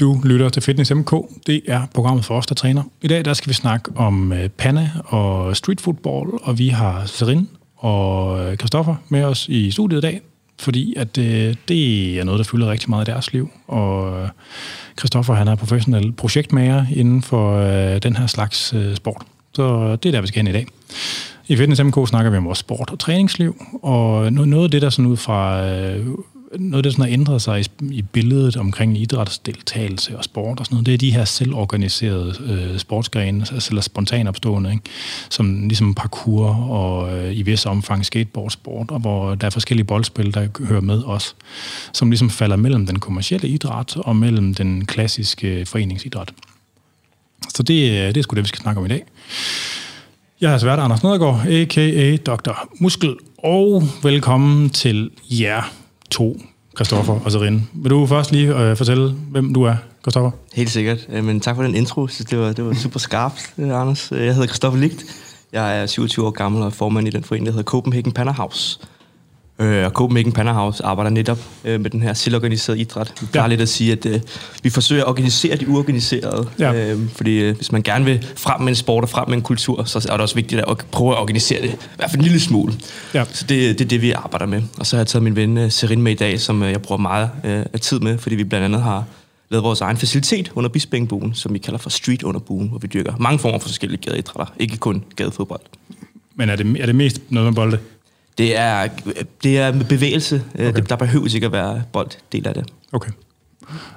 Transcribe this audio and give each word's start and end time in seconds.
Du 0.00 0.20
lytter 0.24 0.48
til 0.48 0.62
Fitness 0.62 0.94
MK. 0.94 1.12
Det 1.46 1.60
er 1.68 1.86
programmet 1.94 2.24
for 2.24 2.34
os, 2.38 2.46
der 2.46 2.54
træner. 2.54 2.82
I 3.02 3.08
dag 3.08 3.24
der 3.24 3.34
skal 3.34 3.48
vi 3.48 3.54
snakke 3.54 3.90
om 3.96 4.32
øh, 4.32 4.48
panna 4.48 4.90
og 5.04 5.56
street 5.56 5.80
football, 5.80 6.28
og 6.42 6.58
vi 6.58 6.68
har 6.68 7.06
Serin 7.06 7.48
og 7.76 8.40
øh, 8.40 8.56
Christoffer 8.56 8.94
med 9.08 9.24
os 9.24 9.48
i 9.48 9.70
studiet 9.70 9.98
i 9.98 10.00
dag, 10.00 10.20
fordi 10.58 10.94
at 10.96 11.18
øh, 11.18 11.54
det 11.68 12.18
er 12.18 12.24
noget, 12.24 12.38
der 12.38 12.44
fylder 12.44 12.70
rigtig 12.70 12.90
meget 12.90 13.08
i 13.08 13.10
deres 13.10 13.32
liv. 13.32 13.50
Og 13.66 14.22
øh, 14.22 14.28
Christoffer 14.98 15.34
han 15.34 15.48
er 15.48 15.54
professionel 15.54 16.12
projektmager 16.12 16.86
inden 16.94 17.22
for 17.22 17.56
øh, 17.56 18.02
den 18.02 18.16
her 18.16 18.26
slags 18.26 18.74
øh, 18.74 18.96
sport. 18.96 19.22
Så 19.52 19.96
det 19.96 20.08
er 20.08 20.12
der, 20.12 20.20
vi 20.20 20.26
skal 20.26 20.38
hen 20.38 20.46
i 20.46 20.52
dag. 20.52 20.66
I 21.48 21.56
Fitness 21.56 21.82
MK 21.82 22.08
snakker 22.08 22.30
vi 22.30 22.36
om 22.36 22.44
vores 22.44 22.58
sport 22.58 22.90
og 22.90 22.98
træningsliv, 22.98 23.64
og 23.82 24.32
noget 24.32 24.64
af 24.64 24.70
det, 24.70 24.82
der 24.82 24.90
sådan 24.90 25.06
ud 25.06 25.16
fra 25.16 25.66
øh, 25.66 26.06
noget, 26.58 26.84
der 26.84 26.90
sådan 26.90 27.04
har 27.04 27.12
ændret 27.12 27.42
sig 27.42 27.60
i, 27.60 27.66
i 27.90 28.02
billedet 28.02 28.56
omkring 28.56 28.98
idrætsdeltagelse 28.98 30.18
og 30.18 30.24
sport 30.24 30.60
og 30.60 30.66
sådan 30.66 30.74
noget, 30.74 30.86
det 30.86 30.94
er 30.94 30.98
de 30.98 31.10
her 31.10 31.24
selvorganiserede 31.24 32.34
øh, 32.44 32.78
sportsgrene, 32.78 33.46
altså 33.52 33.68
eller 33.70 33.82
spontan 33.82 34.28
opstående, 34.28 34.70
ikke? 34.70 34.84
som 35.30 35.68
ligesom 35.68 35.94
parkour 35.94 36.46
og 36.70 37.18
øh, 37.18 37.38
i 37.38 37.42
vis 37.42 37.66
omfang 37.66 38.06
skateboardsport, 38.06 38.90
og 38.90 39.00
hvor 39.00 39.34
der 39.34 39.46
er 39.46 39.50
forskellige 39.50 39.84
boldspil, 39.84 40.34
der 40.34 40.48
hører 40.64 40.80
med 40.80 41.04
os, 41.04 41.36
som 41.92 42.10
ligesom 42.10 42.30
falder 42.30 42.56
mellem 42.56 42.86
den 42.86 42.98
kommercielle 42.98 43.48
idræt 43.48 43.96
og 43.96 44.16
mellem 44.16 44.54
den 44.54 44.86
klassiske 44.86 45.60
øh, 45.60 45.66
foreningsidræt. 45.66 46.32
Så 47.54 47.62
det, 47.62 47.90
øh, 47.90 48.08
det 48.08 48.16
er 48.16 48.22
sgu 48.22 48.34
det, 48.34 48.42
vi 48.42 48.48
skal 48.48 48.60
snakke 48.60 48.78
om 48.78 48.84
i 48.84 48.88
dag. 48.88 49.04
Jeg 50.40 50.54
er 50.54 50.58
svært 50.58 50.78
Anders 50.78 51.02
Nedergaard, 51.02 51.46
a.k.a. 51.46 52.16
Dr. 52.16 52.68
Muskel, 52.80 53.16
og 53.38 53.82
velkommen 54.02 54.70
til 54.70 55.10
jer 55.30 55.62
to, 56.10 56.40
Kristoffer 56.74 57.20
og 57.24 57.32
Serine. 57.32 57.62
Vil 57.72 57.90
du 57.90 58.06
først 58.06 58.32
lige 58.32 58.56
øh, 58.56 58.76
fortælle, 58.76 59.10
hvem 59.10 59.54
du 59.54 59.62
er, 59.62 59.74
Kristoffer? 60.02 60.30
Helt 60.54 60.70
sikkert, 60.70 61.06
øh, 61.08 61.24
men 61.24 61.40
tak 61.40 61.56
for 61.56 61.62
den 61.62 61.74
intro. 61.74 62.06
Det 62.06 62.38
var, 62.38 62.52
det 62.52 62.64
var 62.64 62.74
super 62.74 62.98
skarpt, 62.98 63.52
øh, 63.58 63.80
Anders. 63.80 64.10
Jeg 64.10 64.34
hedder 64.34 64.46
Kristoffer 64.46 64.80
Ligt. 64.80 65.04
Jeg 65.52 65.82
er 65.82 65.86
27 65.86 66.26
år 66.26 66.30
gammel 66.30 66.62
og 66.62 66.72
formand 66.72 67.08
i 67.08 67.10
den 67.10 67.24
forening, 67.24 67.46
der 67.46 67.52
hedder 67.52 67.64
Copenhagen 67.64 68.12
Pannerhouse. 68.12 68.80
Øh, 69.60 69.84
og 69.84 69.90
Copenhagen 69.90 70.32
Pannerhouse 70.32 70.84
arbejder 70.84 71.10
netop 71.10 71.38
øh, 71.64 71.80
med 71.80 71.90
den 71.90 72.02
her 72.02 72.14
selvorganiserede 72.14 72.80
idræt. 72.80 73.12
Vi 73.20 73.26
plejer 73.26 73.44
ja. 73.44 73.48
lidt 73.48 73.60
at 73.60 73.68
sige, 73.68 73.92
at 73.92 74.06
øh, 74.06 74.20
vi 74.62 74.70
forsøger 74.70 75.02
at 75.02 75.08
organisere 75.08 75.56
de 75.56 75.68
uorganiserede. 75.68 76.48
Ja. 76.58 76.72
Øh, 76.72 76.98
fordi 77.16 77.38
øh, 77.38 77.56
hvis 77.56 77.72
man 77.72 77.82
gerne 77.82 78.04
vil 78.04 78.26
frem 78.36 78.60
med 78.60 78.68
en 78.68 78.74
sport 78.74 79.04
og 79.04 79.10
frem 79.10 79.28
med 79.28 79.36
en 79.36 79.42
kultur, 79.42 79.84
så 79.84 80.08
er 80.08 80.12
det 80.12 80.20
også 80.20 80.34
vigtigt 80.34 80.60
at 80.68 80.76
prøve 80.90 81.12
at 81.12 81.18
organisere 81.18 81.62
det. 81.62 81.68
I 81.68 81.76
hvert 81.96 82.10
fald 82.10 82.20
en 82.20 82.24
lille 82.24 82.40
smule. 82.40 82.72
Ja. 83.14 83.24
Så 83.32 83.44
det, 83.48 83.78
det 83.78 83.84
er 83.84 83.88
det, 83.88 84.02
vi 84.02 84.12
arbejder 84.12 84.46
med. 84.46 84.62
Og 84.78 84.86
så 84.86 84.96
har 84.96 85.00
jeg 85.00 85.06
taget 85.06 85.22
min 85.22 85.36
ven 85.36 85.58
øh, 85.58 85.70
Serin 85.70 86.02
med 86.02 86.12
i 86.12 86.14
dag, 86.14 86.40
som 86.40 86.62
øh, 86.62 86.70
jeg 86.70 86.82
bruger 86.82 87.00
meget 87.00 87.30
øh, 87.44 87.64
af 87.72 87.80
tid 87.80 88.00
med, 88.00 88.18
fordi 88.18 88.36
vi 88.36 88.44
blandt 88.44 88.64
andet 88.64 88.82
har 88.82 89.04
lavet 89.50 89.64
vores 89.64 89.80
egen 89.80 89.96
facilitet 89.96 90.52
under 90.54 90.70
Bispingbuen, 90.70 91.34
som 91.34 91.54
vi 91.54 91.58
kalder 91.58 91.78
for 91.78 91.90
Street 91.90 92.22
under 92.22 92.40
buen, 92.40 92.68
hvor 92.68 92.78
vi 92.78 92.86
dyrker 92.86 93.12
mange 93.18 93.38
former 93.38 93.58
for 93.58 93.68
forskellige 93.68 94.00
gadeidrætter, 94.00 94.54
ikke 94.58 94.76
kun 94.76 95.04
gadefodbold. 95.16 95.60
Men 96.34 96.48
er 96.48 96.56
det, 96.56 96.80
er 96.80 96.86
det 96.86 96.94
mest 96.94 97.20
noget 97.28 97.46
med 97.46 97.54
bolde? 97.54 97.78
Det 98.38 98.56
er, 98.56 98.88
det 99.42 99.58
er 99.58 99.72
med 99.72 99.84
bevægelse. 99.84 100.42
Okay. 100.54 100.72
Det, 100.72 100.88
der 100.88 100.96
behøver 100.96 101.34
ikke 101.34 101.46
at 101.46 101.52
være 101.52 101.82
bold 101.92 102.10
del 102.32 102.48
af 102.48 102.54
det. 102.54 102.64
Okay. 102.92 103.10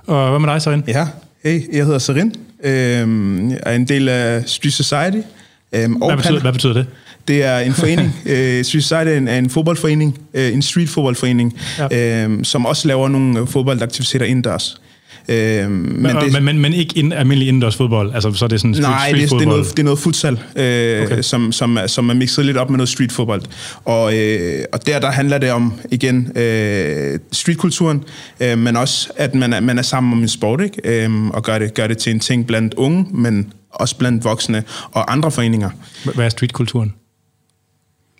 Og 0.07 0.29
hvad 0.29 0.39
med 0.39 0.49
dig, 0.49 0.61
Serin? 0.61 0.83
Ja, 0.87 1.07
hey, 1.43 1.75
jeg 1.75 1.85
hedder 1.85 1.99
Serin. 1.99 2.35
Øhm, 2.63 3.49
jeg 3.49 3.59
er 3.65 3.75
en 3.75 3.87
del 3.87 4.09
af 4.09 4.43
Street 4.45 4.73
Society. 4.73 5.27
Øhm, 5.73 5.93
hvad, 5.93 6.17
betyder, 6.17 6.39
hvad 6.39 6.53
betyder 6.53 6.73
det? 6.73 6.87
Det 7.27 7.43
er 7.43 7.59
en 7.59 7.73
forening. 7.73 8.15
øh, 8.25 8.63
Street 8.63 8.83
Society 8.83 8.93
er 8.93 9.17
en, 9.17 9.27
er 9.27 9.37
en 9.37 9.49
fodboldforening, 9.49 10.19
øh, 10.33 10.53
en 10.53 10.61
street 10.61 10.89
fodboldforening, 10.89 11.59
ja. 11.91 12.25
øh, 12.27 12.43
som 12.43 12.65
også 12.65 12.87
laver 12.87 13.07
nogle 13.07 13.47
fodboldaktiviteter 13.47 14.25
indendørs. 14.25 14.81
Øh, 15.29 15.71
men, 15.71 16.03
men, 16.03 16.15
det, 16.15 16.33
men, 16.33 16.43
men, 16.43 16.59
men 16.59 16.73
ikke 16.73 16.97
ind, 16.97 17.13
almindelig 17.13 17.47
indendørs 17.47 17.75
fodbold? 17.75 18.13
Altså, 18.13 18.33
så 18.33 18.45
er 18.45 18.49
det 18.49 18.61
sådan 18.61 18.75
street, 18.75 18.89
nej, 18.89 19.09
street 19.09 19.29
det, 19.29 19.39
det, 19.39 19.45
er 19.45 19.49
noget, 19.49 19.69
det 19.69 19.79
er 19.79 19.83
noget 19.83 19.99
futsal, 19.99 20.33
øh, 20.55 21.03
okay. 21.03 21.21
som, 21.21 21.51
som, 21.51 21.77
som 21.87 22.09
er 22.09 22.13
mixet 22.13 22.45
lidt 22.45 22.57
op 22.57 22.69
med 22.69 22.77
noget 22.77 22.89
street 22.89 23.11
fodbold. 23.11 23.41
Og, 23.85 24.17
øh, 24.17 24.63
og 24.73 24.85
der, 24.85 24.99
der 24.99 25.11
handler 25.11 25.37
det 25.37 25.51
om, 25.51 25.73
igen, 25.91 26.37
øh, 26.37 27.19
streetkulturen, 27.31 28.03
øh, 28.39 28.57
men 28.57 28.75
også, 28.75 29.09
at 29.15 29.35
man 29.35 29.53
er, 29.53 29.59
man 29.59 29.77
er 29.77 29.81
sammen 29.81 30.13
om 30.13 30.21
en 30.21 30.29
sport, 30.29 30.61
ikke? 30.61 31.05
Øh, 31.05 31.27
og 31.27 31.43
gør 31.43 31.59
det, 31.59 31.73
gør 31.73 31.87
det 31.87 31.97
til 31.97 32.13
en 32.13 32.19
ting 32.19 32.47
blandt 32.47 32.73
unge, 32.73 33.05
men 33.11 33.53
også 33.71 33.95
blandt 33.95 34.23
voksne 34.23 34.63
og 34.91 35.13
andre 35.13 35.31
foreninger. 35.31 35.69
Hvad 36.15 36.25
er 36.25 36.29
streetkulturen? 36.29 36.93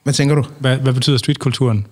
Hvad 0.03 0.13
tænker 0.13 0.35
du? 0.35 0.45
Hvad, 0.59 0.77
hvad 0.77 0.93
betyder 0.93 1.17
streetkulturen? 1.17 1.85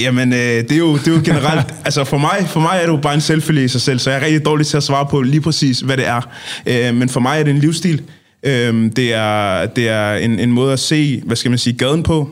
Jamen, 0.00 0.32
øh, 0.32 0.38
det, 0.38 0.72
er 0.72 0.76
jo, 0.76 0.96
det 0.96 1.08
er 1.08 1.12
jo 1.12 1.20
generelt... 1.24 1.74
altså, 1.86 2.04
for 2.04 2.18
mig, 2.18 2.46
for 2.48 2.60
mig 2.60 2.76
er 2.76 2.80
det 2.80 2.88
jo 2.88 2.96
bare 2.96 3.14
en 3.14 3.20
selvfølge 3.20 3.64
i 3.64 3.68
sig 3.68 3.80
selv, 3.80 3.98
så 3.98 4.10
jeg 4.10 4.20
er 4.20 4.24
rigtig 4.24 4.44
dårlig 4.44 4.66
til 4.66 4.76
at 4.76 4.82
svare 4.82 5.06
på 5.06 5.22
lige 5.22 5.40
præcis, 5.40 5.80
hvad 5.80 5.96
det 5.96 6.06
er. 6.06 6.20
Øh, 6.66 6.94
men 6.94 7.08
for 7.08 7.20
mig 7.20 7.40
er 7.40 7.44
det 7.44 7.50
en 7.50 7.58
livsstil. 7.58 8.02
Øh, 8.42 8.90
det 8.96 9.14
er, 9.14 9.66
det 9.66 9.88
er 9.88 10.14
en, 10.14 10.38
en 10.38 10.52
måde 10.52 10.72
at 10.72 10.78
se, 10.78 11.22
hvad 11.26 11.36
skal 11.36 11.50
man 11.50 11.58
sige, 11.58 11.78
gaden 11.78 12.02
på, 12.02 12.30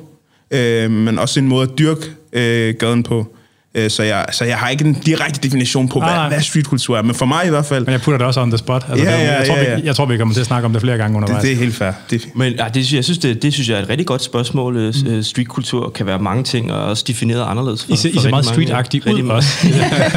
øh, 0.51 0.91
men 0.91 1.19
også 1.19 1.41
en 1.41 1.49
måde 1.49 1.63
at 1.63 1.79
dyrke 1.79 2.03
øh, 2.33 2.75
gaden 2.75 3.03
på. 3.03 3.35
Øh, 3.79 3.91
så 3.91 4.03
jeg, 4.03 4.27
så 4.33 4.45
jeg 4.45 4.59
har 4.59 4.69
ikke 4.69 4.85
en 4.85 4.95
direkte 4.95 5.41
definition 5.41 5.89
på, 5.89 5.99
hvad, 5.99 6.09
ah, 6.09 6.29
hvad 6.29 6.41
streetkultur 6.41 6.99
er, 6.99 7.03
men 7.03 7.15
for 7.15 7.27
mig 7.27 7.47
i 7.47 7.49
hvert 7.49 7.67
fald... 7.67 7.85
Men 7.85 7.93
jeg 7.93 8.01
putter 8.01 8.19
det 8.19 8.27
også 8.27 8.41
on 8.41 8.51
the 8.51 8.59
spot. 8.59 8.87
Altså, 8.91 9.05
ja, 9.05 9.21
ja, 9.21 9.39
jeg, 9.39 9.47
tror, 9.47 9.57
ja, 9.57 9.71
ja. 9.71 9.77
Vi, 9.77 9.83
jeg 9.85 9.97
tror, 9.97 10.07
vi 10.07 10.17
kommer 10.17 10.35
til 10.35 10.41
at 10.41 10.47
snakke 10.47 10.67
om 10.67 10.73
det 10.73 10.83
flere 10.83 10.97
gange 10.97 11.17
undervejs. 11.17 11.43
Det, 11.43 11.49
det 11.49 11.57
er 11.57 11.61
helt 11.61 11.75
fair. 11.75 11.93
Det... 12.11 12.29
Men 12.35 12.53
ja, 12.53 12.65
det, 12.75 12.93
jeg 12.93 13.05
synes, 13.05 13.19
det, 13.19 13.43
det 13.43 13.53
synes 13.53 13.69
jeg 13.69 13.79
er 13.79 13.83
et 13.83 13.89
rigtig 13.89 14.07
godt 14.07 14.23
spørgsmål. 14.23 14.93
Mm. 15.07 15.23
Streetkultur 15.23 15.91
kan 15.91 16.07
være 16.07 16.19
mange 16.19 16.45
ting, 16.45 16.73
og 16.73 16.85
også 16.85 17.05
defineret 17.07 17.45
anderledes. 17.51 17.85
For, 17.85 17.93
I 17.93 17.97
ser, 17.97 18.11
for 18.13 18.19
I 18.19 18.23
ser 18.23 18.31
meget 18.31 18.45
street 18.45 19.05
ud 19.23 19.29
også. 19.29 19.67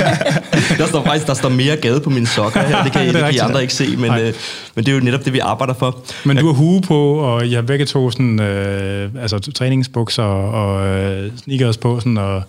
der 0.77 0.87
står 0.87 1.03
faktisk 1.05 1.27
der 1.27 1.33
står 1.33 1.49
mere 1.49 1.75
gade 1.75 1.99
på 1.99 2.09
mine 2.09 2.27
sokker 2.27 2.61
her. 2.61 2.83
Det 2.83 2.91
kan, 2.91 3.01
det, 3.05 3.13
det 3.13 3.23
kan 3.23 3.33
I 3.33 3.37
andre 3.37 3.61
ikke 3.61 3.73
se, 3.73 3.97
men, 3.97 4.11
øh, 4.11 4.33
men 4.75 4.85
det 4.85 4.91
er 4.91 4.95
jo 4.95 4.99
netop 5.03 5.25
det, 5.25 5.33
vi 5.33 5.39
arbejder 5.39 5.73
for. 5.73 5.97
Men 6.25 6.37
du 6.37 6.45
har 6.45 6.53
hue 6.53 6.81
på, 6.81 7.13
og 7.13 7.47
I 7.47 7.53
har 7.53 7.61
begge 7.61 7.85
to 7.85 8.11
sådan, 8.11 8.41
øh, 8.41 9.09
altså, 9.21 9.39
træningsbukser 9.39 10.23
og 10.23 10.87
øh, 10.87 11.31
sneakers 11.43 11.77
på, 11.77 11.99
sådan, 11.99 12.17
og 12.17 12.43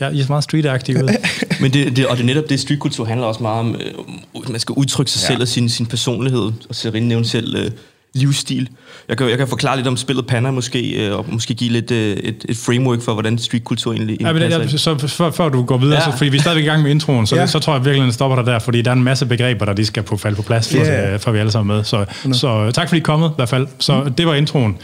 ja, 0.00 0.08
I 0.08 0.20
er 0.20 0.24
meget 0.28 0.44
street 0.44 0.66
ud. 0.66 1.08
Men 1.62 1.72
det, 1.72 1.96
det, 1.96 2.06
og 2.06 2.16
det 2.16 2.26
netop 2.26 2.48
det, 2.48 2.60
streetkultur 2.60 3.04
handler 3.04 3.26
også 3.26 3.42
meget 3.42 3.60
om, 3.60 3.74
øh, 3.74 4.50
man 4.50 4.60
skal 4.60 4.72
udtrykke 4.72 5.10
sig 5.10 5.22
ja. 5.22 5.26
selv 5.26 5.42
og 5.42 5.48
sin, 5.48 5.68
sin 5.68 5.86
personlighed. 5.86 6.52
Og 6.68 6.74
Serine 6.74 7.08
nævnte 7.08 7.28
selv 7.28 7.56
øh, 7.56 7.70
livsstil. 8.14 8.68
Jeg 9.08 9.18
kan, 9.18 9.28
jeg 9.28 9.38
kan 9.38 9.48
forklare 9.48 9.76
lidt 9.76 9.86
om 9.86 9.96
spillet 9.96 10.26
Panna 10.26 10.50
måske, 10.50 11.06
øh, 11.06 11.18
og 11.18 11.24
måske 11.28 11.54
give 11.54 11.70
lidt 11.70 11.90
øh, 11.90 12.16
et, 12.16 12.44
et 12.48 12.56
framework 12.56 13.02
for, 13.02 13.12
hvordan 13.12 13.38
streetkultur 13.38 13.92
egentlig, 13.92 14.20
ja, 14.20 14.32
men, 14.32 14.42
ja, 14.42 14.68
så, 14.68 14.98
før, 15.08 15.30
før 15.30 15.48
du 15.48 15.62
går 15.62 15.78
videre, 15.78 15.98
ja. 15.98 16.10
så, 16.10 16.16
fordi 16.16 16.30
vi 16.30 16.36
er 16.36 16.40
stadigvæk 16.40 16.64
i 16.64 16.68
gang 16.68 16.82
med 16.82 16.90
introen, 16.90 17.26
så, 17.26 17.36
ja. 17.36 17.42
det, 17.42 17.50
så 17.50 17.58
tror 17.58 17.74
jeg 17.74 17.84
virkelig, 17.84 18.08
at 18.08 18.14
stopper 18.14 18.36
der 18.36 18.42
der, 18.42 18.58
fordi 18.58 18.82
der 18.82 18.90
er 18.90 18.94
en 18.94 19.02
masse 19.02 19.26
begreber, 19.26 19.64
der 19.64 19.72
de 19.72 19.86
skal 19.86 20.02
på 20.02 20.16
falde 20.16 20.36
på 20.36 20.42
plads, 20.42 20.68
for, 20.68 20.76
yeah. 20.76 21.20
for 21.20 21.30
vi 21.30 21.38
alle 21.38 21.52
sammen 21.52 21.76
med. 21.76 21.84
Så, 21.84 22.04
no. 22.24 22.32
så 22.32 22.70
tak 22.74 22.88
fordi 22.88 22.98
I 22.98 23.00
er 23.00 23.04
kommet, 23.04 23.30
i 23.30 23.32
hvert 23.36 23.48
fald. 23.48 23.66
Så 23.78 24.02
mm. 24.02 24.12
det 24.12 24.26
var 24.26 24.34
introen. 24.34 24.76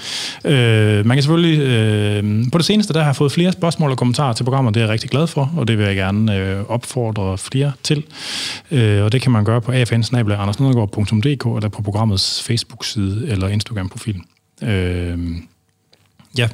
Øh, 0.44 1.06
man 1.06 1.16
kan 1.16 1.22
selvfølgelig... 1.22 1.60
Øh, 1.60 2.24
på 2.52 2.58
det 2.58 2.66
seneste, 2.66 2.92
der 2.92 3.00
har 3.00 3.06
jeg 3.06 3.16
fået 3.16 3.32
flere 3.32 3.52
spørgsmål 3.52 3.90
og 3.90 3.96
kommentarer 3.96 4.32
til 4.32 4.44
programmet, 4.44 4.74
det 4.74 4.80
er 4.80 4.84
jeg 4.84 4.92
rigtig 4.92 5.10
glad 5.10 5.26
for, 5.26 5.52
og 5.56 5.68
det 5.68 5.78
vil 5.78 5.86
jeg 5.86 5.96
gerne 5.96 6.36
øh, 6.36 6.64
opfordre 6.68 7.38
flere 7.38 7.72
til. 7.82 8.02
Øh, 8.70 9.04
og 9.04 9.12
det 9.12 9.22
kan 9.22 9.32
man 9.32 9.44
gøre 9.44 9.60
på 9.60 9.72
afn 9.72 9.90
eller 11.56 11.68
på 11.68 11.82
programmets 11.82 12.42
Facebook-side 12.42 13.15
eller 13.22 13.48
Instagram-profil. 13.48 14.20
Øh, 14.62 15.18
ja, 16.38 16.48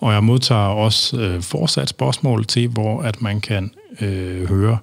og 0.00 0.12
jeg 0.12 0.24
modtager 0.24 0.60
også 0.60 1.20
øh, 1.20 1.42
fortsat 1.42 1.88
spørgsmål 1.88 2.44
til, 2.44 2.68
hvor 2.68 3.02
at 3.02 3.22
man 3.22 3.40
kan 3.40 3.70
øh, 4.00 4.48
høre 4.48 4.78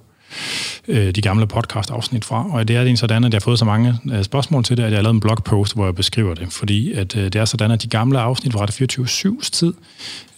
øh, 0.87 1.11
de 1.15 1.21
gamle 1.21 1.47
podcast-afsnit 1.47 2.25
fra. 2.25 2.53
Og 2.53 2.67
det 2.67 2.75
er 2.75 2.83
det 2.83 2.99
sådan, 2.99 3.23
at 3.23 3.33
jeg 3.33 3.37
har 3.37 3.43
fået 3.43 3.59
så 3.59 3.65
mange 3.65 3.95
øh, 4.11 4.23
spørgsmål 4.23 4.63
til 4.63 4.77
det, 4.77 4.83
at 4.83 4.91
jeg 4.91 4.97
har 4.97 5.03
lavet 5.03 5.13
en 5.13 5.19
blogpost, 5.19 5.75
hvor 5.75 5.85
jeg 5.85 5.95
beskriver 5.95 6.33
det. 6.33 6.53
Fordi 6.53 6.93
at, 6.93 7.15
øh, 7.17 7.23
det 7.23 7.35
er 7.35 7.45
sådan, 7.45 7.71
at 7.71 7.81
de 7.81 7.87
gamle 7.87 8.19
afsnit 8.19 8.53
fra 8.53 8.65
24-7's 8.65 9.49
tid, 9.49 9.73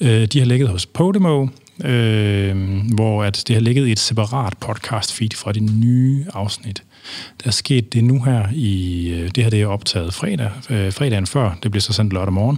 øh, 0.02 0.26
de 0.26 0.40
har 0.40 0.46
ligget 0.46 0.70
hos 0.70 0.86
Podimo, 0.86 1.48
øh, 1.84 2.56
hvor 2.96 3.24
at 3.24 3.44
det 3.48 3.56
har 3.56 3.62
ligget 3.62 3.88
i 3.88 3.92
et 3.92 4.00
separat 4.00 4.54
podcast-feed 4.66 5.36
fra 5.36 5.52
de 5.52 5.60
nye 5.60 6.26
afsnit. 6.34 6.84
Der 7.43 7.47
er 7.47 7.52
sket 7.52 7.93
det 7.93 8.03
nu 8.03 8.23
her 8.23 8.47
i, 8.53 9.07
øh, 9.09 9.31
det 9.35 9.43
her 9.43 9.49
det 9.49 9.61
er 9.61 9.67
optaget 9.67 10.13
fredag, 10.13 10.52
øh, 10.69 10.93
fredagen 10.93 11.28
før, 11.28 11.57
det 11.63 11.72
bliver 11.72 11.81
så 11.81 11.93
sendt 11.93 12.13
lørdag 12.13 12.34
morgen. 12.34 12.57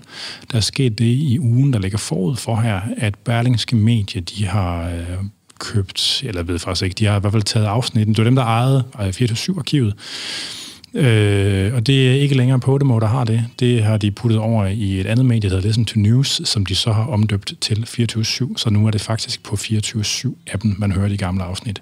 Der 0.52 0.58
er 0.58 0.62
sket 0.62 1.00
det 1.00 1.06
i 1.06 1.40
ugen, 1.40 1.74
der 1.74 1.80
ligger 1.80 1.98
forud 1.98 2.36
for 2.36 2.56
her, 2.56 2.82
at 2.98 3.16
Berlingske 3.16 3.76
Medie, 3.76 4.22
de 4.22 4.46
har 4.46 4.90
øh, 4.90 5.18
købt, 5.60 6.24
eller 6.24 6.44
ved 6.44 6.60
faktisk 6.60 6.84
ikke, 6.84 6.96
de 6.96 7.06
har 7.06 7.18
i 7.18 7.20
hvert 7.20 7.34
fald 7.34 7.44
taget 7.44 7.66
afsnitten. 7.66 8.16
Det 8.16 8.18
var 8.18 8.30
dem, 8.30 8.36
der 8.36 8.44
ejede 8.44 8.84
24-7-arkivet. 9.00 9.88
Øh, 9.88 10.67
Øh, 10.94 11.74
og 11.74 11.88
det 11.88 12.08
er 12.08 12.14
ikke 12.14 12.38
længere 12.38 12.60
Podimo, 12.60 13.00
der 13.00 13.08
har 13.08 13.24
det. 13.24 13.46
Det 13.60 13.84
har 13.84 13.98
de 13.98 14.12
puttet 14.12 14.40
over 14.40 14.66
i 14.66 15.00
et 15.00 15.06
andet 15.06 15.26
medie, 15.26 15.50
der 15.50 15.56
hedder 15.56 15.68
Listen 15.68 15.86
to 15.86 16.00
News, 16.00 16.42
som 16.46 16.66
de 16.66 16.76
så 16.76 16.92
har 16.92 17.04
omdøbt 17.04 17.54
til 17.62 17.86
24-7. 17.88 18.58
Så 18.58 18.70
nu 18.70 18.88
er 18.88 18.92
det 18.92 19.02
faktisk 19.02 19.44
på 19.44 19.56
24-7-appen, 19.56 20.76
man 20.78 20.92
hører 20.92 21.10
de 21.10 21.18
gamle 21.18 21.44
afsnit. 21.44 21.82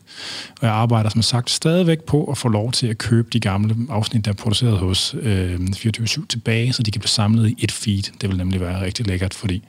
Og 0.62 0.68
jeg 0.68 0.76
arbejder 0.76 1.10
som 1.10 1.22
sagt 1.22 1.50
stadigvæk 1.50 2.02
på 2.02 2.24
at 2.24 2.38
få 2.38 2.48
lov 2.48 2.72
til 2.72 2.88
at 2.88 2.98
købe 2.98 3.28
de 3.34 3.40
gamle 3.40 3.76
afsnit, 3.90 4.26
der 4.26 4.32
er 4.32 4.36
produceret 4.36 4.78
hos 4.78 5.16
øh, 5.22 5.56
24-7 5.56 6.26
tilbage, 6.30 6.74
så 6.74 6.84
de 6.84 6.92
kan 6.92 7.00
blive 7.00 7.10
samlet 7.10 7.50
i 7.50 7.56
et 7.60 7.72
feed. 7.72 8.04
Det 8.22 8.30
vil 8.30 8.38
nemlig 8.38 8.62
være 8.62 8.86
rigtig 8.86 9.08
lækkert, 9.08 9.34
fordi 9.34 9.64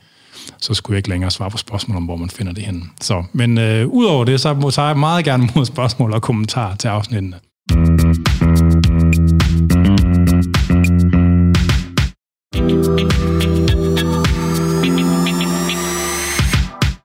så 0.59 0.75
skulle 0.75 0.94
jeg 0.94 0.99
ikke 0.99 1.09
længere 1.09 1.31
svare 1.31 1.50
på 1.50 1.56
spørgsmål 1.56 1.97
om, 1.97 2.05
hvor 2.05 2.17
man 2.17 2.31
finder 2.31 2.53
det 2.53 2.65
henne. 2.65 2.82
Så, 3.00 3.25
men 3.32 3.59
øh, 3.59 3.87
udover 3.87 4.25
det, 4.25 4.41
så 4.41 4.71
tager 4.71 4.89
jeg 4.89 4.99
meget 4.99 5.25
gerne 5.25 5.49
mod 5.55 5.65
spørgsmål 5.65 6.12
og 6.12 6.23
kommentarer 6.23 6.77
til 6.77 6.89
afsnittene. 6.89 7.37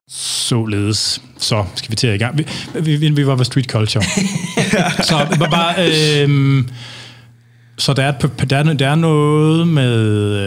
Således. 0.10 1.22
Så 1.38 1.66
skal 1.76 1.92
vi 1.92 1.96
til 1.96 2.08
at 2.08 2.16
i 2.16 2.18
gang. 2.18 2.38
Vi, 2.38 2.96
vi, 2.96 3.10
vi 3.10 3.28
var 3.28 3.36
ved 3.36 3.46
street 3.46 3.66
culture. 3.66 4.04
så 5.10 5.48
bare... 5.52 5.76
Øh, 5.78 6.64
så 7.78 7.94
der 7.94 8.04
er, 8.04 8.12
der, 8.50 8.58
er, 8.58 8.74
der 8.74 8.90
er 8.90 8.96
noget 8.96 9.68
med 9.68 9.94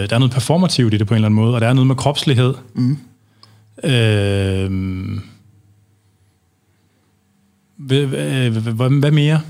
øh, 0.02 0.08
der 0.08 0.14
er 0.14 0.18
noget 0.18 0.32
performativt 0.32 0.94
i 0.94 0.96
det 0.96 1.06
på 1.06 1.14
en 1.14 1.16
eller 1.16 1.26
anden 1.26 1.36
måde, 1.36 1.54
og 1.54 1.60
der 1.60 1.68
er 1.68 1.72
noget 1.72 1.86
med 1.86 1.96
kropslighed. 1.96 2.54
Mm. 2.74 2.98
Øhm, 3.84 5.14
øh, 5.14 5.20
hvad, 7.76 8.06
hvad, 8.06 8.50
hvad, 8.50 9.00
hvad 9.00 9.10
mere? 9.10 9.40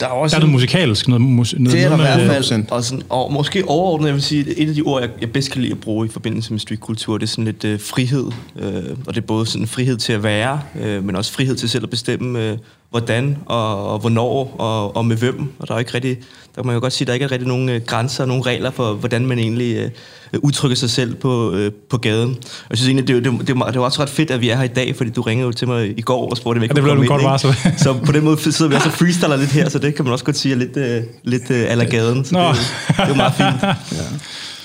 Der 0.00 0.06
er 0.06 0.10
også 0.10 0.34
der 0.36 0.40
er 0.40 0.46
noget 0.46 0.52
musikalsk. 0.52 1.08
Noget, 1.08 1.22
mus, 1.22 1.54
noget, 1.58 1.72
det 1.72 1.84
er 1.84 1.88
der 1.88 1.96
i 1.96 2.00
hvert 2.00 2.44
fald. 2.46 2.64
Og, 2.70 2.84
sådan, 2.84 3.02
og 3.08 3.32
måske 3.32 3.68
overordnet, 3.68 4.06
jeg 4.06 4.14
vil 4.14 4.22
sige, 4.22 4.58
et 4.58 4.68
af 4.68 4.74
de 4.74 4.82
ord, 4.82 5.00
jeg, 5.00 5.10
jeg 5.20 5.32
bedst 5.32 5.50
kan 5.50 5.62
lide 5.62 5.72
at 5.72 5.80
bruge 5.80 6.06
i 6.06 6.10
forbindelse 6.10 6.52
med 6.52 6.60
streetkultur, 6.60 7.18
det 7.18 7.26
er 7.26 7.28
sådan 7.28 7.44
lidt 7.44 7.64
øh, 7.64 7.80
frihed. 7.80 8.32
Øh, 8.58 8.96
og 9.06 9.14
det 9.14 9.22
er 9.22 9.26
både 9.26 9.46
sådan 9.46 9.66
frihed 9.66 9.96
til 9.96 10.12
at 10.12 10.22
være, 10.22 10.60
øh, 10.80 11.04
men 11.04 11.16
også 11.16 11.32
frihed 11.32 11.56
til 11.56 11.68
selv 11.68 11.84
at 11.84 11.90
bestemme, 11.90 12.44
øh, 12.44 12.58
hvordan 12.90 13.36
og, 13.46 13.92
og 13.92 13.98
hvornår 13.98 14.54
og, 14.58 14.96
og 14.96 15.06
med 15.06 15.16
hvem. 15.16 15.52
Og 15.58 15.68
der 15.68 15.74
er 15.74 15.78
ikke 15.78 15.94
rigtig, 15.94 16.16
der 16.54 16.62
kan 16.62 16.66
man 16.66 16.74
jo 16.74 16.80
godt 16.80 16.92
sige, 16.92 17.04
at 17.04 17.06
der 17.06 17.14
ikke 17.14 17.24
er 17.24 17.32
rigtig 17.32 17.48
nogen 17.48 17.68
øh, 17.68 17.80
grænser 17.86 18.24
og 18.24 18.28
nogen 18.28 18.46
regler 18.46 18.70
for, 18.70 18.94
hvordan 18.94 19.26
man 19.26 19.38
egentlig 19.38 19.76
øh, 19.76 20.40
udtrykker 20.42 20.76
sig 20.76 20.90
selv 20.90 21.14
på, 21.14 21.52
øh, 21.52 21.72
på 21.90 21.98
gaden. 21.98 22.30
Og 22.30 22.70
jeg 22.70 22.78
synes 22.78 22.88
egentlig, 22.88 23.08
det, 23.08 23.24
det, 23.24 23.32
det, 23.32 23.48
det, 23.48 23.78
var 23.78 23.84
også 23.84 24.02
ret 24.02 24.10
fedt, 24.10 24.30
at 24.30 24.40
vi 24.40 24.48
er 24.48 24.56
her 24.56 24.64
i 24.64 24.68
dag, 24.68 24.96
fordi 24.96 25.10
du 25.10 25.22
ringede 25.22 25.46
jo 25.46 25.52
til 25.52 25.68
mig 25.68 25.98
i 25.98 26.00
går 26.00 26.30
og 26.30 26.36
spurgte, 26.36 26.58
om 26.58 26.62
jeg 26.62 26.70
ja, 26.76 26.82
det 26.82 26.96
blev 26.96 27.06
godt 27.06 27.22
varsel. 27.22 27.54
Så 27.78 27.96
på 28.06 28.12
den 28.12 28.24
måde 28.24 28.52
sidder 28.52 28.68
vi 28.68 28.74
også 28.74 28.88
og 28.88 28.94
freestyler 28.94 29.36
lidt 29.36 29.50
her, 29.50 29.68
så 29.68 29.78
det 29.78 29.94
kan 29.94 30.04
man 30.04 30.12
også 30.12 30.24
godt 30.24 30.36
sige 30.36 30.54
er 30.54 30.58
lidt, 30.58 30.76
øh, 30.76 31.02
lidt 31.24 31.50
øh, 31.50 31.70
ala 31.70 31.84
gaden. 31.84 32.24
Så 32.24 32.38
det, 32.38 32.96
det, 32.96 33.10
er 33.10 33.14
meget 33.14 33.34
fint. 33.34 33.62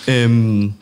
ja. 0.07 0.23
øhm, 0.23 0.73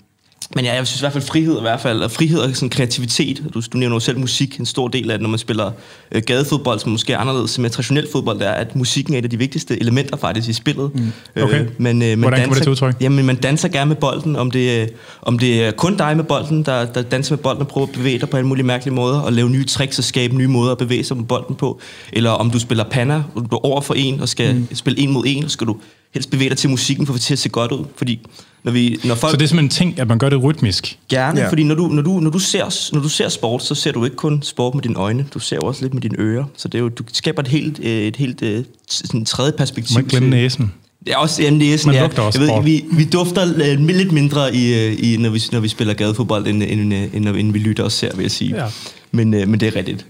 men 0.55 0.65
ja, 0.65 0.75
jeg 0.75 0.87
synes 0.87 1.01
i 1.01 1.03
hvert 1.03 1.13
fald 1.13 1.23
frihed 1.23 1.57
i 1.57 1.61
hvert 1.61 1.79
fald, 1.79 2.01
og 2.01 2.11
frihed 2.11 2.39
og 2.39 2.55
sådan 2.55 2.69
kreativitet. 2.69 3.43
Du, 3.53 3.61
du 3.73 3.77
nævner 3.77 3.95
jo 3.95 3.99
selv 3.99 4.19
musik, 4.19 4.59
en 4.59 4.65
stor 4.65 4.87
del 4.87 5.11
af 5.11 5.17
det, 5.17 5.21
når 5.21 5.29
man 5.29 5.39
spiller 5.39 5.71
øh, 6.11 6.21
gadefodbold, 6.25 6.79
som 6.79 6.91
måske 6.91 7.13
er 7.13 7.17
anderledes 7.17 7.59
med 7.59 7.69
traditionel 7.69 8.07
fodbold, 8.11 8.41
er, 8.41 8.51
at 8.51 8.75
musikken 8.75 9.13
er 9.13 9.17
et 9.17 9.23
af 9.23 9.29
de 9.29 9.37
vigtigste 9.37 9.79
elementer 9.79 10.17
faktisk 10.17 10.49
i 10.49 10.53
spillet. 10.53 10.95
Mm. 10.95 11.11
Øh, 11.35 11.43
okay. 11.43 11.61
Øh, 11.61 11.67
men, 11.77 12.01
øh, 12.01 12.07
man 12.07 12.19
Hvordan 12.19 12.39
danser, 12.39 12.53
det 12.53 12.63
til 12.63 12.71
udtryk? 12.71 12.95
Jamen, 13.01 13.25
man 13.25 13.35
danser 13.35 13.67
gerne 13.67 13.87
med 13.87 13.95
bolden, 13.95 14.35
om 14.35 14.51
det, 14.51 14.81
øh, 14.81 14.87
om 15.21 15.39
det 15.39 15.63
er 15.63 15.71
kun 15.71 15.97
dig 15.97 16.15
med 16.15 16.23
bolden, 16.23 16.63
der, 16.63 16.85
der 16.85 17.01
danser 17.01 17.35
med 17.35 17.43
bolden 17.43 17.61
og 17.61 17.67
prøver 17.67 17.87
at 17.87 17.93
bevæge 17.93 18.19
dig 18.19 18.29
på 18.29 18.37
en 18.37 18.45
mulig 18.45 18.65
mærkelig 18.65 18.93
måde, 18.93 19.23
og 19.23 19.33
lave 19.33 19.49
nye 19.49 19.65
tricks 19.65 19.97
og 19.97 20.03
skabe 20.03 20.35
nye 20.35 20.47
måder 20.47 20.71
at 20.71 20.77
bevæge 20.77 21.03
sig 21.03 21.17
med 21.17 21.25
bolden 21.25 21.55
på. 21.55 21.79
Eller 22.13 22.29
om 22.29 22.51
du 22.51 22.59
spiller 22.59 22.83
panna, 22.83 23.23
og 23.35 23.47
du 23.51 23.55
er 23.55 23.65
over 23.65 23.81
for 23.81 23.93
en 23.93 24.21
og 24.21 24.29
skal 24.29 24.55
mm. 24.55 24.75
spille 24.75 24.99
en 24.99 25.11
mod 25.11 25.23
en, 25.27 25.43
og 25.43 25.51
skal 25.51 25.67
du 25.67 25.77
helst 26.13 26.31
bevæge 26.31 26.49
dig 26.49 26.57
til 26.57 26.69
musikken 26.69 27.05
for 27.05 27.13
at 27.13 27.19
få 27.19 27.23
til 27.23 27.33
at 27.33 27.39
se 27.39 27.49
godt 27.49 27.71
ud. 27.71 27.85
Fordi 27.95 28.27
når 28.63 28.71
vi, 28.71 28.99
når 29.03 29.15
folk, 29.15 29.31
så 29.31 29.37
det 29.37 29.43
er 29.43 29.47
simpelthen 29.47 29.65
en 29.65 29.93
ting, 29.93 29.99
at 29.99 30.07
man 30.07 30.17
gør 30.17 30.29
det 30.29 30.43
rytmisk? 30.43 30.99
Gerne, 31.09 31.39
ja. 31.39 31.49
fordi 31.49 31.63
når 31.63 31.75
du, 31.75 31.87
når, 31.87 32.01
du, 32.01 32.19
når, 32.19 32.29
du 32.29 32.39
ser, 32.39 32.93
når 32.93 33.01
du 33.01 33.09
ser 33.09 33.29
sport, 33.29 33.63
så 33.63 33.75
ser 33.75 33.91
du 33.91 34.05
ikke 34.05 34.15
kun 34.15 34.41
sport 34.43 34.75
med 34.75 34.83
dine 34.83 34.95
øjne, 34.95 35.25
du 35.33 35.39
ser 35.39 35.59
også 35.59 35.81
lidt 35.81 35.93
med 35.93 36.01
dine 36.01 36.15
ører. 36.19 36.45
Så 36.57 36.67
det 36.67 36.77
er 36.77 36.79
jo, 36.79 36.89
du 36.89 37.03
skaber 37.13 37.41
et 37.41 37.47
helt, 37.47 37.79
øh, 37.79 38.01
et 38.01 38.15
helt 38.15 38.41
øh, 38.41 38.63
sådan 38.87 39.25
tredje 39.25 39.51
perspektiv. 39.51 39.95
Man 39.95 40.05
glemmer 40.05 40.29
næsen. 40.29 40.73
Det 41.05 41.13
er 41.13 41.17
også 41.17 41.43
ja, 41.43 41.49
næsen, 41.49 41.87
Man 41.87 41.95
ja. 41.95 42.21
også 42.21 42.41
jeg 42.41 42.55
ved, 42.55 42.63
vi, 42.63 42.85
vi 42.91 43.03
dufter 43.03 43.45
lidt 43.77 44.11
mindre, 44.11 44.55
i, 44.55 44.93
i, 44.93 45.17
når, 45.17 45.29
vi, 45.29 45.41
når 45.51 45.59
vi 45.59 45.67
spiller 45.67 45.93
gadefodbold, 45.93 46.47
end, 46.47 46.63
end, 46.63 46.93
end, 46.93 47.09
end, 47.13 47.27
end 47.27 47.53
vi 47.53 47.59
lytter 47.59 47.83
og 47.83 47.91
ser, 47.91 48.15
vil 48.15 48.23
jeg 48.23 48.31
sige. 48.31 48.55
Ja. 48.55 48.65
Men, 49.11 49.29
men 49.29 49.59
det 49.59 49.63
er 49.63 49.75
rigtigt. 49.75 50.05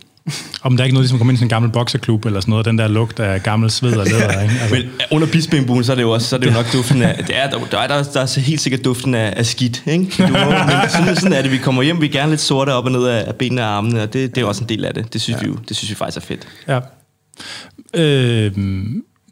Om 0.62 0.78
der 0.78 0.84
er 0.84 0.86
ikke 0.86 0.94
noget, 0.94 1.04
ligesom 1.04 1.16
at 1.16 1.20
komme 1.20 1.34
ind 1.34 1.40
i 1.40 1.44
en 1.44 1.50
gammel 1.50 1.72
bokseklub 1.72 2.26
eller 2.26 2.40
sådan 2.40 2.52
noget, 2.52 2.66
den 2.66 2.78
der 2.78 2.88
lugt 2.88 3.20
af 3.20 3.44
gammel 3.44 3.72
sved 3.72 3.98
og 3.98 4.06
læder, 4.06 4.42
ikke? 4.42 4.54
Altså. 4.62 4.76
Men 4.76 4.84
under 5.12 5.28
bispingbuen, 5.28 5.84
så 5.84 5.92
er 5.92 5.96
det 5.96 6.04
jo 6.04 6.12
også 6.12 6.28
så 6.28 6.36
er 6.36 6.40
det 6.40 6.48
jo 6.48 6.52
nok 6.52 6.74
duften 6.74 7.02
af, 7.02 7.24
det 7.28 7.38
er, 7.38 7.50
der, 7.50 7.60
der, 7.60 7.88
der, 7.88 8.04
der 8.04 8.22
er 8.22 8.40
helt 8.40 8.62
sikkert 8.62 8.86
duften 8.86 9.16
af, 9.16 9.34
af 9.38 9.46
skidt, 9.46 9.84
ikke? 9.86 10.04
Du 10.18 10.24
men 10.24 10.90
sådan, 10.90 11.16
sådan 11.16 11.34
er 11.34 11.42
det, 11.42 11.52
vi 11.52 11.58
kommer 11.58 11.84
hjem, 11.84 12.02
vi 12.02 12.06
er 12.06 12.12
gerne 12.12 12.30
lidt 12.30 12.42
sorte 12.42 12.74
op 12.74 12.86
og 12.86 12.92
ned 12.92 13.06
af, 13.06 13.24
af 13.28 13.36
benene 13.36 13.62
og 13.62 13.68
armene, 13.68 14.04
og 14.04 14.14
det, 14.14 14.36
det 14.36 14.42
er 14.42 14.46
også 14.46 14.64
en 14.64 14.70
del 14.70 14.86
af 14.86 14.94
det. 14.94 15.14
Det 15.14 15.22
synes, 15.22 15.42
ja. 15.42 15.48
vi, 15.48 15.52
jo, 15.52 15.58
det 15.70 15.78
synes 15.78 15.90
vi 15.90 15.96
faktisk 15.96 16.18
er 16.18 16.22
fedt. 16.22 16.48
Ja. 16.68 16.80
Øh, 17.94 18.52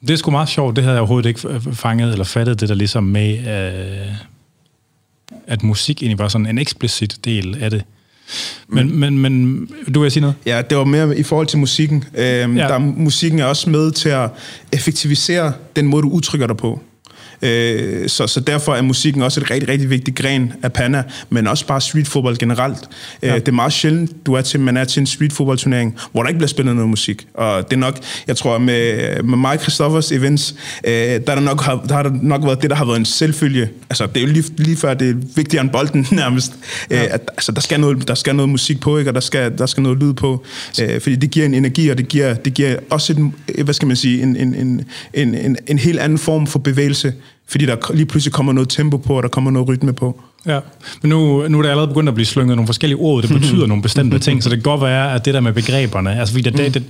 det 0.02 0.10
er 0.10 0.16
sgu 0.16 0.32
meget 0.32 0.50
sjovt, 0.50 0.76
det 0.76 0.84
havde 0.84 0.94
jeg 0.94 1.02
overhovedet 1.02 1.30
ikke 1.30 1.62
fanget 1.74 2.12
eller 2.12 2.26
fattet, 2.26 2.60
det 2.60 2.70
der 2.70 2.76
ligesom 2.76 3.04
med, 3.04 3.38
øh, 3.38 4.16
at 5.48 5.64
musik 5.64 6.02
egentlig 6.02 6.20
var 6.20 6.28
sådan 6.28 6.46
en 6.46 6.58
eksplicit 6.58 7.18
del 7.26 7.58
af 7.62 7.70
det. 7.70 7.84
Men, 8.68 9.00
men, 9.00 9.18
men 9.18 9.68
du 9.96 10.02
vil 10.02 10.12
sige 10.12 10.22
noget? 10.22 10.36
Ja, 10.46 10.62
det 10.70 10.78
var 10.78 10.84
mere 10.84 11.18
i 11.18 11.24
forhold 11.24 11.48
til 11.48 11.60
musikken. 11.60 12.04
Øhm, 12.18 12.58
ja. 12.58 12.68
der, 12.68 12.78
musikken 12.78 13.40
er 13.40 13.46
også 13.46 13.70
med 13.70 13.92
til 13.92 14.10
at 14.10 14.30
effektivisere 14.72 15.54
den 15.76 15.88
måde, 15.88 16.04
du 16.04 16.10
udtrykker 16.10 16.48
dig 16.48 16.58
på. 16.58 16.82
Øh, 17.42 18.10
så, 18.10 18.28
så 18.28 18.40
derfor 18.40 18.76
er 18.76 18.82
musikken 18.82 19.22
også 19.22 19.42
et 19.42 19.52
rigtig, 19.52 19.70
rigtig 19.70 19.90
vigtigt 19.90 20.18
gren 20.18 20.54
af 20.64 20.74
Panna, 20.74 21.04
men 21.30 21.48
også 21.48 21.68
bare 21.68 21.82
streetfodbold 21.82 22.38
generelt. 22.38 22.90
Øh, 23.24 23.30
ja. 23.30 23.36
Det 23.36 23.48
er 23.48 23.52
meget 23.52 23.74
sjældent, 23.74 24.26
du 24.26 24.34
er 24.34 24.42
til, 24.42 24.60
man 24.60 24.78
er 24.78 24.84
til 24.84 25.00
en 25.00 25.08
streetfodboldturnering, 25.08 25.98
hvor 26.12 26.24
der 26.24 26.28
ikke 26.28 26.38
bliver 26.38 26.48
spillet 26.48 26.76
noget 26.76 26.90
musik. 26.90 27.28
Og 27.34 27.70
det 27.70 27.76
er 27.76 27.80
nok, 27.80 27.98
jeg 28.28 28.38
tror, 28.38 28.58
med, 28.58 29.24
med 29.24 29.38
mig 29.38 29.60
Christoffers 29.60 30.12
events, 30.12 30.56
øh, 30.84 30.92
der, 30.94 31.10
er 31.10 31.20
der, 31.20 31.40
nok, 31.40 31.66
der 31.66 31.94
har 31.94 32.04
der 32.04 32.12
nok 32.22 32.44
været 32.44 32.62
det, 32.62 32.70
der 32.70 32.76
har 32.76 32.86
været 32.86 32.98
en 32.98 33.06
selvfølge. 33.06 33.70
Altså, 33.90 34.06
det 34.06 34.18
er 34.18 34.28
jo 34.28 34.34
lige, 34.34 34.46
lige 34.58 34.78
før, 34.78 34.94
det 34.94 35.10
er 35.10 35.14
vigtigere 35.36 35.64
end 35.64 35.70
bolden 35.72 36.08
nærmest. 36.22 36.54
Ja. 36.90 37.04
Øh, 37.04 37.14
at, 37.14 37.22
altså, 37.28 37.52
der 37.52 37.62
skal, 37.62 37.80
noget, 37.80 38.08
der 38.08 38.16
skal 38.16 38.36
noget 38.36 38.50
musik 38.50 38.80
på, 38.80 38.98
ikke? 38.98 39.10
og 39.10 39.16
der 39.16 39.20
skal, 39.20 39.58
der 39.58 39.66
skal 39.66 39.84
noget 39.84 39.98
lyd 39.98 40.14
på. 40.14 40.46
Øh, 40.82 41.02
fordi 41.02 41.16
det 41.16 41.32
giver 41.32 41.46
en 41.46 41.54
energi, 41.54 41.90
og 41.90 41.98
det 41.98 42.08
giver, 42.08 42.34
det 42.34 42.54
giver 42.54 42.76
også 42.90 43.14
en, 43.14 43.36
hvad 43.64 43.74
skal 43.74 43.88
man 43.88 43.98
sige, 43.98 44.24
en, 44.24 44.36
en, 44.36 44.56
en, 44.56 44.86
en, 45.14 45.36
en, 45.36 45.58
en 45.68 45.80
helt 45.80 46.00
anden 46.00 46.18
form 46.18 46.48
for 46.48 46.60
bevægelse 46.60 47.14
fordi 47.50 47.66
der 47.66 47.94
lige 47.94 48.06
pludselig 48.06 48.34
kommer 48.34 48.54
noget 48.54 48.70
tempo 48.70 48.98
på, 48.98 49.18
og 49.18 49.24
der 49.24 49.30
kommer 49.30 49.52
noget 49.52 49.68
rytme 49.68 49.94
på. 49.94 50.22
Ja, 50.46 50.60
men 51.02 51.10
nu, 51.10 51.48
nu 51.48 51.58
er 51.58 51.62
der 51.62 51.70
allerede 51.70 51.88
begyndt 51.88 52.10
at 52.10 52.16
blive 52.16 52.26
slynget 52.26 52.56
nogle 52.56 52.68
forskellige 52.68 52.98
ord, 52.98 53.24
det 53.24 53.32
betyder 53.32 53.68
nogle 53.72 53.84
bestemte 53.84 54.20
ting, 54.20 54.44
så 54.44 54.50
det 54.50 54.58
kan 54.58 54.64
godt 54.64 54.82
være, 54.82 55.14
at 55.14 55.26
det 55.26 55.34
der 55.34 55.40
med 55.40 55.54
begreberne, 55.54 56.20
altså 56.20 56.34
fordi 56.34 56.50
det, 56.50 56.58
det, 56.58 56.74
det 56.74 56.84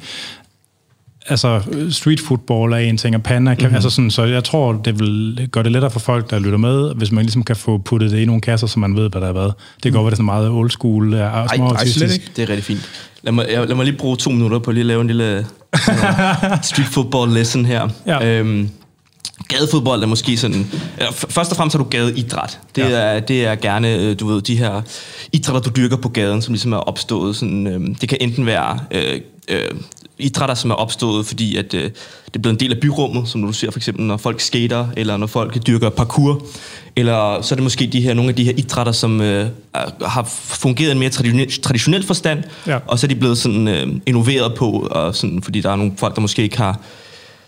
altså 1.30 1.62
street 1.89 2.19
football 2.19 2.74
er 2.74 2.77
en 2.77 2.98
ting, 2.98 3.15
og 3.15 3.24
panda 3.24 3.54
kan, 3.54 3.63
mm-hmm. 3.63 3.75
altså 3.75 3.89
sådan, 3.89 4.12
så 4.12 4.24
jeg 4.24 4.44
tror, 4.44 4.74
det 4.74 5.00
vil 5.00 5.48
gøre 5.51 5.63
det 5.63 5.71
lettere 5.71 5.92
for 5.92 6.00
folk, 6.00 6.30
der 6.30 6.39
lytter 6.39 6.57
med, 6.57 6.95
hvis 6.95 7.12
man 7.12 7.24
ligesom 7.24 7.44
kan 7.44 7.56
få 7.56 7.77
puttet 7.77 8.12
det 8.12 8.19
i 8.19 8.25
nogle 8.25 8.42
kasser, 8.42 8.68
så 8.68 8.80
man 8.80 8.95
ved, 8.95 9.10
hvad 9.10 9.21
der 9.21 9.27
er 9.27 9.31
hvad. 9.31 9.51
Det 9.83 9.94
går 9.94 10.00
mm. 10.00 10.06
være 10.06 10.10
det 10.10 10.18
sådan 10.18 10.25
meget 10.25 10.50
old 10.50 10.69
school, 10.69 11.13
og 11.13 11.19
ej, 11.19 11.45
ej, 11.45 11.86
slet 11.86 12.13
ikke. 12.13 12.31
Det 12.36 12.44
er 12.44 12.50
rigtig 12.50 12.63
fint. 12.63 12.89
Lad 13.21 13.33
mig, 13.33 13.45
jeg, 13.51 13.68
lad 13.68 13.75
mig 13.75 13.86
lige 13.86 13.98
bruge 13.98 14.18
to 14.18 14.31
minutter 14.31 14.60
på 14.60 14.71
at 14.71 14.74
lige 14.74 14.83
lave 14.83 15.01
en 15.01 15.07
lille 15.07 15.45
uh, 15.74 15.80
street 16.62 16.88
football 16.88 17.33
lesson 17.33 17.65
her. 17.65 17.89
Ja. 18.07 18.39
Øhm, 18.39 18.70
Gadefodbold 19.48 20.04
er 20.04 20.08
måske 20.08 20.38
sådan... 20.38 20.72
Eller 20.98 21.12
først 21.12 21.51
og 21.51 21.58
fremmest 21.58 21.77
har 21.77 21.84
du 21.84 21.89
gadeidræt. 21.89 22.60
Det, 22.75 22.82
ja. 22.82 22.89
er, 22.89 23.20
det 23.20 23.46
er 23.46 23.56
gerne, 23.56 23.96
øh, 23.96 24.20
du 24.20 24.27
ved, 24.27 24.42
de 24.42 24.58
her 24.58 24.82
idrætter, 25.32 25.62
du 25.62 25.70
dyrker 25.75 25.98
på 25.98 26.10
gaden, 26.10 26.42
som 26.42 26.54
ligesom 26.54 26.74
er 26.74 26.77
opstået. 26.77 27.36
Sådan, 27.36 27.68
øh, 27.68 27.96
det 28.01 28.10
kan 28.10 28.18
enten 28.22 28.46
være 28.46 28.80
øh, 28.92 29.22
øh, 29.48 29.72
idrætter, 30.20 30.56
som 30.56 30.72
er 30.72 30.75
opstået, 30.75 31.25
fordi 31.25 31.58
at, 31.58 31.74
øh, 31.74 31.84
det 32.25 32.36
er 32.36 32.39
blevet 32.39 32.54
en 32.54 32.60
del 32.60 32.74
af 32.74 32.80
byrummet, 32.82 33.27
som 33.27 33.42
du 33.42 33.54
ser 33.54 33.72
for 33.72 33.80
eksempel, 33.80 34.06
når 34.06 34.18
folk 34.18 34.42
skater, 34.42 34.88
eller 34.98 35.18
når 35.18 35.27
folk 35.27 35.68
dyrker 35.68 35.89
parkour. 35.89 36.46
Eller 36.96 37.42
så 37.42 37.54
er 37.54 37.56
det 37.56 37.63
måske 37.63 37.88
de 37.88 38.01
her, 38.01 38.13
nogle 38.13 38.30
af 38.30 38.36
de 38.36 38.44
her 38.44 38.54
idrætter, 38.58 38.92
som 38.92 39.22
øh, 39.22 39.48
har 40.06 40.24
fungeret 40.34 40.89
i 40.89 40.92
en 40.92 41.00
mere 41.00 41.10
traditionel, 41.10 41.62
traditionel 41.62 42.04
forstand, 42.04 42.44
ja. 42.68 42.77
og 42.88 43.00
så 43.00 43.06
er 43.06 43.10
de 43.10 43.16
blevet 43.16 43.38
sådan, 43.38 43.68
øh, 43.68 43.88
innoveret 44.06 44.54
på, 44.54 44.88
og 44.92 45.16
sådan, 45.16 45.42
fordi 45.42 45.62
der 45.62 45.72
er 45.72 45.75
nogle 45.75 45.94
folk, 45.98 46.16
der 46.16 46.22
måske 46.22 46.42
ikke 46.42 46.58
har 46.58 46.80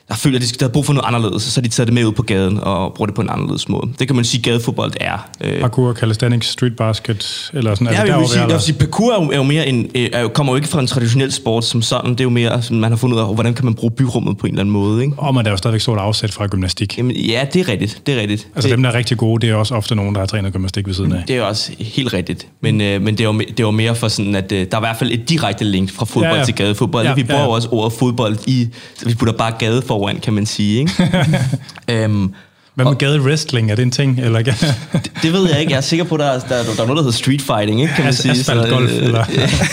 der 0.09 0.15
føler, 0.15 0.39
at 0.39 0.41
de 0.59 0.65
har 0.65 0.69
brug 0.69 0.85
for 0.85 0.93
noget 0.93 1.07
anderledes, 1.07 1.43
så 1.43 1.61
de 1.61 1.69
tager 1.69 1.85
det 1.85 1.93
med 1.93 2.05
ud 2.05 2.11
på 2.11 2.23
gaden 2.23 2.57
og 2.57 2.93
bruger 2.93 3.05
det 3.05 3.15
på 3.15 3.21
en 3.21 3.29
anderledes 3.29 3.69
måde. 3.69 3.89
Det 3.99 4.07
kan 4.07 4.15
man 4.15 4.25
sige, 4.25 4.41
gadefodbold 4.41 4.91
er. 4.99 5.29
Øh. 5.41 5.61
Parkour, 5.61 5.93
calisthenics, 5.93 6.47
street 6.47 6.75
basket, 6.75 7.51
eller 7.53 7.75
sådan 7.75 7.93
ja, 7.93 8.01
jeg 8.01 8.19
vil 8.19 8.27
sige, 8.27 8.41
jeg 8.41 8.49
vil 8.49 8.61
sige, 8.61 8.77
parkour 8.77 9.13
er 9.13 9.23
jo, 9.23 9.31
er 9.31 9.35
jo 9.35 9.43
mere 9.43 9.67
en, 9.67 9.89
øh, 9.95 10.09
er 10.13 10.21
jo, 10.21 10.27
kommer 10.27 10.53
jo 10.53 10.55
ikke 10.55 10.67
fra 10.67 10.79
en 10.79 10.87
traditionel 10.87 11.31
sport 11.31 11.65
som 11.65 11.81
sådan. 11.81 12.11
Det 12.11 12.19
er 12.19 12.23
jo 12.23 12.29
mere, 12.29 12.61
som 12.61 12.75
man 12.75 12.91
har 12.91 12.97
fundet 12.97 13.15
ud 13.17 13.21
af, 13.21 13.33
hvordan 13.33 13.53
kan 13.53 13.65
man 13.65 13.73
bruge 13.73 13.91
byrummet 13.91 14.37
på 14.37 14.47
en 14.47 14.53
eller 14.53 14.61
anden 14.61 14.73
måde. 14.73 15.03
Ikke? 15.03 15.13
Og 15.17 15.35
man 15.35 15.45
er 15.45 15.51
jo 15.51 15.57
stadigvæk 15.57 15.81
stort 15.81 15.99
afsæt 15.99 16.31
fra 16.31 16.47
gymnastik. 16.47 16.97
Jamen, 16.97 17.15
ja, 17.15 17.45
det 17.53 17.59
er 17.59 17.67
rigtigt. 17.67 18.01
Det 18.05 18.15
er 18.15 18.21
rigtigt. 18.21 18.47
Altså 18.55 18.67
det, 18.67 18.75
dem, 18.75 18.83
der 18.83 18.89
er 18.89 18.95
rigtig 18.95 19.17
gode, 19.17 19.41
det 19.41 19.53
er 19.53 19.55
også 19.55 19.75
ofte 19.75 19.95
nogen, 19.95 20.15
der 20.15 20.21
har 20.21 20.25
trænet 20.25 20.53
gymnastik 20.53 20.87
ved 20.87 20.93
siden 20.93 21.13
af. 21.13 21.23
Det 21.27 21.35
er 21.35 21.41
også 21.41 21.71
helt 21.79 22.13
rigtigt. 22.13 22.47
Men, 22.61 22.81
øh, 22.81 23.01
men 23.01 23.17
det, 23.17 23.23
er 23.23 23.33
jo, 23.33 23.39
det 23.39 23.59
jo 23.59 23.71
mere 23.71 23.95
for 23.95 24.07
sådan, 24.07 24.35
at 24.35 24.51
øh, 24.51 24.67
der 24.71 24.77
er 24.77 24.81
i 24.81 24.85
hvert 24.85 24.97
fald 24.97 25.11
et 25.11 25.29
direkte 25.29 25.65
link 25.65 25.91
fra 25.91 26.05
fodbold 26.05 26.31
ja, 26.31 26.39
ja. 26.39 26.45
til 26.45 26.55
gadefodbold. 26.55 27.05
Ja, 27.05 27.13
vi 27.13 27.23
bruger 27.23 27.41
ja, 27.41 27.47
ja. 27.47 27.53
også 27.53 27.69
ordet 27.71 27.93
fodbold 27.93 28.37
i, 28.47 28.67
vi 29.05 29.13
putter 29.13 29.33
bare 29.33 29.51
gade 29.59 29.81
foran, 29.99 30.19
kan 30.19 30.33
man 30.33 30.45
sige 30.45 30.79
ikke? 30.79 30.93
øhm, 32.03 32.33
hvad 32.75 32.85
med 32.85 32.95
gade 32.95 33.21
wrestling? 33.21 33.71
Er 33.71 33.75
det 33.75 33.83
en 33.83 33.91
ting? 33.91 34.19
Eller? 34.19 34.41
det, 34.43 35.11
det 35.23 35.33
ved 35.33 35.49
jeg 35.49 35.59
ikke. 35.59 35.71
Jeg 35.71 35.77
er 35.77 35.81
sikker 35.81 36.05
på, 36.05 36.15
at 36.15 36.21
der, 36.21 36.39
der, 36.39 36.47
der 36.47 36.55
er 36.57 36.75
noget, 36.75 36.87
der 36.87 36.95
hedder 36.95 37.11
street 37.11 37.41
fighting, 37.41 37.81
ikke? 37.81 37.93
kan 37.95 38.03
man 38.03 38.13
sige. 38.13 38.31
Asfalt 38.31 38.69
golf, 38.69 38.91
øh, 38.91 39.03
eller? 39.03 39.25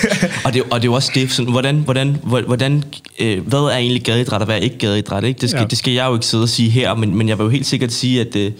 og, 0.45 0.55
det, 0.55 0.63
og 0.63 0.83
det 0.83 0.85
er 0.85 0.91
jo 0.91 0.93
også 0.93 1.11
det, 1.15 1.33
sådan, 1.33 1.53
hvordan, 1.53 1.77
hvordan, 1.77 2.17
hvordan 2.47 2.85
øh, 3.19 3.49
hvad 3.49 3.59
er 3.59 3.77
egentlig 3.77 4.03
gadeidræt, 4.03 4.41
og 4.41 4.47
hvad 4.47 4.57
er 4.57 4.61
ikke 4.61 4.79
gadeidræt? 4.79 5.25
Ikke? 5.25 5.41
Det, 5.41 5.51
skal, 5.51 5.61
ja. 5.61 5.67
det 5.67 5.79
skal 5.79 5.93
jeg 5.93 6.07
jo 6.07 6.15
ikke 6.15 6.27
sidde 6.27 6.43
og 6.43 6.49
sige 6.49 6.71
her, 6.71 6.95
men, 6.95 7.15
men 7.15 7.29
jeg 7.29 7.39
vil 7.39 7.45
jo 7.45 7.51
helt 7.51 7.67
sikkert 7.67 7.93
sige, 7.93 8.21
at, 8.21 8.37
øh, 8.37 8.53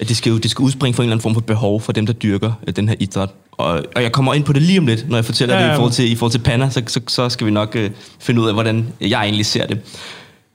at 0.00 0.08
det, 0.08 0.16
skal 0.16 0.30
jo, 0.30 0.38
det 0.38 0.50
skal 0.50 0.62
udspringe 0.62 0.94
fra 0.94 1.02
en 1.02 1.04
eller 1.04 1.14
anden 1.14 1.22
form 1.22 1.34
for 1.34 1.40
behov 1.40 1.80
for 1.80 1.92
dem, 1.92 2.06
der 2.06 2.12
dyrker 2.12 2.52
øh, 2.66 2.76
den 2.76 2.88
her 2.88 2.96
idræt. 3.00 3.28
Og, 3.52 3.82
og 3.96 4.02
jeg 4.02 4.12
kommer 4.12 4.34
ind 4.34 4.44
på 4.44 4.52
det 4.52 4.62
lige 4.62 4.78
om 4.78 4.86
lidt, 4.86 5.08
når 5.08 5.16
jeg 5.16 5.24
fortæller 5.24 5.54
ja, 5.54 5.60
ja. 5.60 5.66
det 5.66 5.74
i 5.74 5.76
forhold 5.76 5.92
til, 5.92 6.12
i 6.12 6.14
forhold 6.14 6.32
til 6.32 6.38
Panna, 6.38 6.70
så, 6.70 6.82
så, 6.86 7.00
så 7.08 7.28
skal 7.28 7.46
vi 7.46 7.50
nok 7.50 7.76
øh, 7.76 7.90
finde 8.20 8.40
ud 8.40 8.46
af, 8.46 8.54
hvordan 8.54 8.86
jeg 9.00 9.22
egentlig 9.22 9.46
ser 9.46 9.66
det. 9.66 9.78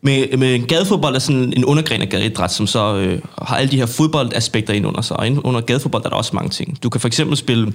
Med, 0.01 0.37
med 0.37 0.67
gadefodbold 0.67 1.15
er 1.15 1.19
sådan 1.19 1.53
en 1.57 1.65
undergren 1.65 2.01
af 2.01 2.09
gadeidræt, 2.09 2.51
som 2.51 2.67
så 2.67 2.95
øh, 2.95 3.21
har 3.41 3.57
alle 3.57 3.71
de 3.71 3.77
her 3.77 3.85
fodboldaspekter 3.85 4.73
ind 4.73 4.87
under 4.87 5.01
sig. 5.01 5.17
Og 5.17 5.27
ind 5.27 5.39
under 5.43 5.61
gadefodbold 5.61 6.05
er 6.05 6.09
der 6.09 6.15
også 6.15 6.31
mange 6.33 6.49
ting. 6.49 6.83
Du 6.83 6.89
kan 6.89 7.01
for 7.01 7.07
eksempel 7.07 7.37
spille 7.37 7.73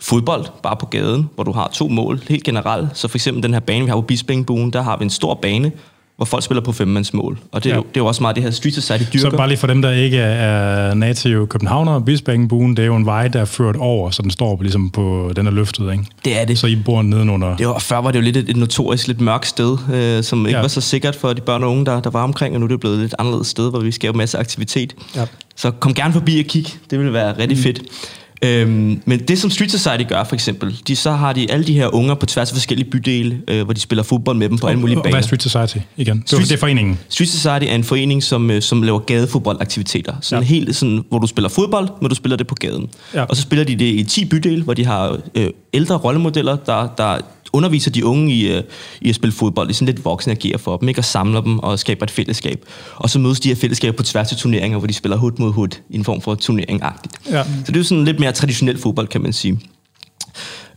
fodbold, 0.00 0.46
bare 0.62 0.76
på 0.76 0.86
gaden, 0.86 1.30
hvor 1.34 1.44
du 1.44 1.52
har 1.52 1.68
to 1.68 1.88
mål, 1.88 2.22
helt 2.28 2.44
generelt. 2.44 2.88
Så 2.94 3.08
for 3.08 3.16
eksempel 3.16 3.42
den 3.42 3.52
her 3.52 3.60
bane, 3.60 3.84
vi 3.84 3.88
har 3.88 3.96
på 3.96 4.00
Bispingbuen, 4.00 4.72
der 4.72 4.82
har 4.82 4.96
vi 4.96 5.04
en 5.04 5.10
stor 5.10 5.34
bane, 5.34 5.72
hvor 6.16 6.24
folk 6.24 6.44
spiller 6.44 6.62
på 6.62 6.72
femmandsmål. 6.72 7.38
Og 7.52 7.64
det, 7.64 7.70
ja. 7.70 7.76
det 7.76 7.82
er 7.82 7.84
jo 7.96 8.06
også 8.06 8.22
meget 8.22 8.36
det 8.36 8.44
her 8.44 8.50
Street 8.50 8.74
Society 8.74 9.04
dyrker. 9.12 9.30
Så 9.30 9.36
bare 9.36 9.48
lige 9.48 9.58
for 9.58 9.66
dem, 9.66 9.82
der 9.82 9.90
ikke 9.90 10.18
er 10.18 10.94
native 10.94 11.46
københavner, 11.46 12.00
Bispingbuen, 12.00 12.76
det 12.76 12.82
er 12.82 12.86
jo 12.86 12.96
en 12.96 13.06
vej, 13.06 13.28
der 13.28 13.40
er 13.40 13.44
ført 13.44 13.76
over, 13.76 14.10
så 14.10 14.22
den 14.22 14.30
står 14.30 14.58
ligesom 14.60 14.90
på, 14.90 15.32
den 15.36 15.46
er 15.46 15.50
løftet, 15.50 15.92
ikke? 15.92 16.04
Det 16.24 16.40
er 16.40 16.44
det. 16.44 16.58
Så 16.58 16.66
I 16.66 16.76
bor 16.76 17.02
nedenunder. 17.02 17.56
Det 17.56 17.68
var, 17.68 17.78
før 17.78 17.98
var 17.98 18.10
det 18.10 18.18
jo 18.18 18.24
lidt 18.24 18.36
et, 18.36 18.50
et 18.50 18.56
notorisk, 18.56 19.06
lidt 19.06 19.20
mørkt 19.20 19.46
sted, 19.46 19.78
øh, 19.92 20.22
som 20.22 20.46
ikke 20.46 20.56
ja. 20.56 20.60
var 20.60 20.68
så 20.68 20.80
sikkert 20.80 21.16
for 21.16 21.32
de 21.32 21.40
børn 21.40 21.62
og 21.62 21.70
unge, 21.70 21.86
der, 21.86 22.00
der 22.00 22.10
var 22.10 22.22
omkring, 22.22 22.54
og 22.54 22.60
nu 22.60 22.66
er 22.66 22.68
det 22.68 22.80
blevet 22.80 22.94
et 22.94 23.00
lidt 23.00 23.14
anderledes 23.18 23.46
sted, 23.46 23.70
hvor 23.70 23.80
vi 23.80 23.92
skaber 23.92 24.16
masser 24.16 24.38
af 24.38 24.42
aktivitet. 24.42 24.94
Ja. 25.16 25.24
Så 25.56 25.70
kom 25.70 25.94
gerne 25.94 26.12
forbi 26.12 26.38
og 26.38 26.44
kig. 26.44 26.66
Det 26.90 26.98
ville 26.98 27.12
være 27.12 27.38
rigtig 27.38 27.56
mm. 27.56 27.62
fedt. 27.62 27.82
Øhm, 28.44 29.02
men 29.04 29.18
det, 29.28 29.38
som 29.38 29.50
Street 29.50 29.70
Society 29.70 30.04
gør, 30.08 30.24
for 30.24 30.34
eksempel, 30.34 30.80
de, 30.88 30.96
så 30.96 31.10
har 31.10 31.32
de 31.32 31.50
alle 31.50 31.66
de 31.66 31.74
her 31.74 31.94
unger 31.94 32.14
på 32.14 32.26
tværs 32.26 32.50
af 32.50 32.54
forskellige 32.54 32.90
bydele, 32.90 33.40
øh, 33.48 33.64
hvor 33.64 33.72
de 33.72 33.80
spiller 33.80 34.02
fodbold 34.02 34.36
med 34.36 34.48
dem 34.48 34.58
på 34.58 34.66
alle 34.66 34.80
mulige 34.80 34.96
baner. 34.96 35.10
Hvad 35.10 35.20
er 35.20 35.26
Street 35.26 35.42
Society 35.42 35.76
igen? 35.96 36.22
Street, 36.26 36.42
det 36.42 36.52
er 36.52 36.58
foreningen? 36.58 36.98
Street 37.08 37.28
Society 37.28 37.66
er 37.70 37.74
en 37.74 37.84
forening, 37.84 38.22
som, 38.22 38.50
øh, 38.50 38.62
som 38.62 38.82
laver 38.82 38.98
gadefodboldaktiviteter. 38.98 40.14
Sådan 40.20 40.42
ja. 40.42 40.48
helt 40.48 40.76
sådan, 40.76 41.04
hvor 41.08 41.18
du 41.18 41.26
spiller 41.26 41.48
fodbold, 41.48 41.88
men 42.00 42.08
du 42.08 42.14
spiller 42.14 42.36
det 42.36 42.46
på 42.46 42.54
gaden. 42.54 42.88
Ja. 43.14 43.22
Og 43.22 43.36
så 43.36 43.42
spiller 43.42 43.64
de 43.64 43.76
det 43.76 43.84
i 43.84 44.04
10 44.04 44.24
bydele, 44.24 44.62
hvor 44.62 44.74
de 44.74 44.84
har 44.84 45.18
øh, 45.34 45.50
ældre 45.72 45.96
rollemodeller, 45.96 46.56
der, 46.56 46.88
der 46.98 47.18
underviser 47.52 47.90
de 47.90 48.06
unge 48.06 48.34
i, 48.34 48.58
uh, 48.58 48.64
i 49.00 49.08
at 49.08 49.14
spille 49.14 49.32
fodbold, 49.32 49.72
sådan 49.72 49.86
lidt 49.86 50.04
voksen 50.04 50.30
agerer 50.30 50.58
for 50.58 50.76
dem, 50.76 50.88
ikke? 50.88 51.00
og 51.00 51.04
samler 51.04 51.40
dem 51.40 51.58
og 51.58 51.78
skaber 51.78 52.04
et 52.04 52.10
fællesskab. 52.10 52.64
Og 52.96 53.10
så 53.10 53.18
mødes 53.18 53.40
de 53.40 53.48
her 53.48 53.56
fællesskaber 53.56 53.96
på 53.96 54.02
tværs 54.02 54.32
af 54.32 54.38
turneringer, 54.38 54.78
hvor 54.78 54.86
de 54.86 54.94
spiller 54.94 55.16
hud 55.16 55.32
mod 55.38 55.52
hud 55.52 55.68
i 55.90 55.96
en 55.96 56.04
form 56.04 56.20
for 56.20 56.34
turnering 56.34 56.84
-agtigt. 56.84 57.32
Ja. 57.32 57.42
Så 57.44 57.50
det 57.66 57.76
er 57.76 57.80
jo 57.80 57.84
sådan 57.84 58.04
lidt 58.04 58.20
mere 58.20 58.32
traditionel 58.32 58.78
fodbold, 58.78 59.08
kan 59.08 59.20
man 59.20 59.32
sige. 59.32 59.60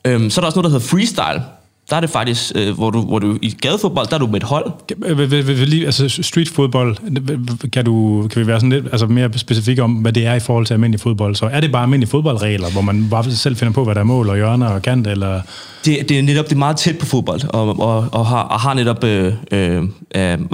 Øhm, 0.05 0.29
så 0.29 0.39
er 0.39 0.41
der 0.41 0.48
også 0.48 0.60
noget, 0.60 0.72
der 0.72 0.79
hedder 0.79 0.88
freestyle, 0.88 1.41
der 1.89 1.96
er 1.96 2.00
det 2.00 2.10
faktisk, 2.10 2.51
øh, 2.56 2.75
hvor, 2.75 2.89
du, 2.89 3.01
hvor 3.01 3.20
du 3.20 3.38
i 3.42 3.56
gadefodbold, 3.62 4.08
der 4.08 4.15
er 4.15 4.20
du 4.20 4.27
med 4.27 4.36
et 4.36 4.44
hold. 4.44 4.72
Altså 5.86 6.20
streetfodbold, 6.22 6.98
kan, 7.70 7.86
du, 7.86 8.27
kan 8.32 8.42
vi 8.42 8.48
være 8.48 8.60
sådan 8.60 8.70
lidt 8.70 8.86
altså 8.92 9.08
mere 9.08 9.30
specifikke 9.38 9.84
om, 9.84 9.92
hvad 9.92 10.13
det 10.13 10.25
er 10.25 10.34
i 10.34 10.39
forhold 10.39 10.65
til 10.65 10.74
almindelig 10.74 11.00
fodbold? 11.00 11.36
Så 11.36 11.46
er 11.46 11.60
det 11.60 11.72
bare 11.72 11.82
almindelige 11.82 12.10
fodboldregler, 12.10 12.72
hvor 12.72 12.82
man 12.82 13.08
bare 13.10 13.32
selv 13.32 13.56
finder 13.56 13.74
på, 13.74 13.84
hvad 13.84 13.96
der 13.96 14.01
er 14.01 14.06
mål 14.06 14.30
og 14.30 14.36
hjørner 14.36 14.68
og 14.68 14.82
kant, 14.82 15.08
eller... 15.08 15.42
Det, 15.86 16.10
det 16.10 16.20
er 16.20 16.24
netop 16.24 16.46
det 16.46 16.51
er 16.51 16.58
meget 16.58 16.77
tæt 16.77 16.98
på 16.98 17.06
fodbold, 17.06 17.42
og, 17.50 17.80
og, 17.80 18.08
og, 18.12 18.25
har, 18.25 18.42
og 18.42 18.60
har 18.60 18.74
netop 18.74 19.04
øh, 19.04 19.34
øh, 19.51 19.84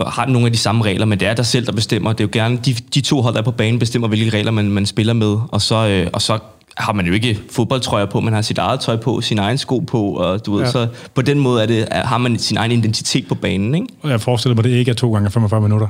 har 0.08 0.26
nogle 0.26 0.46
af 0.46 0.52
de 0.52 0.58
samme 0.58 0.84
regler, 0.84 1.06
men 1.06 1.20
det 1.20 1.28
er 1.28 1.34
dig 1.34 1.46
selv, 1.46 1.66
der 1.66 1.72
bestemmer. 1.72 2.14
Det 2.14 2.20
er 2.20 2.24
jo 2.24 2.30
gerne, 2.34 2.58
de, 2.66 2.76
de 2.94 3.02
to 3.02 3.22
hold, 3.22 3.34
der 3.34 3.40
er 3.40 3.46
på 3.46 3.52
banen, 3.52 3.80
bestemmer, 3.80 4.08
hvilke 4.08 4.38
regler 4.38 4.52
man, 4.52 4.70
man 4.70 4.86
spiller 4.86 5.14
med, 5.14 5.38
og 5.52 5.62
så, 5.62 5.88
øh, 5.88 6.08
og 6.14 6.22
så 6.22 6.40
har 6.78 6.94
man 6.94 7.06
jo 7.06 7.14
ikke 7.14 7.40
fodboldtrøjer 7.52 8.06
på, 8.06 8.20
man 8.20 8.34
har 8.34 8.42
sit 8.42 8.58
eget 8.58 8.80
tøj 8.80 8.98
på, 8.98 9.22
sin 9.22 9.40
egen 9.40 9.58
sko 9.58 9.80
på, 9.80 10.14
og 10.14 10.46
du 10.46 10.56
ved, 10.56 10.64
ja. 10.64 10.72
så 10.72 10.88
på 11.16 11.22
den 11.22 11.40
måde 11.40 11.62
er 11.62 11.66
det, 11.66 11.88
er, 11.92 12.06
har 12.06 12.18
man 12.18 12.40
sin 12.40 12.58
egen 12.58 12.72
identitet 12.72 13.28
på 13.28 13.36
banen, 13.36 13.76
ikke? 13.76 13.88
Og 14.02 14.10
jeg 14.10 14.22
forestiller 14.22 14.56
mig, 14.56 14.64
det 14.64 14.70
ikke 14.70 14.92
er 14.92 14.96
to 14.96 15.14
gange 15.14 15.32
45 15.32 15.62
minutter, 15.62 15.88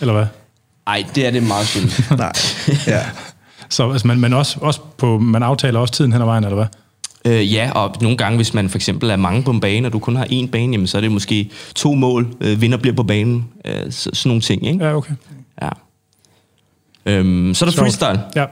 eller 0.00 0.14
hvad? 0.14 0.26
Nej, 0.86 1.04
det 1.14 1.26
er 1.26 1.30
det 1.30 1.42
meget 1.42 1.66
sjældent. 1.66 2.10
Nej, 2.18 2.32
ja. 2.86 3.00
Så 3.70 3.90
altså, 3.92 4.06
man, 4.06 4.20
man, 4.20 4.32
også, 4.32 4.58
også 4.60 4.80
på, 4.98 5.18
man 5.18 5.42
aftaler 5.42 5.80
også 5.80 5.94
tiden 5.94 6.12
hen 6.12 6.22
ad 6.22 6.26
vejen, 6.26 6.44
eller 6.44 6.56
hvad? 6.56 6.66
Øh, 7.24 7.54
ja, 7.54 7.70
og 7.74 7.94
nogle 8.00 8.16
gange, 8.16 8.36
hvis 8.36 8.54
man 8.54 8.68
for 8.68 8.78
eksempel 8.78 9.10
er 9.10 9.16
mange 9.16 9.42
på 9.42 9.50
en 9.50 9.60
bane, 9.60 9.88
og 9.88 9.92
du 9.92 9.98
kun 9.98 10.16
har 10.16 10.24
én 10.24 10.50
bane, 10.50 10.72
jamen, 10.72 10.86
så 10.86 10.96
er 10.96 11.00
det 11.00 11.12
måske 11.12 11.50
to 11.74 11.94
mål, 11.94 12.28
øh, 12.40 12.60
vinder 12.60 12.78
bliver 12.78 12.96
på 12.96 13.02
banen, 13.02 13.48
øh, 13.64 13.92
så, 13.92 14.10
sådan 14.12 14.30
nogle 14.30 14.42
ting, 14.42 14.66
ikke? 14.66 14.84
Ja, 14.84 14.96
okay. 14.96 15.14
Ja. 15.62 15.68
Øhm, 17.06 17.54
så 17.54 17.64
er 17.64 17.70
der 17.70 17.76
freestyle. 17.76 18.20
Ja. 18.36 18.44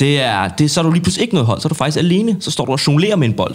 Det 0.00 0.20
er, 0.20 0.48
det, 0.48 0.70
så 0.70 0.80
er 0.80 0.84
du 0.84 0.90
lige 0.90 1.02
pludselig 1.02 1.22
ikke 1.22 1.34
noget 1.34 1.46
hold, 1.46 1.60
så 1.60 1.66
er 1.66 1.68
du 1.68 1.74
faktisk 1.74 1.98
alene. 1.98 2.36
Så 2.40 2.50
står 2.50 2.64
du 2.64 2.72
og 2.72 2.86
jonglerer 2.86 3.16
med 3.16 3.28
en 3.28 3.34
bold 3.34 3.54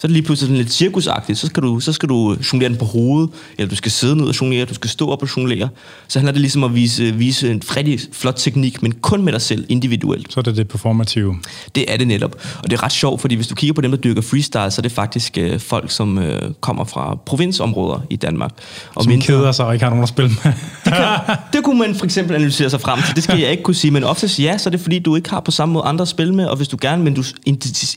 så 0.00 0.06
er 0.06 0.08
det 0.08 0.12
lige 0.12 0.22
pludselig 0.22 0.46
sådan 0.46 0.56
lidt 0.56 0.72
cirkusagtigt. 0.72 1.38
Så 1.38 1.46
skal 1.46 1.62
du, 1.62 1.80
så 1.80 1.92
skal 1.92 2.08
du 2.08 2.36
jonglere 2.52 2.68
den 2.70 2.78
på 2.78 2.84
hovedet, 2.84 3.30
eller 3.58 3.68
du 3.68 3.76
skal 3.76 3.90
sidde 3.90 4.16
ned 4.16 4.24
og 4.24 4.40
jonglere, 4.40 4.64
du 4.64 4.74
skal 4.74 4.90
stå 4.90 5.08
op 5.10 5.22
og 5.22 5.28
jonglere. 5.36 5.68
Så 6.08 6.18
handler 6.18 6.32
det 6.32 6.40
ligesom 6.40 6.64
at 6.64 6.74
vise, 6.74 7.14
vise 7.14 7.50
en 7.50 7.62
rigtig 7.76 8.00
flot 8.12 8.34
teknik, 8.36 8.82
men 8.82 8.92
kun 8.92 9.22
med 9.22 9.32
dig 9.32 9.40
selv, 9.40 9.66
individuelt. 9.68 10.32
Så 10.32 10.40
er 10.40 10.42
det 10.42 10.56
det 10.56 10.68
performative. 10.68 11.36
Det 11.74 11.92
er 11.92 11.96
det 11.96 12.08
netop. 12.08 12.36
Og 12.62 12.70
det 12.70 12.76
er 12.76 12.82
ret 12.82 12.92
sjovt, 12.92 13.20
fordi 13.20 13.34
hvis 13.34 13.46
du 13.46 13.54
kigger 13.54 13.74
på 13.74 13.80
dem, 13.80 13.90
der 13.90 13.98
dyrker 13.98 14.22
freestyle, 14.22 14.70
så 14.70 14.80
er 14.80 14.82
det 14.82 14.92
faktisk 14.92 15.38
øh, 15.38 15.60
folk, 15.60 15.90
som 15.90 16.18
øh, 16.18 16.42
kommer 16.60 16.84
fra 16.84 17.18
provinsområder 17.26 18.00
i 18.10 18.16
Danmark. 18.16 18.50
Og 18.94 19.02
som 19.02 19.10
mindre, 19.10 19.26
keder 19.26 19.52
sig 19.52 19.66
og 19.66 19.72
ikke 19.74 19.84
har 19.84 19.90
nogen 19.90 20.02
at 20.02 20.08
spille 20.08 20.30
med. 20.44 20.52
det, 20.84 20.92
kan, 20.92 21.36
det 21.52 21.64
kunne 21.64 21.78
man 21.78 21.94
for 21.94 22.04
eksempel 22.04 22.36
analysere 22.36 22.70
sig 22.70 22.80
frem 22.80 22.98
til. 23.06 23.16
Det 23.16 23.24
skal 23.24 23.38
jeg 23.38 23.50
ikke 23.50 23.62
kunne 23.62 23.74
sige, 23.74 23.90
men 23.90 24.04
oftest 24.04 24.38
ja, 24.38 24.58
så 24.58 24.68
er 24.68 24.70
det 24.70 24.80
fordi, 24.80 24.98
du 24.98 25.16
ikke 25.16 25.30
har 25.30 25.40
på 25.40 25.50
samme 25.50 25.72
måde 25.72 25.84
andre 25.84 26.02
at 26.02 26.08
spille 26.08 26.34
med, 26.34 26.46
og 26.46 26.56
hvis 26.56 26.68
du 26.68 26.76
gerne, 26.80 27.04
men 27.04 27.14
du 27.14 27.22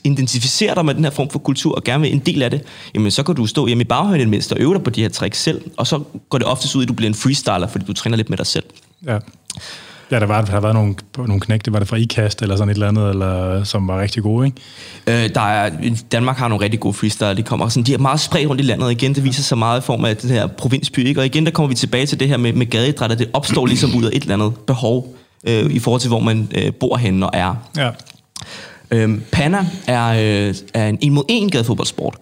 identificerer 0.04 0.74
dig 0.74 0.84
med 0.84 0.94
den 0.94 1.04
her 1.04 1.10
form 1.10 1.30
for 1.30 1.38
kultur, 1.38 1.74
og 1.74 1.84
gerne 1.84 1.93
vil 2.00 2.12
en 2.12 2.18
del 2.18 2.42
af 2.42 2.50
det, 2.50 2.62
jamen 2.94 3.10
så 3.10 3.22
kan 3.22 3.34
du 3.34 3.46
stå 3.46 3.66
hjemme 3.66 3.82
i 3.82 3.84
baghøjden 3.84 4.30
mindst 4.30 4.52
og 4.52 4.58
øve 4.60 4.74
dig 4.74 4.82
på 4.82 4.90
de 4.90 5.02
her 5.02 5.08
tricks 5.08 5.42
selv, 5.42 5.62
og 5.76 5.86
så 5.86 6.02
går 6.28 6.38
det 6.38 6.46
oftest 6.46 6.74
ud, 6.76 6.82
at 6.82 6.88
du 6.88 6.92
bliver 6.92 7.08
en 7.08 7.14
freestyler, 7.14 7.66
fordi 7.66 7.84
du 7.84 7.92
træner 7.92 8.16
lidt 8.16 8.30
med 8.30 8.38
dig 8.38 8.46
selv. 8.46 8.64
Ja. 9.06 9.18
Ja, 10.10 10.20
der 10.20 10.26
var, 10.26 10.44
der 10.44 10.60
var 10.60 10.72
nogle, 10.72 10.94
nogle 11.16 11.40
knægte, 11.40 11.72
var 11.72 11.78
det 11.78 11.88
fra 11.88 11.96
IKAST 11.96 12.42
eller 12.42 12.56
sådan 12.56 12.68
et 12.68 12.74
eller 12.74 12.88
andet, 12.88 13.10
eller, 13.10 13.64
som 13.64 13.88
var 13.88 14.00
rigtig 14.00 14.22
gode, 14.22 14.46
ikke? 14.46 15.24
Øh, 15.24 15.34
der 15.34 15.40
er, 15.40 15.70
Danmark 16.12 16.36
har 16.36 16.48
nogle 16.48 16.64
rigtig 16.64 16.80
gode 16.80 16.94
freestyle. 16.94 17.34
De, 17.34 17.42
kommer 17.42 17.68
sådan, 17.68 17.82
de 17.82 17.94
er 17.94 17.98
meget 17.98 18.20
spredt 18.20 18.48
rundt 18.48 18.60
i 18.60 18.64
landet. 18.64 18.90
Igen, 18.90 19.14
det 19.14 19.24
viser 19.24 19.42
sig 19.42 19.58
meget 19.58 19.80
i 19.80 19.84
form 19.84 20.04
af 20.04 20.16
den 20.16 20.30
her 20.30 20.46
provinsby. 20.46 20.98
Ikke? 20.98 21.20
Og 21.20 21.26
igen, 21.26 21.46
der 21.46 21.52
kommer 21.52 21.68
vi 21.68 21.74
tilbage 21.74 22.06
til 22.06 22.20
det 22.20 22.28
her 22.28 22.36
med, 22.36 22.52
med 22.52 22.66
gadeidræt, 22.66 23.18
det 23.18 23.30
opstår 23.32 23.66
ligesom 23.66 23.94
ud 23.94 24.04
af 24.04 24.10
et 24.12 24.22
eller 24.22 24.34
andet 24.34 24.54
behov, 24.66 25.16
øh, 25.46 25.70
i 25.70 25.78
forhold 25.78 26.00
til, 26.00 26.08
hvor 26.08 26.20
man 26.20 26.48
øh, 26.54 26.72
bor 26.72 26.96
henne 26.96 27.26
og 27.26 27.30
er. 27.34 27.54
Ja. 27.76 27.90
Øhm, 28.94 29.22
Panna 29.32 29.66
er, 29.86 30.06
øh, 30.48 30.54
er 30.74 30.88
en 30.88 30.98
en-mod-en 31.00 31.50
gadefodboldsport. 31.50 32.16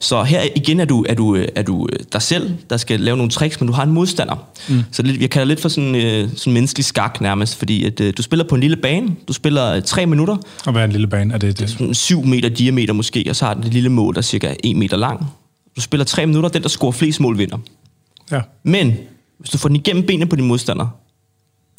Så 0.00 0.22
her 0.22 0.42
igen 0.56 0.80
er 0.80 0.84
du, 0.84 1.04
er 1.08 1.14
du, 1.14 1.46
er 1.54 1.62
du 1.62 1.88
øh, 1.92 1.98
dig 2.12 2.22
selv, 2.22 2.54
der 2.70 2.76
skal 2.76 3.00
lave 3.00 3.16
nogle 3.16 3.30
tricks, 3.30 3.60
men 3.60 3.66
du 3.66 3.72
har 3.72 3.82
en 3.82 3.92
modstander. 3.92 4.48
Mm. 4.68 4.82
Så 4.92 5.02
det, 5.02 5.20
jeg 5.20 5.30
kalder 5.30 5.44
det 5.44 5.48
lidt 5.48 5.60
for 5.60 5.68
sådan, 5.68 5.94
øh, 5.94 6.28
sådan 6.36 6.52
menneskelig 6.52 6.84
skak 6.84 7.20
nærmest, 7.20 7.56
fordi 7.56 7.84
at, 7.84 8.00
øh, 8.00 8.12
du 8.16 8.22
spiller 8.22 8.44
på 8.44 8.54
en 8.54 8.60
lille 8.60 8.76
bane, 8.76 9.16
du 9.28 9.32
spiller 9.32 9.74
øh, 9.74 9.82
tre 9.82 10.06
minutter. 10.06 10.36
Og 10.66 10.72
hvad 10.72 10.82
er 10.82 10.84
en 10.84 10.92
lille 10.92 11.06
bane? 11.06 11.34
Er 11.34 11.38
det, 11.38 11.58
det? 11.58 11.70
Sådan 11.70 11.94
syv 11.94 12.24
meter 12.24 12.48
diameter 12.48 12.92
måske, 12.92 13.26
og 13.28 13.36
så 13.36 13.44
har 13.44 13.54
den 13.54 13.64
et 13.64 13.72
lille 13.72 13.88
mål, 13.88 14.14
der 14.14 14.18
er 14.18 14.22
cirka 14.22 14.54
en 14.64 14.78
meter 14.78 14.96
lang. 14.96 15.26
Du 15.76 15.80
spiller 15.80 16.04
tre 16.04 16.26
minutter, 16.26 16.48
den 16.48 16.62
der 16.62 16.68
scorer 16.68 16.92
flest 16.92 17.20
mål 17.20 17.38
vinder. 17.38 17.58
Ja. 18.30 18.40
Men 18.62 18.96
hvis 19.38 19.50
du 19.50 19.58
får 19.58 19.68
den 19.68 19.76
igennem 19.76 20.06
benene 20.06 20.26
på 20.26 20.36
din 20.36 20.44
modstander, 20.44 20.86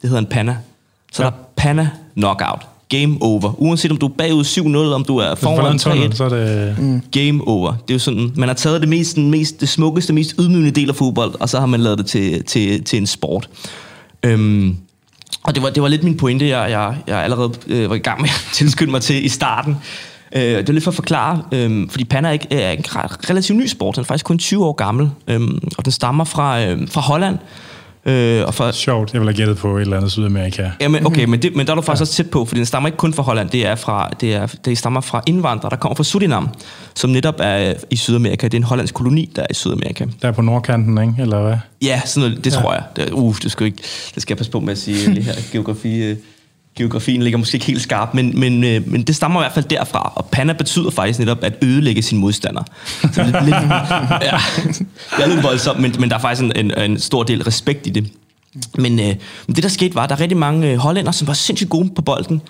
det 0.02 0.10
hedder 0.10 0.22
en 0.22 0.28
panna, 0.28 0.58
så 1.12 1.24
ja. 1.24 1.30
der 1.30 1.36
er 1.36 1.40
panna 1.56 1.90
knockout 2.16 2.68
game 2.90 3.18
over. 3.22 3.54
Uanset 3.58 3.92
om 3.92 3.98
du 3.98 4.06
er 4.06 4.12
bagud 4.18 4.44
7-0, 4.44 4.94
om 4.94 5.04
du 5.04 5.18
er 5.18 5.36
foran 5.36 5.78
3 5.80 6.12
så 6.12 6.24
er 6.24 6.30
det... 6.30 6.76
Mm. 6.80 7.02
Game 7.12 7.48
over. 7.48 7.72
Det 7.72 7.90
er 7.90 7.96
jo 7.96 8.00
sådan, 8.00 8.32
man 8.36 8.50
har 8.50 8.56
taget 8.56 8.82
det, 8.82 8.90
mest, 8.90 9.16
den 9.16 9.32
mest, 9.32 9.62
det 9.62 9.70
smukkeste, 9.70 10.14
mest 10.14 10.36
ydmygende 10.40 10.72
del 10.72 10.90
af 10.90 10.96
fodbold, 10.96 11.36
og 11.40 11.50
så 11.50 11.60
har 11.60 11.66
man 11.66 11.80
lavet 11.80 11.98
det 11.98 12.06
til, 12.06 12.44
til, 12.44 12.84
til 12.84 13.00
en 13.00 13.08
sport. 13.08 13.50
Øhm, 14.24 14.78
og 15.44 15.56
det 15.56 15.64
var, 15.64 15.70
det 15.70 15.84
var 15.84 15.90
lidt 15.90 16.04
min 16.04 16.18
pointe, 16.18 16.48
jeg, 16.48 16.72
jeg, 16.72 16.96
jeg 17.08 17.24
allerede 17.24 17.54
øh, 17.68 17.90
var 17.90 17.96
i 17.96 18.00
gang 18.00 18.22
med 18.22 18.30
at 18.30 18.50
tilskynde 18.58 18.92
mig 18.92 19.02
til 19.02 19.26
i 19.26 19.30
starten. 19.30 19.76
Øh, 20.36 20.42
det 20.42 20.70
er 20.70 20.74
lidt 20.74 20.84
for 20.84 20.92
at 20.92 20.96
forklare, 20.96 21.42
øh, 21.52 21.90
fordi 21.90 22.04
Panna 22.04 22.30
er, 22.30 22.34
ikke, 22.34 22.48
er 22.54 22.72
en 22.72 22.84
relativt 23.30 23.58
ny 23.58 23.68
sport. 23.68 23.96
Den 23.96 24.02
er 24.02 24.06
faktisk 24.06 24.26
kun 24.26 24.38
20 24.38 24.66
år 24.66 24.74
gammel, 24.74 25.10
øh, 25.28 25.42
og 25.78 25.86
den 25.86 25.92
stammer 25.92 26.24
fra, 26.24 26.62
øh, 26.64 26.88
fra 26.88 27.02
Holland. 27.02 27.38
Øh, 28.10 28.48
og 28.48 28.54
for, 28.54 28.72
Sjovt, 28.72 29.14
jeg 29.14 29.22
vil 29.22 29.28
have 29.28 29.38
gættet 29.38 29.58
på 29.58 29.78
et 29.78 29.82
eller 29.82 29.98
andet 29.98 30.12
Sydamerika. 30.12 30.70
Ja, 30.82 30.88
men, 30.88 31.06
okay, 31.06 31.26
men, 31.26 31.42
det, 31.42 31.56
men 31.56 31.66
der 31.66 31.72
er 31.72 31.76
du 31.76 31.82
faktisk 31.82 32.00
ja. 32.00 32.04
også 32.04 32.14
tæt 32.14 32.30
på, 32.30 32.46
for 32.46 32.56
den 32.56 32.66
stammer 32.66 32.88
ikke 32.88 32.98
kun 32.98 33.14
fra 33.14 33.24
Holland, 33.24 33.50
det 33.50 33.66
er 33.66 33.76
fra, 33.76 34.10
det, 34.22 34.34
er, 34.34 34.48
det 34.66 34.78
stammer 34.78 35.02
fra 35.02 35.22
indvandrere, 35.26 35.70
der 35.70 35.76
kommer 35.76 35.96
fra 35.96 36.04
Surinam, 36.04 36.50
som 36.96 37.10
netop 37.10 37.36
er 37.40 37.74
i 37.90 37.96
Sydamerika. 37.96 38.48
Det 38.48 38.54
er 38.54 38.58
en 38.58 38.64
hollandsk 38.64 38.94
koloni, 38.94 39.32
der 39.36 39.42
er 39.42 39.48
i 39.50 39.54
Sydamerika. 39.54 40.06
Der 40.22 40.28
er 40.28 40.32
på 40.32 40.42
nordkanten, 40.42 40.98
ikke? 40.98 41.14
Eller 41.20 41.42
hvad? 41.42 41.58
Ja, 41.82 42.02
sådan 42.06 42.30
noget, 42.30 42.46
det 42.46 42.56
ja. 42.56 42.62
tror 42.62 42.74
jeg. 42.74 42.84
Det, 42.96 43.10
uh, 43.12 43.36
det 43.44 43.52
skal, 43.52 43.66
ikke, 43.66 43.84
det 44.16 44.22
skal 44.22 44.34
jeg 44.34 44.38
passe 44.38 44.52
på 44.52 44.60
med 44.60 44.72
at 44.72 44.78
sige 44.78 45.14
lige 45.14 45.24
her. 45.24 45.34
Geografi, 45.52 46.04
øh, 46.04 46.18
geografien 46.76 47.24
ligger 47.24 47.38
måske 47.40 47.56
ikke 47.56 47.66
helt 47.66 47.82
skarp, 47.82 48.14
men, 48.14 48.40
men, 48.40 48.64
øh, 48.64 48.88
men 48.88 49.04
det 49.04 49.16
stammer 49.16 49.40
i 49.40 49.44
hvert 49.44 49.54
fald 49.54 49.66
derfra. 49.66 50.14
Og 50.16 50.26
panna 50.32 50.54
betyder 50.54 50.90
faktisk 50.90 51.20
netop 51.20 51.44
at 51.44 51.54
ødelægge 51.62 52.02
sin 52.02 52.18
modstander. 52.18 52.64
Så 53.14 53.24
lidt, 53.24 53.46
lidt, 53.46 53.56
ja, 54.22 54.38
det 55.18 55.24
er 55.24 55.28
lidt 55.28 55.44
voldsomt, 55.50 55.80
men, 55.80 55.96
men 56.00 56.10
der 56.10 56.16
er 56.16 56.20
faktisk 56.20 56.44
en, 56.44 56.52
en, 56.56 56.78
en 56.78 57.00
stor 57.00 57.24
del 57.24 57.44
respekt 57.44 57.88
i 57.88 57.90
det. 57.90 58.12
Men 58.78 59.00
øh, 59.00 59.16
det, 59.48 59.64
der 59.64 59.70
skete, 59.70 59.96
var, 59.96 60.04
at 60.04 60.10
der 60.10 60.16
er 60.16 60.20
rigtig 60.20 60.38
mange 60.38 60.72
øh, 60.72 60.78
hollænder, 60.78 61.12
som 61.12 61.28
var 61.28 61.34
sindssygt 61.34 61.70
gode 61.70 61.90
på 61.96 62.02
bolden. 62.02 62.42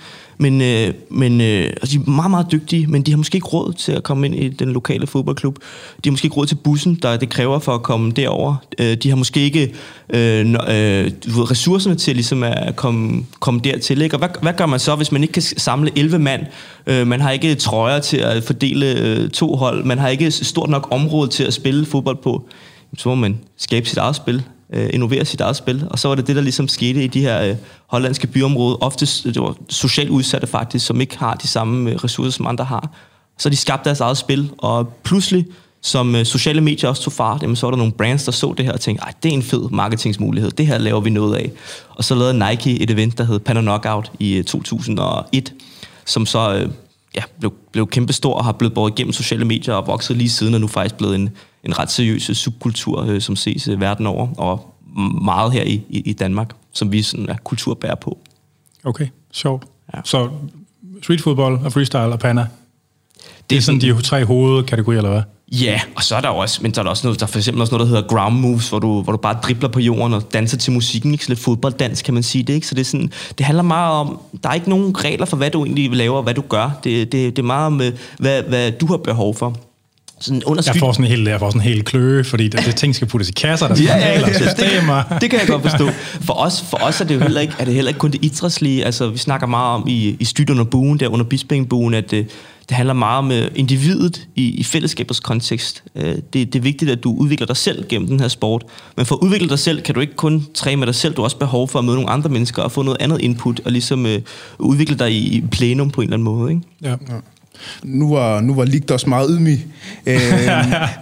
Men, 0.42 0.62
øh, 0.62 0.94
men 1.10 1.42
øh, 1.42 1.64
altså, 1.66 1.98
de 1.98 2.04
er 2.08 2.10
meget, 2.12 2.32
meget 2.32 2.52
dygtige, 2.52 2.88
men 2.88 3.02
de 3.02 3.12
har 3.12 3.18
måske 3.18 3.36
ikke 3.36 3.48
råd 3.48 3.74
til 3.74 3.92
at 3.92 4.04
komme 4.04 4.26
ind 4.28 4.36
i 4.36 4.50
den 4.50 4.70
lokale 4.70 5.08
fodboldklub. 5.08 5.60
De 6.04 6.10
har 6.10 6.12
måske 6.12 6.26
ikke 6.26 6.36
råd 6.36 6.46
til 6.46 6.56
bussen, 6.56 6.96
der 7.02 7.18
det 7.18 7.30
kræver 7.30 7.60
for 7.60 7.76
at 7.76 7.84
komme 7.84 8.12
derover. 8.12 8.56
Øh, 8.80 8.98
de 8.98 9.10
har 9.10 9.16
måske 9.16 9.40
ikke 9.40 9.74
øh, 10.10 10.50
øh, 10.50 11.12
ressourcerne 11.28 11.96
til 11.96 12.16
ligesom 12.16 12.44
at 12.44 12.76
komme, 12.76 13.26
komme 13.40 13.60
dertil. 13.64 14.02
Ikke? 14.02 14.16
Og 14.16 14.20
hvad, 14.20 14.30
hvad 14.42 14.54
gør 14.54 14.66
man 14.66 14.80
så, 14.80 14.96
hvis 14.96 15.12
man 15.12 15.22
ikke 15.22 15.32
kan 15.32 15.42
samle 15.42 15.92
11 15.96 16.20
mand? 16.20 16.42
Øh, 16.88 17.08
man 17.08 17.22
har 17.22 17.32
ikke 17.32 17.56
trøjer 17.56 18.00
til 18.00 18.18
at 18.18 18.44
fordele 18.44 19.00
øh, 19.00 19.30
to 19.30 19.56
hold. 19.56 19.84
Man 19.84 19.98
har 19.98 20.08
ikke 20.08 20.32
stort 20.32 20.70
nok 20.70 20.88
område 20.92 21.30
til 21.30 21.44
at 21.44 21.54
spille 21.54 21.86
fodbold 21.86 22.18
på. 22.24 22.50
Så 22.98 23.10
må 23.10 23.16
man 23.16 23.40
skabe 23.58 23.90
sit 23.90 23.98
eget 23.98 24.16
spil 24.16 24.44
øh, 24.74 24.90
innovere 24.94 25.26
sit 25.26 25.42
eget 25.42 25.56
spil. 25.56 25.88
Og 25.90 26.00
så 26.00 26.08
var 26.08 26.16
det 26.16 26.28
det, 26.28 26.36
der 26.36 26.42
ligesom 26.42 26.68
skete 26.68 27.04
i 27.04 27.08
de 27.08 27.22
her 27.22 27.44
øh, 27.44 27.56
hollandske 27.88 28.28
byområder. 28.28 28.78
Ofte 28.84 29.06
det 29.06 29.42
var 29.42 29.56
socialt 29.70 30.10
udsatte 30.10 30.48
faktisk, 30.48 30.86
som 30.86 31.02
ikke 31.02 31.18
har 31.18 31.34
de 31.36 31.48
samme 31.48 31.92
øh, 31.92 31.96
ressourcer, 31.96 32.32
som 32.32 32.48
andre 32.48 32.66
har. 32.66 32.92
Så 33.38 33.50
de 33.50 33.56
skabte 33.56 33.86
deres 33.86 34.00
eget 34.00 34.18
spil, 34.18 34.52
og 34.58 34.88
pludselig, 35.04 35.46
som 35.82 36.16
øh, 36.16 36.26
sociale 36.26 36.62
medier 36.62 36.90
også 36.90 37.04
tog 37.04 37.14
fart, 37.14 37.42
jamen, 37.42 37.56
så 37.56 37.66
var 37.66 37.72
der 37.72 37.78
nogle 37.78 37.94
brands, 37.94 38.24
der 38.26 38.32
så 38.32 38.54
det 38.58 38.66
her 38.66 38.74
og 38.74 38.80
tænkte, 38.80 39.08
at 39.08 39.24
det 39.24 39.30
er 39.30 39.34
en 39.34 39.44
fed 39.44 39.70
marketingsmulighed, 39.70 40.52
det 40.52 40.68
her 40.68 40.78
laver 40.78 41.02
vi 41.02 41.10
noget 41.10 41.36
af. 41.36 41.52
Og 41.90 42.04
så 42.04 42.16
lavede 42.16 42.50
Nike 42.50 42.82
et 42.82 42.92
event, 42.92 43.18
der 43.18 43.24
hed 43.24 43.40
Panda 43.40 43.62
Knockout 43.62 44.12
i 44.20 44.36
øh, 44.36 44.44
2001, 44.44 45.54
som 46.06 46.26
så 46.26 46.54
øh, 46.54 46.70
ja, 47.16 47.22
blev, 47.40 47.54
blev 47.72 47.88
kæmpestor 47.88 48.34
og 48.34 48.46
har 48.46 48.52
blevet 48.52 48.74
båret 48.74 48.92
igennem 48.92 49.14
sociale 49.14 49.46
medier 49.46 49.74
og 49.74 49.88
vokset 49.88 50.18
lige 50.18 50.30
siden, 50.30 50.54
og 50.54 50.62
nu 50.62 50.68
faktisk 50.68 50.96
blevet 50.96 51.16
en, 51.16 51.30
en 51.64 51.80
ret 51.80 51.92
seriøs 51.92 52.24
subkultur, 52.34 53.04
øh, 53.04 53.22
som 53.22 53.36
ses 53.36 53.68
øh, 53.68 53.82
verden 53.82 54.08
over, 54.08 54.28
og 54.38 54.76
meget 55.22 55.52
her 55.52 55.64
i, 55.64 55.82
i, 55.90 56.00
i 56.06 56.14
Danmark, 56.14 56.50
som 56.74 56.92
vi 56.92 57.02
sådan 57.02 57.30
er 57.30 57.36
kulturbærer 57.44 57.96
på. 57.96 58.18
Okay, 58.84 59.08
sjovt. 59.34 59.64
Ja. 59.96 60.00
Så 60.04 60.30
street 61.04 61.22
football 61.22 61.60
og 61.66 61.74
freestyle 61.74 62.02
og 62.02 62.20
panda, 62.20 62.46
det 63.50 63.58
er 63.58 63.62
sådan 63.62 63.82
de 63.82 64.02
tre 64.02 64.26
hovedkategorier, 64.26 65.00
eller 65.00 65.12
hvad? 65.12 65.22
Ja, 65.52 65.82
og 65.96 66.04
så 66.04 66.16
er 66.16 66.22
der 66.22 66.30
også, 66.30 66.60
men 66.64 66.74
så 66.74 66.82
er 66.82 66.84
der 66.84 66.90
også 66.90 67.08
noget, 67.08 67.20
der 67.20 67.26
er 67.26 67.28
for 67.28 67.38
eksempel 67.38 67.62
også 67.62 67.74
noget, 67.76 67.90
der 67.90 67.96
hedder 67.96 68.08
ground 68.10 68.36
moves, 68.36 68.70
hvor 68.70 68.80
du, 68.80 69.02
hvor 69.02 69.12
du 69.12 69.18
bare 69.18 69.38
dribler 69.44 69.70
på 69.70 69.80
jorden 69.80 70.14
og 70.14 70.34
danser 70.34 70.58
til 70.58 70.74
musikken, 70.74 71.12
ikke? 71.12 71.26
Så 71.26 71.30
lidt 71.30 71.40
fodbolddans, 71.40 72.02
kan 72.02 72.14
man 72.14 72.24
sige 72.24 72.44
det, 72.44 72.54
ikke? 72.54 72.68
Så 72.68 72.76
det, 72.76 72.82
er 72.82 72.86
sådan, 72.86 73.12
det 73.38 73.46
handler 73.46 73.64
meget 73.64 73.94
om, 73.94 74.20
der 74.44 74.50
er 74.50 74.54
ikke 74.54 74.70
nogen 74.70 75.04
regler 75.04 75.26
for, 75.26 75.38
hvad 75.38 75.50
du 75.50 75.66
egentlig 75.66 75.96
laver 75.96 76.18
og 76.18 76.24
hvad 76.24 76.34
du 76.34 76.42
gør. 76.42 76.80
Det, 76.84 77.12
det, 77.12 77.36
det 77.36 77.40
er 77.40 77.46
meget 77.46 77.66
om, 77.66 77.82
hvad, 78.20 78.44
hvad 78.44 78.72
du 78.72 78.86
har 78.86 78.98
behov 78.98 79.36
for. 79.36 79.56
Sådan 80.22 80.44
under 80.46 80.64
jeg 80.66 80.76
får 80.76 80.92
sådan 80.92 81.06
en 81.06 81.12
hel, 81.12 81.24
jeg 81.24 81.40
får 81.40 81.50
sådan 81.50 81.62
en 81.62 81.68
hel 81.68 81.84
kløe, 81.84 82.24
fordi 82.24 82.48
det, 82.48 82.66
det 82.66 82.76
ting 82.76 82.96
skal 82.96 83.08
puttes 83.08 83.30
i 83.30 83.32
kasser, 83.32 83.68
der 83.68 83.76
skal 83.76 83.86
ja, 83.86 83.98
ja, 83.98 84.20
ja, 84.20 84.34
systemer. 84.34 85.04
Det, 85.04 85.22
det, 85.22 85.30
kan 85.30 85.40
jeg 85.40 85.48
godt 85.48 85.62
forstå. 85.62 85.90
For 86.28 86.34
os, 86.34 86.62
for 86.70 86.78
os 86.78 87.02
er 87.02 87.06
det 87.06 87.16
jo 87.16 87.20
heller 87.20 87.42
ikke, 87.42 87.54
er 87.60 87.66
det 87.66 87.74
heller 87.74 87.90
ikke 87.90 88.00
kun 88.00 88.12
det 88.12 88.26
idrætslige. 88.26 88.86
Altså, 88.86 89.10
vi 89.10 89.18
snakker 89.18 89.48
meget 89.48 89.76
om 89.76 89.88
i, 89.88 90.16
i 90.20 90.26
Styt 90.26 90.50
under 90.50 90.64
buen, 90.64 91.00
der 91.00 91.08
under 91.08 91.26
Bispingbuen, 91.26 91.94
at 91.94 92.12
det, 92.12 92.28
det 92.70 92.78
handler 92.78 92.94
meget 92.94 93.18
om 93.18 93.32
øh, 93.32 93.52
individet 93.56 94.28
i, 94.36 94.50
i 94.50 94.64
fællesskabets 94.64 95.20
kontekst. 95.20 95.84
Øh, 95.96 96.16
det, 96.16 96.34
det 96.34 96.56
er 96.56 96.60
vigtigt, 96.60 96.92
at 96.92 97.04
du 97.04 97.16
udvikler 97.16 97.48
dig 97.48 97.58
selv 97.58 97.88
gennem 97.88 98.08
den 98.08 98.20
her 98.20 98.28
sport. 98.28 98.66
Men 98.98 99.06
for 99.06 99.16
at 99.16 99.20
udvikle 99.20 99.50
dig 99.50 99.60
selv, 99.60 99.82
kan 99.82 99.96
du 99.96 100.02
ikke 100.02 100.16
kun 100.16 100.46
træne 100.54 100.78
med 100.78 100.88
dig 100.88 100.96
selv. 100.96 101.14
Du 101.14 101.22
har 101.22 101.24
også 101.24 101.38
behov 101.38 101.68
for 101.68 101.80
at 101.80 101.86
møde 101.86 101.96
nogle 101.96 102.10
andre 102.10 102.30
mennesker 102.30 102.62
og 102.62 102.72
få 102.72 102.82
noget 102.82 102.98
andet 103.02 103.22
input, 103.22 103.62
og 103.66 103.72
ligesom 103.72 104.06
øh, 104.06 104.22
udvikle 104.60 104.96
dig 104.96 105.12
i, 105.12 105.38
i 105.38 105.42
plenum 105.52 105.92
på 105.92 106.02
en 106.02 106.08
eller 106.08 106.14
anden 106.14 106.24
måde. 106.24 106.52
Ikke? 106.52 106.62
Ja. 106.82 106.90
ja. 106.90 106.96
Nu 107.84 108.14
var, 108.14 108.42
nu 108.42 108.56
var 108.56 108.66
Ligt 108.66 108.92
også 108.92 109.10
meget 109.10 109.30
ydmyg. 109.32 109.60
Øh, 110.06 110.16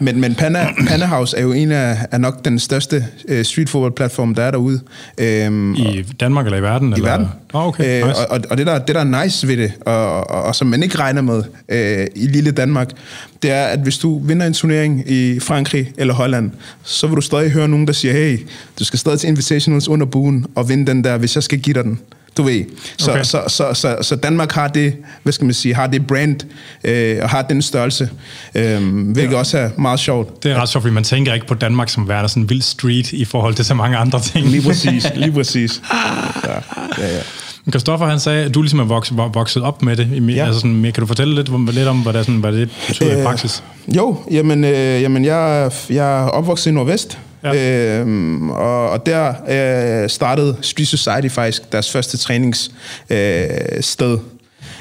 men 0.02 0.22
men 0.22 0.36
Panda, 0.36 0.68
Panda 0.88 1.06
House 1.06 1.38
er 1.38 1.42
jo 1.42 1.52
en 1.54 1.72
af 1.72 1.98
er 2.12 2.18
nok 2.18 2.46
den 2.46 2.60
største 2.60 3.06
øh, 3.28 3.46
streetfodboldplatform, 3.46 4.36
der 4.36 4.44
er 4.44 4.52
derude. 4.52 4.80
Øh, 5.18 5.78
I 5.78 6.06
Danmark 6.20 6.46
eller 6.46 6.58
i 6.58 6.62
verden? 6.62 6.90
I 6.90 6.94
eller? 6.94 7.10
verden. 7.10 7.28
Oh, 7.54 7.68
okay. 7.68 8.02
Øh, 8.02 8.08
nice. 8.08 8.30
og, 8.30 8.40
og 8.50 8.58
det, 8.58 8.68
der, 8.68 8.80
det, 8.80 8.96
der 8.96 9.02
er 9.02 9.24
nice 9.24 9.48
ved 9.48 9.58
det, 9.58 9.72
og, 9.86 10.30
og, 10.30 10.44
og 10.44 10.56
som 10.56 10.68
man 10.68 10.84
ikke 10.84 11.00
regner 11.00 11.22
med 11.22 11.44
øh, 11.70 12.08
i 12.16 12.28
lille 12.28 12.52
Danmark, 12.52 12.90
det 13.42 13.52
er, 13.52 13.64
at 13.64 13.80
hvis 13.80 13.98
du 13.98 14.20
vinder 14.20 14.48
en 14.48 14.54
turnering 14.54 15.12
i 15.12 15.40
Frankrig 15.40 15.92
eller 15.98 16.14
Holland, 16.14 16.52
så 16.84 17.08
vil 17.08 17.16
du 17.16 17.22
stadig 17.22 17.52
høre 17.52 17.68
nogen, 17.68 17.88
der 17.88 17.94
siger, 17.94 18.14
hey, 18.14 18.40
du 18.80 18.84
skal 18.84 19.00
stadig 19.00 19.20
til 19.20 19.30
Invitationals 19.30 19.88
under 19.88 20.06
buen 20.06 20.46
og 20.56 20.70
vinde 20.70 20.86
den 20.86 21.04
der, 21.04 21.18
hvis 21.18 21.36
jeg 21.36 21.44
skal 21.44 21.60
give 21.60 21.74
dig 21.74 21.84
den. 21.84 22.00
Du 22.38 22.44
ved. 22.44 22.66
Så, 22.98 23.12
okay. 23.12 23.24
så, 23.24 23.44
så, 23.48 23.74
så, 23.74 23.98
så 24.02 24.16
Danmark 24.16 24.52
har 24.52 24.68
det, 24.68 24.94
hvad 25.24 25.34
skal 25.34 25.46
man 25.46 25.54
sige, 25.54 25.76
har 25.76 25.88
det 25.88 26.08
brand, 26.08 26.40
øh, 26.84 27.20
og 27.22 27.30
har 27.30 27.42
den 27.42 27.62
størrelse, 27.62 28.10
øh, 28.56 29.04
hvilket 29.04 29.34
ja. 29.34 29.40
også 29.40 29.58
er 29.58 29.70
meget 29.78 30.00
sjovt. 30.00 30.44
Det 30.44 30.52
er 30.52 30.62
ret 30.62 30.70
sjovt, 30.70 30.84
fordi 30.84 30.94
man 30.94 31.04
tænker 31.04 31.34
ikke 31.34 31.48
på 31.48 31.54
Danmark 31.54 31.90
som 31.90 32.08
værende 32.08 32.30
sådan 32.30 32.44
en 32.44 32.50
vild 32.50 32.62
street 32.62 33.14
i 33.14 33.26
forhold 33.26 33.54
til 33.54 33.66
så 33.66 33.74
mange 33.74 33.98
andre 33.98 34.20
ting. 34.20 34.48
Lige 34.48 34.64
præcis, 34.64 35.08
lige 35.16 35.32
præcis. 35.32 35.82
Ja, 36.44 36.54
ja, 36.98 37.16
ja. 37.16 37.22
Kristoffer 37.72 38.06
han 38.06 38.20
sagde, 38.20 38.46
at 38.46 38.54
du 38.54 38.62
ligesom 38.62 38.80
er 38.80 38.84
vokset, 38.84 39.18
vokset 39.18 39.64
op 39.64 39.82
med 39.82 39.96
det. 39.96 40.36
Ja. 40.36 40.46
Altså 40.46 40.60
sådan, 40.60 40.84
kan 40.84 40.94
du 40.94 41.06
fortælle 41.06 41.36
lidt, 41.36 41.74
lidt 41.74 41.88
om, 41.88 41.98
hvad 42.00 42.14
det, 42.14 42.26
sådan, 42.26 42.40
hvad 42.40 42.52
det 42.52 42.70
betyder 42.88 43.14
øh, 43.14 43.22
i 43.22 43.24
praksis? 43.24 43.64
Jo, 43.96 44.18
jamen, 44.32 44.64
øh, 44.64 45.02
jamen 45.02 45.26
jeg, 45.26 45.72
jeg 45.90 46.20
er 46.20 46.28
opvokset 46.28 46.72
i 46.72 46.74
Nordvest, 46.74 47.20
Ja. 47.44 48.00
Øhm, 48.00 48.50
og, 48.50 48.90
og 48.90 49.06
der 49.06 49.34
øh, 50.04 50.10
startede 50.10 50.58
Street 50.62 50.88
Society 50.88 51.28
faktisk 51.28 51.72
deres 51.72 51.92
første 51.92 52.18
træningssted. 52.18 52.72
Øh, 53.76 53.82
sted. 53.84 54.18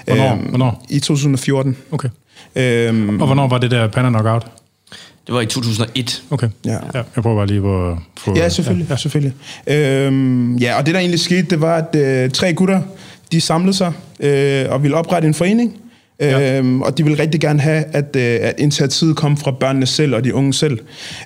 hvornår? 0.07 0.33
Øhm, 0.33 0.41
hvornår? 0.41 0.87
I 0.89 0.99
2014. 0.99 1.77
Okay. 1.93 2.09
Øhm, 2.57 3.21
og 3.21 3.27
hvornår 3.27 3.49
var 3.49 3.59
det 3.59 3.71
der 3.71 3.89
Panda 3.89 4.11
Knockout? 4.11 4.47
Det 5.27 5.35
var 5.35 5.41
i 5.41 5.47
2001. 5.47 6.23
Okay. 6.31 6.49
Ja. 6.65 6.73
ja 6.73 6.79
jeg 7.15 7.23
prøver 7.23 7.37
bare 7.37 7.47
lige 7.47 7.59
at 7.59 7.97
få... 8.19 8.37
Ja, 8.37 8.49
selvfølgelig. 8.49 8.87
Ja, 8.89 8.93
ja 8.93 8.97
selvfølgelig. 8.97 9.35
Øhm, 9.67 10.57
ja, 10.57 10.79
og 10.79 10.87
det 10.87 10.95
der 10.95 11.01
egentlig 11.01 11.21
skete, 11.21 11.43
det 11.43 11.61
var, 11.61 11.77
at 11.77 11.97
øh, 11.97 12.31
tre 12.31 12.55
gutter, 12.55 12.81
de 13.33 13.41
samlede 13.41 13.77
sig 13.77 13.93
øh, 14.21 14.67
og 14.71 14.83
ville 14.83 14.97
oprette 14.97 15.29
en 15.29 15.35
forening. 15.35 15.77
Ja. 16.21 16.59
Øhm, 16.59 16.83
og 16.83 16.99
de 16.99 17.05
vil 17.05 17.17
rigtig 17.17 17.41
gerne 17.41 17.61
have, 17.61 17.85
at, 17.93 18.17
øh, 18.17 18.39
at 18.41 18.55
initiativet 18.59 19.17
kom 19.17 19.37
fra 19.37 19.51
børnene 19.51 19.87
selv 19.87 20.15
og 20.15 20.25
de 20.25 20.35
unge 20.35 20.55
selv. 20.55 20.79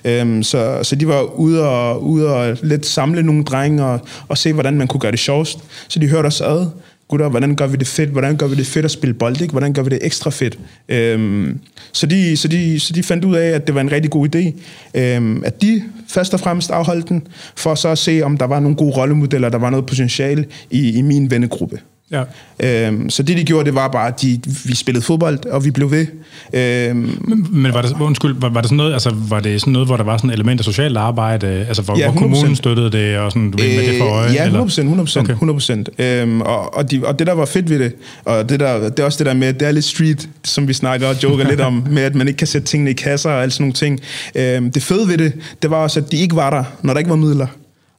Øhm, 0.05 0.43
så, 0.43 0.79
så 0.83 0.95
de 0.95 1.07
var 1.07 1.21
ude 1.21 1.69
og, 1.69 2.03
ude 2.03 2.35
og 2.35 2.57
lidt 2.63 2.85
samle 2.85 3.23
nogle 3.23 3.43
drenge 3.43 3.85
og, 3.85 3.99
og 4.27 4.37
se, 4.37 4.53
hvordan 4.53 4.77
man 4.77 4.87
kunne 4.87 4.99
gøre 4.99 5.11
det 5.11 5.19
sjovest. 5.19 5.59
Så 5.87 5.99
de 5.99 6.07
hørte 6.07 6.27
os 6.27 6.41
ad. 6.41 6.65
Gutter, 7.07 7.29
hvordan 7.29 7.55
gør 7.55 7.67
vi 7.67 7.77
det 7.77 7.87
fedt? 7.87 8.09
Hvordan 8.09 8.37
gør 8.37 8.47
vi 8.47 8.55
det 8.55 8.67
fedt 8.67 8.85
at 8.85 8.91
spille 8.91 9.13
bold? 9.13 9.41
Ikke? 9.41 9.51
Hvordan 9.51 9.73
gør 9.73 9.81
vi 9.81 9.89
det 9.89 9.99
ekstra 10.01 10.29
fedt? 10.29 10.59
Øhm, 10.89 11.59
så, 11.91 12.05
de, 12.05 12.37
så, 12.37 12.47
de, 12.47 12.79
så 12.79 12.93
de 12.93 13.03
fandt 13.03 13.25
ud 13.25 13.35
af, 13.35 13.47
at 13.49 13.67
det 13.67 13.75
var 13.75 13.81
en 13.81 13.91
rigtig 13.91 14.11
god 14.11 14.35
idé. 14.35 14.53
Øhm, 14.99 15.43
at 15.45 15.61
de 15.61 15.83
først 16.07 16.33
og 16.33 16.39
fremmest 16.39 16.71
afholdt 16.71 17.09
den, 17.09 17.27
for 17.55 17.75
så 17.75 17.89
at 17.89 17.97
se, 17.97 18.21
om 18.21 18.37
der 18.37 18.45
var 18.45 18.59
nogle 18.59 18.77
gode 18.77 18.95
rollemodeller, 18.97 19.49
der 19.49 19.57
var 19.57 19.69
noget 19.69 19.85
potentiale 19.85 20.45
i, 20.69 20.91
i 20.91 21.01
min 21.01 21.31
vennegruppe. 21.31 21.79
Ja. 22.11 22.23
Øhm, 22.63 23.09
så 23.09 23.23
det, 23.23 23.37
de 23.37 23.43
gjorde, 23.43 23.65
det 23.65 23.75
var 23.75 23.87
bare, 23.87 24.07
at 24.07 24.21
de, 24.21 24.41
vi 24.65 24.75
spillede 24.75 25.05
fodbold, 25.05 25.45
og 25.45 25.65
vi 25.65 25.71
blev 25.71 25.91
ved. 25.91 26.05
Øhm, 26.53 26.97
men, 27.21 27.47
men 27.51 27.73
var 27.73 27.81
det, 27.81 27.95
undskyld, 28.01 28.35
var, 28.39 28.49
var 28.49 28.61
det 28.61 28.69
sådan 28.69 28.77
noget, 28.77 28.93
altså, 28.93 29.15
var 29.29 29.39
det 29.39 29.61
sådan 29.61 29.73
noget, 29.73 29.87
hvor 29.87 29.97
der 29.97 30.03
var 30.03 30.17
sådan 30.17 30.29
et 30.29 30.33
element 30.33 30.59
af 30.59 30.65
socialt 30.65 30.97
arbejde, 30.97 31.47
altså 31.47 31.81
hvor, 31.81 31.97
ja, 31.97 32.11
hvor 32.11 32.21
kommunen 32.21 32.55
støttede 32.55 32.91
det, 32.91 33.17
og 33.17 33.31
sådan, 33.31 33.51
du 33.51 33.63
øh, 33.63 33.69
med 33.69 33.87
det 33.87 33.97
for 33.99 34.05
øje? 34.05 34.31
Ja, 34.31 34.43
100 34.43 34.65
procent, 34.65 34.85
100 34.85 35.05
procent, 35.05 35.25
okay. 35.25 35.33
100 35.33 36.21
Øhm, 36.21 36.41
og, 36.41 36.75
og, 36.75 36.91
de, 36.91 37.01
og 37.05 37.19
det, 37.19 37.27
der 37.27 37.33
var 37.33 37.45
fedt 37.45 37.69
ved 37.69 37.79
det, 37.79 37.93
og 38.25 38.49
det, 38.49 38.59
der, 38.59 38.89
det 38.89 38.99
er 38.99 39.03
også 39.03 39.17
det 39.17 39.25
der 39.25 39.33
med, 39.33 39.53
det 39.53 39.67
er 39.67 39.71
lidt 39.71 39.85
street, 39.85 40.29
som 40.43 40.67
vi 40.67 40.73
snakker 40.73 41.07
og 41.07 41.23
joker 41.23 41.49
lidt 41.49 41.61
om, 41.61 41.73
med 41.91 42.03
at 42.03 42.15
man 42.15 42.27
ikke 42.27 42.37
kan 42.37 42.47
sætte 42.47 42.67
tingene 42.67 42.91
i 42.91 42.93
kasser 42.93 43.29
og 43.29 43.43
alt 43.43 43.53
sådan 43.53 43.63
nogle 43.63 43.73
ting. 43.73 43.99
Øhm, 44.35 44.71
det 44.71 44.83
fede 44.83 45.07
ved 45.07 45.17
det, 45.17 45.33
det 45.61 45.69
var 45.69 45.77
også, 45.77 45.99
at 45.99 46.11
de 46.11 46.17
ikke 46.17 46.35
var 46.35 46.49
der, 46.49 46.63
når 46.81 46.93
der 46.93 46.97
ikke 46.97 47.09
var 47.09 47.15
midler 47.15 47.47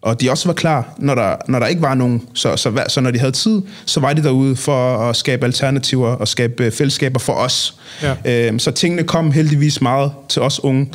og 0.02 0.20
de 0.20 0.30
også 0.30 0.48
var 0.48 0.54
klar, 0.54 0.94
når 0.98 1.14
der, 1.14 1.36
når 1.48 1.58
der 1.58 1.66
ikke 1.66 1.82
var 1.82 1.94
nogen. 1.94 2.22
Så, 2.34 2.56
så, 2.56 2.84
så 2.88 3.00
når 3.00 3.10
de 3.10 3.18
havde 3.18 3.32
tid, 3.32 3.62
så 3.86 4.00
var 4.00 4.12
de 4.12 4.22
derude 4.22 4.56
for 4.56 4.98
at 4.98 5.16
skabe 5.16 5.46
alternativer 5.46 6.08
og 6.08 6.28
skabe 6.28 6.64
øh, 6.64 6.72
fællesskaber 6.72 7.20
for 7.20 7.32
os. 7.32 7.74
Ja. 8.02 8.46
Øhm, 8.46 8.58
så 8.58 8.70
tingene 8.70 9.02
kom 9.02 9.32
heldigvis 9.32 9.80
meget 9.80 10.12
til 10.28 10.42
os 10.42 10.64
unge. 10.64 10.88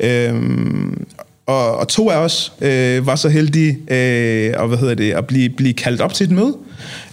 Øhm, 0.00 1.06
og, 1.46 1.76
og 1.76 1.88
to 1.88 2.10
af 2.10 2.16
os 2.16 2.52
øh, 2.60 3.06
var 3.06 3.16
så 3.16 3.28
heldige 3.28 3.78
øh, 3.88 4.54
og, 4.56 4.68
hvad 4.68 4.78
hedder 4.78 4.94
det, 4.94 5.12
at 5.12 5.26
blive, 5.26 5.48
blive 5.48 5.72
kaldt 5.72 6.00
op 6.00 6.14
til 6.14 6.24
et 6.24 6.30
møde. 6.30 6.56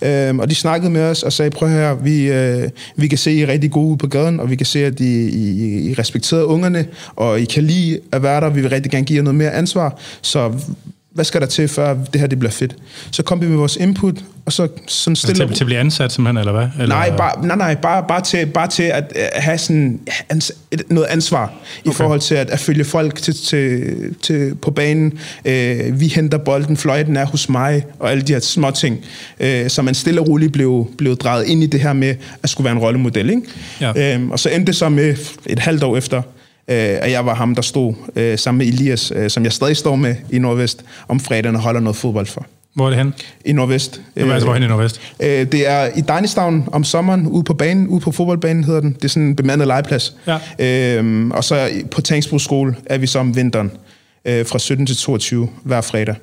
Øhm, 0.01 0.39
og 0.39 0.49
de 0.49 0.55
snakkede 0.55 0.91
med 0.91 1.01
os 1.01 1.23
og 1.23 1.33
sagde, 1.33 1.51
prøv 1.51 1.69
her, 1.69 1.93
vi, 1.93 2.31
øh, 2.31 2.69
vi 2.95 3.07
kan 3.07 3.17
se, 3.17 3.31
I 3.31 3.41
er 3.41 3.47
rigtig 3.47 3.71
gode 3.71 3.87
ude 3.87 3.97
på 3.97 4.07
gaden, 4.07 4.39
og 4.39 4.49
vi 4.49 4.55
kan 4.55 4.65
se, 4.65 4.85
at 4.85 4.99
I, 4.99 5.29
I, 5.29 5.89
I 5.89 5.93
respekterer 5.93 6.43
ungerne, 6.43 6.85
og 7.15 7.39
I 7.39 7.45
kan 7.45 7.63
lide 7.63 7.99
at 8.11 8.23
være 8.23 8.41
der. 8.41 8.49
Vi 8.49 8.61
vil 8.61 8.69
rigtig 8.69 8.91
gerne 8.91 9.05
give 9.05 9.17
jer 9.17 9.23
noget 9.23 9.35
mere 9.35 9.51
ansvar. 9.51 9.99
Så 10.21 10.51
hvad 11.13 11.25
skal 11.25 11.41
der 11.41 11.47
til, 11.47 11.67
før 11.67 11.93
det 11.93 12.21
her 12.21 12.27
det 12.27 12.39
bliver 12.39 12.51
fedt? 12.51 12.75
Så 13.11 13.23
kom 13.23 13.41
vi 13.41 13.47
med 13.47 13.57
vores 13.57 13.75
input, 13.75 14.15
og 14.45 14.53
så 14.53 14.67
sådan 14.87 15.15
stille... 15.15 15.47
Til, 15.47 15.55
til 15.55 15.63
at 15.63 15.65
blive 15.65 15.79
ansat 15.79 16.11
simpelthen, 16.11 16.37
eller 16.37 16.51
hvad? 16.51 16.67
Eller? 16.79 16.95
Nej, 16.95 17.17
bare, 17.17 17.45
nej, 17.45 17.55
nej 17.55 17.75
bare, 17.75 18.05
bare, 18.07 18.21
til, 18.21 18.45
bare 18.45 18.67
til 18.67 18.83
at 18.83 19.13
øh, 19.15 19.21
have 19.33 19.57
sådan 19.57 19.99
ans, 20.29 20.51
et, 20.71 20.83
noget 20.89 21.07
ansvar 21.07 21.53
okay. 21.79 21.91
i 21.91 21.93
forhold 21.93 22.19
til 22.19 22.35
at, 22.35 22.49
at 22.49 22.59
følge 22.59 22.83
folk 22.83 23.21
til, 23.21 23.33
til, 23.33 23.95
til, 24.21 24.55
på 24.55 24.71
banen. 24.71 25.19
Øh, 25.45 25.99
vi 25.99 26.07
henter 26.07 26.37
bolden, 26.37 26.77
fløjten 26.77 27.17
er 27.17 27.25
hos 27.25 27.49
mig, 27.49 27.85
og 27.99 28.11
alle 28.11 28.23
de 28.23 28.33
her 28.33 28.39
små 28.39 28.71
ting. 28.71 29.05
Øh, 29.39 29.69
så 29.69 29.81
man 29.81 29.95
stille 29.95 30.21
og 30.21 30.27
roligt 30.27 30.53
blev, 30.53 30.91
blev 30.97 31.15
drejet 31.15 31.45
ind 31.45 31.63
i 31.63 31.67
det 31.67 31.79
her 31.79 31.93
med 31.93 32.15
at 32.43 32.49
skulle 32.49 32.65
være 32.65 32.73
en 32.73 32.79
rollemodel. 32.79 33.29
Ikke? 33.29 33.41
Ja. 33.81 34.17
Øh, 34.17 34.29
og 34.29 34.39
så 34.39 34.49
endte 34.49 34.65
det 34.65 34.75
så 34.75 34.89
med 34.89 35.15
et 35.45 35.59
halvt 35.59 35.83
år 35.83 35.97
efter, 35.97 36.21
øh, 36.71 36.97
at 37.01 37.11
jeg 37.11 37.25
var 37.25 37.35
ham, 37.35 37.55
der 37.55 37.61
stod 37.61 37.93
øh, 38.15 38.37
sammen 38.37 38.57
med 38.57 38.73
Elias, 38.73 39.11
øh, 39.15 39.29
som 39.29 39.43
jeg 39.43 39.53
stadig 39.53 39.77
står 39.77 39.95
med 39.95 40.15
i 40.29 40.39
Nordvest, 40.39 40.85
om 41.07 41.19
fredagen 41.19 41.55
og 41.55 41.61
holder 41.61 41.79
noget 41.79 41.95
fodbold 41.95 42.25
for. 42.25 42.45
Hvor 42.73 42.85
er 42.85 42.89
det 42.89 42.97
hen? 42.97 43.13
I 43.45 43.51
Nordvest. 43.51 44.01
Hvor 44.13 44.33
altså, 44.33 44.45
hvorhen 44.45 44.63
i 44.63 44.67
Nordvest? 44.67 45.01
Øh, 45.19 45.27
det 45.27 45.69
er 45.69 45.89
i 45.95 46.01
Danistown 46.01 46.69
om 46.71 46.83
sommeren, 46.83 47.27
ude 47.27 47.43
på 47.43 47.53
banen, 47.53 47.87
ude 47.87 48.01
på 48.01 48.11
fodboldbanen 48.11 48.63
hedder 48.63 48.81
den. 48.81 48.93
Det 48.93 49.03
er 49.03 49.07
sådan 49.07 49.23
en 49.23 49.35
bemandet 49.35 49.67
legeplads. 49.67 50.15
Ja. 50.59 50.99
Øh, 50.99 51.27
og 51.27 51.43
så 51.43 51.69
på 51.91 52.01
Tangsbro 52.01 52.39
skole 52.39 52.75
er 52.85 52.97
vi 52.97 53.07
så 53.07 53.19
om 53.19 53.35
vinteren, 53.35 53.71
øh, 54.25 54.45
fra 54.45 54.59
17 54.59 54.85
til 54.85 54.97
22 54.97 55.49
hver 55.63 55.81
fredag. 55.81 56.15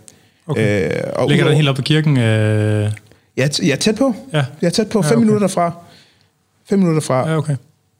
Okay. 0.46 0.84
Øh, 0.84 1.00
og 1.12 1.28
Ligger 1.28 1.44
den 1.44 1.56
helt 1.56 1.68
op 1.68 1.76
på 1.76 1.82
kirken? 1.82 2.18
Øh... 2.18 2.90
Ja, 3.36 3.48
jeg 3.62 3.70
er 3.70 3.76
tæt 3.76 3.94
på. 3.94 4.14
Ja. 4.32 4.44
Jeg 4.62 4.66
er 4.66 4.70
tæt 4.70 4.88
på. 4.88 5.02
Fem 5.02 5.10
ja, 5.10 5.16
okay. 5.16 5.20
minutter 5.20 5.46
derfra. 5.46 5.72
Fem 6.68 6.78
minutter 6.78 7.00
derfra. 7.00 7.28
Ja, 7.30 7.36
okay. 7.36 7.56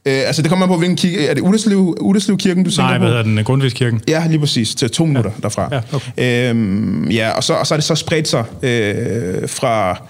Øh, 0.06 0.22
altså, 0.26 0.42
det 0.42 0.50
kommer 0.50 0.66
på, 0.66 0.76
hvilken 0.76 0.96
kirke. 0.96 1.26
Er 1.26 1.34
det 1.34 1.40
Udeslev, 1.40 1.96
Udeslev 2.00 2.38
Kirken, 2.38 2.64
du 2.64 2.70
tænker 2.70 2.82
Nej, 2.82 2.98
på? 2.98 3.04
Hvad 3.04 3.08
hedder 3.08 3.22
den? 3.22 3.44
Grundtvigskirken? 3.44 4.00
Ja, 4.08 4.26
lige 4.28 4.38
præcis. 4.38 4.74
Til 4.74 4.90
to 4.90 5.04
minutter 5.04 5.30
ja. 5.30 5.36
derfra. 5.42 5.68
Ja, 5.72 5.80
okay. 5.92 6.50
øhm, 6.50 7.10
ja 7.10 7.30
og, 7.30 7.44
så, 7.44 7.54
og 7.54 7.66
så 7.66 7.74
er 7.74 7.76
det 7.76 7.84
så 7.84 7.94
spredt 7.94 8.28
sig 8.28 8.44
øh, 8.62 9.48
fra, 9.48 10.02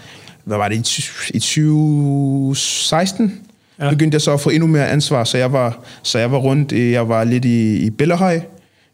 hvad 0.44 0.56
var 0.56 0.68
det, 0.68 0.76
i, 0.76 0.78
i 1.36 1.40
2016? 1.40 3.40
ja. 3.80 3.90
begyndte 3.90 4.14
jeg 4.14 4.22
så 4.22 4.32
at 4.32 4.40
få 4.40 4.50
endnu 4.50 4.66
mere 4.66 4.88
ansvar, 4.88 5.24
så 5.24 5.38
jeg 5.38 5.52
var, 5.52 5.78
så 6.02 6.18
jeg 6.18 6.32
var 6.32 6.38
rundt, 6.38 6.72
jeg 6.72 7.08
var 7.08 7.24
lidt 7.24 7.44
i, 7.44 7.76
i 7.76 7.90
Bellahøj, 7.90 8.40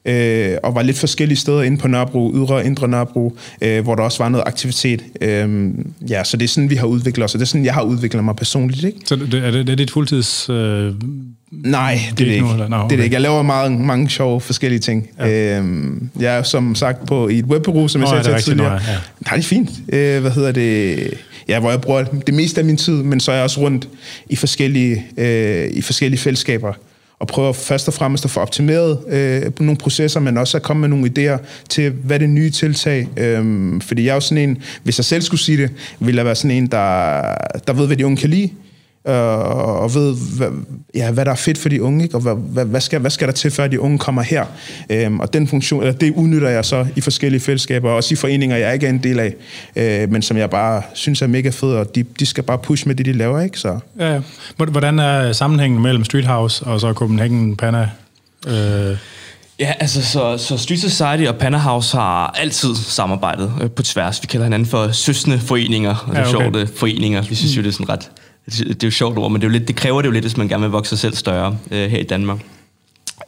øh, 0.04 0.56
og 0.62 0.74
var 0.74 0.82
lidt 0.82 0.98
forskellige 0.98 1.38
steder 1.38 1.62
inde 1.62 1.78
på 1.78 1.88
Nørrebro, 1.88 2.32
ydre 2.34 2.54
og 2.54 2.64
indre 2.64 2.88
Nørrebro, 2.88 3.36
øh, 3.60 3.82
hvor 3.82 3.94
der 3.94 4.02
også 4.02 4.22
var 4.22 4.28
noget 4.28 4.44
aktivitet. 4.46 5.04
Øh, 5.20 5.70
ja, 6.08 6.24
så 6.24 6.36
det 6.36 6.44
er 6.44 6.48
sådan, 6.48 6.70
vi 6.70 6.74
har 6.74 6.86
udviklet 6.86 7.24
os, 7.24 7.34
og 7.34 7.38
det 7.38 7.44
er 7.44 7.48
sådan, 7.48 7.64
jeg 7.64 7.74
har 7.74 7.82
udviklet 7.82 8.24
mig 8.24 8.36
personligt. 8.36 8.84
Ikke? 8.84 8.98
Så 9.04 9.16
det, 9.16 9.34
er, 9.34 9.50
det, 9.50 9.70
er 9.70 9.76
dit 9.76 9.90
fuldtids... 9.90 10.50
Øh 10.50 10.92
Nej, 11.62 12.00
det 12.10 12.20
er 12.20 12.24
det 12.24 12.32
ikke. 12.32 12.46
No, 12.46 12.54
okay. 12.54 12.66
Det 12.68 12.92
er 12.92 12.96
det 12.96 13.04
ikke. 13.04 13.14
Jeg 13.14 13.20
laver 13.20 13.42
meget, 13.42 13.72
mange 13.72 14.10
sjove 14.10 14.40
forskellige 14.40 14.80
ting. 14.80 15.08
Ja. 15.18 15.58
Øhm, 15.58 16.10
jeg 16.20 16.38
er 16.38 16.42
som 16.42 16.74
sagt 16.74 17.06
på 17.06 17.28
i 17.28 17.38
et 17.38 17.44
webbureau, 17.44 17.88
som 17.88 18.00
jeg 18.00 18.08
oh, 18.08 18.24
sagde 18.24 18.38
til 18.38 18.44
tidligere. 18.44 18.72
Ja. 18.72 18.78
Nej, 19.20 19.36
det 19.36 19.44
er 19.44 19.48
fint. 19.48 19.70
Øh, 19.88 20.20
hvad 20.20 20.30
hedder 20.30 20.52
det? 20.52 21.10
Ja, 21.48 21.60
hvor 21.60 21.70
jeg 21.70 21.80
bruger 21.80 22.04
det 22.04 22.34
meste 22.34 22.60
af 22.60 22.64
min 22.64 22.76
tid, 22.76 23.02
men 23.02 23.20
så 23.20 23.30
er 23.30 23.34
jeg 23.34 23.44
også 23.44 23.60
rundt 23.60 23.88
i 24.30 24.36
forskellige, 24.36 25.04
øh, 25.16 25.70
i 25.70 25.80
forskellige 25.80 26.20
fællesskaber 26.20 26.72
og 27.18 27.26
prøver 27.26 27.52
først 27.52 27.88
og 27.88 27.94
fremmest 27.94 28.24
at 28.24 28.30
få 28.30 28.40
optimeret 28.40 28.98
øh, 29.08 29.52
nogle 29.60 29.76
processer, 29.76 30.20
men 30.20 30.38
også 30.38 30.56
at 30.56 30.62
komme 30.62 30.80
med 30.80 30.88
nogle 30.88 31.10
idéer 31.10 31.38
til, 31.68 31.90
hvad 31.90 32.18
det 32.18 32.30
nye 32.30 32.50
tiltag. 32.50 33.08
Øh, 33.16 33.80
fordi 33.82 34.04
jeg 34.04 34.10
er 34.10 34.14
jo 34.14 34.20
sådan 34.20 34.48
en, 34.48 34.62
hvis 34.82 34.98
jeg 34.98 35.04
selv 35.04 35.22
skulle 35.22 35.40
sige 35.40 35.62
det, 35.62 35.70
ville 36.00 36.18
jeg 36.18 36.24
være 36.24 36.34
sådan 36.34 36.50
en, 36.50 36.66
der, 36.66 37.22
der 37.66 37.72
ved, 37.72 37.86
hvad 37.86 37.96
de 37.96 38.06
unge 38.06 38.16
kan 38.16 38.30
lide, 38.30 38.50
øh, 39.08 39.14
og 39.82 39.94
ved, 39.94 40.16
hvad, 40.36 40.48
ja, 40.94 41.10
hvad 41.10 41.24
der 41.24 41.30
er 41.30 41.36
fedt 41.36 41.58
for 41.58 41.68
de 41.68 41.82
unge, 41.82 42.04
ikke? 42.04 42.14
og 42.14 42.20
hvad, 42.20 42.34
hvad, 42.34 42.64
hvad, 42.64 42.80
skal, 42.80 43.00
hvad 43.00 43.10
skal 43.10 43.28
der 43.28 43.34
til, 43.34 43.50
før 43.50 43.66
de 43.66 43.80
unge 43.80 43.98
kommer 43.98 44.22
her. 44.22 44.44
Øhm, 44.90 45.20
og 45.20 45.32
den 45.32 45.48
funktion, 45.48 45.82
eller 45.82 45.94
det 45.94 46.12
udnytter 46.16 46.48
jeg 46.48 46.64
så 46.64 46.86
i 46.96 47.00
forskellige 47.00 47.40
fællesskaber, 47.40 47.90
og 47.90 47.96
også 47.96 48.14
i 48.14 48.16
foreninger, 48.16 48.56
jeg 48.56 48.74
ikke 48.74 48.86
er 48.86 48.90
en 48.90 49.02
del 49.02 49.18
af, 49.18 49.34
øh, 49.76 50.10
men 50.10 50.22
som 50.22 50.36
jeg 50.36 50.50
bare 50.50 50.82
synes 50.94 51.22
er 51.22 51.26
mega 51.26 51.48
fede, 51.48 51.80
og 51.80 51.94
de, 51.94 52.02
de 52.02 52.26
skal 52.26 52.44
bare 52.44 52.58
push 52.58 52.86
med 52.86 52.94
det, 52.94 53.06
de 53.06 53.12
laver. 53.12 53.40
Ikke? 53.40 53.58
Så. 53.58 53.78
Ja, 53.98 54.12
ja. 54.12 54.20
Hvordan 54.56 54.98
er 54.98 55.32
sammenhængen 55.32 55.82
mellem 55.82 56.04
Street 56.04 56.26
House 56.26 56.64
og 56.64 56.80
så 56.80 56.92
Copenhagen 56.92 57.56
Panna? 57.56 57.90
Øh 58.46 58.96
Ja, 59.58 59.72
altså 59.80 60.02
så, 60.02 60.38
så 60.38 60.58
Street 60.58 60.80
Society 60.80 61.28
og 61.28 61.36
Panna 61.36 61.58
House 61.58 61.96
har 61.96 62.26
altid 62.26 62.74
samarbejdet 62.74 63.52
øh, 63.62 63.70
på 63.70 63.82
tværs. 63.82 64.22
Vi 64.22 64.26
kalder 64.26 64.44
hinanden 64.44 64.68
for 64.68 64.92
søsne 64.92 65.38
foreninger, 65.38 65.94
og 66.06 66.10
det 66.10 66.16
er 66.16 66.20
ja, 66.20 66.36
okay. 66.36 66.58
sjovt, 66.58 66.78
foreninger. 66.78 67.22
Vi 67.22 67.34
synes 67.34 67.56
jo, 67.56 67.62
det 67.62 67.68
er 67.68 67.72
sådan 67.72 67.88
ret 67.88 68.10
det 68.46 68.82
er 68.82 68.86
jo 68.86 68.90
sjovt 68.90 69.18
ord, 69.18 69.30
men 69.30 69.40
det, 69.40 69.46
er 69.46 69.50
jo 69.50 69.52
lidt, 69.58 69.68
det 69.68 69.76
kræver 69.76 70.02
det 70.02 70.06
jo 70.06 70.12
lidt, 70.12 70.24
hvis 70.24 70.36
man 70.36 70.48
gerne 70.48 70.62
vil 70.62 70.70
vokse 70.70 70.88
sig 70.88 70.98
selv 70.98 71.14
større 71.14 71.58
øh, 71.70 71.90
her 71.90 71.98
i 71.98 72.02
Danmark. 72.02 72.38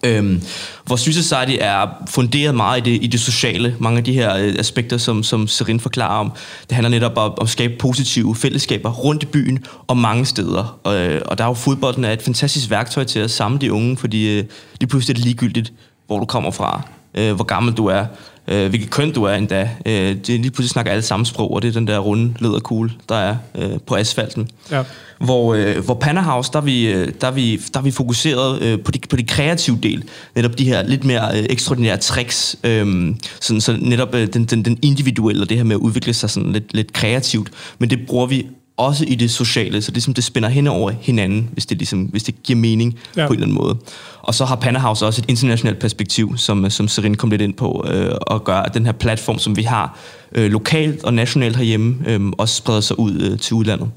Øhm, 0.02 0.42
vores 0.88 1.00
Street 1.00 1.14
Society 1.14 1.56
er 1.60 1.86
funderet 2.08 2.54
meget 2.54 2.86
i 2.86 2.90
det, 2.90 3.04
i 3.04 3.06
det 3.06 3.20
sociale. 3.20 3.76
Mange 3.78 3.98
af 3.98 4.04
de 4.04 4.12
her 4.12 4.36
øh, 4.36 4.54
aspekter, 4.58 4.96
som, 4.98 5.22
som 5.22 5.48
Serin 5.48 5.80
forklarer 5.80 6.20
om, 6.20 6.32
det 6.68 6.72
handler 6.72 6.90
netop 6.90 7.16
om, 7.16 7.30
om 7.30 7.38
at 7.40 7.48
skabe 7.48 7.74
positive 7.78 8.36
fællesskaber 8.36 8.90
rundt 8.90 9.22
i 9.22 9.26
byen 9.26 9.64
og 9.86 9.96
mange 9.96 10.26
steder. 10.26 10.78
Og, 10.84 10.96
øh, 10.96 11.22
og 11.26 11.38
der 11.38 11.44
er 11.44 11.48
jo 11.48 11.54
fodbolden 11.54 12.04
er 12.04 12.12
et 12.12 12.22
fantastisk 12.22 12.70
værktøj 12.70 13.04
til 13.04 13.18
at 13.18 13.30
samle 13.30 13.58
de 13.58 13.72
unge, 13.72 13.96
fordi 13.96 14.38
øh, 14.38 14.44
lige 14.80 14.88
pludselig 14.88 15.12
er 15.12 15.16
det 15.16 15.24
ligegyldigt, 15.24 15.72
hvor 16.06 16.18
du 16.18 16.24
kommer 16.24 16.50
fra, 16.50 16.82
øh, 17.14 17.34
hvor 17.34 17.44
gammel 17.44 17.74
du 17.74 17.86
er, 17.86 18.06
øh, 18.48 18.68
hvilket 18.68 18.90
køn 18.90 19.12
du 19.12 19.24
er 19.24 19.34
endda. 19.34 19.70
Øh, 19.86 19.92
det 19.92 20.28
er 20.28 20.38
lige 20.38 20.50
pludselig 20.50 20.70
snakker 20.70 20.92
alle 20.92 21.02
samme 21.02 21.26
sprog, 21.26 21.54
og 21.54 21.62
det 21.62 21.68
er 21.68 21.72
den 21.72 21.86
der 21.86 21.98
runde 21.98 22.34
lederkugle, 22.40 22.90
der 23.08 23.14
er 23.14 23.36
øh, 23.54 23.70
på 23.86 23.96
asfalten. 23.96 24.48
Ja. 24.70 24.82
Hvor, 25.20 25.54
øh, 25.54 25.84
hvor 25.84 25.94
Panna 25.94 26.20
House, 26.20 26.52
der 26.52 26.58
er 26.58 26.62
vi, 26.62 26.86
øh, 26.86 27.12
der 27.20 27.26
er 27.26 27.30
vi, 27.30 27.60
der 27.74 27.80
er 27.80 27.84
vi 27.84 27.90
fokuseret 27.90 28.62
øh, 28.62 28.80
på, 28.80 28.90
de, 28.90 28.98
på 29.10 29.16
de 29.16 29.24
kreative 29.24 29.78
del. 29.82 30.04
Netop 30.34 30.58
de 30.58 30.64
her 30.64 30.82
lidt 30.82 31.04
mere 31.04 31.38
øh, 31.38 31.46
ekstraordinære 31.50 31.96
tricks. 31.96 32.56
Øh, 32.64 33.14
sådan, 33.40 33.60
så 33.60 33.76
netop 33.80 34.14
øh, 34.14 34.28
den, 34.32 34.44
den, 34.44 34.64
den 34.64 34.78
individuelle, 34.82 35.42
og 35.42 35.48
det 35.48 35.56
her 35.56 35.64
med 35.64 35.76
at 35.76 35.80
udvikle 35.80 36.14
sig 36.14 36.30
sådan 36.30 36.52
lidt, 36.52 36.74
lidt 36.74 36.92
kreativt. 36.92 37.50
Men 37.78 37.90
det 37.90 37.98
bruger 38.06 38.26
vi 38.26 38.46
også 38.76 39.04
i 39.08 39.14
det 39.14 39.30
sociale, 39.30 39.82
så 39.82 39.90
det, 39.90 40.02
som 40.02 40.14
det 40.14 40.24
spænder 40.24 40.48
hen 40.48 40.66
over 40.66 40.90
hinanden, 41.00 41.48
hvis 41.52 41.66
det, 41.66 41.78
ligesom, 41.78 42.02
hvis 42.02 42.22
det 42.22 42.42
giver 42.42 42.58
mening 42.58 42.98
ja. 43.16 43.26
på 43.26 43.32
en 43.32 43.34
eller 43.34 43.46
anden 43.46 43.58
måde. 43.58 43.76
Og 44.22 44.34
så 44.34 44.44
har 44.44 44.56
Panna 44.56 44.78
House 44.78 45.06
også 45.06 45.20
et 45.20 45.30
internationalt 45.30 45.78
perspektiv, 45.78 46.36
som, 46.36 46.70
som 46.70 46.88
Serin 46.88 47.14
kom 47.14 47.30
lidt 47.30 47.42
ind 47.42 47.54
på, 47.54 47.86
øh, 47.90 48.10
og 48.20 48.44
gør, 48.44 48.56
at 48.56 48.74
den 48.74 48.84
her 48.84 48.92
platform, 48.92 49.38
som 49.38 49.56
vi 49.56 49.62
har 49.62 49.98
øh, 50.32 50.50
lokalt 50.50 51.04
og 51.04 51.14
nationalt 51.14 51.56
herhjemme, 51.56 51.96
øh, 52.06 52.20
også 52.38 52.54
spreder 52.54 52.80
sig 52.80 52.98
ud 52.98 53.20
øh, 53.20 53.38
til 53.38 53.54
udlandet. 53.54 53.90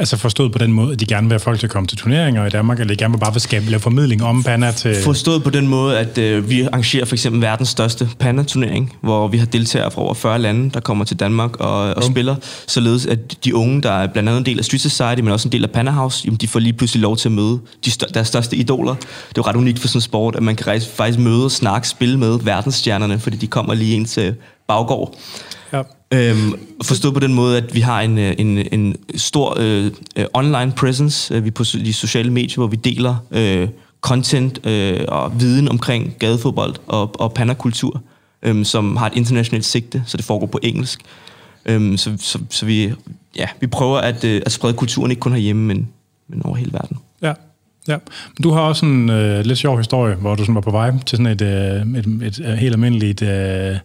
Altså 0.00 0.16
forstået 0.16 0.52
på 0.52 0.58
den 0.58 0.72
måde, 0.72 0.92
at 0.92 1.00
de 1.00 1.06
gerne 1.06 1.26
vil 1.26 1.32
have 1.32 1.40
folk 1.40 1.58
til 1.58 1.66
at 1.66 1.70
komme 1.70 1.86
til 1.86 1.98
turneringer 1.98 2.46
i 2.46 2.50
Danmark, 2.50 2.80
eller 2.80 2.94
de 2.94 2.98
gerne 2.98 3.14
vil 3.14 3.18
bare 3.18 3.32
vil 3.32 3.40
skabe, 3.40 3.70
lave 3.70 3.80
formidling 3.80 4.22
om 4.22 4.42
Panna 4.42 4.72
til... 4.72 4.96
Forstået 5.04 5.44
på 5.44 5.50
den 5.50 5.68
måde, 5.68 5.98
at 5.98 6.18
øh, 6.18 6.50
vi 6.50 6.62
arrangerer 6.62 7.04
for 7.04 7.14
eksempel 7.14 7.40
verdens 7.40 7.68
største 7.68 8.08
Panna-turnering, 8.18 8.96
hvor 9.00 9.28
vi 9.28 9.38
har 9.38 9.46
deltagere 9.46 9.90
fra 9.90 10.02
over 10.02 10.14
40 10.14 10.38
lande, 10.38 10.70
der 10.70 10.80
kommer 10.80 11.04
til 11.04 11.16
Danmark 11.16 11.56
og, 11.56 11.80
og 11.80 11.96
um. 11.96 12.02
spiller, 12.02 12.36
således 12.66 13.06
at 13.06 13.44
de 13.44 13.54
unge, 13.54 13.82
der 13.82 13.92
er 13.92 14.06
blandt 14.06 14.28
andet 14.28 14.38
en 14.38 14.46
del 14.46 14.58
af 14.58 14.64
Street 14.64 14.80
Society, 14.80 15.20
men 15.20 15.32
også 15.32 15.48
en 15.48 15.52
del 15.52 15.64
af 15.64 15.70
Panna 15.70 15.90
House, 15.90 16.24
jamen, 16.24 16.36
de 16.36 16.48
får 16.48 16.60
lige 16.60 16.72
pludselig 16.72 17.02
lov 17.02 17.16
til 17.16 17.28
at 17.28 17.32
møde 17.32 17.60
de 17.84 17.90
stør- 17.90 18.12
deres 18.14 18.28
største 18.28 18.56
idoler. 18.56 18.94
Det 18.94 19.04
er 19.04 19.32
jo 19.36 19.42
ret 19.42 19.56
unikt 19.56 19.78
for 19.78 19.88
sådan 19.88 19.96
en 19.96 20.02
sport, 20.02 20.36
at 20.36 20.42
man 20.42 20.56
kan 20.56 20.66
rejse, 20.66 20.90
faktisk 20.90 21.18
møde, 21.18 21.50
snakke, 21.50 21.88
spille 21.88 22.18
med 22.18 22.38
verdensstjernerne, 22.42 23.18
fordi 23.18 23.36
de 23.36 23.46
kommer 23.46 23.74
lige 23.74 23.96
ind 23.96 24.06
til 24.06 24.34
baggård. 24.68 25.14
Ja. 25.72 25.82
Øhm, 26.14 26.54
forstået 26.82 27.14
på 27.14 27.20
den 27.20 27.34
måde, 27.34 27.56
at 27.56 27.74
vi 27.74 27.80
har 27.80 28.00
en, 28.00 28.18
øh, 28.18 28.34
en, 28.38 28.58
en 28.72 28.96
stor 29.16 29.56
øh, 29.58 29.92
øh, 30.16 30.24
online 30.34 30.72
presence 30.76 31.34
øh, 31.34 31.44
vi 31.44 31.50
på 31.50 31.64
de 31.64 31.92
sociale 31.92 32.30
medier, 32.30 32.56
hvor 32.56 32.66
vi 32.66 32.76
deler 32.76 33.16
øh, 33.30 33.68
content 34.00 34.66
øh, 34.66 35.00
og 35.08 35.40
viden 35.40 35.68
omkring 35.68 36.14
gadefodbold 36.18 36.74
og, 36.86 37.20
og 37.20 37.34
pandakultur, 37.34 38.02
øh, 38.42 38.64
som 38.64 38.96
har 38.96 39.06
et 39.06 39.16
internationalt 39.16 39.64
sigte, 39.64 40.02
så 40.06 40.16
det 40.16 40.24
foregår 40.24 40.46
på 40.46 40.58
engelsk. 40.62 41.00
Øh, 41.66 41.98
så, 41.98 42.16
så, 42.18 42.38
så 42.50 42.66
vi, 42.66 42.92
ja, 43.36 43.46
vi 43.60 43.66
prøver 43.66 43.98
at, 43.98 44.24
øh, 44.24 44.42
at 44.46 44.52
sprede 44.52 44.74
kulturen 44.74 45.10
ikke 45.10 45.20
kun 45.20 45.32
herhjemme, 45.32 45.66
men, 45.66 45.88
men 46.28 46.42
over 46.46 46.56
hele 46.56 46.72
verden. 46.72 46.96
Ja. 47.22 47.32
Ja, 47.88 47.96
du 48.42 48.52
har 48.52 48.60
også 48.60 48.86
en 48.86 49.10
øh, 49.10 49.44
lidt 49.44 49.58
sjov 49.58 49.78
historie, 49.78 50.14
hvor 50.14 50.34
du 50.34 50.42
sådan 50.42 50.54
var 50.54 50.60
på 50.60 50.70
vej 50.70 50.90
til 51.06 51.16
sådan 51.16 51.26
et, 51.26 51.42
øh, 51.42 51.98
et, 51.98 52.06
et, 52.22 52.38
et 52.38 52.58
helt 52.58 52.72
almindeligt 52.72 53.22
øh, 53.22 53.76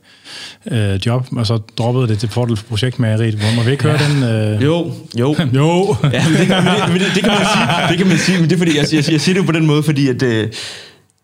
øh, 0.72 1.00
job, 1.06 1.28
og 1.32 1.48
så 1.48 1.60
droppede 1.78 2.08
det 2.08 2.20
til 2.20 2.30
fordel 2.30 2.58
for 2.58 2.66
projektmageriet. 2.66 3.36
Hvor 3.36 3.56
må 3.56 3.64
vi 3.64 3.72
ikke 3.72 3.84
høre 3.84 3.98
ja. 4.02 4.08
den? 4.08 4.24
Øh... 4.24 4.64
Jo, 4.64 4.92
jo. 5.20 5.36
jo. 5.54 5.96
ja, 6.14 6.28
men 6.28 6.38
det, 6.38 6.50
men 6.50 6.66
det, 6.66 6.92
men 6.92 7.00
det, 7.00 7.12
det, 7.16 7.24
kan 7.24 7.32
man 7.32 7.46
sige. 7.54 7.90
Det 7.90 7.98
kan 7.98 8.08
man 8.08 8.18
sige, 8.18 8.40
men 8.40 8.50
det 8.50 8.56
er 8.56 8.58
fordi, 8.58 8.78
jeg, 8.78 8.86
jeg, 8.94 9.12
jeg 9.12 9.22
siger 9.22 9.34
det 9.34 9.42
jo 9.42 9.46
på 9.46 9.52
den 9.52 9.66
måde, 9.66 9.84
fordi 9.84 10.08
at... 10.08 10.24
Øh, 10.24 10.50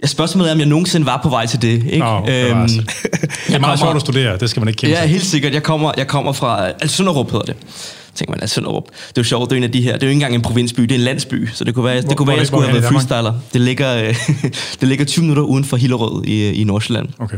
jeg 0.02 0.10
spørgsmålet 0.10 0.50
er, 0.50 0.54
om 0.54 0.60
jeg 0.60 0.68
nogensinde 0.68 1.06
var 1.06 1.20
på 1.24 1.30
vej 1.30 1.46
til 1.46 1.62
det. 1.62 1.84
Ikke? 1.86 1.98
Nå, 1.98 2.24
det, 2.26 2.50
øhm, 2.50 2.62
altså. 2.62 2.82
det 3.48 3.56
er 3.56 3.60
meget 3.60 3.80
sjovt 3.80 3.96
at 3.96 4.02
studere, 4.02 4.38
det 4.38 4.50
skal 4.50 4.60
man 4.60 4.68
ikke 4.68 4.78
kæmpe 4.78 4.98
Ja, 4.98 5.06
helt 5.06 5.26
sikkert. 5.26 5.54
Jeg 5.54 5.64
kommer, 5.64 5.92
jeg 5.98 6.08
kommer 6.08 6.32
fra 6.32 6.68
Alsunderup, 6.82 7.32
hedder 7.32 7.46
det 7.46 7.56
tænker 8.16 8.32
man, 8.32 8.44
at 8.44 8.50
Sønderup, 8.50 8.84
det 8.86 8.94
er 8.94 9.12
jo 9.18 9.24
sjovt, 9.24 9.50
det 9.50 9.56
er 9.56 9.58
en 9.58 9.64
af 9.64 9.72
de 9.72 9.82
her, 9.82 9.94
det 9.94 10.04
er 10.04 10.08
jo 10.08 10.10
ikke 10.10 10.18
engang 10.18 10.36
en 10.36 10.42
provinsby, 10.42 10.82
det 10.82 10.92
er 10.92 10.96
en 10.96 11.02
landsby, 11.02 11.50
så 11.54 11.64
det 11.64 11.74
kunne 11.74 11.86
være, 11.86 12.02
hvor, 12.02 12.10
det 12.10 12.18
kunne 12.18 12.28
være, 12.28 12.38
jeg 12.38 12.48
skulle 12.48 12.68
have 12.68 12.82
været 12.82 12.94
freestyler. 12.94 13.34
Det 13.54 13.62
ligger, 13.62 14.14
det 14.80 14.88
ligger 14.88 15.06
20 15.06 15.24
minutter 15.24 15.44
uden 15.44 15.64
for 15.64 15.78
Hillerød 15.78 16.26
i, 16.26 16.52
i 16.52 16.64
Nordsjælland. 16.64 17.10
Okay. 17.20 17.38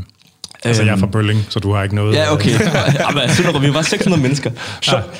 Altså, 0.66 0.84
jeg 0.84 0.92
er 0.92 0.98
fra 0.98 1.06
øhm, 1.06 1.12
Bølling, 1.12 1.46
så 1.50 1.60
du 1.60 1.74
har 1.74 1.84
ikke 1.84 1.96
noget... 1.96 2.16
Ja, 2.16 2.34
okay. 2.34 2.50
Jamen, 3.00 3.30
Sønderup, 3.30 3.62
vi 3.62 3.74
var 3.74 3.82
600 3.82 4.22
mennesker. 4.22 4.52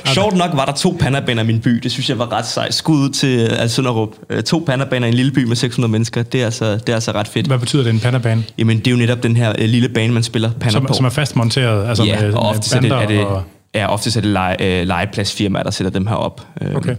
Sjovt 0.06 0.36
nok 0.36 0.52
var 0.54 0.66
der 0.66 0.72
to 0.72 0.98
pandabaner 1.00 1.44
i 1.44 1.46
min 1.46 1.60
by. 1.60 1.70
Det 1.70 1.92
synes 1.92 2.10
jeg 2.10 2.20
var 2.20 2.32
ret 2.32 2.46
sejt. 2.46 2.74
Skud 2.74 2.98
ud 2.98 3.10
til 3.10 3.40
altså, 3.40 3.76
Sønderup. 3.76 4.10
Øh, 4.30 4.44
to 4.44 4.64
pandabaner 4.68 5.08
i 5.08 5.10
en 5.10 5.14
lille 5.16 5.32
by 5.32 5.44
med 5.44 5.56
600 5.56 5.92
mennesker. 5.92 6.24
Det 6.24 6.42
er, 6.42 6.46
altså, 6.46 6.74
det 6.74 6.90
er 6.90 6.94
altså 6.94 7.12
ret 7.12 7.28
fedt. 7.28 7.48
Hvad 7.48 7.60
betyder 7.60 7.84
det, 7.84 7.94
en 7.94 8.00
pandabane? 8.00 8.44
Jamen, 8.58 8.78
det 8.78 8.88
er 8.88 8.92
jo 8.92 8.98
netop 8.98 9.24
den 9.24 9.38
her 9.38 9.68
lille 9.68 9.90
bane, 9.90 10.14
man 10.14 10.24
spiller 10.24 10.52
panda 10.52 10.72
som, 10.72 10.86
på. 10.86 10.94
Som 10.94 11.06
er 11.06 11.10
fastmonteret? 11.10 11.90
Altså 11.90 12.04
ja, 12.04 12.22
med, 12.22 12.34
og 12.34 12.50
ofte 12.50 12.82
med 12.82 12.92
er 12.92 12.96
det, 12.96 13.04
er 13.04 13.08
det 13.08 13.26
og 13.26 13.44
Ja, 13.76 13.94
ofte 13.94 14.20
er 14.20 14.22
det 14.22 14.32
lege, 14.32 14.82
øh, 14.82 14.88
legepladsfirmaer, 14.88 15.64
der 15.64 15.72
sætter 15.72 15.92
dem 15.92 16.08
her 16.08 16.16
op. 16.16 16.48
Øhm, 16.62 16.76
okay. 16.76 16.96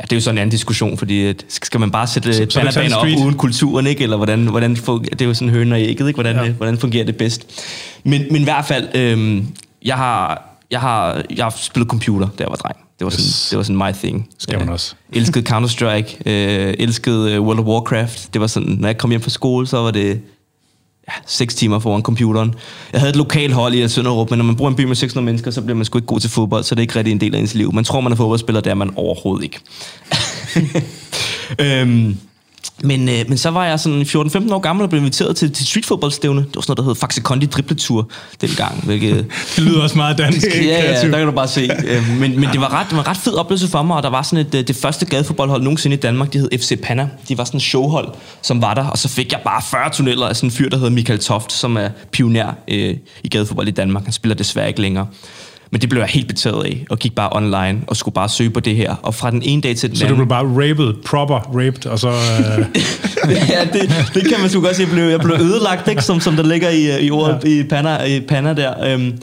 Ja, 0.00 0.04
det 0.04 0.12
er 0.12 0.16
jo 0.16 0.20
sådan 0.20 0.34
en 0.34 0.38
anden 0.38 0.50
diskussion, 0.50 0.98
fordi 0.98 1.34
skal 1.48 1.80
man 1.80 1.90
bare 1.90 2.06
sætte 2.06 2.48
bannerbaner 2.54 2.96
op 2.96 3.06
uden 3.06 3.34
kulturen, 3.34 3.86
ikke? 3.86 4.02
Eller 4.02 4.16
hvordan, 4.16 4.46
hvordan 4.46 4.74
det 4.74 5.20
er 5.20 5.24
jo 5.24 5.34
sådan 5.34 5.50
høn 5.50 5.72
og 5.72 5.80
ægget, 5.80 6.08
ikke? 6.08 6.16
Hvordan, 6.16 6.36
ja. 6.36 6.50
hvordan 6.50 6.78
fungerer 6.78 7.04
det 7.04 7.16
bedst? 7.16 7.46
Men, 8.04 8.22
men 8.30 8.40
i 8.40 8.44
hvert 8.44 8.64
fald, 8.64 8.88
øhm, 8.94 9.46
jeg, 9.84 9.96
har, 9.96 10.48
jeg, 10.70 10.80
har, 10.80 11.22
jeg 11.36 11.44
har 11.44 11.54
spillet 11.56 11.90
computer, 11.90 12.28
da 12.38 12.42
jeg 12.42 12.50
var 12.50 12.56
dreng. 12.56 12.76
Det 12.98 13.04
var 13.04 13.10
sådan, 13.10 13.24
yes. 13.24 13.48
det 13.50 13.56
var 13.56 13.62
sådan 13.62 13.76
my 13.76 13.92
thing. 13.92 14.28
Skal 14.38 14.58
man 14.58 14.68
også. 14.68 14.94
Øh, 15.12 15.20
elskede 15.20 15.54
Counter-Strike, 15.54 16.22
øh, 16.26 16.74
elskede 16.78 17.40
World 17.40 17.58
of 17.58 17.64
Warcraft. 17.64 18.34
Det 18.34 18.40
var 18.40 18.46
sådan, 18.46 18.68
når 18.68 18.88
jeg 18.88 18.98
kom 18.98 19.10
hjem 19.10 19.20
fra 19.22 19.30
skole, 19.30 19.66
så 19.66 19.76
var 19.76 19.90
det 19.90 20.20
ja, 21.08 21.12
6 21.26 21.54
timer 21.54 21.78
foran 21.78 22.02
computeren. 22.02 22.54
Jeg 22.92 23.00
havde 23.00 23.10
et 23.10 23.16
lokalt 23.16 23.54
hold 23.54 23.74
i 23.74 23.88
Sønderup, 23.88 24.30
men 24.30 24.38
når 24.38 24.44
man 24.44 24.56
bor 24.56 24.66
i 24.66 24.70
en 24.70 24.76
by 24.76 24.84
med 24.84 24.96
600 24.96 25.24
mennesker, 25.24 25.50
så 25.50 25.62
bliver 25.62 25.76
man 25.76 25.84
sgu 25.84 25.98
ikke 25.98 26.06
god 26.06 26.20
til 26.20 26.30
fodbold, 26.30 26.64
så 26.64 26.74
det 26.74 26.78
er 26.78 26.82
ikke 26.82 26.96
rigtig 26.96 27.12
en 27.12 27.20
del 27.20 27.34
af 27.34 27.38
ens 27.38 27.54
liv. 27.54 27.74
Man 27.74 27.84
tror, 27.84 28.00
man 28.00 28.12
er 28.12 28.16
fodboldspiller, 28.16 28.60
det 28.60 28.70
er 28.70 28.74
man 28.74 28.90
overhovedet 28.96 29.44
ikke. 29.44 29.60
øhm, 31.80 32.16
men, 32.82 33.08
øh, 33.08 33.24
men 33.28 33.38
så 33.38 33.50
var 33.50 33.64
jeg 33.66 33.80
sådan 33.80 34.02
14-15 34.02 34.54
år 34.54 34.58
gammel 34.58 34.82
og 34.82 34.90
blev 34.90 35.00
inviteret 35.00 35.36
til, 35.36 35.52
til 35.52 35.66
streetfodboldstævne. 35.66 36.40
Det 36.40 36.56
var 36.56 36.60
sådan 36.60 36.70
noget, 36.70 36.76
der 36.78 36.84
hed 36.84 36.94
Faxe 36.94 37.20
Kondi 37.20 37.46
dribletur 37.46 38.10
dengang. 38.40 38.84
Hvilket, 38.84 39.26
det 39.56 39.64
lyder 39.64 39.82
også 39.82 39.96
meget 39.96 40.18
dansk. 40.18 40.46
ja, 40.46 40.60
ja, 40.60 41.10
der 41.10 41.18
kan 41.18 41.26
du 41.26 41.32
bare 41.32 41.48
se. 41.48 41.70
Øh, 41.86 42.08
men, 42.20 42.40
men 42.40 42.48
det 42.52 42.60
var 42.60 42.72
ret, 42.80 42.86
det 42.90 42.96
var 42.96 43.08
ret 43.08 43.16
fed 43.16 43.34
oplevelse 43.34 43.68
for 43.68 43.82
mig, 43.82 43.96
og 43.96 44.02
der 44.02 44.10
var 44.10 44.22
sådan 44.22 44.46
et, 44.46 44.54
øh, 44.54 44.68
det 44.68 44.76
første 44.76 45.06
gadefodboldhold 45.06 45.62
nogensinde 45.62 45.96
i 45.96 46.00
Danmark, 46.00 46.32
det 46.32 46.40
hed 46.40 46.50
FC 46.58 46.80
Panna. 46.82 47.08
De 47.28 47.38
var 47.38 47.44
sådan 47.44 47.58
et 47.58 47.62
showhold, 47.62 48.08
som 48.42 48.62
var 48.62 48.74
der, 48.74 48.84
og 48.84 48.98
så 48.98 49.08
fik 49.08 49.32
jeg 49.32 49.40
bare 49.44 49.62
40 49.70 49.90
tunneller 49.90 50.26
af 50.26 50.36
sådan 50.36 50.46
en 50.46 50.52
fyr, 50.52 50.68
der 50.68 50.76
hedder 50.76 50.90
Michael 50.90 51.18
Toft, 51.18 51.52
som 51.52 51.76
er 51.76 51.88
pioner 52.12 52.52
øh, 52.68 52.96
i 53.24 53.28
gadefodbold 53.28 53.68
i 53.68 53.70
Danmark. 53.70 54.04
Han 54.04 54.12
spiller 54.12 54.34
desværre 54.34 54.68
ikke 54.68 54.80
længere. 54.80 55.06
Men 55.70 55.80
det 55.80 55.88
blev 55.88 56.00
jeg 56.00 56.08
helt 56.08 56.28
betaget 56.28 56.64
af, 56.64 56.86
og 56.90 56.98
gik 56.98 57.14
bare 57.14 57.28
online 57.32 57.80
og 57.86 57.96
skulle 57.96 58.14
bare 58.14 58.28
søge 58.28 58.50
på 58.50 58.60
det 58.60 58.76
her. 58.76 58.94
Og 58.94 59.14
fra 59.14 59.30
den 59.30 59.42
ene 59.42 59.62
dag 59.62 59.76
til 59.76 59.88
den 59.88 59.96
så 59.96 60.04
anden... 60.04 60.16
Så 60.16 60.22
du 60.22 60.26
blev 60.26 60.28
bare 60.28 60.44
raped, 60.44 60.94
proper 61.06 61.34
raped, 61.34 61.86
og 61.86 61.98
så... 61.98 62.08
Øh... 63.24 63.34
ja, 63.48 63.64
det, 63.72 64.10
det 64.14 64.28
kan 64.28 64.40
man 64.40 64.50
sgu 64.50 64.60
godt 64.60 64.76
sige. 64.76 64.86
Jeg 64.86 64.94
blev, 64.94 65.04
jeg 65.04 65.20
blev 65.20 65.36
ødelagt, 65.40 65.88
ikke? 65.88 66.02
Som, 66.02 66.20
som 66.20 66.36
der 66.36 66.42
ligger 66.42 66.68
i, 66.68 67.06
i 67.06 67.10
ordet 67.10 67.40
ja. 67.44 67.48
i, 67.48 67.62
panna, 67.62 68.04
i 68.04 68.20
panna 68.20 68.54
der. 68.54 68.92
Øhm, 68.92 69.18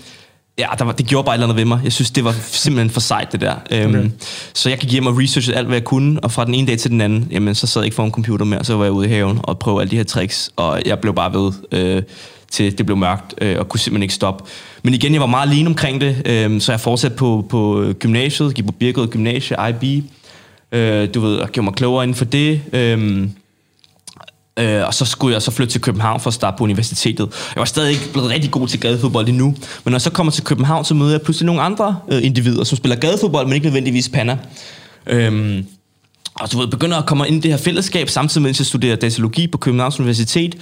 Ja, 0.58 0.68
der 0.80 0.86
var, 0.86 0.92
det 0.92 1.06
gjorde 1.06 1.26
bare 1.26 1.36
et 1.36 1.38
eller 1.38 1.46
andet 1.46 1.58
ved 1.58 1.66
mig. 1.66 1.80
Jeg 1.84 1.94
synes, 1.94 2.12
det 2.12 2.24
var 2.24 2.36
simpelthen 2.42 2.90
for 2.90 3.00
sejt, 3.00 3.32
det 3.32 3.42
der. 3.42 3.56
Øhm, 3.72 3.90
okay. 3.90 4.10
så 4.54 4.70
jeg 4.70 4.78
gik 4.78 4.92
hjem 4.92 5.06
og 5.06 5.18
researchede 5.18 5.58
alt, 5.58 5.68
hvad 5.68 5.78
jeg 5.78 5.84
kunne, 5.84 6.20
og 6.24 6.32
fra 6.32 6.46
den 6.46 6.54
ene 6.54 6.68
dag 6.68 6.78
til 6.78 6.92
den 6.92 7.02
anden, 7.02 7.28
jamen, 7.32 7.56
så 7.56 7.68
sad 7.68 7.82
jeg 7.82 7.86
ikke 7.86 7.96
foran 7.96 8.12
computer 8.12 8.46
mere, 8.46 8.64
så 8.64 8.76
var 8.76 8.84
jeg 8.84 8.92
ude 8.92 9.08
i 9.08 9.10
haven 9.10 9.40
og 9.44 9.60
prøvede 9.60 9.82
alle 9.82 9.92
de 9.92 9.98
her 9.98 10.04
tricks, 10.04 10.50
og 10.56 10.82
jeg 10.86 11.00
blev 11.00 11.14
bare 11.14 11.34
ved, 11.34 11.52
øh, 11.72 12.04
til 12.56 12.78
det 12.78 12.86
blev 12.86 12.98
mørkt, 12.98 13.34
øh, 13.42 13.60
og 13.60 13.70
kunne 13.70 13.80
simpelthen 13.80 14.04
ikke 14.04 14.14
stoppe. 14.14 14.44
Men 14.84 14.94
igen, 14.94 15.14
jeg 15.14 15.22
var 15.22 15.28
meget 15.28 15.50
alene 15.50 15.70
omkring 15.70 16.02
det, 16.02 16.22
øh, 16.26 16.62
så 16.62 16.72
jeg 16.72 16.80
fortsatte 16.80 17.18
på, 17.18 17.46
på 17.50 17.94
gymnasiet, 18.00 18.56
gik 18.56 18.66
på 18.66 18.72
Birkerød 18.72 19.08
Gymnasie, 19.08 19.58
IB, 19.70 20.04
øh, 20.72 21.10
du 21.14 21.20
ved, 21.20 21.38
og 21.38 21.50
gjorde 21.50 21.66
mig 21.66 21.74
klogere 21.74 22.04
inden 22.04 22.16
for 22.16 22.26
det. 22.26 22.62
Øh, 22.74 23.28
Øh, 24.60 24.88
og 24.88 24.94
så 24.94 25.06
skulle 25.06 25.34
jeg 25.34 25.42
så 25.42 25.52
flytte 25.52 25.74
til 25.74 25.82
København 25.82 26.20
for 26.20 26.28
at 26.28 26.34
starte 26.34 26.58
på 26.58 26.64
universitetet. 26.64 27.28
Jeg 27.56 27.60
var 27.60 27.66
stadig 27.66 27.92
ikke 27.92 28.12
blevet 28.12 28.30
rigtig 28.30 28.52
god 28.52 28.68
til 28.68 28.80
gadefodbold 28.80 29.30
endnu. 29.30 29.46
Men 29.46 29.92
når 29.92 29.92
jeg 29.92 30.02
så 30.02 30.10
kommer 30.10 30.32
til 30.32 30.44
København, 30.44 30.86
så 30.86 30.94
møder 30.94 31.12
jeg 31.12 31.22
pludselig 31.22 31.46
nogle 31.46 31.62
andre 31.62 31.98
øh, 32.12 32.24
individer, 32.24 32.64
som 32.64 32.78
spiller 32.78 32.96
gadefodbold, 32.96 33.46
men 33.46 33.54
ikke 33.54 33.66
nødvendigvis 33.66 34.10
panna. 34.10 34.38
Øhm, 35.08 35.66
og 36.34 36.52
du 36.52 36.60
ved, 36.60 36.68
begynder 36.68 36.98
at 36.98 37.06
komme 37.06 37.28
ind 37.28 37.36
i 37.36 37.40
det 37.40 37.52
her 37.52 37.58
fællesskab, 37.58 38.10
samtidig 38.10 38.42
med 38.42 38.50
at 38.50 38.60
jeg 38.60 38.66
studerer 38.66 38.96
datalogi 38.96 39.48
på 39.48 39.58
Københavns 39.58 40.00
Universitet. 40.00 40.56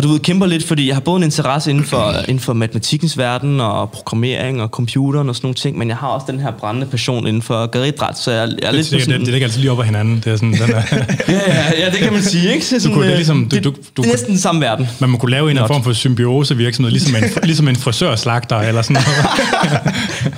Og 0.00 0.04
du 0.04 0.12
ved, 0.12 0.20
kæmper 0.20 0.46
lidt, 0.46 0.64
fordi 0.66 0.86
jeg 0.86 0.96
har 0.96 1.00
både 1.00 1.16
en 1.16 1.22
interesse 1.22 1.70
inden 1.70 1.84
for, 1.84 2.14
inden 2.28 2.40
for 2.40 2.52
matematikkens 2.52 3.18
verden, 3.18 3.60
og 3.60 3.90
programmering 3.90 4.62
og 4.62 4.68
computeren 4.68 5.28
og 5.28 5.36
sådan 5.36 5.46
nogle 5.46 5.54
ting, 5.54 5.78
men 5.78 5.88
jeg 5.88 5.96
har 5.96 6.08
også 6.08 6.26
den 6.30 6.40
her 6.40 6.50
brændende 6.50 6.86
passion 6.86 7.26
inden 7.26 7.42
for 7.42 7.66
gadidræt, 7.66 8.18
så 8.18 8.30
jeg, 8.30 8.38
jeg 8.40 8.46
er 8.46 8.70
det, 8.70 8.74
lidt 8.74 8.90
det, 8.90 9.02
sådan... 9.02 9.18
Det, 9.18 9.26
det 9.26 9.28
ligger 9.28 9.46
altid 9.46 9.60
lige 9.60 9.70
op 9.70 9.78
ad 9.78 9.84
hinanden. 9.84 10.16
Det 10.16 10.26
er 10.26 10.36
sådan, 10.36 10.52
den 10.52 10.62
er, 10.62 10.82
ja, 11.28 11.40
ja, 11.46 11.80
ja, 11.84 11.90
det 11.90 11.98
kan 11.98 12.12
man 12.12 12.22
sige, 12.22 12.54
ikke? 12.54 12.66
Så 12.66 12.80
sådan, 12.80 12.90
du 12.90 12.94
kunne, 12.94 13.06
det 13.06 13.12
er 13.12 13.16
ligesom, 13.16 13.48
du, 13.48 13.56
det, 13.56 13.64
du, 13.64 13.70
du, 13.70 13.76
det 13.96 14.06
er 14.06 14.12
næsten 14.12 14.30
den 14.30 14.38
samme 14.38 14.60
verden. 14.60 14.88
Man 14.98 15.10
må 15.10 15.18
kunne 15.18 15.30
lave 15.30 15.50
en 15.50 15.56
eller 15.56 15.66
form 15.66 15.84
for 15.84 15.92
symbiose 15.92 16.56
virksomhed, 16.56 16.92
ligesom 16.92 17.16
en, 17.16 17.22
ligesom 17.42 17.68
en 17.68 17.76
frisørslagter 17.76 18.56
eller 18.56 18.82
sådan 18.82 19.02
noget. 19.02 19.26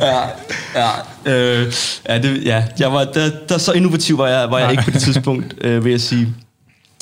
ja, 0.13 0.91
ja, 1.27 1.61
øh, 1.61 1.73
ja, 2.09 2.19
det, 2.19 2.45
ja, 2.45 2.65
jeg 2.79 2.93
var, 2.93 3.05
der, 3.05 3.31
der, 3.49 3.59
så 3.59 3.73
innovativ 3.73 4.19
var 4.19 4.29
jeg, 4.29 4.51
var 4.51 4.59
jeg 4.59 4.71
ikke 4.71 4.83
på 4.85 4.91
det 4.91 5.01
tidspunkt, 5.03 5.55
øh, 5.61 5.85
vil 5.85 5.91
jeg 5.91 6.01
sige. 6.01 6.29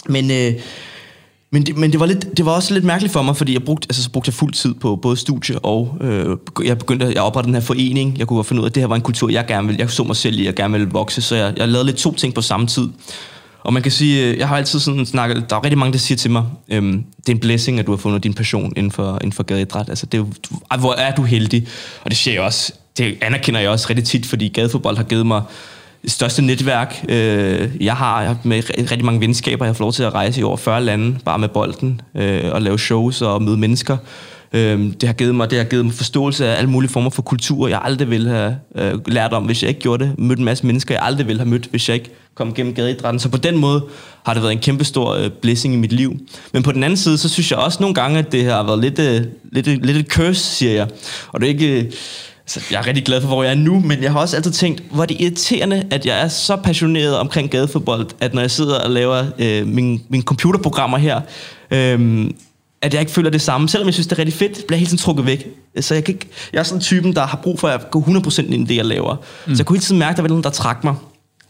Men... 0.09 0.31
Øh, 0.31 0.53
men 1.53 1.63
det, 1.63 1.77
men 1.77 1.93
det 1.93 2.01
var, 2.01 2.07
lidt, 2.07 2.37
det 2.37 2.47
var 2.47 2.53
også 2.53 2.75
lidt 2.75 2.85
mærkeligt 2.85 3.13
for 3.13 3.23
mig, 3.23 3.37
fordi 3.37 3.53
jeg 3.53 3.63
brugte, 3.63 3.87
altså, 3.91 4.03
så 4.03 4.11
brugte 4.11 4.29
jeg 4.29 4.35
fuld 4.35 4.53
tid 4.53 4.75
på 4.75 4.97
både 4.97 5.17
studie 5.17 5.59
og 5.59 5.97
øh, 6.01 6.37
jeg 6.65 6.79
begyndte 6.79 7.07
at 7.07 7.19
oprette 7.19 7.47
den 7.47 7.55
her 7.55 7.63
forening. 7.63 8.19
Jeg 8.19 8.27
kunne 8.27 8.45
finde 8.45 8.61
ud 8.61 8.67
af, 8.67 8.71
at 8.71 8.75
det 8.75 8.83
her 8.83 8.89
var 8.89 8.97
en 8.97 9.03
kultur, 9.03 9.31
jeg 9.31 9.47
gerne 9.47 9.67
ville, 9.67 9.81
jeg 9.81 9.91
så 9.91 10.05
mig 10.05 10.17
selv 10.17 10.39
i, 10.39 10.45
jeg 10.45 10.55
gerne 10.55 10.73
ville 10.73 10.91
vokse, 10.91 11.23
så 11.23 11.37
jeg, 11.37 11.55
jeg 11.57 11.69
lavede 11.69 11.87
lidt 11.87 11.97
to 11.97 12.15
ting 12.15 12.35
på 12.35 12.41
samme 12.41 12.67
tid. 12.67 12.89
Og 13.63 13.73
man 13.73 13.83
kan 13.83 13.93
sige, 13.93 14.29
øh, 14.29 14.39
jeg 14.39 14.49
har 14.49 14.57
altid 14.57 14.81
sådan 14.81 15.07
snakket, 15.07 15.51
der 15.51 15.57
er 15.57 15.65
rigtig 15.65 15.79
mange, 15.79 15.93
der 15.93 15.99
siger 15.99 16.17
til 16.17 16.31
mig, 16.31 16.45
øhm, 16.69 17.05
det 17.17 17.29
er 17.29 17.33
en 17.33 17.41
blessing, 17.41 17.79
at 17.79 17.87
du 17.87 17.93
har 17.93 17.97
fundet 17.97 18.25
din 18.25 18.35
passion 18.35 18.73
inden 18.77 18.93
for, 18.93 19.15
inden 19.15 19.33
for 19.33 19.43
gadeidræt. 19.43 19.89
Altså, 19.89 20.07
det 20.07 20.21
er, 20.21 20.25
du, 20.25 20.79
hvor 20.79 20.95
er 20.95 21.15
du 21.15 21.23
heldig? 21.23 21.67
Og 22.05 22.11
det 22.11 22.19
siger 22.19 22.35
jeg 22.35 22.43
også, 22.43 22.73
det 22.99 23.19
anerkender 23.23 23.61
jeg 23.61 23.71
også 23.71 23.87
rigtig 23.91 24.05
tit, 24.05 24.27
fordi 24.27 24.49
gadefodbold 24.49 24.97
har 24.97 25.05
givet 25.05 25.27
mig 25.27 25.43
største 26.07 26.43
netværk, 26.43 27.05
øh, 27.09 27.69
jeg 27.81 27.97
har. 27.97 28.21
Jeg 28.21 28.29
har 28.29 28.39
med 28.45 28.63
rigtig 28.79 29.05
mange 29.05 29.21
venskaber. 29.21 29.65
Jeg 29.65 29.69
har 29.69 29.75
fået 29.75 29.85
lov 29.85 29.93
til 29.93 30.03
at 30.03 30.15
rejse 30.15 30.41
i 30.41 30.43
over 30.43 30.57
40 30.57 30.85
lande, 30.85 31.19
bare 31.25 31.39
med 31.39 31.49
bolden, 31.49 32.01
øh, 32.15 32.45
og 32.53 32.63
lave 32.63 32.79
shows 32.79 33.23
og 33.23 33.43
møde 33.43 33.57
mennesker. 33.57 33.97
Øh, 34.53 34.81
det, 35.01 35.03
har 35.03 35.13
givet 35.13 35.35
mig, 35.35 35.51
det 35.51 35.59
har 35.59 35.65
givet 35.65 35.85
mig 35.85 35.95
forståelse 35.95 36.47
af 36.47 36.59
alle 36.59 36.71
mulige 36.71 36.91
former 36.91 37.11
for 37.11 37.23
kultur, 37.23 37.69
jeg 37.69 37.81
aldrig 37.85 38.11
ville 38.11 38.31
have 38.31 38.57
øh, 38.75 38.99
lært 39.07 39.33
om, 39.33 39.45
hvis 39.45 39.63
jeg 39.63 39.69
ikke 39.69 39.81
gjorde 39.81 40.05
det. 40.05 40.19
Mødt 40.19 40.39
en 40.39 40.45
masse 40.45 40.67
mennesker, 40.67 40.95
jeg 40.95 41.03
aldrig 41.03 41.27
ville 41.27 41.41
have 41.41 41.49
mødt, 41.49 41.67
hvis 41.67 41.89
jeg 41.89 41.95
ikke 41.95 42.11
kom 42.35 42.55
gennem 42.55 42.75
gadeidrætten. 42.75 43.21
Så 43.21 43.29
på 43.29 43.37
den 43.37 43.59
måde 43.59 43.85
har 44.23 44.35
det 44.35 44.43
været 44.43 44.53
en 44.53 44.59
kæmpe 44.59 44.85
stor 44.85 45.15
øh, 45.15 45.31
blessing 45.31 45.75
i 45.75 45.77
mit 45.77 45.93
liv. 45.93 46.19
Men 46.53 46.63
på 46.63 46.73
den 46.73 46.85
anden 46.85 46.97
side, 46.97 47.19
så 47.19 47.29
synes 47.29 47.51
jeg 47.51 47.59
også 47.59 47.79
nogle 47.81 47.95
gange, 47.95 48.19
at 48.19 48.33
det 48.33 48.45
har 48.45 48.63
været 48.63 48.79
lidt, 48.79 48.99
øh, 48.99 49.23
lidt, 49.53 49.87
lidt 49.87 49.97
et 49.97 50.07
curse, 50.07 50.41
siger 50.41 50.73
jeg. 50.73 50.89
Og 51.33 51.41
det 51.41 51.47
er 51.47 51.51
ikke... 51.51 51.81
Øh, 51.81 51.93
så 52.51 52.61
jeg 52.71 52.79
er 52.79 52.87
rigtig 52.87 53.05
glad 53.05 53.21
for, 53.21 53.29
hvor 53.29 53.43
jeg 53.43 53.51
er 53.51 53.57
nu, 53.57 53.81
men 53.81 54.03
jeg 54.03 54.13
har 54.13 54.21
også 54.21 54.37
altid 54.37 54.53
tænkt, 54.53 54.83
hvor 54.91 55.03
er 55.03 55.07
det 55.07 55.21
irriterende, 55.21 55.87
at 55.91 56.07
jeg 56.07 56.21
er 56.21 56.29
så 56.29 56.57
passioneret 56.57 57.19
omkring 57.19 57.51
gadefodbold, 57.51 58.07
at 58.21 58.35
når 58.35 58.41
jeg 58.41 58.51
sidder 58.51 58.81
og 58.81 58.91
laver 58.91 59.25
øh, 59.39 59.67
mine, 59.67 60.01
mine 60.09 60.23
computerprogrammer 60.23 60.99
her, 60.99 61.21
øh, 61.71 62.31
at 62.83 62.95
jeg 62.95 63.01
ikke 63.01 63.13
føler 63.13 63.31
det 63.31 63.43
samme. 63.43 63.69
Selvom 63.69 63.87
jeg 63.87 63.95
synes, 63.95 64.07
det 64.07 64.13
er 64.13 64.19
rigtig 64.19 64.35
fedt, 64.35 64.53
bliver 64.53 64.77
jeg 64.77 64.79
hele 64.79 64.87
tiden 64.87 64.99
trukket 64.99 65.27
væk. 65.27 65.49
Så 65.81 65.95
jeg, 65.95 66.05
kan 66.05 66.15
ikke, 66.15 66.27
jeg 66.53 66.59
er 66.59 66.63
sådan 66.63 66.79
en 66.79 66.83
typen, 66.83 67.15
der 67.15 67.27
har 67.27 67.41
brug 67.43 67.61
for 67.61 67.69
at 67.69 67.91
gå 67.91 68.01
100% 68.01 68.41
ind 68.41 68.55
i 68.55 68.65
det, 68.65 68.77
jeg 68.77 68.85
laver. 68.85 69.17
Mm. 69.47 69.55
Så 69.55 69.61
jeg 69.61 69.67
kunne 69.67 69.77
hele 69.77 69.85
tiden 69.85 69.99
mærke, 69.99 70.11
at 70.11 70.17
der 70.17 70.23
var 70.23 70.29
nogen, 70.29 70.45
der 70.45 70.51
trak 70.51 70.85
mig. 70.85 70.95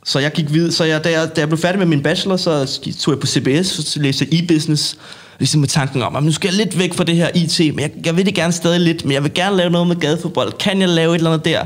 Så 0.04 0.18
jeg 0.18 0.32
gik 0.32 0.52
videre, 0.52 0.72
så 0.72 0.84
jeg, 0.84 1.04
da, 1.04 1.10
jeg, 1.10 1.36
da 1.36 1.40
jeg 1.40 1.48
blev 1.48 1.58
færdig 1.58 1.78
med 1.78 1.86
min 1.86 2.02
bachelor, 2.02 2.36
så 2.36 2.80
tog 3.00 3.14
jeg 3.14 3.20
på 3.20 3.26
CBS, 3.26 3.78
og 3.78 4.02
læste 4.02 4.26
e-business, 4.34 4.96
ligesom 5.38 5.60
med 5.60 5.68
tanken 5.68 6.02
om, 6.02 6.16
at 6.16 6.22
nu 6.22 6.32
skal 6.32 6.48
jeg 6.48 6.56
lidt 6.56 6.78
væk 6.78 6.94
fra 6.94 7.04
det 7.04 7.16
her 7.16 7.28
IT, 7.34 7.58
men 7.58 7.80
jeg, 7.80 7.90
jeg 8.04 8.16
vil 8.16 8.26
det 8.26 8.34
gerne 8.34 8.52
stadig 8.52 8.80
lidt, 8.80 9.04
men 9.04 9.12
jeg 9.12 9.22
vil 9.22 9.34
gerne 9.34 9.56
lave 9.56 9.70
noget 9.70 9.88
med 9.88 9.96
gadefodbold. 9.96 10.52
Kan 10.52 10.80
jeg 10.80 10.88
lave 10.88 11.14
et 11.14 11.18
eller 11.18 11.30
andet 11.30 11.44
der? 11.44 11.64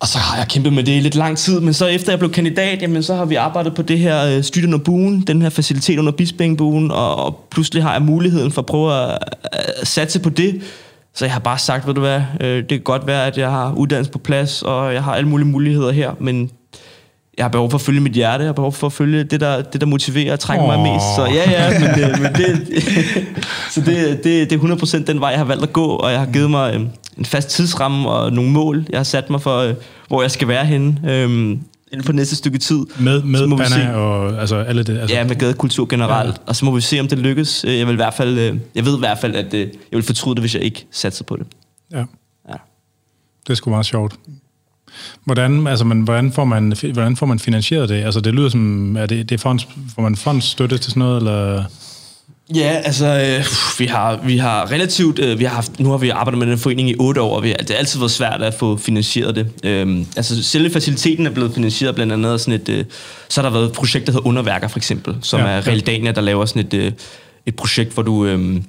Og 0.00 0.08
så 0.08 0.18
har 0.18 0.36
jeg 0.36 0.48
kæmpet 0.48 0.72
med 0.72 0.84
det 0.84 0.92
i 0.96 1.00
lidt 1.00 1.14
lang 1.14 1.38
tid, 1.38 1.60
men 1.60 1.74
så 1.74 1.86
efter 1.86 2.12
jeg 2.12 2.18
blev 2.18 2.32
kandidat, 2.32 2.82
jamen, 2.82 3.02
så 3.02 3.14
har 3.14 3.24
vi 3.24 3.34
arbejdet 3.34 3.74
på 3.74 3.82
det 3.82 3.98
her 3.98 4.26
øh, 4.26 4.42
studie 4.42 4.68
under 4.68 4.78
buen, 4.78 5.20
den 5.20 5.42
her 5.42 5.50
facilitet 5.50 5.98
under 5.98 6.12
Bispingbuen, 6.12 6.90
og, 6.90 7.16
og 7.16 7.46
pludselig 7.50 7.82
har 7.82 7.92
jeg 7.92 8.02
muligheden 8.02 8.52
for 8.52 8.62
at 8.62 8.66
prøve 8.66 8.94
at, 8.94 9.18
at 9.42 9.88
satse 9.88 10.20
på 10.20 10.30
det. 10.30 10.62
Så 11.14 11.24
jeg 11.24 11.32
har 11.32 11.40
bare 11.40 11.58
sagt, 11.58 11.86
ved 11.86 11.94
du 11.94 12.00
hvad, 12.00 12.22
øh, 12.40 12.56
det 12.56 12.68
kan 12.68 12.80
godt 12.80 13.06
være, 13.06 13.26
at 13.26 13.38
jeg 13.38 13.50
har 13.50 13.72
uddannelse 13.72 14.12
på 14.12 14.18
plads, 14.18 14.62
og 14.62 14.94
jeg 14.94 15.04
har 15.04 15.14
alle 15.14 15.28
mulige 15.28 15.48
muligheder 15.48 15.92
her, 15.92 16.10
men 16.20 16.50
jeg 17.38 17.44
har 17.44 17.48
behov 17.48 17.70
for 17.70 17.78
at 17.78 17.82
følge 17.82 18.00
mit 18.00 18.12
hjerte, 18.12 18.42
jeg 18.42 18.48
har 18.48 18.52
behov 18.52 18.72
for 18.72 18.86
at 18.86 18.92
følge 18.92 19.24
det, 19.24 19.40
der, 19.40 19.62
det, 19.62 19.80
der 19.80 19.86
motiverer 19.86 20.32
og 20.32 20.40
trækker 20.40 20.64
oh. 20.64 20.80
mig 20.80 20.92
mest. 20.92 21.04
Så 21.16 21.26
ja, 21.26 21.50
ja, 21.50 21.80
men, 21.80 21.88
det, 21.88 22.20
men 22.22 22.32
det, 22.32 22.82
så 23.74 23.80
det, 23.80 24.24
det, 24.24 24.50
det 24.50 24.52
er 24.52 24.98
100% 25.00 25.04
den 25.04 25.20
vej, 25.20 25.28
jeg 25.28 25.38
har 25.38 25.44
valgt 25.44 25.62
at 25.62 25.72
gå, 25.72 25.86
og 25.86 26.10
jeg 26.10 26.18
har 26.18 26.26
givet 26.26 26.50
mig 26.50 26.74
øh, 26.74 26.80
en 27.18 27.24
fast 27.24 27.48
tidsramme 27.48 28.10
og 28.10 28.32
nogle 28.32 28.50
mål, 28.50 28.86
jeg 28.90 28.98
har 28.98 29.04
sat 29.04 29.30
mig 29.30 29.42
for, 29.42 29.58
øh, 29.58 29.74
hvor 30.08 30.22
jeg 30.22 30.30
skal 30.30 30.48
være 30.48 30.66
henne 30.66 31.00
øhm, 31.06 31.60
inden 31.92 32.04
for 32.04 32.12
næste 32.12 32.36
stykke 32.36 32.58
tid. 32.58 32.86
Med, 32.98 33.22
med 33.22 33.58
Panna 33.58 33.92
og 33.94 34.40
altså 34.40 34.56
alle 34.56 34.82
det? 34.82 34.98
Altså. 34.98 35.16
Ja, 35.16 35.24
med 35.24 35.36
gadekultur 35.36 35.86
generelt. 35.86 36.36
Ja. 36.36 36.42
Og 36.46 36.56
så 36.56 36.64
må 36.64 36.70
vi 36.70 36.80
se, 36.80 37.00
om 37.00 37.08
det 37.08 37.18
lykkes. 37.18 37.64
Jeg, 37.64 37.86
vil 37.86 37.92
i 37.92 37.96
hvert 37.96 38.14
fald, 38.14 38.38
jeg 38.74 38.84
ved 38.84 38.96
i 38.96 38.98
hvert 38.98 39.18
fald, 39.18 39.34
at 39.34 39.54
jeg 39.54 39.68
vil 39.90 40.02
fortryde 40.02 40.34
det, 40.34 40.42
hvis 40.42 40.54
jeg 40.54 40.62
ikke 40.62 40.86
satser 40.90 41.24
på 41.24 41.36
det. 41.36 41.46
Ja. 41.92 42.04
ja. 42.48 42.54
Det 43.46 43.50
er 43.50 43.54
sgu 43.54 43.70
meget 43.70 43.86
sjovt. 43.86 44.14
Hvordan, 45.24 45.66
altså, 45.66 45.84
man, 45.84 46.00
hvordan, 46.00 46.32
får 46.32 46.44
man, 46.44 46.76
hvordan 46.92 47.16
får 47.16 47.26
man 47.26 47.38
finansieret 47.38 47.88
det? 47.88 48.04
Altså, 48.04 48.20
det 48.20 48.34
lyder 48.34 48.48
som, 48.48 48.96
er 48.96 49.06
det, 49.06 49.28
det 49.28 49.34
er 49.34 49.38
fonds, 49.38 49.68
får 49.94 50.02
man 50.02 50.16
fondsstøtte 50.16 50.78
til 50.78 50.90
sådan 50.90 51.00
noget, 51.00 51.16
eller... 51.16 51.64
Ja, 52.54 52.80
altså, 52.84 53.06
øh, 53.06 53.44
vi, 53.78 53.86
har, 53.86 54.20
vi 54.24 54.36
har 54.36 54.70
relativt, 54.70 55.18
øh, 55.18 55.38
vi 55.38 55.44
har 55.44 55.54
haft, 55.54 55.80
nu 55.80 55.90
har 55.90 55.98
vi 55.98 56.08
arbejdet 56.08 56.38
med 56.38 56.46
den 56.46 56.58
forening 56.58 56.90
i 56.90 56.94
otte 56.98 57.20
år, 57.20 57.36
og 57.36 57.42
vi, 57.42 57.54
det 57.58 57.70
har 57.70 57.76
altid 57.76 57.98
været 57.98 58.10
svært 58.10 58.42
at 58.42 58.54
få 58.54 58.76
finansieret 58.76 59.36
det. 59.36 59.46
Øh, 59.64 59.98
altså, 60.16 60.42
selve 60.42 60.70
faciliteten 60.70 61.26
er 61.26 61.30
blevet 61.30 61.54
finansieret 61.54 61.94
blandt 61.94 62.12
andet 62.12 62.40
sådan 62.40 62.60
et, 62.60 62.68
øh, 62.68 62.84
så 63.28 63.42
har 63.42 63.48
der 63.48 63.52
været 63.58 63.66
et 63.66 63.72
projekt, 63.72 64.06
der 64.06 64.12
hedder 64.12 64.26
Underværker 64.26 64.68
for 64.68 64.78
eksempel, 64.78 65.16
som 65.22 65.40
ja, 65.40 65.46
er 65.46 65.66
Realdania, 65.66 66.12
der 66.12 66.20
laver 66.20 66.44
sådan 66.44 66.66
et, 66.66 66.74
øh, 66.74 66.92
et 67.46 67.56
projekt, 67.56 67.94
hvor 67.94 68.02
du... 68.02 68.24
Øh, 68.26 68.62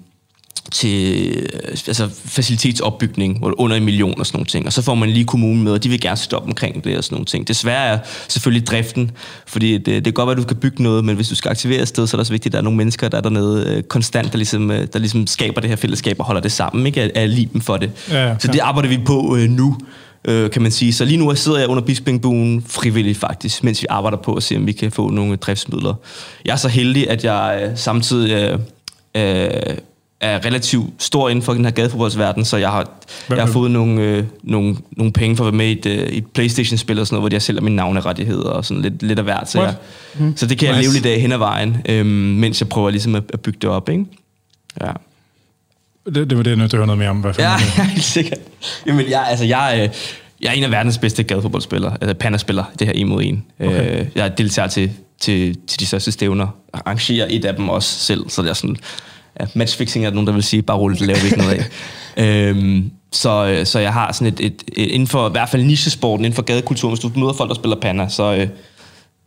til 0.72 1.50
altså 1.88 2.10
facilitetsopbygning, 2.26 3.44
under 3.44 3.76
en 3.76 3.84
million 3.84 4.20
og 4.20 4.26
sådan 4.26 4.38
nogle 4.38 4.46
ting. 4.46 4.66
Og 4.66 4.74
så 4.74 4.82
får 4.82 4.96
man 4.96 5.10
lige 5.10 5.26
kommunen 5.26 5.64
med, 5.64 5.72
og 5.72 5.84
de 5.84 5.90
vil 5.90 6.02
gerne 6.02 6.18
stoppe 6.18 6.50
omkring 6.50 6.84
det 6.84 6.98
og 6.98 7.04
sådan 7.04 7.16
nogle 7.16 7.26
ting. 7.26 7.48
Desværre 7.48 7.86
er 7.86 8.00
selvfølgelig 8.28 8.68
driften, 8.68 9.12
fordi 9.48 9.74
det, 9.74 9.86
det 9.86 10.04
kan 10.04 10.14
godt 10.14 10.28
være, 10.28 10.38
at 10.38 10.42
du 10.42 10.48
kan 10.48 10.58
bygge 10.58 10.84
noget, 10.84 11.06
men 11.06 11.16
hvis 11.16 11.30
du 11.30 11.36
skal 11.36 11.50
aktivere 11.50 11.82
et 11.82 11.88
sted, 11.88 12.08
så 12.08 12.16
er 12.16 12.18
det 12.18 12.22
også 12.22 12.34
vigtigt, 12.34 12.52
at 12.52 12.54
der 12.54 12.60
er 12.60 12.64
nogle 12.64 12.78
mennesker, 12.78 13.10
der 13.10 13.18
er 13.18 13.22
dernede 13.22 13.66
øh, 13.68 13.84
konstant, 13.84 14.32
der 14.32 14.38
ligesom, 14.38 14.72
øh, 14.72 14.88
der 14.94 15.00
ligesom 15.00 15.28
skaber 15.28 15.62
det 15.62 15.70
her 15.70 15.78
fællesskab 15.78 16.20
og 16.20 16.26
holder 16.26 16.42
det 16.42 16.52
sammen, 16.52 16.86
ikke? 16.86 17.02
Er, 17.02 17.10
er 17.16 17.26
liben 17.26 17.62
for 17.62 17.78
det. 17.78 17.92
Ja, 18.10 18.28
ja. 18.28 18.36
Så 18.40 18.48
det 18.48 18.60
arbejder 18.60 18.90
vi 18.90 19.00
på 19.06 19.38
øh, 19.38 19.50
nu, 19.50 19.78
øh, 20.26 20.52
kan 20.52 20.62
man 20.62 20.72
sige. 20.72 20.94
Så 20.94 21.06
lige 21.06 21.18
nu 21.18 21.36
sidder 21.36 21.60
jeg 21.60 21.68
under 21.68 21.84
Bispingbuen 21.84 22.66
frivilligt 22.68 23.18
faktisk, 23.18 23.64
mens 23.64 23.82
vi 23.82 23.88
arbejder 23.90 24.18
på 24.18 24.34
at 24.34 24.44
se, 24.44 24.56
om 24.56 24.68
vi 24.68 24.72
kan 24.72 24.92
få 24.92 25.10
nogle 25.10 25.36
driftsmidler. 25.36 25.94
Jeg 26.46 26.52
er 26.52 26.58
så 26.58 26.68
heldig, 26.68 27.10
at 27.10 27.24
jeg 27.24 27.62
øh, 27.64 27.78
samtidig... 27.78 28.32
Øh, 28.32 28.60
øh, 29.18 29.78
er 30.24 30.46
relativt 30.46 31.04
stor 31.04 31.30
inden 31.30 31.44
for 31.44 31.54
den 31.54 31.66
her 31.66 31.72
gadefodboldsverden, 31.72 32.46
så 32.46 32.58
jeg 32.58 32.70
har, 32.70 32.90
jeg 33.30 33.40
har 33.40 33.52
fået 33.52 33.72
nogle, 33.72 34.02
øh, 34.02 34.24
nogle, 34.44 34.78
nogle 34.92 35.14
penge 35.14 35.38
for 35.38 35.44
at 35.44 35.54
være 35.54 35.58
med 35.58 35.68
i 35.68 35.72
et, 35.72 35.86
øh, 35.86 36.08
et 36.08 36.26
Playstation-spil 36.28 37.00
og 37.00 37.08
sådan 37.08 37.16
noget, 37.16 37.32
hvor 37.32 37.36
jeg 37.36 37.42
sælger 37.42 37.62
mine 37.62 37.76
navnerettigheder 37.76 38.50
og 38.50 38.66
sådan 38.66 38.82
lidt, 38.82 39.04
lidt 39.04 39.20
af 39.20 39.26
hvert. 39.26 39.50
Så, 39.50 39.62
jeg, 39.62 39.76
mm. 40.20 40.38
så 40.38 40.46
det 40.46 40.58
kan 40.58 40.68
nice. 40.68 40.76
jeg 40.76 40.84
leve 40.84 40.94
lidt 40.94 41.06
af 41.06 41.22
hen 41.22 41.32
ad 41.32 41.38
vejen, 41.38 41.78
øh, 41.90 42.06
mens 42.06 42.62
jeg 42.62 42.70
prøver 42.70 42.90
ligesom 42.90 43.16
at, 43.16 43.24
at 43.34 43.40
bygge 43.42 43.60
det 43.62 43.70
op. 43.70 43.90
Ikke? 43.90 44.06
Ja. 44.82 44.92
Det, 46.06 46.30
det 46.30 46.38
var 46.38 46.44
det, 46.44 46.50
jeg 46.50 46.58
nødt 46.58 46.70
til 46.70 46.78
at 46.78 46.80
høre 46.80 46.88
noget 46.88 47.00
mere 47.00 47.10
om. 47.10 47.18
Hvad 47.18 47.34
ja, 47.40 47.52
ja, 47.78 47.84
helt 47.84 48.04
sikkert. 48.04 48.40
Jamen, 48.88 49.10
jeg, 49.10 49.26
altså, 49.28 49.46
jeg, 49.46 49.80
øh, 49.84 49.90
jeg 50.42 50.50
er 50.50 50.54
en 50.54 50.64
af 50.64 50.72
verdens 50.72 50.98
bedste 50.98 51.24
gadefodboldspillere, 51.24 51.98
altså 52.02 52.14
pandaspiller, 52.14 52.64
det 52.80 52.88
her 52.88 52.94
en 52.94 53.08
mod 53.08 53.24
en. 53.24 53.44
Okay. 53.60 54.00
Øh, 54.00 54.06
jeg 54.16 54.38
deltager 54.38 54.68
til, 54.68 54.92
til, 55.20 55.58
til 55.68 55.80
de 55.80 55.86
største 55.86 56.12
stævner, 56.12 56.48
arrangerer 56.74 57.28
et 57.30 57.46
af 57.46 57.56
dem 57.56 57.70
også 57.70 58.00
selv, 58.00 58.30
så 58.30 58.42
det 58.42 58.50
er 58.50 58.54
sådan 58.54 58.78
ja, 59.40 59.46
matchfixing 59.56 60.06
er 60.06 60.10
der 60.10 60.16
nogen, 60.16 60.28
der 60.28 60.34
vil 60.34 60.44
sige, 60.44 60.62
bare 60.62 60.78
rulle 60.78 60.98
det 60.98 61.08
laver 61.08 61.20
vi 61.20 61.26
ikke 61.26 61.38
noget 61.38 61.54
af. 61.54 61.66
øhm, 62.50 62.92
så, 63.12 63.62
så 63.64 63.80
jeg 63.80 63.94
har 63.94 64.12
sådan 64.12 64.34
et, 64.34 64.40
et, 64.40 64.64
et, 64.68 64.88
inden 64.88 65.08
for 65.08 65.30
i 65.30 65.32
hvert 65.32 65.50
fald 65.50 65.64
nichesporten, 65.64 66.26
inden 66.26 66.36
for 66.36 66.42
gadekulturen, 66.42 66.94
hvis 66.94 67.00
du 67.00 67.20
møder 67.20 67.34
folk, 67.34 67.50
der 67.50 67.56
spiller 67.56 67.80
panna, 67.80 68.10
så 68.10 68.34
øh, 68.34 68.48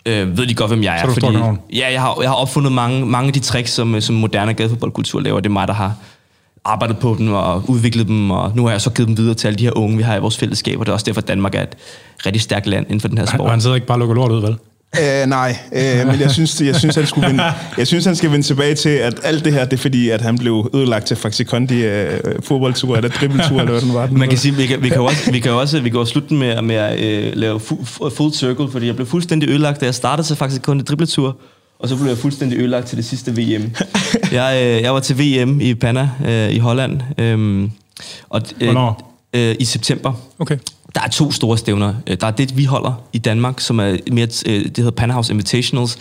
øh, 0.06 0.38
ved 0.38 0.46
de 0.46 0.54
godt, 0.54 0.70
hvem 0.70 0.82
jeg 0.82 0.94
er. 0.94 1.00
Så 1.00 1.06
du 1.06 1.12
fordi, 1.12 1.36
ja, 1.78 1.92
jeg 1.92 2.00
har, 2.00 2.18
jeg 2.20 2.30
har 2.30 2.36
opfundet 2.36 2.72
mange, 2.72 3.06
mange 3.06 3.26
af 3.26 3.32
de 3.32 3.40
tricks, 3.40 3.70
som, 3.70 4.00
som 4.00 4.14
moderne 4.14 4.54
gadefodboldkultur 4.54 5.20
laver. 5.20 5.40
Det 5.40 5.48
er 5.48 5.52
mig, 5.52 5.68
der 5.68 5.74
har 5.74 5.94
arbejdet 6.64 6.98
på 6.98 7.16
dem 7.18 7.32
og 7.32 7.70
udviklet 7.70 8.06
dem, 8.06 8.30
og 8.30 8.52
nu 8.54 8.64
har 8.64 8.70
jeg 8.70 8.80
så 8.80 8.90
givet 8.90 9.08
dem 9.08 9.16
videre 9.16 9.34
til 9.34 9.46
alle 9.46 9.58
de 9.58 9.64
her 9.64 9.76
unge, 9.76 9.96
vi 9.96 10.02
har 10.02 10.16
i 10.16 10.20
vores 10.20 10.38
fællesskab, 10.38 10.78
og 10.80 10.86
det 10.86 10.90
er 10.90 10.94
også 10.94 11.06
derfor, 11.06 11.20
Danmark 11.20 11.54
er 11.54 11.62
et 11.62 11.76
rigtig 12.26 12.42
stærkt 12.42 12.66
land 12.66 12.86
inden 12.86 13.00
for 13.00 13.08
den 13.08 13.18
her 13.18 13.24
sport. 13.24 13.40
Og 13.40 13.50
han 13.50 13.60
sidder 13.60 13.74
ikke 13.74 13.86
bare 13.86 13.94
og 13.94 13.98
lukker 13.98 14.14
lort 14.14 14.32
ud, 14.32 14.40
vel? 14.40 14.56
Uh, 14.98 15.28
nej, 15.28 15.56
uh, 15.72 16.06
men 16.06 16.20
jeg 16.20 16.30
synes, 16.30 16.60
jeg, 16.60 16.76
synes, 16.76 16.94
han 16.94 17.06
skulle 17.06 17.28
vende, 17.28 17.44
jeg 17.78 17.86
synes, 17.86 18.04
han 18.04 18.16
skal 18.16 18.32
vende 18.32 18.46
tilbage 18.46 18.74
til, 18.74 18.88
at 18.88 19.14
alt 19.22 19.44
det 19.44 19.52
her, 19.52 19.64
det 19.64 19.72
er 19.72 19.80
fordi, 19.80 20.08
at 20.08 20.20
han 20.20 20.38
blev 20.38 20.70
ødelagt 20.74 21.06
til 21.06 21.16
Faxi 21.16 21.44
Kondi 21.44 21.86
uh, 21.86 21.92
fodboldtur, 22.44 22.96
eller 22.96 23.10
dribbeltur, 23.10 23.60
eller 23.60 23.72
hvad 23.72 23.80
den 23.80 23.94
var. 23.94 24.06
Den 24.06 24.18
Man 24.18 24.28
kan 24.28 24.38
sige, 24.38 24.54
vi 24.54 24.66
kan, 24.66 24.82
vi 24.82 24.88
kan 24.88 25.00
også, 25.00 25.30
vi 25.30 25.38
kan 25.38 25.52
også, 25.52 25.80
vi 25.80 25.90
kan 25.90 25.98
også 26.00 26.10
slutte 26.10 26.34
med, 26.34 26.62
med 26.62 26.76
at 26.76 26.92
uh, 26.94 27.38
lave 27.38 27.60
full 28.16 28.34
circle, 28.34 28.68
fordi 28.72 28.86
jeg 28.86 28.94
blev 28.96 29.06
fuldstændig 29.06 29.48
ødelagt, 29.50 29.80
da 29.80 29.84
jeg 29.84 29.94
startede 29.94 30.26
til 30.26 30.36
Faxi 30.36 30.58
Kondi 30.58 30.84
dribbeltur, 30.84 31.36
og 31.78 31.88
så 31.88 31.96
blev 31.96 32.08
jeg 32.08 32.18
fuldstændig 32.18 32.58
ødelagt 32.58 32.86
til 32.86 32.96
det 32.96 33.04
sidste 33.04 33.32
VM. 33.32 33.70
jeg, 34.32 34.62
øh, 34.64 34.82
jeg 34.82 34.94
var 34.94 35.00
til 35.00 35.18
VM 35.18 35.60
i 35.60 35.74
Panna 35.74 36.10
øh, 36.26 36.50
i 36.50 36.58
Holland. 36.58 37.00
Øh, 37.18 37.68
og, 38.28 38.42
øh, 38.60 38.66
Hvornår? 38.66 39.18
Øh, 39.32 39.56
I 39.58 39.64
september. 39.64 40.12
Okay. 40.38 40.58
Der 40.96 41.02
er 41.02 41.08
to 41.08 41.32
store 41.32 41.58
stævner. 41.58 41.94
Øh, 42.06 42.16
der 42.20 42.26
er 42.26 42.30
det, 42.30 42.56
vi 42.56 42.64
holder 42.64 43.02
i 43.12 43.18
Danmark, 43.18 43.60
som 43.60 43.78
er 43.78 43.96
mere, 44.12 44.28
øh, 44.46 44.64
det 44.64 44.76
hedder 44.76 44.90
Panna 44.90 45.14
House 45.14 45.32
Invitationals. 45.32 45.98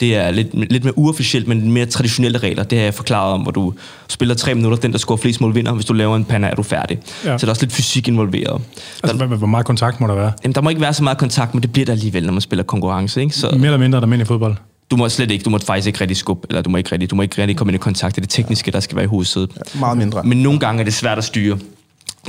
Det 0.00 0.16
er 0.16 0.30
lidt, 0.30 0.72
lidt 0.72 0.84
mere 0.84 0.98
uofficielt, 0.98 1.48
men 1.48 1.70
mere 1.70 1.86
traditionelle 1.86 2.38
regler. 2.38 2.62
Det 2.62 2.78
har 2.78 2.84
jeg 2.84 2.94
forklaret 2.94 3.32
om, 3.32 3.40
hvor 3.40 3.50
du 3.50 3.72
spiller 4.08 4.34
tre 4.34 4.54
minutter. 4.54 4.78
Den, 4.78 4.92
der 4.92 4.98
scorer 4.98 5.16
flest 5.16 5.40
mål, 5.40 5.54
vinder. 5.54 5.72
Hvis 5.72 5.84
du 5.84 5.92
laver 5.92 6.16
en 6.16 6.24
panna, 6.24 6.48
er 6.48 6.54
du 6.54 6.62
færdig. 6.62 6.98
Ja. 7.24 7.38
Så 7.38 7.46
der 7.46 7.50
er 7.50 7.52
også 7.52 7.62
lidt 7.62 7.72
fysik 7.72 8.08
involveret. 8.08 8.62
Altså, 9.02 9.18
der, 9.18 9.26
hvor 9.26 9.46
meget 9.46 9.66
kontakt 9.66 10.00
må 10.00 10.06
der 10.06 10.14
være? 10.14 10.32
Jamen, 10.44 10.54
der 10.54 10.60
må 10.60 10.68
ikke 10.68 10.80
være 10.80 10.94
så 10.94 11.02
meget 11.02 11.18
kontakt, 11.18 11.54
men 11.54 11.62
det 11.62 11.72
bliver 11.72 11.86
der 11.86 11.92
alligevel, 11.92 12.26
når 12.26 12.32
man 12.32 12.40
spiller 12.40 12.62
konkurrence. 12.62 13.20
Ikke? 13.20 13.36
Så, 13.36 13.50
mere 13.50 13.64
eller 13.64 13.78
mindre 13.78 14.00
der 14.00 14.20
i 14.20 14.24
fodbold? 14.24 14.56
du 14.90 14.96
må 14.96 15.08
slet 15.08 15.30
ikke, 15.30 15.42
du 15.42 15.50
må 15.50 15.58
faktisk 15.58 15.86
ikke 15.86 16.00
rigtig 16.00 16.16
skubbe, 16.16 16.46
eller 16.50 16.62
du 16.62 16.70
må 16.70 16.76
ikke 16.76 16.92
rigtig, 16.92 17.10
du 17.10 17.16
må 17.16 17.22
ikke 17.22 17.38
rigtig 17.38 17.56
komme 17.56 17.70
ind 17.72 17.74
i 17.74 17.78
kontakt. 17.78 18.16
Det 18.16 18.20
er 18.20 18.26
det 18.26 18.30
tekniske, 18.30 18.70
der 18.70 18.80
skal 18.80 18.96
være 18.96 19.04
i 19.04 19.08
hovedsædet. 19.08 19.50
Ja, 19.56 19.80
meget 19.80 19.98
mindre. 19.98 20.22
Men 20.22 20.38
nogle 20.38 20.58
gange 20.58 20.80
er 20.80 20.84
det 20.84 20.94
svært 20.94 21.18
at 21.18 21.24
styre. 21.24 21.58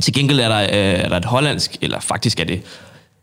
Til 0.02 0.12
gengæld 0.12 0.40
er 0.40 0.48
der, 0.48 0.60
øh, 0.60 1.04
er 1.04 1.08
der 1.08 1.16
et 1.16 1.24
hollandsk, 1.24 1.76
eller 1.80 2.00
faktisk 2.00 2.40
er 2.40 2.44
det, 2.44 2.62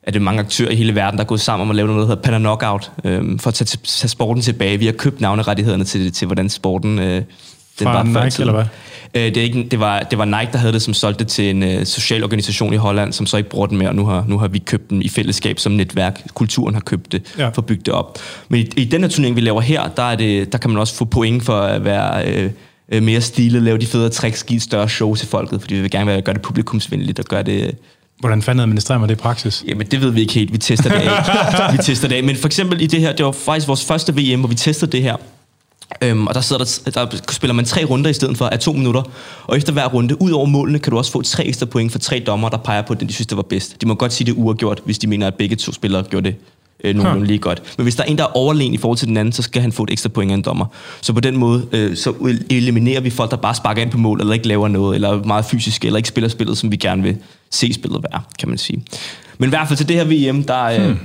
er 0.04 0.12
det 0.12 0.22
mange 0.22 0.40
aktører 0.40 0.72
i 0.72 0.76
hele 0.76 0.96
verden, 0.96 1.18
der 1.18 1.24
er 1.24 1.28
gået 1.28 1.42
sammen 1.42 1.66
om 1.66 1.70
at 1.70 1.76
lave 1.76 1.88
noget, 1.88 2.02
der 2.02 2.08
hedder 2.08 2.22
Panna 2.22 2.40
Knockout, 2.40 2.92
øh, 3.04 3.40
for 3.40 3.48
at 3.48 3.54
tage, 3.54 3.78
tage 3.84 4.10
sporten 4.10 4.44
tilbage. 4.44 4.78
Vi 4.78 4.86
har 4.86 4.94
købt 4.94 5.22
navnerettighederne 5.22 5.84
til, 5.84 6.12
til 6.12 6.26
hvordan 6.26 6.50
sporten 6.50 7.00
øh, 7.00 7.24
den 7.80 7.86
Fra 7.88 8.04
var 8.04 8.24
Nike, 8.24 8.42
eller 8.42 8.54
hvad? 8.54 8.66
Øh, 9.14 9.22
det, 9.22 9.38
er 9.38 9.42
ikke, 9.42 9.68
det, 9.72 9.80
var, 9.80 10.00
det 10.00 10.18
var 10.18 10.26
Nike, 10.26 10.52
der 10.52 10.58
havde 10.58 10.74
det, 10.74 10.82
som 10.82 10.94
solgte 10.94 11.24
det 11.24 11.28
til 11.28 11.50
en 11.50 11.64
uh, 11.64 11.84
social 11.84 12.24
organisation 12.24 12.74
i 12.74 12.78
Holland, 12.78 13.14
som 13.14 13.26
så 13.26 13.38
ikke 13.38 13.50
bruger 13.50 13.68
den 13.68 13.78
mere, 13.78 13.90
og 13.90 13.96
nu 13.96 14.06
har, 14.06 14.26
nu 14.28 14.38
har 14.38 14.48
vi 14.48 14.60
købt 14.60 14.90
den 14.90 15.02
i 15.02 15.10
fællesskab 15.10 15.60
som 15.60 15.72
netværk. 15.72 16.22
Kulturen 16.34 16.74
har 16.74 16.82
købt 16.82 17.12
det, 17.12 17.34
ja. 17.38 17.48
for 17.48 17.62
at 17.62 17.66
bygge 17.66 17.84
det 17.86 17.94
op. 17.94 18.20
Men 18.50 18.60
i, 18.60 18.82
i 18.82 18.86
den 18.86 19.02
her 19.02 19.10
turnering, 19.10 19.36
vi 19.36 19.42
laver 19.42 19.62
her, 19.62 19.88
der, 19.88 20.04
er 20.04 20.16
det, 20.16 20.52
der 20.52 20.58
kan 20.58 20.70
man 20.70 20.80
også 20.80 20.96
få 20.96 21.06
point 21.06 21.44
for 21.44 21.60
at 21.60 21.86
være... 21.86 22.50
uh, 22.98 23.04
mere 23.04 23.22
stilet, 23.22 23.64
lave 23.64 23.78
de 23.78 23.86
federe 23.86 24.10
tricks, 24.10 24.44
give 24.44 24.58
et 24.58 24.64
større 24.64 24.90
show 24.90 25.16
til 25.16 25.28
folket, 25.28 25.62
fordi 25.62 25.76
vi 25.76 25.82
vil 25.82 25.92
gerne 25.92 26.22
gøre 26.22 26.34
det 26.34 26.42
publikumsvenligt 26.42 27.20
og 27.20 27.26
gøre 27.26 27.44
det... 27.44 27.76
Hvordan 28.20 28.42
fanden 28.42 28.64
administrerer 28.64 29.00
man 29.00 29.10
det 29.10 29.16
i 29.16 29.18
praksis? 29.18 29.64
Jamen, 29.68 29.88
det 29.88 30.02
ved 30.02 30.10
vi 30.10 30.22
ikke 30.22 30.34
helt. 30.34 30.54
Vi 30.54 30.58
tester 30.58 30.90
det 30.90 30.96
af. 30.96 31.74
vi 31.74 31.78
tester 31.84 32.08
det 32.08 32.16
af. 32.16 32.24
Men 32.24 32.36
for 32.36 32.48
eksempel 32.48 32.82
i 32.82 32.88
det 32.88 33.00
her, 33.00 33.14
det 33.16 33.26
var 33.26 33.32
faktisk 33.32 33.68
vores 33.68 33.86
første 33.86 34.16
VM, 34.16 34.40
hvor 34.40 34.50
vi 34.50 34.56
testede 34.56 34.92
det 34.92 35.02
her. 35.02 35.16
Øhm, 36.02 36.28
og 36.28 36.34
der, 36.34 36.42
sidder 36.42 36.80
der, 36.86 37.06
der 37.06 37.18
spiller 37.32 37.54
man 37.54 37.66
tre 37.66 37.86
runder 37.86 38.10
i 38.10 38.14
stedet 38.14 38.38
for 38.38 38.46
af 38.46 38.60
to 38.60 38.74
minutter. 38.74 39.02
Og 39.44 39.58
efter 39.58 39.74
hver 39.74 39.88
runde, 39.88 40.22
ud 40.22 40.32
over 40.32 40.46
målene, 40.46 40.80
kan 40.80 40.92
du 40.92 40.98
også 40.98 41.12
få 41.12 41.22
tre 41.22 41.46
ekstra 41.46 41.66
point 41.66 41.92
for 41.92 42.00
tre 42.00 42.24
dommer, 42.28 42.50
der 42.50 42.58
peger 42.58 42.82
på 42.82 42.94
den, 42.94 43.08
de 43.08 43.14
synes, 43.14 43.28
det 43.28 43.38
var 43.38 43.44
bedst. 43.44 43.82
De 43.82 43.88
må 43.88 43.96
godt 43.96 44.14
sige 44.14 44.26
det 44.26 44.34
uafgjort, 44.38 44.82
hvis 44.86 45.00
de 45.00 45.08
mener, 45.08 45.28
at 45.28 45.36
begge 45.36 45.56
to 45.56 45.72
spillere 45.72 46.04
gjorde 46.04 46.30
det 46.30 46.36
øh, 46.84 46.96
nogenlunde 46.96 47.20
huh. 47.20 47.28
lige 47.28 47.40
godt. 47.40 47.62
Men 47.78 47.84
hvis 47.84 47.96
der 47.96 48.04
er 48.04 48.08
en, 48.08 48.18
der 48.18 48.24
er 48.24 48.38
overlegen 48.38 48.74
i 48.74 48.78
forhold 48.78 48.98
til 48.98 49.08
den 49.08 49.18
anden, 49.18 49.32
så 49.32 49.42
skal 49.42 49.62
han 49.62 49.72
få 49.72 49.84
et 49.84 49.90
ekstra 49.90 50.10
point 50.10 50.32
af 50.32 50.36
en 50.36 50.42
dommer. 50.42 50.66
Så 51.02 51.14
på 51.14 51.20
den 51.20 51.38
måde, 51.38 51.66
øh, 51.72 51.98
så 51.98 52.14
eliminerer 52.50 53.02
vi 53.02 53.10
folk, 53.10 53.32
der 53.32 53.38
bare 53.38 53.56
sparker 53.56 53.82
ind 53.82 53.92
på 53.92 53.98
mål, 53.98 54.20
eller 54.20 54.34
ikke 54.34 54.48
laver 54.48 54.68
noget, 54.68 54.96
eller 54.96 55.10
er 55.10 55.24
meget 55.24 55.46
fysisk, 55.46 55.86
eller 55.86 55.98
ikke 55.98 56.10
spiller 56.10 56.30
spillet, 56.30 56.58
som 56.58 56.72
vi 56.72 56.76
gerne 56.76 57.04
vil 57.04 57.18
se 57.52 57.74
spillet 57.74 58.04
være, 58.12 58.22
kan 58.40 58.50
man 58.50 58.58
sige. 58.58 58.84
Men 59.38 59.48
i 59.48 59.50
hvert 59.50 59.68
fald 59.68 59.78
til 59.78 59.88
det 59.88 59.96
her 59.96 60.32
VM, 60.32 60.44
der, 60.44 60.64
øh, 60.64 60.86
hmm 60.86 60.98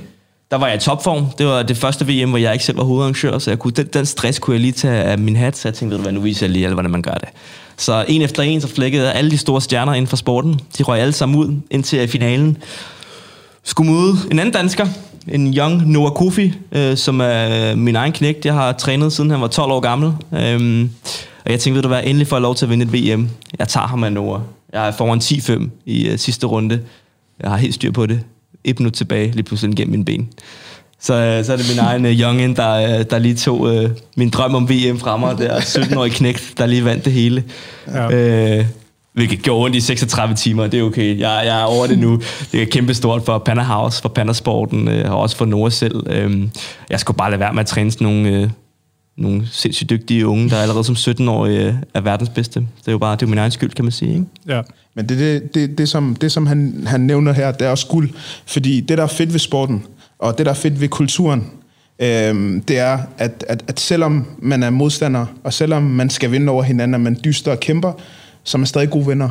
der 0.51 0.57
var 0.57 0.67
jeg 0.67 0.75
i 0.75 0.79
topform. 0.79 1.25
Det 1.37 1.45
var 1.45 1.63
det 1.63 1.77
første 1.77 2.07
VM, 2.07 2.29
hvor 2.29 2.37
jeg 2.37 2.53
ikke 2.53 2.65
selv 2.65 2.77
var 2.77 2.83
hovedarrangør, 2.83 3.37
så 3.37 3.51
jeg 3.51 3.59
kunne, 3.59 3.71
den, 3.71 3.87
den 3.87 4.05
stress 4.05 4.39
kunne 4.39 4.53
jeg 4.53 4.61
lige 4.61 4.71
tage 4.71 5.03
af 5.03 5.17
min 5.17 5.35
hat, 5.35 5.57
så 5.57 5.67
jeg 5.67 5.75
tænkte, 5.75 5.91
ved 5.91 5.97
du 5.97 6.03
hvad, 6.03 6.11
nu 6.11 6.19
viser 6.19 6.45
jeg 6.45 6.53
lige 6.53 6.65
alle, 6.65 6.73
hvordan 6.73 6.91
man 6.91 7.01
gør 7.01 7.13
det. 7.13 7.29
Så 7.77 8.05
en 8.07 8.21
efter 8.21 8.43
en, 8.43 8.61
så 8.61 8.67
flækkede 8.67 9.13
alle 9.13 9.31
de 9.31 9.37
store 9.37 9.61
stjerner 9.61 9.93
inden 9.93 10.07
for 10.07 10.17
sporten. 10.17 10.59
De 10.77 10.83
røg 10.83 10.99
alle 10.99 11.13
sammen 11.13 11.37
ud 11.37 11.55
indtil 11.71 12.07
finalen. 12.07 12.57
Skulle 13.63 13.91
møde 13.91 14.15
en 14.31 14.39
anden 14.39 14.53
dansker, 14.53 14.87
en 15.31 15.57
young 15.57 15.91
Noah 15.91 16.11
Kofi, 16.11 16.53
øh, 16.71 16.97
som 16.97 17.21
er 17.21 17.75
min 17.75 17.95
egen 17.95 18.11
knægt. 18.11 18.45
Jeg 18.45 18.53
har 18.53 18.71
trænet, 18.71 19.13
siden 19.13 19.31
han 19.31 19.41
var 19.41 19.47
12 19.47 19.71
år 19.71 19.79
gammel. 19.79 20.13
Øhm, 20.33 20.89
og 21.45 21.51
jeg 21.51 21.59
tænkte, 21.59 21.75
ved 21.75 21.81
du 21.81 21.87
hvad, 21.87 22.01
endelig 22.03 22.27
får 22.27 22.35
jeg 22.35 22.41
lov 22.41 22.55
til 22.55 22.65
at 22.65 22.69
vinde 22.69 22.85
et 22.85 22.93
VM. 22.93 23.29
Jeg 23.59 23.67
tager 23.67 23.87
ham 23.87 24.03
af 24.03 24.13
Noah. 24.13 24.41
Jeg 24.73 24.87
er 24.87 24.91
foran 24.91 25.19
10-5 25.19 25.69
i 25.85 26.09
uh, 26.09 26.17
sidste 26.17 26.47
runde. 26.47 26.79
Jeg 27.43 27.49
har 27.49 27.57
helt 27.57 27.73
styr 27.73 27.91
på 27.91 28.05
det 28.05 28.21
et 28.63 28.79
minut 28.79 28.93
tilbage, 28.93 29.31
lige 29.31 29.43
pludselig 29.43 29.75
gennem 29.75 29.91
mine 29.91 30.05
ben. 30.05 30.29
Så, 31.01 31.13
øh, 31.13 31.45
så 31.45 31.53
er 31.53 31.57
det 31.57 31.65
min 31.69 31.79
egen 31.79 32.05
uh, 32.05 32.11
youngin, 32.11 32.55
der, 32.55 32.99
uh, 32.99 33.05
der 33.09 33.19
lige 33.19 33.35
tog 33.35 33.59
uh, 33.61 33.89
min 34.15 34.29
drøm 34.29 34.55
om 34.55 34.69
VM 34.69 34.99
fra 34.99 35.17
mig, 35.17 35.37
der 35.37 35.59
17-årig 35.59 36.11
knægt, 36.11 36.53
der 36.57 36.65
lige 36.65 36.85
vandt 36.85 37.05
det 37.05 37.13
hele. 37.13 37.43
Ja. 37.87 38.59
Uh, 38.59 38.65
hvilket 39.19 39.41
gjorde 39.41 39.65
ondt 39.65 39.75
i 39.75 39.79
36 39.79 40.35
timer, 40.35 40.67
det 40.67 40.79
er 40.79 40.83
okay. 40.83 41.19
Jeg, 41.19 41.41
jeg 41.45 41.59
er 41.59 41.63
over 41.63 41.87
det 41.87 41.99
nu. 41.99 42.21
Det 42.51 42.61
er 42.61 42.65
kæmpestort 42.65 43.25
for 43.25 43.37
Panda 43.37 43.63
House, 43.63 44.01
for 44.01 44.09
Panda 44.09 44.33
Sporten, 44.33 44.87
uh, 44.87 45.11
og 45.11 45.19
også 45.19 45.37
for 45.37 45.45
Nora 45.45 45.69
selv. 45.69 46.25
Uh, 46.25 46.43
jeg 46.89 46.99
skulle 46.99 47.17
bare 47.17 47.29
lade 47.29 47.39
være 47.39 47.53
med 47.53 47.59
at 47.59 47.67
træne 47.67 47.91
sådan 47.91 48.07
nogle, 48.07 48.43
uh, 48.43 48.49
nogle 49.17 49.47
sindssygt 49.51 49.89
dygtige 49.89 50.27
unge, 50.27 50.49
der 50.49 50.57
allerede 50.57 50.83
som 50.83 50.95
17-årige 50.95 51.79
er 51.93 52.01
verdens 52.01 52.29
bedste. 52.29 52.59
Det 52.59 52.87
er 52.87 52.91
jo 52.91 52.97
bare 52.97 53.15
det 53.15 53.21
er 53.21 53.27
min 53.27 53.37
egen 53.37 53.51
skyld, 53.51 53.71
kan 53.71 53.85
man 53.85 53.91
sige. 53.91 54.11
Ikke? 54.11 54.25
Ja. 54.47 54.61
Men 54.95 55.09
det, 55.09 55.17
det, 55.17 55.55
det, 55.55 55.77
det, 55.77 55.89
som, 55.89 56.15
det 56.15 56.31
som 56.31 56.47
han, 56.47 56.83
han 56.87 57.01
nævner 57.01 57.33
her, 57.33 57.51
det 57.51 57.67
er 57.67 57.71
også 57.71 57.87
guld. 57.87 58.09
Fordi 58.45 58.81
det, 58.81 58.97
der 58.97 59.03
er 59.03 59.07
fedt 59.07 59.33
ved 59.33 59.39
sporten, 59.39 59.85
og 60.19 60.37
det, 60.37 60.45
der 60.45 60.51
er 60.51 60.55
fedt 60.55 60.81
ved 60.81 60.87
kulturen, 60.87 61.51
øhm, 61.99 62.61
det 62.61 62.77
er, 62.77 62.99
at, 63.17 63.45
at, 63.47 63.63
at 63.67 63.79
selvom 63.79 64.25
man 64.37 64.63
er 64.63 64.69
modstander, 64.69 65.25
og 65.43 65.53
selvom 65.53 65.83
man 65.83 66.09
skal 66.09 66.31
vinde 66.31 66.51
over 66.51 66.63
hinanden, 66.63 66.93
og 66.93 67.01
man 67.01 67.19
dyster 67.23 67.51
og 67.51 67.59
kæmper, 67.59 67.93
så 68.43 68.57
er 68.57 68.59
man 68.59 68.67
stadig 68.67 68.89
gode 68.89 69.07
venner. 69.07 69.29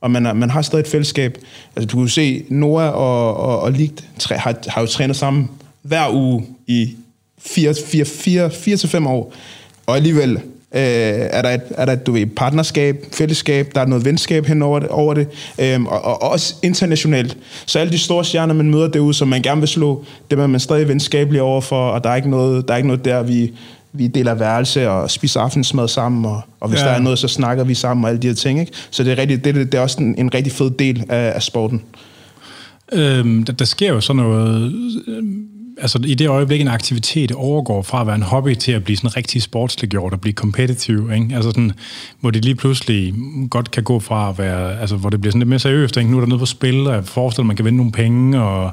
Og 0.00 0.10
man, 0.10 0.26
er, 0.26 0.32
man 0.32 0.50
har 0.50 0.62
stadig 0.62 0.82
et 0.82 0.88
fællesskab. 0.88 1.38
Altså, 1.76 1.86
du 1.86 1.98
kan 1.98 2.08
se, 2.08 2.44
Noah 2.48 2.94
og, 2.94 3.36
og, 3.36 3.60
og 3.60 3.72
Ligt 3.72 4.04
har, 4.30 4.54
har 4.66 4.80
jo 4.80 4.86
trænet 4.86 5.16
sammen 5.16 5.50
hver 5.82 6.12
uge 6.12 6.46
i 6.66 6.96
4-5 7.40 9.08
år. 9.08 9.32
Og 9.86 9.96
alligevel 9.96 10.40
Øh, 10.76 10.80
er 11.30 11.42
der 11.42 11.50
et, 11.50 11.62
er 11.70 11.84
der 11.84 11.92
et 11.92 12.06
du 12.06 12.12
ved, 12.12 12.26
partnerskab, 12.26 13.04
fællesskab, 13.12 13.70
der 13.74 13.80
er 13.80 13.86
noget 13.86 14.04
venskab 14.04 14.46
hen 14.46 14.62
over 14.62 14.78
det, 14.78 14.88
over 14.88 15.14
det 15.14 15.28
øh, 15.58 15.84
og, 15.84 16.04
og, 16.04 16.22
også 16.22 16.54
internationalt. 16.62 17.36
Så 17.66 17.78
alle 17.78 17.92
de 17.92 17.98
store 17.98 18.24
stjerner, 18.24 18.54
man 18.54 18.70
møder 18.70 18.88
derude, 18.88 19.14
som 19.14 19.28
man 19.28 19.42
gerne 19.42 19.60
vil 19.60 19.68
slå, 19.68 20.04
dem 20.30 20.40
er 20.40 20.46
man 20.46 20.60
stadig 20.60 20.88
venskabelig 20.88 21.42
overfor, 21.42 21.88
og 21.88 22.04
der 22.04 22.10
er 22.10 22.16
ikke 22.16 22.30
noget, 22.30 22.68
der, 22.68 22.74
er 22.74 22.76
ikke 22.76 22.86
noget 22.86 23.04
der, 23.04 23.22
vi, 23.22 23.52
vi 23.94 24.06
deler 24.06 24.34
værelse 24.34 24.90
og 24.90 25.10
spiser 25.10 25.40
aftensmad 25.40 25.88
sammen, 25.88 26.24
og, 26.24 26.40
og 26.60 26.68
hvis 26.68 26.80
ja. 26.80 26.86
der 26.86 26.92
er 26.92 27.00
noget, 27.00 27.18
så 27.18 27.28
snakker 27.28 27.64
vi 27.64 27.74
sammen 27.74 28.04
og 28.04 28.10
alle 28.10 28.22
de 28.22 28.26
her 28.26 28.34
ting. 28.34 28.60
Ikke? 28.60 28.72
Så 28.90 29.04
det 29.04 29.12
er, 29.12 29.18
rigtig, 29.18 29.44
det, 29.44 29.54
det 29.54 29.74
er 29.74 29.80
også 29.80 30.00
en, 30.00 30.14
en 30.18 30.34
rigtig 30.34 30.52
fed 30.52 30.70
del 30.70 31.04
af, 31.08 31.32
af 31.34 31.42
sporten. 31.42 31.82
Øhm, 32.92 33.44
der, 33.44 33.52
der 33.52 33.64
sker 33.64 33.88
jo 33.88 34.00
sådan 34.00 34.22
noget... 34.22 34.72
Øhm 35.06 35.48
altså 35.78 35.98
i 36.06 36.14
det 36.14 36.28
øjeblik, 36.28 36.60
en 36.60 36.68
aktivitet 36.68 37.32
overgår 37.32 37.82
fra 37.82 38.00
at 38.00 38.06
være 38.06 38.16
en 38.16 38.22
hobby 38.22 38.54
til 38.54 38.72
at 38.72 38.84
blive 38.84 38.96
sådan 38.96 39.16
rigtig 39.16 39.42
sportsliggjort 39.42 40.12
og 40.12 40.20
blive 40.20 40.34
competitive, 40.34 41.14
ikke? 41.14 41.34
Altså 41.34 41.50
sådan, 41.50 41.72
hvor 42.20 42.30
det 42.30 42.44
lige 42.44 42.54
pludselig 42.54 43.14
godt 43.50 43.70
kan 43.70 43.82
gå 43.82 43.98
fra 43.98 44.30
at 44.30 44.38
være, 44.38 44.80
altså 44.80 44.96
hvor 44.96 45.10
det 45.10 45.20
bliver 45.20 45.30
sådan 45.30 45.40
lidt 45.40 45.48
mere 45.48 45.58
seriøst, 45.58 45.96
ikke? 45.96 46.10
Nu 46.10 46.16
er 46.16 46.20
der 46.20 46.28
noget 46.28 46.40
på 46.40 46.46
spil, 46.46 46.86
og 46.86 46.94
jeg 46.94 47.04
forestiller, 47.04 47.44
at 47.44 47.46
man 47.46 47.56
kan 47.56 47.64
vinde 47.64 47.76
nogle 47.76 47.92
penge, 47.92 48.40
og 48.42 48.70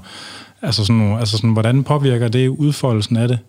altså 0.61 0.85
sådan, 0.85 1.17
altså 1.19 1.37
sådan, 1.37 1.49
hvordan 1.49 1.83
påvirker 1.83 2.27
det 2.27 2.47
udfoldelsen 2.47 3.17
af 3.17 3.27
det? 3.27 3.39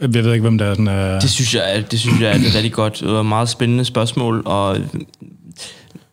Jeg 0.00 0.14
ved 0.14 0.32
ikke, 0.32 0.42
hvem 0.42 0.58
der 0.58 0.66
er 0.66 0.74
den... 0.74 0.88
Uh... 0.88 0.94
Det 0.94 1.30
synes 1.30 1.54
jeg, 1.54 1.84
det 1.90 2.00
synes 2.00 2.20
jeg 2.20 2.30
er 2.30 2.34
et 2.34 2.54
rigtig 2.54 2.72
godt 2.72 3.02
og 3.02 3.26
meget 3.26 3.48
spændende 3.48 3.84
spørgsmål, 3.84 4.42
og 4.44 4.78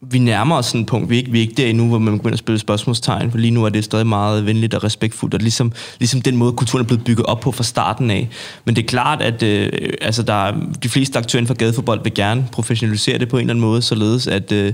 vi 0.01 0.19
nærmer 0.19 0.55
os 0.55 0.65
sådan 0.65 0.81
et 0.81 0.87
punkt, 0.87 1.09
vi 1.09 1.15
er 1.15 1.19
ikke, 1.19 1.31
vi 1.31 1.37
er 1.37 1.41
ikke 1.41 1.53
der 1.57 1.67
endnu, 1.67 1.87
hvor 1.87 1.97
man 1.97 2.17
begynder 2.17 2.33
at 2.33 2.39
spille 2.39 2.59
spørgsmålstegn, 2.59 3.31
for 3.31 3.37
lige 3.37 3.51
nu 3.51 3.65
er 3.65 3.69
det 3.69 3.83
stadig 3.83 4.07
meget 4.07 4.45
venligt 4.45 4.73
og 4.73 4.83
respektfuldt, 4.83 5.33
og 5.33 5.39
ligesom, 5.39 5.71
ligesom 5.99 6.21
den 6.21 6.35
måde, 6.35 6.51
kulturen 6.51 6.83
er 6.83 6.87
blevet 6.87 7.03
bygget 7.03 7.25
op 7.25 7.39
på 7.39 7.51
fra 7.51 7.63
starten 7.63 8.11
af. 8.11 8.29
Men 8.65 8.75
det 8.75 8.83
er 8.83 8.87
klart, 8.87 9.21
at 9.21 9.43
øh, 9.43 9.71
altså 10.01 10.23
der 10.23 10.47
er, 10.47 10.53
de 10.83 10.89
fleste 10.89 11.19
aktører 11.19 11.39
inden 11.39 11.47
for 11.47 11.53
gadefodbold 11.53 12.03
vil 12.03 12.13
gerne 12.13 12.47
professionalisere 12.51 13.17
det 13.17 13.29
på 13.29 13.37
en 13.37 13.41
eller 13.41 13.53
anden 13.53 13.65
måde, 13.65 13.81
således 13.81 14.27
at, 14.27 14.51
øh, 14.51 14.73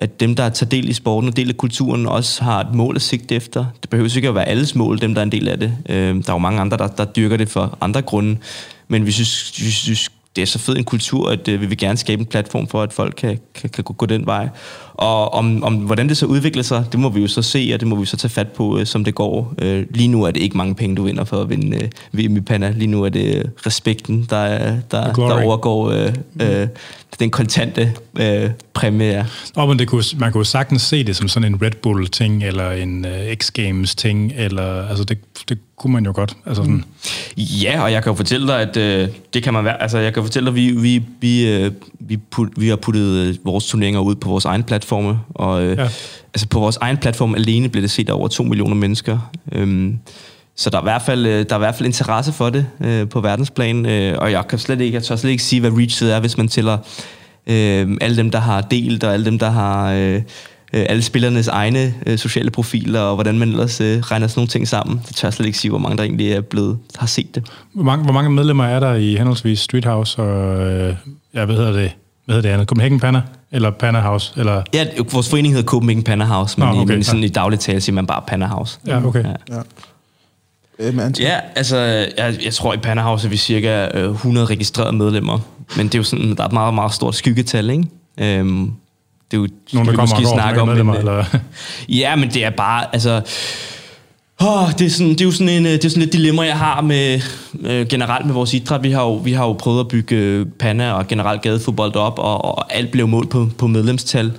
at 0.00 0.20
dem, 0.20 0.34
der 0.34 0.48
tager 0.48 0.68
del 0.68 0.88
i 0.88 0.92
sporten 0.92 1.28
og 1.28 1.36
del 1.36 1.48
af 1.48 1.56
kulturen, 1.56 2.06
også 2.06 2.44
har 2.44 2.60
et 2.60 2.74
mål 2.74 2.96
at 2.96 3.02
sigte 3.02 3.34
efter. 3.34 3.64
Det 3.82 3.90
behøver 3.90 4.16
ikke 4.16 4.28
at 4.28 4.34
være 4.34 4.48
alles 4.48 4.74
mål, 4.74 5.00
dem 5.00 5.14
der 5.14 5.20
er 5.20 5.24
en 5.24 5.32
del 5.32 5.48
af 5.48 5.58
det. 5.58 5.76
Øh, 5.88 5.96
der 5.96 6.28
er 6.28 6.32
jo 6.32 6.38
mange 6.38 6.60
andre, 6.60 6.76
der, 6.76 6.86
der 6.86 7.04
dyrker 7.04 7.36
det 7.36 7.48
for 7.48 7.78
andre 7.80 8.02
grunde, 8.02 8.36
men 8.88 9.06
vi 9.06 9.10
synes, 9.10 9.52
vi 9.64 9.70
synes 9.70 10.10
det 10.36 10.42
er 10.42 10.46
så 10.46 10.58
fed 10.58 10.76
en 10.76 10.84
kultur, 10.84 11.30
at 11.30 11.48
øh, 11.48 11.60
vi 11.60 11.66
vil 11.66 11.78
gerne 11.78 11.98
skabe 11.98 12.20
en 12.20 12.26
platform 12.26 12.66
for, 12.66 12.82
at 12.82 12.92
folk 12.92 13.14
kan, 13.16 13.38
kan, 13.54 13.70
kan 13.70 13.84
gå, 13.84 13.92
gå 13.92 14.06
den 14.06 14.26
vej. 14.26 14.48
Og 15.00 15.34
om, 15.34 15.64
om 15.64 15.74
hvordan 15.74 16.08
det 16.08 16.16
så 16.16 16.26
udvikler 16.26 16.62
sig, 16.62 16.84
det 16.92 17.00
må 17.00 17.08
vi 17.08 17.20
jo 17.20 17.26
så 17.26 17.42
se, 17.42 17.70
og 17.74 17.80
det 17.80 17.88
må 17.88 17.96
vi 17.96 18.06
så 18.06 18.16
tage 18.16 18.30
fat 18.30 18.48
på, 18.48 18.78
øh, 18.78 18.86
som 18.86 19.04
det 19.04 19.14
går. 19.14 19.54
Øh, 19.62 19.86
lige 19.90 20.08
nu 20.08 20.24
er 20.24 20.30
det 20.30 20.40
ikke 20.40 20.56
mange 20.56 20.74
penge, 20.74 20.96
du 20.96 21.02
vinder 21.02 21.24
for 21.24 21.36
at 21.36 21.50
vinde 21.50 21.76
øh, 21.76 21.88
VM 22.12 22.36
i 22.36 22.40
Panna. 22.40 22.70
Lige 22.76 22.86
nu 22.86 23.04
er 23.04 23.08
det 23.08 23.50
respekten, 23.66 24.26
der, 24.30 24.76
der, 24.90 25.12
der 25.12 25.44
overgår 25.44 25.90
øh, 25.90 26.12
øh, 26.40 26.68
den 27.20 27.30
kontante 27.30 27.92
øh, 28.18 28.50
præmie. 28.74 29.06
Ja. 29.06 29.24
Og 29.56 29.68
men 29.68 29.78
det 29.78 29.88
kunne, 29.88 30.04
man 30.18 30.32
kunne 30.32 30.46
sagtens 30.46 30.82
se 30.82 31.04
det 31.04 31.16
som 31.16 31.28
sådan 31.28 31.54
en 31.54 31.62
Red 31.62 31.70
Bull-ting, 31.82 32.44
eller 32.44 32.70
en 32.70 33.04
uh, 33.04 33.32
X-Games-ting, 33.34 34.32
eller 34.36 34.88
altså 34.88 35.04
det, 35.04 35.18
det 35.48 35.58
kunne 35.76 35.92
man 35.92 36.04
jo 36.04 36.12
godt. 36.14 36.36
Altså 36.46 36.62
sådan. 36.62 36.84
Ja, 37.36 37.82
og 37.82 37.92
jeg 37.92 38.02
kan 38.02 38.10
jo 38.10 38.16
fortælle 38.16 38.46
dig, 38.46 38.60
at 38.60 38.76
øh, 38.76 39.08
det 39.34 39.42
kan 39.42 39.52
man 39.52 39.64
være. 39.64 39.82
Altså, 39.82 39.98
jeg 39.98 40.14
kan 40.14 40.22
fortælle 40.22 40.46
dig, 40.46 40.52
at 40.52 40.56
vi, 40.56 40.70
vi, 40.70 41.02
vi, 41.20 41.52
øh, 41.52 41.72
vi, 41.98 42.16
put, 42.16 42.48
vi 42.56 42.68
har 42.68 42.76
puttet 42.76 43.26
øh, 43.26 43.34
vores 43.44 43.66
turneringer 43.66 44.00
ud 44.00 44.14
på 44.14 44.28
vores 44.28 44.44
egen 44.44 44.62
platforme, 44.90 45.18
og 45.34 45.62
øh, 45.62 45.78
ja. 45.78 45.88
altså 46.34 46.48
på 46.50 46.60
vores 46.60 46.76
egen 46.76 46.96
platform 46.96 47.34
alene 47.34 47.68
bliver 47.68 47.82
det 47.82 47.90
set 47.90 48.08
af 48.08 48.12
over 48.12 48.28
2 48.28 48.42
millioner 48.42 48.74
mennesker. 48.74 49.30
Øhm, 49.52 49.98
så 50.56 50.70
der 50.70 50.76
er, 50.78 50.82
i 50.82 50.84
hvert 50.84 51.02
fald, 51.02 51.26
øh, 51.26 51.46
der 51.48 51.54
er 51.54 51.58
i 51.58 51.58
hvert 51.58 51.74
fald 51.74 51.86
interesse 51.86 52.32
for 52.32 52.50
det 52.50 52.66
øh, 52.84 53.08
på 53.08 53.20
verdensplan, 53.20 53.86
øh, 53.86 54.18
og 54.18 54.32
jeg 54.32 54.48
kan 54.48 54.58
slet 54.58 54.80
ikke, 54.80 54.94
jeg 54.94 55.02
tør 55.02 55.16
slet 55.16 55.30
ikke 55.30 55.42
sige, 55.42 55.60
hvad 55.60 55.70
reachet 55.70 56.14
er, 56.14 56.20
hvis 56.20 56.38
man 56.38 56.48
tæller 56.48 56.78
øh, 57.46 57.96
alle 58.00 58.16
dem, 58.16 58.30
der 58.30 58.38
har 58.38 58.60
delt, 58.60 59.04
og 59.04 59.12
alle 59.12 59.26
dem, 59.26 59.38
der 59.38 59.50
har... 59.50 59.92
Øh, 59.92 60.22
øh, 60.72 60.86
alle 60.88 61.02
spillernes 61.02 61.48
egne 61.48 61.94
øh, 62.06 62.18
sociale 62.18 62.50
profiler, 62.50 63.00
og 63.00 63.14
hvordan 63.14 63.38
man 63.38 63.48
ellers 63.48 63.80
øh, 63.80 63.98
regner 63.98 64.26
sådan 64.26 64.38
nogle 64.38 64.48
ting 64.48 64.68
sammen. 64.68 65.00
Det 65.08 65.16
tør 65.16 65.28
jeg 65.28 65.32
slet 65.32 65.46
ikke 65.46 65.58
sige, 65.58 65.70
hvor 65.70 65.78
mange 65.78 65.96
der 65.96 66.02
egentlig 66.02 66.32
er 66.32 66.40
blevet, 66.40 66.78
har 66.98 67.06
set 67.06 67.34
det. 67.34 67.46
Hvor 67.74 67.84
mange, 67.84 68.04
hvor 68.04 68.12
mange 68.12 68.30
medlemmer 68.30 68.64
er 68.64 68.80
der 68.80 68.94
i 68.94 69.16
henholdsvis 69.16 69.58
Street 69.60 69.84
House 69.84 70.22
og, 70.22 70.62
øh, 70.70 70.94
ja, 71.34 71.44
hvad 71.44 71.56
hedder 71.56 71.72
det, 71.72 71.92
hvad 72.30 72.36
hedder 72.36 72.48
det 72.48 72.54
andet? 72.54 72.68
Copenhagen 72.68 73.00
Panna? 73.00 73.22
Eller 73.52 73.70
Panna 73.70 74.00
House? 74.00 74.32
Eller? 74.36 74.62
Ja, 74.74 74.86
vores 75.12 75.30
forening 75.30 75.54
hedder 75.54 75.66
Copenhagen 75.66 76.02
Panna 76.02 76.24
House, 76.24 76.60
men, 76.60 76.68
Nå, 76.68 76.80
okay, 76.80 76.92
i, 76.92 76.96
men 76.96 77.04
sådan 77.04 77.20
ja. 77.20 77.26
i 77.26 77.28
daglig 77.28 77.60
tale 77.60 77.80
siger 77.80 77.94
man 77.94 78.06
bare 78.06 78.22
Panna 78.26 78.46
House. 78.46 78.78
Ja, 78.86 79.06
okay. 79.06 79.24
Ja. 79.24 79.56
ja. 79.56 79.62
Ja, 81.20 81.40
altså, 81.54 81.76
jeg, 82.18 82.34
jeg 82.44 82.54
tror 82.54 82.74
i 82.74 82.76
Panna 82.76 83.02
House 83.02 83.26
er 83.26 83.30
vi 83.30 83.36
cirka 83.36 83.88
100 83.94 84.44
øh, 84.44 84.50
registrerede 84.50 84.92
medlemmer, 84.92 85.38
men 85.76 85.86
det 85.86 85.94
er 85.94 85.98
jo 85.98 86.02
sådan, 86.02 86.36
der 86.36 86.42
er 86.42 86.46
et 86.46 86.52
meget, 86.52 86.74
meget 86.74 86.94
stort 86.94 87.14
skyggetal, 87.14 87.70
ikke? 87.70 87.84
Øhm, 88.18 88.72
det 89.30 89.36
er 89.36 89.40
jo, 89.40 89.48
Nogle, 89.72 89.90
der 89.90 89.96
kommer 89.96 90.16
måske 90.16 90.34
snakke 90.34 90.60
om, 90.60 90.68
medlemmer, 90.68 90.92
men, 90.92 91.00
eller? 91.00 91.24
ja, 92.00 92.16
men 92.16 92.30
det 92.30 92.44
er 92.44 92.50
bare, 92.50 92.84
altså... 92.92 93.22
Oh, 94.42 94.72
det, 94.78 94.86
er 94.86 94.90
sådan, 94.90 95.10
det 95.10 95.20
er 95.20 95.24
jo 95.24 95.30
sådan 95.30 95.48
en, 95.48 95.66
øh, 95.66 95.72
det 95.72 95.84
er 95.84 95.88
sådan 95.88 96.02
et 96.02 96.12
dilemma, 96.12 96.42
jeg 96.42 96.58
har 96.58 96.80
med 96.80 97.20
øh, 97.60 97.86
generelt 97.86 98.26
med 98.26 98.34
vores 98.34 98.54
idræt. 98.54 98.82
Vi 98.82 98.90
har, 98.90 99.02
jo, 99.02 99.14
vi 99.14 99.32
har 99.32 99.46
jo 99.46 99.52
prøvet 99.52 99.80
at 99.80 99.88
bygge 99.88 100.16
øh, 100.16 100.46
panna 100.58 100.92
og 100.92 101.08
generelt 101.08 101.42
gadefodbold 101.42 101.96
op, 101.96 102.18
og, 102.18 102.44
og 102.44 102.74
alt 102.74 102.90
blev 102.90 103.08
målt 103.08 103.30
på, 103.30 103.48
på 103.58 103.66
medlemstal. 103.66 104.32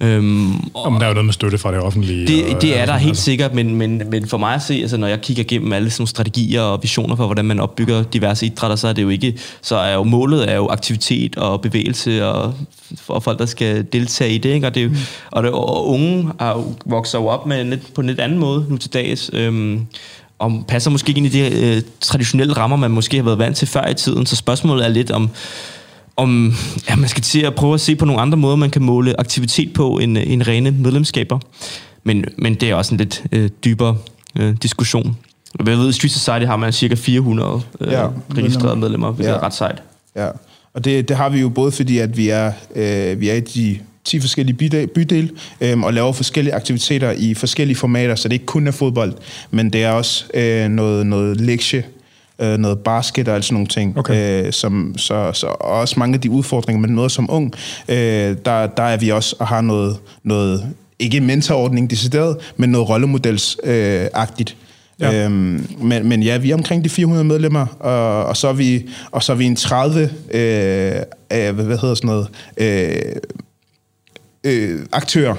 Øhm, 0.00 0.54
og 0.54 0.84
Jamen, 0.84 1.00
der 1.00 1.06
er 1.06 1.08
jo 1.08 1.14
noget 1.14 1.24
med 1.24 1.32
støtte 1.32 1.58
fra 1.58 1.72
det 1.72 1.80
offentlige. 1.80 2.26
Det, 2.26 2.54
og, 2.54 2.62
det 2.62 2.78
er 2.78 2.86
der 2.86 2.96
helt 2.96 3.08
altså. 3.08 3.22
sikkert, 3.22 3.54
men, 3.54 3.74
men, 3.74 4.02
men 4.10 4.26
for 4.26 4.38
mig 4.38 4.54
at 4.54 4.62
se, 4.62 4.74
altså, 4.74 4.96
når 4.96 5.06
jeg 5.06 5.20
kigger 5.20 5.42
igennem 5.42 5.72
alle 5.72 5.90
sådan 5.90 6.06
strategier 6.06 6.60
og 6.60 6.78
visioner 6.82 7.16
for, 7.16 7.26
hvordan 7.26 7.44
man 7.44 7.60
opbygger 7.60 8.02
diverse 8.02 8.46
idrætter, 8.46 8.76
så 8.76 8.88
er 8.88 8.92
det 8.92 9.02
jo 9.02 9.08
ikke, 9.08 9.38
så 9.62 9.76
er 9.76 9.94
jo 9.94 10.02
målet 10.02 10.50
er 10.50 10.56
jo 10.56 10.68
aktivitet 10.68 11.36
og 11.36 11.60
bevægelse 11.60 12.26
og 12.26 12.54
for 12.96 13.20
folk, 13.20 13.38
der 13.38 13.46
skal 13.46 13.86
deltage 13.92 14.34
i 14.34 14.38
det. 14.38 14.50
Ikke? 14.50 14.66
Og, 14.66 14.74
det 14.74 14.90
mm. 14.90 14.96
og, 15.30 15.42
det, 15.42 15.52
og 15.52 15.88
unge 15.88 16.30
er 16.40 16.48
jo, 16.48 16.74
vokser 16.86 17.18
jo 17.18 17.26
op 17.26 17.46
med 17.46 17.64
lidt, 17.64 17.94
på 17.94 18.00
en 18.00 18.06
lidt 18.06 18.20
anden 18.20 18.38
måde 18.38 18.66
nu 18.68 18.76
til 18.76 18.92
dags. 18.92 19.30
Øhm, 19.32 19.86
og 20.38 20.64
passer 20.68 20.90
måske 20.90 21.08
ikke 21.08 21.18
ind 21.18 21.26
i 21.26 21.30
de 21.30 21.76
øh, 21.76 21.82
traditionelle 22.00 22.52
rammer, 22.52 22.76
man 22.76 22.90
måske 22.90 23.16
har 23.16 23.24
været 23.24 23.38
vant 23.38 23.56
til 23.56 23.68
før 23.68 23.86
i 23.86 23.94
tiden. 23.94 24.26
Så 24.26 24.36
spørgsmålet 24.36 24.84
er 24.84 24.88
lidt 24.88 25.10
om, 25.10 25.30
om 26.16 26.54
ja, 26.88 26.96
man 26.96 27.08
skal 27.08 27.22
til 27.22 27.40
at 27.40 27.54
prøve 27.54 27.74
at 27.74 27.80
se 27.80 27.96
på 27.96 28.04
nogle 28.04 28.22
andre 28.22 28.38
måder, 28.38 28.56
man 28.56 28.70
kan 28.70 28.82
måle 28.82 29.20
aktivitet 29.20 29.72
på 29.72 29.98
end, 29.98 30.18
end 30.18 30.42
rene 30.42 30.70
medlemskaber. 30.70 31.38
Men, 32.04 32.24
men 32.38 32.54
det 32.54 32.70
er 32.70 32.74
også 32.74 32.94
en 32.94 32.98
lidt 32.98 33.24
øh, 33.32 33.50
dybere 33.64 33.96
øh, 34.36 34.56
diskussion. 34.62 35.16
Jeg 35.58 35.66
ved, 35.66 35.92
Street 35.92 36.12
Society 36.12 36.46
har 36.46 36.56
man 36.56 36.72
cirka 36.72 36.94
400 36.94 37.62
øh, 37.80 37.92
ja, 37.92 38.06
registrerede 38.36 38.76
medlemmer, 38.76 39.10
hvilket 39.10 39.32
ja. 39.32 39.36
er 39.36 39.42
ret 39.42 39.54
sejt. 39.54 39.82
Ja, 40.16 40.28
og 40.74 40.84
det, 40.84 41.08
det 41.08 41.16
har 41.16 41.28
vi 41.28 41.40
jo 41.40 41.48
både 41.48 41.72
fordi, 41.72 41.98
at 41.98 42.16
vi 42.16 42.28
er, 42.28 42.52
øh, 42.74 43.20
vi 43.20 43.28
er 43.28 43.34
i 43.34 43.40
de 43.40 43.78
10 44.04 44.20
forskellige 44.20 44.56
bydele, 44.56 44.86
bydel, 44.86 45.30
øh, 45.60 45.80
og 45.80 45.94
laver 45.94 46.12
forskellige 46.12 46.54
aktiviteter 46.54 47.10
i 47.10 47.34
forskellige 47.34 47.76
formater, 47.76 48.14
så 48.14 48.28
det 48.28 48.32
ikke 48.32 48.46
kun 48.46 48.66
er 48.66 48.70
fodbold, 48.70 49.12
men 49.50 49.70
det 49.70 49.84
er 49.84 49.90
også 49.90 50.24
øh, 50.34 50.68
noget, 50.68 51.06
noget 51.06 51.40
lektie, 51.40 51.84
øh, 52.38 52.58
noget 52.58 52.78
basket 52.78 53.28
og 53.28 53.34
alt 53.34 53.44
sådan 53.44 53.54
nogle 53.54 53.68
ting. 53.68 53.98
Okay. 53.98 54.46
Øh, 54.46 54.52
som, 54.52 54.94
så, 54.96 55.32
så 55.32 55.46
også 55.46 55.94
mange 55.98 56.14
af 56.14 56.20
de 56.20 56.30
udfordringer, 56.30 56.80
man 56.80 56.94
møder 56.94 57.08
som 57.08 57.30
ung, 57.30 57.54
øh, 57.88 57.96
der, 58.44 58.66
der 58.66 58.82
er 58.82 58.96
vi 58.96 59.08
også 59.08 59.36
og 59.38 59.46
har 59.46 59.60
noget, 59.60 59.96
noget 60.22 60.66
ikke 60.98 61.20
mentorordning 61.20 61.90
decideret, 61.90 62.36
men 62.56 62.70
noget 62.70 62.88
rollemodelsagtigt. 62.88 64.50
Øh, 64.50 64.64
Ja. 65.00 65.24
Øhm, 65.24 65.66
men, 65.78 66.08
men 66.08 66.22
ja, 66.22 66.36
vi 66.36 66.50
er 66.50 66.54
omkring 66.54 66.84
de 66.84 66.88
400 66.88 67.24
medlemmer, 67.24 67.66
og, 67.80 68.26
og, 68.26 68.36
så, 68.36 68.48
er 68.48 68.52
vi, 68.52 68.88
og 69.10 69.22
så 69.22 69.32
er 69.32 69.36
vi 69.36 69.44
en 69.44 69.56
30, 69.56 70.02
øh, 70.02 70.10
hvad, 71.28 71.52
hvad 71.52 71.78
hedder 71.78 71.94
sådan 71.94 72.08
noget, 72.08 72.28
øh, 72.56 73.16
øh, 74.44 74.80
aktører, 74.92 75.34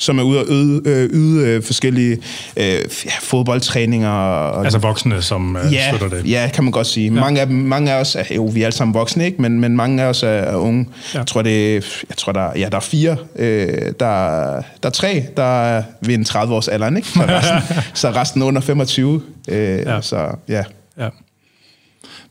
som 0.00 0.18
er 0.18 0.22
ude 0.22 0.40
og 0.40 0.46
yde, 0.48 0.82
øh, 0.84 1.10
yde 1.12 1.48
øh, 1.48 1.62
forskellige 1.62 2.18
øh, 2.56 2.64
ja, 3.04 3.10
fodboldtræninger. 3.20 4.10
Og, 4.10 4.64
altså 4.64 4.78
voksne, 4.78 5.22
som 5.22 5.56
øh, 5.56 5.72
ja, 5.72 5.88
støtter 5.88 6.16
det? 6.16 6.30
Ja, 6.30 6.50
kan 6.54 6.64
man 6.64 6.72
godt 6.72 6.86
sige. 6.86 7.14
Ja. 7.14 7.20
Mange, 7.20 7.40
af, 7.40 7.48
mange 7.48 7.92
af 7.92 8.00
os, 8.00 8.14
er, 8.14 8.34
jo, 8.34 8.44
vi 8.44 8.60
er 8.60 8.66
alle 8.66 8.76
sammen 8.76 8.94
voksne, 8.94 9.24
ikke? 9.24 9.42
Men, 9.42 9.60
men 9.60 9.76
mange 9.76 10.02
af 10.02 10.06
os 10.06 10.22
er, 10.22 10.28
er 10.28 10.56
unge. 10.56 10.86
Ja. 11.14 11.18
Jeg 11.18 11.26
tror, 11.26 11.42
det, 11.42 11.74
jeg 12.08 12.16
tror 12.16 12.32
der, 12.32 12.50
ja, 12.56 12.68
der 12.68 12.76
er 12.76 12.80
fire. 12.80 13.16
Øh, 13.36 13.68
der, 14.00 14.62
der 14.82 14.88
er 14.88 14.90
tre, 14.90 15.24
der 15.36 15.62
er 15.62 15.82
ved 16.00 16.14
en 16.14 16.24
30 16.24 16.54
års 16.54 16.68
alderen, 16.68 16.96
ikke? 16.96 17.08
Så 17.08 17.20
resten, 17.28 17.76
så 17.94 18.10
resten 18.10 18.42
under 18.42 18.60
25. 18.60 19.22
Øh, 19.48 19.78
ja. 19.78 20.00
Så 20.00 20.36
ja. 20.48 20.64
ja. 20.98 21.08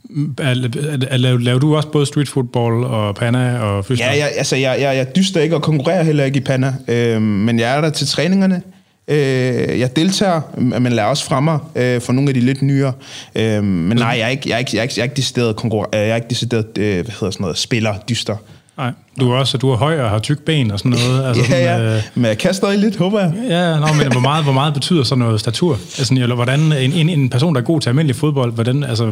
Laver, 0.09 1.37
laver 1.39 1.59
du 1.59 1.75
også 1.75 1.87
både 1.91 2.05
street 2.05 2.29
football 2.29 2.83
og 2.83 3.15
panna 3.15 3.59
og 3.59 3.85
freestyle? 3.85 4.09
Ja, 4.09 4.17
jeg, 4.17 4.31
altså, 4.37 4.55
jeg, 4.55 4.77
jeg, 4.81 4.95
jeg 4.95 5.15
dyster 5.15 5.41
ikke 5.41 5.55
og 5.55 5.61
konkurrerer 5.61 6.03
heller 6.03 6.23
ikke 6.23 6.37
i 6.37 6.43
panna, 6.43 6.73
øh, 6.87 7.21
men 7.21 7.59
jeg 7.59 7.77
er 7.77 7.81
der 7.81 7.89
til 7.89 8.07
træningerne. 8.07 8.61
Øh, 9.07 9.79
jeg 9.79 9.95
deltager, 9.95 10.41
men 10.57 10.91
lader 10.93 11.07
også 11.07 11.25
fremme 11.25 11.51
øh, 11.75 12.01
for 12.01 12.13
nogle 12.13 12.29
af 12.29 12.33
de 12.33 12.39
lidt 12.39 12.61
nyere. 12.61 12.93
Øh, 13.35 13.63
men 13.63 13.97
nej, 13.97 14.07
jeg 14.07 14.19
er 14.21 14.27
ikke, 14.27 14.49
jeg 14.49 14.55
er 14.55 14.59
ikke, 14.59 14.71
jeg 14.73 14.79
er 14.79 14.83
ikke, 14.83 14.93
jeg 14.97 15.01
er 15.01 15.03
ikke 15.05 15.15
decideret, 15.15 15.55
konkurrer- 15.55 15.97
jeg 15.97 16.09
er 16.09 16.15
ikke 16.15 16.27
decideret 16.29 16.77
øh, 16.77 16.93
hvad 16.93 16.95
hedder 16.95 17.31
sådan 17.31 17.43
noget, 17.43 17.57
spiller, 17.57 17.95
dyster. 18.09 18.35
Nej, 18.79 18.91
du 19.19 19.31
er 19.31 19.37
også 19.37 19.57
du 19.57 19.69
er 19.71 19.77
høj 19.77 20.01
og 20.01 20.09
har 20.09 20.19
tyk 20.19 20.39
ben 20.39 20.71
og 20.71 20.79
sådan 20.79 20.91
noget. 20.91 21.27
Altså 21.27 21.43
ja, 21.49 21.49
sådan, 21.49 21.63
ja. 21.63 21.95
Øh... 21.95 22.01
men 22.15 22.25
jeg 22.25 22.37
kan 22.37 22.53
stadig 22.53 22.79
lidt, 22.79 22.97
håber 22.97 23.19
jeg. 23.19 23.33
Ja, 23.49 23.79
nå, 23.79 23.93
men 23.93 24.11
hvor 24.11 24.21
meget, 24.21 24.43
hvor 24.43 24.53
meget 24.53 24.73
betyder 24.73 25.03
sådan 25.03 25.19
noget 25.19 25.39
statur? 25.39 25.73
Altså, 25.73 26.13
eller 26.13 26.35
hvordan 26.35 26.59
en, 26.59 26.93
en, 26.93 27.09
en 27.09 27.29
person, 27.29 27.55
der 27.55 27.61
er 27.61 27.65
god 27.65 27.81
til 27.81 27.89
almindelig 27.89 28.15
fodbold, 28.15 28.53
hvordan, 28.53 28.83
altså, 28.83 29.11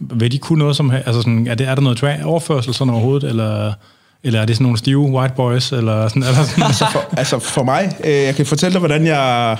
vil 0.00 0.32
de 0.32 0.38
kunne 0.38 0.58
noget 0.58 0.76
som... 0.76 0.90
Altså, 0.90 1.22
sådan, 1.22 1.46
er, 1.46 1.54
det, 1.54 1.68
er 1.68 1.74
der 1.74 1.82
noget 1.82 2.02
tra- 2.04 2.24
overførsel 2.24 2.74
sådan 2.74 2.92
overhovedet, 2.92 3.28
eller... 3.28 3.72
Eller 4.26 4.40
er 4.40 4.44
det 4.44 4.56
sådan 4.56 4.64
nogle 4.64 4.78
stive 4.78 4.98
white 4.98 5.34
boys? 5.36 5.72
Eller 5.72 6.08
sådan, 6.08 6.22
eller 6.22 6.44
sådan? 6.44 6.64
altså, 6.70 6.86
for, 6.92 7.04
altså 7.16 7.38
for 7.38 7.62
mig, 7.62 7.96
øh, 8.04 8.12
jeg 8.12 8.34
kan 8.34 8.46
fortælle 8.46 8.72
dig, 8.72 8.78
hvordan 8.78 9.06
jeg, 9.06 9.56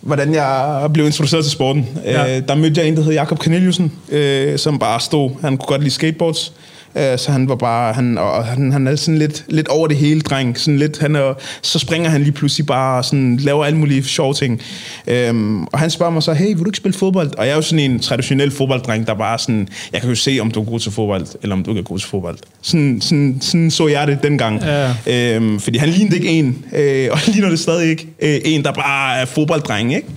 hvordan 0.00 0.34
jeg 0.34 0.88
blev 0.92 1.06
introduceret 1.06 1.44
til 1.44 1.52
sporten. 1.52 1.88
Ja. 2.04 2.36
Øh, 2.36 2.48
der 2.48 2.54
mødte 2.54 2.80
jeg 2.80 2.88
en, 2.88 2.96
der 2.96 3.02
hed 3.02 3.12
Jakob 3.12 3.38
Corneliusen, 3.38 3.92
øh, 4.08 4.58
som 4.58 4.78
bare 4.78 5.00
stod. 5.00 5.30
Han 5.40 5.56
kunne 5.56 5.66
godt 5.66 5.80
lide 5.80 5.94
skateboards. 5.94 6.52
Øh, 6.96 7.18
så 7.18 7.32
han 7.32 7.48
var 7.48 7.54
bare, 7.54 7.92
han, 7.92 8.18
og 8.18 8.44
han, 8.44 8.72
han 8.72 8.86
er 8.86 8.96
sådan 8.96 9.18
lidt, 9.18 9.44
lidt 9.48 9.68
over 9.68 9.88
det 9.88 9.96
hele, 9.96 10.20
dreng. 10.20 10.58
Sådan 10.58 10.78
lidt, 10.78 10.98
han 10.98 11.16
er, 11.16 11.34
så 11.62 11.78
springer 11.78 12.10
han 12.10 12.22
lige 12.22 12.32
pludselig 12.32 12.66
bare 12.66 12.98
og 12.98 13.04
sådan, 13.04 13.36
laver 13.36 13.64
alle 13.64 13.78
mulige 13.78 14.04
sjove 14.04 14.34
ting. 14.34 14.60
Øhm, 15.06 15.64
og 15.64 15.78
han 15.78 15.90
spørger 15.90 16.12
mig 16.12 16.22
så, 16.22 16.32
hey, 16.32 16.46
vil 16.46 16.58
du 16.58 16.66
ikke 16.66 16.76
spille 16.76 16.98
fodbold? 16.98 17.38
Og 17.38 17.46
jeg 17.46 17.52
er 17.52 17.56
jo 17.56 17.62
sådan 17.62 17.90
en 17.90 18.00
traditionel 18.00 18.50
fodbolddreng, 18.50 19.06
der 19.06 19.14
bare 19.14 19.38
sådan, 19.38 19.68
jeg 19.92 20.00
kan 20.00 20.10
jo 20.10 20.16
se, 20.16 20.38
om 20.40 20.50
du 20.50 20.60
er 20.60 20.64
god 20.64 20.80
til 20.80 20.92
fodbold, 20.92 21.26
eller 21.42 21.56
om 21.56 21.64
du 21.64 21.70
ikke 21.70 21.80
er 21.80 21.84
god 21.84 21.98
til 21.98 22.08
fodbold. 22.08 22.38
Sådan, 22.62 23.00
sådan, 23.00 23.38
sådan 23.40 23.70
så 23.70 23.88
jeg 23.88 24.06
det 24.06 24.18
dengang. 24.22 24.62
Ja. 24.62 25.34
Øhm, 25.34 25.60
fordi 25.60 25.78
han 25.78 25.88
lignede 25.88 26.16
ikke 26.16 26.28
en, 26.28 26.64
øh, 26.76 27.08
og 27.12 27.18
ligner 27.26 27.48
det 27.48 27.58
stadig 27.58 27.90
ikke, 27.90 28.06
øh, 28.22 28.40
en, 28.44 28.64
der 28.64 28.72
bare 28.72 29.16
er 29.18 29.24
fodbolddreng, 29.24 29.94
ikke? 29.94 30.08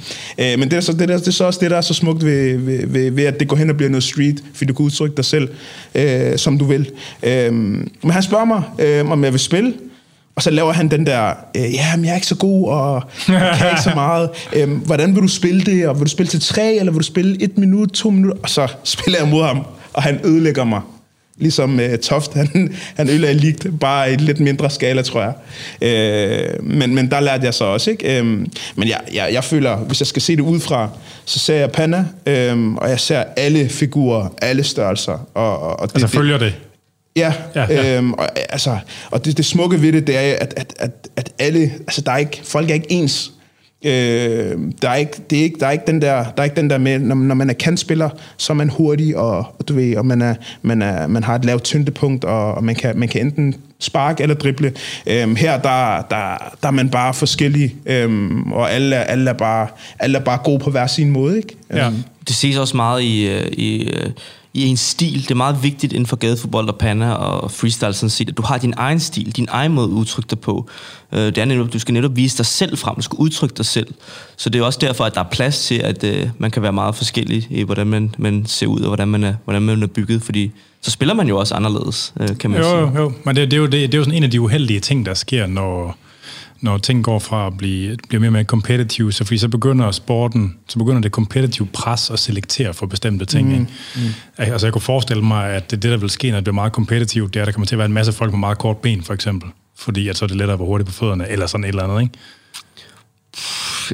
Øh, 0.53 0.59
men 0.59 0.71
det 0.71 0.77
er, 0.77 0.81
så, 0.81 0.93
det, 0.93 1.09
der, 1.09 1.17
det 1.17 1.27
er 1.27 1.31
så 1.31 1.43
også 1.43 1.59
det, 1.61 1.71
der 1.71 1.77
er 1.77 1.81
så 1.81 1.93
smukt 1.93 2.25
ved, 2.25 2.57
ved, 2.57 2.87
ved, 2.87 3.11
ved, 3.11 3.23
at 3.23 3.39
det 3.39 3.47
går 3.47 3.57
hen 3.57 3.69
og 3.69 3.77
bliver 3.77 3.89
noget 3.89 4.03
street, 4.03 4.43
fordi 4.53 4.65
du 4.65 4.73
kan 4.73 4.85
udtrykke 4.85 5.17
dig 5.17 5.25
selv, 5.25 5.49
øh, 5.95 6.37
som 6.37 6.57
du 6.57 6.65
vil. 6.69 6.91
Øhm, 7.23 7.91
men 8.01 8.11
han 8.11 8.23
spørger 8.23 8.45
mig, 8.45 8.63
øh, 8.79 9.11
om 9.11 9.23
jeg 9.23 9.31
vil 9.31 9.39
spille, 9.39 9.73
og 10.35 10.43
så 10.43 10.49
laver 10.49 10.73
han 10.73 10.91
den 10.91 11.05
der, 11.05 11.33
øh, 11.55 11.73
ja, 11.73 11.95
men 11.95 12.05
jeg 12.05 12.11
er 12.11 12.15
ikke 12.15 12.27
så 12.27 12.35
god, 12.35 12.67
og 12.67 13.03
jeg 13.27 13.55
kan 13.57 13.69
ikke 13.69 13.81
så 13.81 13.91
meget. 13.95 14.29
Øhm, 14.53 14.75
hvordan 14.75 15.15
vil 15.15 15.23
du 15.23 15.27
spille 15.27 15.61
det? 15.61 15.87
Og 15.87 15.95
vil 15.95 16.05
du 16.05 16.09
spille 16.09 16.29
til 16.29 16.41
tre, 16.41 16.73
eller 16.73 16.91
vil 16.91 16.99
du 16.99 17.05
spille 17.05 17.43
et 17.43 17.57
minut, 17.57 17.89
to 17.89 18.09
minutter? 18.09 18.41
Og 18.43 18.49
så 18.49 18.67
spiller 18.83 19.19
jeg 19.19 19.27
mod 19.27 19.43
ham, 19.43 19.65
og 19.93 20.03
han 20.03 20.19
ødelægger 20.23 20.63
mig. 20.63 20.81
Ligesom 21.39 21.79
uh, 21.79 21.95
Toft, 22.01 22.33
han, 22.33 22.73
han 22.97 23.09
ødelagde 23.09 23.37
ligt, 23.37 23.67
bare 23.79 24.13
i 24.13 24.15
lidt 24.15 24.39
mindre 24.39 24.69
skala, 24.69 25.01
tror 25.01 25.21
jeg. 25.21 25.33
Øh, 25.89 26.63
men, 26.63 26.95
men 26.95 27.11
der 27.11 27.19
lærte 27.19 27.45
jeg 27.45 27.53
så 27.53 27.63
også, 27.65 27.91
ikke? 27.91 28.17
Øhm, 28.17 28.51
men 28.75 28.89
jeg, 28.89 28.99
jeg, 29.13 29.29
jeg 29.33 29.43
føler, 29.43 29.75
hvis 29.75 30.01
jeg 30.01 30.07
skal 30.07 30.21
se 30.21 30.35
det 30.35 30.41
udefra, 30.41 30.89
så 31.25 31.39
ser 31.39 31.55
jeg 31.55 31.71
Panna, 31.71 32.05
øhm, 32.25 32.77
og 32.77 32.89
jeg 32.89 32.99
ser 32.99 33.23
alle 33.37 33.69
figurer, 33.69 34.29
alle 34.41 34.63
størrelser. 34.63 35.27
Og, 35.33 35.79
og 35.79 35.87
det, 35.87 35.95
altså 35.95 36.07
følger 36.17 36.37
det? 36.37 36.53
Ja, 37.15 37.33
ja, 37.55 37.65
ja. 37.69 37.97
Øhm, 37.97 38.13
og, 38.13 38.27
altså, 38.49 38.77
og 39.11 39.25
det, 39.25 39.37
det 39.37 39.45
smukke 39.45 39.81
ved 39.81 39.93
det, 39.93 40.07
det 40.07 40.17
er, 40.17 40.35
at, 40.35 40.53
at, 40.57 40.73
at, 40.79 40.91
at 41.15 41.31
alle, 41.39 41.61
altså 41.61 42.01
der 42.01 42.11
er 42.11 42.17
ikke, 42.17 42.41
folk 42.43 42.69
er 42.69 42.73
ikke 42.73 42.91
ens. 42.91 43.31
Øh, 43.85 44.57
der, 44.81 44.89
er 44.89 44.95
ikke, 44.95 45.17
det 45.29 45.39
er 45.39 45.43
ikke, 45.43 45.59
der, 45.59 45.67
er 45.67 45.71
ikke 45.71 45.83
den 45.87 46.01
der, 46.01 46.23
der 46.23 46.33
er 46.37 46.43
ikke 46.43 46.55
den 46.55 46.69
der 46.69 46.77
med, 46.77 46.99
når, 46.99 47.15
når 47.15 47.35
man 47.35 47.49
er 47.49 47.53
kantspiller, 47.53 48.09
så 48.37 48.53
er 48.53 48.55
man 48.55 48.69
hurtig, 48.69 49.17
og, 49.17 49.37
og 49.37 49.67
du 49.67 49.73
ved, 49.73 49.97
og 49.97 50.05
man, 50.05 50.21
er, 50.21 50.35
man, 50.61 50.81
er, 50.81 51.07
man 51.07 51.23
har 51.23 51.35
et 51.35 51.45
lavt 51.45 51.63
tyngdepunkt, 51.63 52.25
og, 52.25 52.53
og 52.53 52.63
man, 52.63 52.75
kan, 52.75 52.99
man 52.99 53.09
kan 53.09 53.21
enten 53.21 53.55
spark 53.79 54.19
eller 54.19 54.35
drible. 54.35 54.73
Øhm, 55.07 55.35
her 55.35 55.61
der, 55.61 56.01
der, 56.09 56.55
der 56.61 56.67
er 56.67 56.71
man 56.71 56.89
bare 56.89 57.13
forskellig, 57.13 57.75
øhm, 57.85 58.51
og 58.51 58.71
alle, 58.71 58.95
er, 58.95 59.03
alle, 59.03 59.29
er 59.29 59.33
bare, 59.33 59.67
alle 59.99 60.17
er 60.17 60.23
bare 60.23 60.39
gode 60.43 60.59
på 60.59 60.71
hver 60.71 60.87
sin 60.87 61.11
måde. 61.11 61.37
Ikke? 61.37 61.55
Ja. 61.73 61.87
Øhm. 61.87 62.03
Det 62.27 62.35
ses 62.35 62.57
også 62.57 62.75
meget 62.75 63.03
i, 63.03 63.27
øh, 63.27 63.47
i 63.51 63.89
øh, 63.89 64.09
i 64.53 64.65
en 64.67 64.77
stil. 64.77 65.21
Det 65.21 65.31
er 65.31 65.35
meget 65.35 65.63
vigtigt 65.63 65.93
inden 65.93 66.05
for 66.05 66.15
gadefodbold 66.15 66.67
og 66.69 66.75
panda 66.75 67.11
og 67.11 67.51
freestyle, 67.51 67.93
sådan 67.93 68.09
set, 68.09 68.29
at 68.29 68.37
du 68.37 68.41
har 68.41 68.57
din 68.57 68.73
egen 68.77 68.99
stil, 68.99 69.31
din 69.35 69.47
egen 69.51 69.73
måde 69.73 69.87
at 69.87 69.91
udtrykke 69.91 70.29
dig 70.29 70.39
på. 70.39 70.69
Øh, 71.11 71.19
det 71.19 71.37
er 71.37 71.45
netop, 71.45 71.73
du 71.73 71.79
skal 71.79 71.93
netop 71.93 72.15
vise 72.15 72.37
dig 72.37 72.45
selv 72.45 72.77
frem, 72.77 72.95
du 72.95 73.01
skal 73.01 73.15
udtrykke 73.15 73.55
dig 73.55 73.65
selv. 73.65 73.87
Så 74.37 74.49
det 74.49 74.61
er 74.61 74.65
også 74.65 74.79
derfor, 74.81 75.05
at 75.05 75.15
der 75.15 75.19
er 75.19 75.29
plads 75.31 75.65
til, 75.65 75.75
at 75.75 76.03
uh, 76.03 76.29
man 76.37 76.51
kan 76.51 76.61
være 76.61 76.73
meget 76.73 76.95
forskellig 76.95 77.47
i, 77.49 77.63
hvordan 77.63 77.87
man, 77.87 78.15
man 78.17 78.45
ser 78.45 78.67
ud 78.67 78.79
og 78.79 78.87
hvordan 78.87 79.07
man, 79.07 79.23
er, 79.23 79.33
hvordan 79.43 79.61
man 79.61 79.83
er 79.83 79.87
bygget, 79.87 80.21
fordi 80.21 80.51
så 80.81 80.91
spiller 80.91 81.13
man 81.13 81.27
jo 81.27 81.37
også 81.37 81.55
anderledes, 81.55 82.13
uh, 82.19 82.37
kan 82.37 82.49
man 82.49 82.59
jo, 82.59 82.65
sige. 82.65 82.79
Jo, 82.79 83.03
jo, 83.03 83.13
men 83.23 83.35
det, 83.35 83.51
det, 83.51 83.57
er 83.57 83.61
jo, 83.61 83.65
det, 83.65 83.71
det 83.71 83.93
er 83.93 83.97
jo 83.97 84.03
sådan 84.03 84.17
en 84.17 84.23
af 84.23 84.31
de 84.31 84.41
uheldige 84.41 84.79
ting, 84.79 85.05
der 85.05 85.13
sker, 85.13 85.47
når 85.47 85.97
når 86.61 86.77
ting 86.77 87.03
går 87.03 87.19
fra 87.19 87.47
at 87.47 87.57
blive, 87.57 87.97
blive 88.07 88.19
mere 88.19 88.29
og 88.29 88.33
mere 88.33 88.43
competitive, 88.43 89.11
så, 89.11 89.23
fordi 89.23 89.37
så 89.37 89.47
begynder 89.47 89.91
sporten, 89.91 90.57
så 90.67 90.79
begynder 90.79 91.01
det 91.01 91.11
competitive 91.11 91.67
pres 91.73 92.09
at 92.09 92.19
selektere 92.19 92.73
for 92.73 92.85
bestemte 92.85 93.25
ting. 93.25 93.47
Mm. 93.47 93.53
Ikke? 93.53 93.67
Mm. 93.95 94.01
Altså 94.37 94.67
jeg 94.67 94.73
kunne 94.73 94.81
forestille 94.81 95.23
mig, 95.23 95.49
at 95.49 95.71
det, 95.71 95.83
det 95.83 95.91
der 95.91 95.97
vil 95.97 96.09
ske, 96.09 96.29
når 96.29 96.37
det 96.37 96.43
bliver 96.43 96.53
meget 96.53 96.73
competitive, 96.73 97.27
det 97.27 97.35
er, 97.35 97.41
at 97.41 97.45
der 97.45 97.51
kommer 97.51 97.65
til 97.65 97.75
at 97.75 97.79
være 97.79 97.85
en 97.85 97.93
masse 97.93 98.13
folk 98.13 98.31
med 98.31 98.39
meget 98.39 98.57
kort 98.57 98.77
ben, 98.77 99.03
for 99.03 99.13
eksempel. 99.13 99.49
Fordi 99.77 100.07
at 100.07 100.17
så 100.17 100.25
er 100.25 100.27
det 100.27 100.37
lettere 100.37 100.53
at 100.53 100.59
være 100.59 100.67
hurtigt 100.67 100.87
på 100.87 100.93
fødderne, 100.93 101.29
eller 101.29 101.47
sådan 101.47 101.63
et 101.63 101.67
eller 101.67 101.83
andet, 101.83 102.01
ikke? 102.01 102.13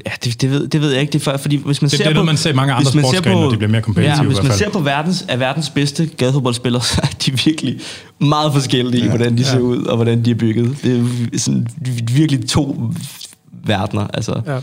Ja, 0.06 0.12
det, 0.24 0.42
det, 0.42 0.52
ved, 0.52 0.68
det 0.68 0.82
ved 0.82 0.92
jeg 0.92 1.02
ikke. 1.02 1.14
Det 1.14 1.20
er 1.20 1.24
for, 1.24 1.38
fordi 1.38 1.56
hvis 1.56 1.82
man 1.82 1.90
det, 1.90 1.98
ser 1.98 2.08
det 2.08 2.16
på, 2.16 2.24
man 2.24 2.38
ser 2.38 2.54
mange 2.54 2.74
andre 2.74 2.92
sportsgrene, 2.92 3.42
når 3.42 3.50
de 3.50 3.58
bliver 3.58 3.72
mere 3.72 3.82
kompetitive. 3.82 4.16
Ja, 4.16 4.24
hvis 4.24 4.44
man 4.44 4.52
ser 4.52 4.70
på 4.70 4.80
verdens, 4.80 5.26
af 5.30 5.40
verdens 5.40 5.70
bedste 5.70 6.06
gadefodboldspillere, 6.18 6.84
så 6.94 7.02
er 7.04 7.16
de 7.26 7.32
virkelig 7.46 7.80
meget 8.20 8.54
forskellige 8.54 9.00
ja, 9.00 9.06
i, 9.06 9.10
hvordan 9.10 9.38
de 9.38 9.42
ja. 9.42 9.50
ser 9.50 9.60
ud, 9.60 9.84
og 9.84 9.96
hvordan 9.96 10.26
de 10.26 10.32
er 10.32 10.36
bygget. 10.36 10.78
Det 10.84 11.00
er 11.34 11.38
sådan 11.38 11.68
virkelig 12.14 12.50
to 12.50 12.92
verdener. 13.66 14.08
Altså. 14.14 14.42
Ja. 14.48 14.60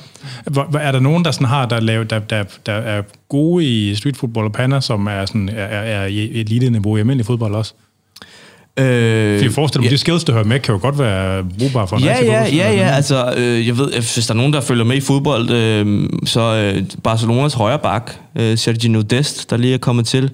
Er 0.78 0.92
der 0.92 1.00
nogen, 1.00 1.24
der 1.24 1.30
sådan 1.30 1.46
har, 1.46 1.66
der, 1.66 1.80
lavet, 1.80 2.10
der, 2.10 2.18
der, 2.18 2.44
der 2.66 2.72
er 2.72 3.02
gode 3.28 3.64
i 3.64 3.94
streetfodbold 3.94 4.46
og 4.46 4.52
panna, 4.52 4.80
som 4.80 5.06
er, 5.06 5.26
sådan, 5.26 5.48
er, 5.48 5.64
er 5.64 6.06
i 6.06 6.40
elite-niveau 6.40 6.96
i 6.96 7.00
almindelig 7.00 7.26
fodbold 7.26 7.54
også? 7.54 7.74
Øh, 8.78 9.38
For 9.38 9.44
jeg 9.44 9.52
forestiller 9.52 9.82
mig, 9.82 9.90
ja. 9.90 9.92
de 9.92 9.98
skills, 9.98 10.24
du 10.24 10.32
hører 10.32 10.44
med, 10.44 10.60
kan 10.60 10.74
jo 10.74 10.80
godt 10.82 10.98
være 10.98 11.44
brugbare 11.58 11.88
for 11.88 11.96
en 11.96 12.02
Ja, 12.02 12.24
ja, 12.24 12.44
ja, 12.44 12.72
ja. 12.72 12.88
Altså, 12.90 13.34
øh, 13.36 13.66
jeg 13.66 13.78
ved, 13.78 13.92
hvis 13.92 14.26
der 14.26 14.34
er 14.34 14.36
nogen, 14.36 14.52
der 14.52 14.60
følger 14.60 14.84
med 14.84 14.96
i 14.96 15.00
fodbold, 15.00 15.50
øh, 15.50 16.08
så 16.26 16.40
øh, 16.40 16.82
Barcelonas 17.04 17.54
højre 17.54 17.78
bak, 17.78 18.12
øh, 18.36 18.58
Sergio 18.58 19.00
Dest, 19.00 19.50
der 19.50 19.56
lige 19.56 19.74
er 19.74 19.78
kommet 19.78 20.06
til, 20.06 20.30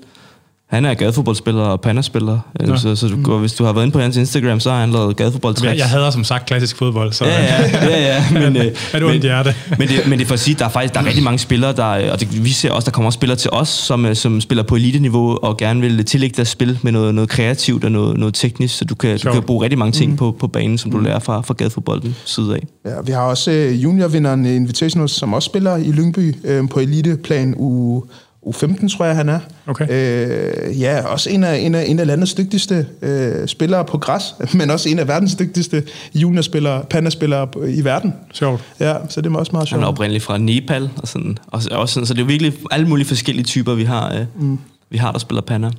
han 0.69 0.85
er 0.85 0.95
gadefodboldspiller 0.95 1.63
og 1.63 1.81
pandaspiller, 1.81 2.39
ja. 2.61 2.77
så, 2.77 2.97
så 2.97 3.09
du, 3.09 3.17
mm. 3.17 3.41
hvis 3.41 3.53
du 3.53 3.65
har 3.65 3.73
været 3.73 3.85
inde 3.85 3.93
på 3.93 4.01
hans 4.01 4.17
Instagram, 4.17 4.61
så 4.61 4.71
har 4.71 4.81
han 4.81 4.91
lavet 4.91 5.17
gadefodbold 5.17 5.55
jeg, 5.65 5.77
jeg 5.77 5.89
hader 5.89 6.11
som 6.11 6.25
sagt 6.25 6.47
klassisk 6.47 6.77
fodbold. 6.77 7.13
Så. 7.13 7.25
Ja, 7.25 7.45
ja, 7.45 7.87
ja, 7.87 8.01
ja. 8.01 8.25
Men, 8.41 8.57
øh, 8.57 8.65
er 8.93 8.99
du 8.99 9.09
men, 9.09 9.23
hjerte? 9.23 9.55
men, 9.79 9.89
det, 9.89 10.07
men 10.09 10.19
det 10.19 10.25
er 10.25 10.27
for 10.27 10.35
at 10.35 10.41
sige, 10.41 10.55
der 10.59 10.65
er 10.65 10.69
faktisk 10.69 10.95
der 10.95 11.01
er 11.01 11.07
rigtig 11.07 11.25
mange 11.25 11.39
spillere, 11.39 11.73
der, 11.73 12.13
og 12.13 12.21
det, 12.21 12.45
vi 12.45 12.51
ser 12.51 12.73
også, 12.73 12.87
der 12.87 12.91
kommer 12.91 13.07
også 13.07 13.17
spillere 13.17 13.39
til 13.39 13.51
os, 13.51 13.69
som, 13.69 14.07
øh, 14.07 14.17
som 14.17 14.41
spiller 14.41 14.63
på 14.63 14.77
elite-niveau 14.77 15.39
og 15.43 15.57
gerne 15.57 15.81
vil 15.81 16.05
tillægge 16.05 16.37
deres 16.37 16.49
spil 16.49 16.79
med 16.83 16.93
noget, 16.93 17.15
noget 17.15 17.31
kreativt 17.31 17.85
og 17.85 17.93
noget, 17.93 18.19
noget 18.19 18.35
teknisk, 18.35 18.79
så 18.79 18.85
du 18.85 18.95
kan, 18.95 19.19
du 19.19 19.33
kan 19.33 19.43
bruge 19.43 19.63
rigtig 19.63 19.79
mange 19.79 19.93
ting 19.93 20.11
mm. 20.11 20.17
på, 20.17 20.37
på 20.41 20.47
banen, 20.47 20.79
som 20.79 20.91
du 20.91 20.99
lærer 20.99 21.19
fra, 21.19 21.41
fra 21.41 21.55
gadefodbolden 21.59 22.17
side 22.25 22.55
af. 22.55 22.91
Ja, 22.91 23.01
vi 23.07 23.13
har 23.13 23.23
også 23.23 23.51
juniorvinderen 23.75 24.47
Invitationals, 24.47 25.13
som 25.13 25.35
også 25.35 25.47
spiller 25.47 25.77
i 25.77 25.93
Lyngby 25.93 26.35
øh, 26.45 26.69
på 26.69 26.81
eliteplan 26.81 27.55
u 27.57 28.03
U15, 28.49 28.97
tror 28.97 29.05
jeg, 29.05 29.17
han 29.17 29.29
er. 29.29 29.41
Okay. 29.67 29.87
Øh, 29.91 30.81
ja, 30.81 31.07
også 31.07 31.31
en 31.31 31.45
af, 31.45 31.59
en, 31.59 31.75
af, 31.75 31.85
en 31.89 31.99
af 31.99 32.07
landets 32.07 32.35
dygtigste 32.35 32.87
øh, 33.03 33.49
spillere 33.49 33.85
på 33.85 33.99
græs, 33.99 34.35
men 34.59 34.71
også 34.71 34.89
en 34.89 34.99
af 34.99 35.09
verdens 35.09 35.35
dygtigste 35.35 35.83
juniorspillere, 36.15 36.85
pandaspillere 36.91 37.49
i 37.71 37.85
verden. 37.85 38.15
Sjovt. 38.33 38.65
Ja, 38.81 38.95
så 39.09 39.21
det 39.21 39.33
er 39.33 39.39
også 39.39 39.53
meget 39.53 39.69
sjovt. 39.69 39.81
Han 39.81 39.87
er 39.89 39.93
oprindeligt 39.93 40.25
fra 40.25 40.39
Nepal, 40.39 40.91
og 40.97 41.09
sådan, 41.09 41.39
og 41.47 41.63
også 41.71 41.95
sådan, 41.95 42.07
så 42.07 42.15
det 42.15 42.21
er 42.21 42.27
virkelig 42.27 42.53
alle 42.71 42.89
mulige 42.89 43.07
forskellige 43.07 43.45
typer, 43.45 43.75
vi 43.75 43.85
har, 43.85 44.15
øh, 44.15 44.27
mm. 44.41 44.59
vi 44.91 44.99
har 44.99 45.13
der 45.13 45.19
spiller 45.19 45.43
panda. 45.43 45.71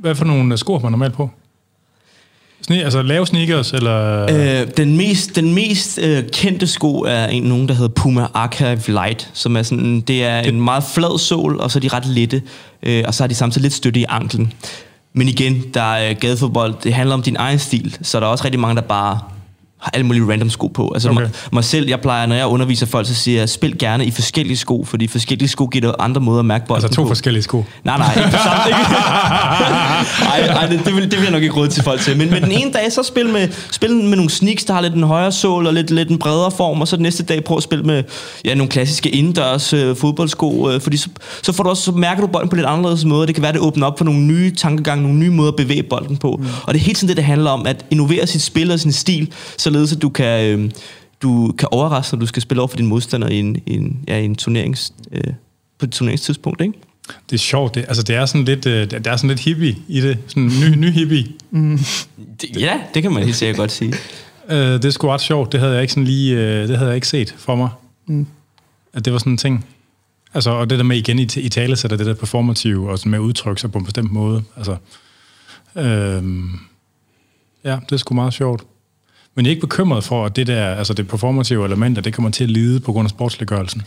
Hvad 0.00 0.14
for 0.14 0.24
nogle 0.24 0.56
sko 0.56 0.72
har 0.72 0.82
man 0.82 0.92
normalt 0.92 1.14
på? 1.14 1.30
Sne, 2.68 2.84
altså 2.84 3.02
lave 3.02 3.26
sneakers, 3.26 3.72
eller? 3.72 4.26
Øh, 4.30 4.66
den 4.76 4.96
mest, 4.96 5.36
den 5.36 5.54
mest 5.54 5.98
øh, 6.02 6.24
kendte 6.32 6.66
sko 6.66 7.00
er 7.00 7.26
en, 7.26 7.42
nogen, 7.42 7.68
der 7.68 7.74
hedder 7.74 7.88
Puma 7.88 8.26
Archive 8.34 8.82
Light, 8.88 9.30
som 9.32 9.56
er 9.56 9.62
sådan, 9.62 10.00
det 10.00 10.24
er 10.24 10.42
det. 10.42 10.52
en 10.52 10.60
meget 10.60 10.84
flad 10.94 11.18
sål, 11.18 11.60
og 11.60 11.70
så 11.70 11.78
er 11.78 11.80
de 11.80 11.88
ret 11.88 12.06
lette, 12.06 12.42
øh, 12.82 13.04
og 13.06 13.14
så 13.14 13.22
har 13.22 13.28
de 13.28 13.34
samtidig 13.34 13.62
lidt 13.62 13.72
støtte 13.72 14.00
i 14.00 14.04
anklen. 14.08 14.52
Men 15.12 15.28
igen, 15.28 15.64
der 15.74 15.94
er 15.94 16.14
gadefodbold, 16.14 16.74
det 16.84 16.94
handler 16.94 17.14
om 17.14 17.22
din 17.22 17.36
egen 17.36 17.58
stil, 17.58 17.96
så 18.02 18.20
der 18.20 18.26
er 18.26 18.30
også 18.30 18.44
rigtig 18.44 18.60
mange, 18.60 18.76
der 18.76 18.82
bare 18.82 19.18
har 19.80 19.90
alle 19.94 20.06
mulige 20.06 20.30
random 20.30 20.50
sko 20.50 20.66
på. 20.66 20.92
Altså 20.94 21.10
okay. 21.10 21.20
mig, 21.20 21.30
mig 21.52 21.64
selv, 21.64 21.88
jeg 21.88 22.00
plejer, 22.00 22.26
når 22.26 22.36
jeg 22.36 22.46
underviser 22.46 22.86
folk, 22.86 23.06
så 23.06 23.14
siger 23.14 23.38
jeg, 23.38 23.48
spil 23.48 23.78
gerne 23.78 24.06
i 24.06 24.10
forskellige 24.10 24.56
sko, 24.56 24.84
fordi 24.84 25.06
forskellige 25.06 25.48
sko 25.48 25.66
giver 25.66 25.80
dig 25.82 25.94
andre 25.98 26.20
måder 26.20 26.38
at 26.38 26.44
mærke 26.44 26.66
bolden 26.66 26.84
Altså 26.84 26.96
to 26.96 27.02
på. 27.02 27.08
forskellige 27.08 27.42
sko? 27.42 27.64
Nej, 27.84 27.98
nej, 27.98 28.24
ikke 28.24 28.30
samme 28.30 28.62
Ej, 30.32 30.40
ej 30.40 30.66
det, 30.66 30.80
det, 30.84 30.94
vil, 30.94 31.02
det 31.02 31.12
vil 31.12 31.22
jeg 31.22 31.32
nok 31.32 31.42
ikke 31.42 31.54
råd 31.54 31.68
til 31.68 31.82
folk 31.82 32.00
til. 32.00 32.16
Men, 32.16 32.30
men 32.30 32.42
den 32.42 32.52
ene 32.52 32.72
dag, 32.72 32.92
så 32.92 33.02
spil 33.02 33.28
med, 33.28 33.48
spil 33.70 33.94
med 33.94 34.16
nogle 34.16 34.30
sneaks, 34.30 34.64
der 34.64 34.74
har 34.74 34.80
lidt 34.80 34.94
en 34.94 35.02
højere 35.02 35.32
sål 35.32 35.66
og 35.66 35.74
lidt, 35.74 35.90
lidt 35.90 36.08
en 36.08 36.18
bredere 36.18 36.50
form, 36.50 36.80
og 36.80 36.88
så 36.88 36.96
den 36.96 37.02
næste 37.02 37.22
dag 37.22 37.44
prøv 37.44 37.56
at 37.56 37.62
spille 37.62 37.84
med 37.84 38.04
ja, 38.44 38.54
nogle 38.54 38.70
klassiske 38.70 39.10
indendørs 39.10 39.72
øh, 39.72 39.96
fodboldsko, 39.96 40.70
øh, 40.70 40.80
fordi 40.80 40.96
så, 40.96 41.08
så, 41.42 41.52
får 41.52 41.64
du 41.64 41.70
også, 41.70 41.82
så 41.82 41.92
mærker 41.92 42.20
du 42.20 42.26
bolden 42.26 42.48
på 42.48 42.56
lidt 42.56 42.66
anderledes 42.66 43.04
måde. 43.04 43.26
Det 43.26 43.34
kan 43.34 43.42
være, 43.42 43.52
det 43.52 43.60
åbner 43.60 43.86
op 43.86 43.98
for 43.98 44.04
nogle 44.04 44.20
nye 44.20 44.54
tankegange, 44.54 45.02
nogle 45.02 45.18
nye 45.18 45.30
måder 45.30 45.50
at 45.50 45.56
bevæge 45.56 45.82
bolden 45.82 46.16
på. 46.16 46.36
Mm. 46.40 46.46
Og 46.62 46.74
det 46.74 46.80
er 46.80 46.84
helt 46.84 46.98
sådan 46.98 47.08
det, 47.08 47.16
det 47.16 47.24
handler 47.24 47.50
om, 47.50 47.66
at 47.66 47.84
innovere 47.90 48.26
sit 48.26 48.42
spil 48.42 48.70
og 48.70 48.80
sin 48.80 48.92
stil, 48.92 49.32
således 49.72 49.92
at 49.92 50.02
du 50.02 50.08
kan, 50.08 50.58
øh, 50.58 50.70
du 51.22 51.54
kan 51.58 51.68
overraske, 51.70 52.16
når 52.16 52.20
du 52.20 52.26
skal 52.26 52.42
spille 52.42 52.60
over 52.60 52.68
for 52.68 52.76
din 52.76 52.86
modstander 52.86 53.28
i 53.28 53.38
en, 53.38 53.56
i 53.66 53.74
en, 53.74 54.04
ja, 54.08 54.18
i 54.18 54.24
en 54.24 54.36
turnerings, 54.36 54.92
øh, 55.12 55.32
på 55.78 55.86
et 55.86 55.92
turneringstidspunkt, 55.92 56.60
ikke? 56.60 56.74
Det 57.30 57.36
er 57.36 57.38
sjovt. 57.38 57.74
Det, 57.74 57.84
altså, 57.88 58.02
det 58.02 58.16
er 58.16 58.26
sådan 58.26 58.44
lidt, 58.44 58.66
øh, 58.66 58.90
der 58.90 59.10
er 59.10 59.16
sådan 59.16 59.30
lidt 59.30 59.40
hippie 59.40 59.76
i 59.88 60.00
det. 60.00 60.18
Sådan 60.26 60.46
ny, 60.46 60.74
ny 60.74 60.90
hippie. 60.90 61.26
Mm. 61.50 61.78
Det, 62.40 62.60
ja, 62.60 62.80
det 62.94 63.02
kan 63.02 63.12
man 63.12 63.22
helt 63.22 63.36
sikkert 63.36 63.56
godt 63.56 63.72
sige. 63.72 63.94
Øh, 64.50 64.56
det 64.56 64.84
er 64.84 64.90
sgu 64.90 65.08
ret 65.08 65.20
sjovt. 65.20 65.52
Det 65.52 65.60
havde 65.60 65.72
jeg 65.72 65.82
ikke 65.82 65.92
sådan 65.92 66.04
lige, 66.04 66.36
øh, 66.36 66.68
det 66.68 66.76
havde 66.76 66.88
jeg 66.88 66.94
ikke 66.94 67.08
set 67.08 67.34
for 67.38 67.56
mig. 67.56 67.68
Mm. 68.06 68.26
At 68.92 69.04
det 69.04 69.12
var 69.12 69.18
sådan 69.18 69.32
en 69.32 69.36
ting. 69.36 69.66
Altså, 70.34 70.50
og 70.50 70.70
det 70.70 70.78
der 70.78 70.84
med 70.84 70.96
igen 70.96 71.18
i, 71.18 71.28
i 71.36 71.48
tale 71.48 71.76
sætter 71.76 71.96
det 71.96 72.06
der 72.06 72.14
performative, 72.14 72.90
og 72.90 72.98
sådan 72.98 73.10
med 73.10 73.18
at 73.18 73.22
udtrykke 73.22 73.60
sig 73.60 73.72
på 73.72 73.78
en 73.78 73.84
bestemt 73.84 74.12
måde. 74.12 74.42
Altså, 74.56 74.76
øh, 75.76 76.22
ja, 77.64 77.78
det 77.84 77.92
er 77.92 77.96
sgu 77.96 78.14
meget 78.14 78.34
sjovt. 78.34 78.62
Men 79.38 79.46
jeg 79.46 79.50
er 79.50 79.54
ikke 79.54 79.66
bekymret 79.66 80.04
for, 80.04 80.26
at 80.26 80.36
det 80.36 80.46
der, 80.46 80.74
altså 80.74 80.94
det 80.94 81.08
performative 81.08 81.64
element, 81.64 81.98
at 81.98 82.04
det 82.04 82.14
kommer 82.14 82.30
til 82.30 82.44
at 82.44 82.50
lide 82.50 82.80
på 82.80 82.92
grund 82.92 83.06
af 83.06 83.10
sportsliggørelsen? 83.10 83.82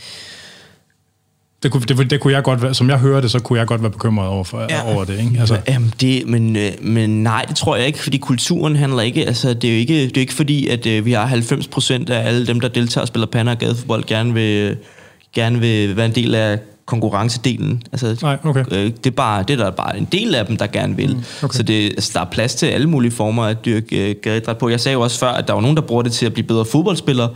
Det 1.64 1.72
kunne, 1.72 1.82
det, 1.82 2.10
det 2.10 2.20
kunne 2.20 2.34
jeg 2.34 2.44
godt 2.44 2.62
være, 2.62 2.74
som 2.74 2.90
jeg 2.90 3.00
hører 3.00 3.22
det, 3.22 3.32
så 3.32 3.40
kunne 3.40 3.60
jeg 3.60 3.68
godt 3.68 3.82
være 3.82 3.92
bekymret 3.92 4.28
over, 4.28 4.44
for, 4.44 4.68
ja. 4.70 4.94
over 4.94 5.06
det, 5.06 5.20
ikke? 5.20 5.40
Altså. 5.40 5.60
Jamen, 5.68 5.94
det, 6.02 6.28
men, 6.28 6.56
øh, 6.56 6.72
men 6.82 7.24
nej, 7.24 7.46
det 7.48 7.56
tror 7.56 7.76
jeg 7.76 7.88
ikke, 7.88 8.00
fordi 8.00 8.18
kulturen 8.18 8.76
handler 8.76 9.02
ikke, 9.02 9.28
altså 9.28 9.54
det 9.54 9.70
er 9.70 9.74
jo 9.74 9.80
ikke, 9.80 10.04
det 10.04 10.18
er 10.18 10.22
ikke 10.22 10.34
fordi, 10.34 10.68
at 10.68 10.86
øh, 10.86 11.06
vi 11.06 11.12
har 11.12 11.26
90 11.26 11.68
procent 11.68 12.10
af 12.10 12.28
alle 12.28 12.48
dem, 12.48 12.60
der 12.60 12.68
deltager 12.68 13.02
og 13.02 13.08
spiller 13.08 13.28
pander 13.28 13.52
og 13.52 13.60
gadefodbold, 13.60 14.04
gerne 14.04 14.34
vil, 14.34 14.78
gerne 15.36 15.60
vil 15.60 15.98
være 15.98 16.06
en 16.06 16.16
del 16.16 16.36
af 16.36 16.60
konkurrencedelen. 16.86 17.84
Altså, 17.92 18.18
Nej, 18.22 18.38
okay. 18.44 18.66
øh, 18.72 18.86
det, 18.86 19.06
er 19.06 19.12
bare, 19.12 19.44
det 19.48 19.60
er 19.60 19.64
der 19.64 19.72
bare 19.72 19.98
en 19.98 20.08
del 20.12 20.36
af 20.36 20.46
dem, 20.46 20.58
der 20.58 20.68
gerne 20.68 20.96
vil. 20.96 21.16
Mm, 21.16 21.24
okay. 21.44 21.58
Så 21.58 21.64
det, 21.64 21.90
altså, 21.90 22.12
der 22.14 22.20
er 22.22 22.26
plads 22.32 22.56
til 22.56 22.66
alle 22.66 22.90
mulige 22.90 23.12
former 23.12 23.44
at 23.44 23.66
dyrke 23.66 24.10
øh, 24.10 24.16
gadeidræt 24.22 24.58
på. 24.58 24.70
Jeg 24.70 24.80
sagde 24.80 24.94
jo 24.94 25.02
også 25.02 25.20
før, 25.20 25.30
at 25.30 25.48
der 25.48 25.54
var 25.54 25.62
nogen, 25.62 25.76
der 25.76 25.82
bruger 25.82 26.02
det 26.04 26.12
til 26.12 26.26
at 26.26 26.34
blive 26.34 26.48
bedre 26.48 26.66
fodboldspillere. 26.66 27.30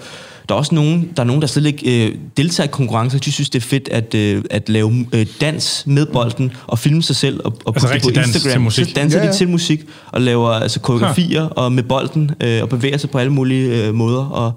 Der 0.49 0.55
er 0.55 0.59
også 0.59 0.75
nogen, 0.75 1.11
der, 1.15 1.23
er 1.23 1.27
nogen, 1.27 1.41
der 1.41 1.47
slet 1.47 1.65
ikke 1.65 2.07
øh, 2.07 2.15
deltager 2.37 2.67
i 2.67 2.71
konkurrencer. 2.71 3.19
De 3.19 3.31
synes, 3.31 3.49
det 3.49 3.59
er 3.59 3.67
fedt 3.67 3.89
at, 3.89 4.15
øh, 4.15 4.43
at 4.49 4.69
lave 4.69 5.07
øh, 5.13 5.25
dans 5.41 5.83
med 5.87 6.05
bolden 6.05 6.51
og 6.67 6.79
filme 6.79 7.03
sig 7.03 7.15
selv 7.15 7.41
og, 7.45 7.57
og 7.65 7.75
altså 7.75 7.87
på 7.87 7.93
Instagram. 7.93 8.23
Dans 8.23 8.43
til 8.43 8.61
musik. 8.61 8.85
Så 8.85 8.91
danser 8.95 9.19
ja, 9.19 9.25
ja. 9.25 9.31
de 9.31 9.37
til 9.37 9.49
musik 9.49 9.85
og 10.07 10.21
laver 10.21 10.49
altså, 10.49 10.79
koreografier 10.79 11.43
og 11.43 11.71
med 11.71 11.83
bolden 11.83 12.31
øh, 12.41 12.61
og 12.61 12.69
bevæger 12.69 12.97
sig 12.97 13.09
på 13.09 13.17
alle 13.17 13.33
mulige 13.33 13.87
øh, 13.87 13.93
måder. 13.93 14.25
Og 14.25 14.53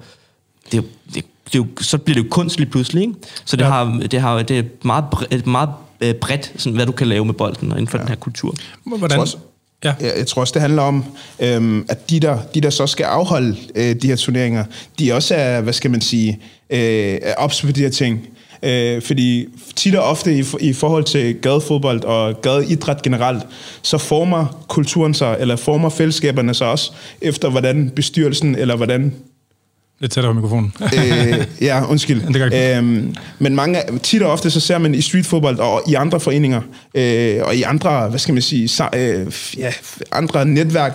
det, 0.72 0.84
det 1.14 1.24
det 1.52 1.58
er 1.58 1.58
jo, 1.58 1.66
så 1.80 1.98
bliver 1.98 2.14
det 2.14 2.24
jo 2.24 2.28
kunst 2.30 2.58
lige 2.58 2.70
pludselig, 2.70 3.00
ikke? 3.00 3.14
Så 3.44 3.56
det, 3.56 3.62
ja. 3.64 3.68
har, 3.68 4.00
det, 4.10 4.20
har, 4.20 4.42
det 4.42 4.58
er 4.58 4.62
meget, 4.82 5.04
bredt, 5.10 5.46
meget 5.46 5.68
øh, 6.00 6.14
bredt, 6.14 6.52
sådan, 6.56 6.76
hvad 6.76 6.86
du 6.86 6.92
kan 6.92 7.06
lave 7.06 7.24
med 7.24 7.34
bolden 7.34 7.72
og 7.72 7.78
inden 7.78 7.88
for 7.88 7.98
ja. 7.98 8.02
den 8.02 8.08
her 8.08 8.16
kultur. 8.16 8.54
Hvordan? 8.84 9.26
Jeg 9.84 9.94
ja. 10.00 10.18
jeg 10.18 10.26
tror 10.26 10.40
også, 10.40 10.52
det 10.52 10.62
handler 10.62 10.82
om, 10.82 11.04
øhm, 11.40 11.86
at 11.88 12.10
de 12.10 12.20
der, 12.20 12.38
de, 12.54 12.60
der 12.60 12.70
så 12.70 12.86
skal 12.86 13.04
afholde 13.04 13.56
øh, 13.74 13.96
de 14.02 14.06
her 14.06 14.16
turneringer, 14.16 14.64
de 14.98 15.12
også 15.12 15.34
er, 15.34 15.60
hvad 15.60 15.72
skal 15.72 15.90
man 15.90 16.00
sige, 16.00 16.38
øh, 16.70 17.18
er 17.22 17.34
ops 17.34 17.62
på 17.62 17.72
de 17.72 17.80
her 17.80 17.90
ting. 17.90 18.28
Øh, 18.62 19.02
fordi 19.02 19.46
tit 19.76 19.94
og 19.94 20.04
ofte 20.04 20.38
i, 20.38 20.44
i 20.60 20.72
forhold 20.72 21.04
til 21.04 21.34
gadefodbold 21.34 22.04
og 22.04 22.40
gadeidræt 22.42 23.02
generelt, 23.02 23.42
så 23.82 23.98
former 23.98 24.64
kulturen 24.68 25.14
sig, 25.14 25.36
eller 25.40 25.56
former 25.56 25.88
fællesskaberne 25.88 26.54
sig 26.54 26.66
også, 26.66 26.92
efter 27.20 27.50
hvordan 27.50 27.90
bestyrelsen, 27.90 28.56
eller 28.56 28.76
hvordan 28.76 29.14
Lidt 30.00 30.12
tættere 30.12 30.34
på 30.34 30.40
mikrofonen. 30.40 30.72
øh, 30.82 31.46
ja, 31.60 31.84
undskyld. 31.90 32.22
det 32.50 32.76
øhm, 32.78 33.14
men 33.38 33.54
mange, 33.54 33.78
tit 34.02 34.22
og 34.22 34.32
ofte 34.32 34.50
så 34.50 34.60
ser 34.60 34.78
man 34.78 34.94
i 34.94 35.00
streetfodbold 35.00 35.58
og 35.58 35.82
i 35.88 35.94
andre 35.94 36.20
foreninger, 36.20 36.60
øh, 36.94 37.40
og 37.42 37.56
i 37.56 37.62
andre, 37.62 38.08
hvad 38.08 38.18
skal 38.18 38.34
man 38.34 38.42
sige, 38.42 38.68
så, 38.68 38.88
øh, 38.96 39.32
ja, 39.58 39.72
andre 40.12 40.44
netværk, 40.44 40.92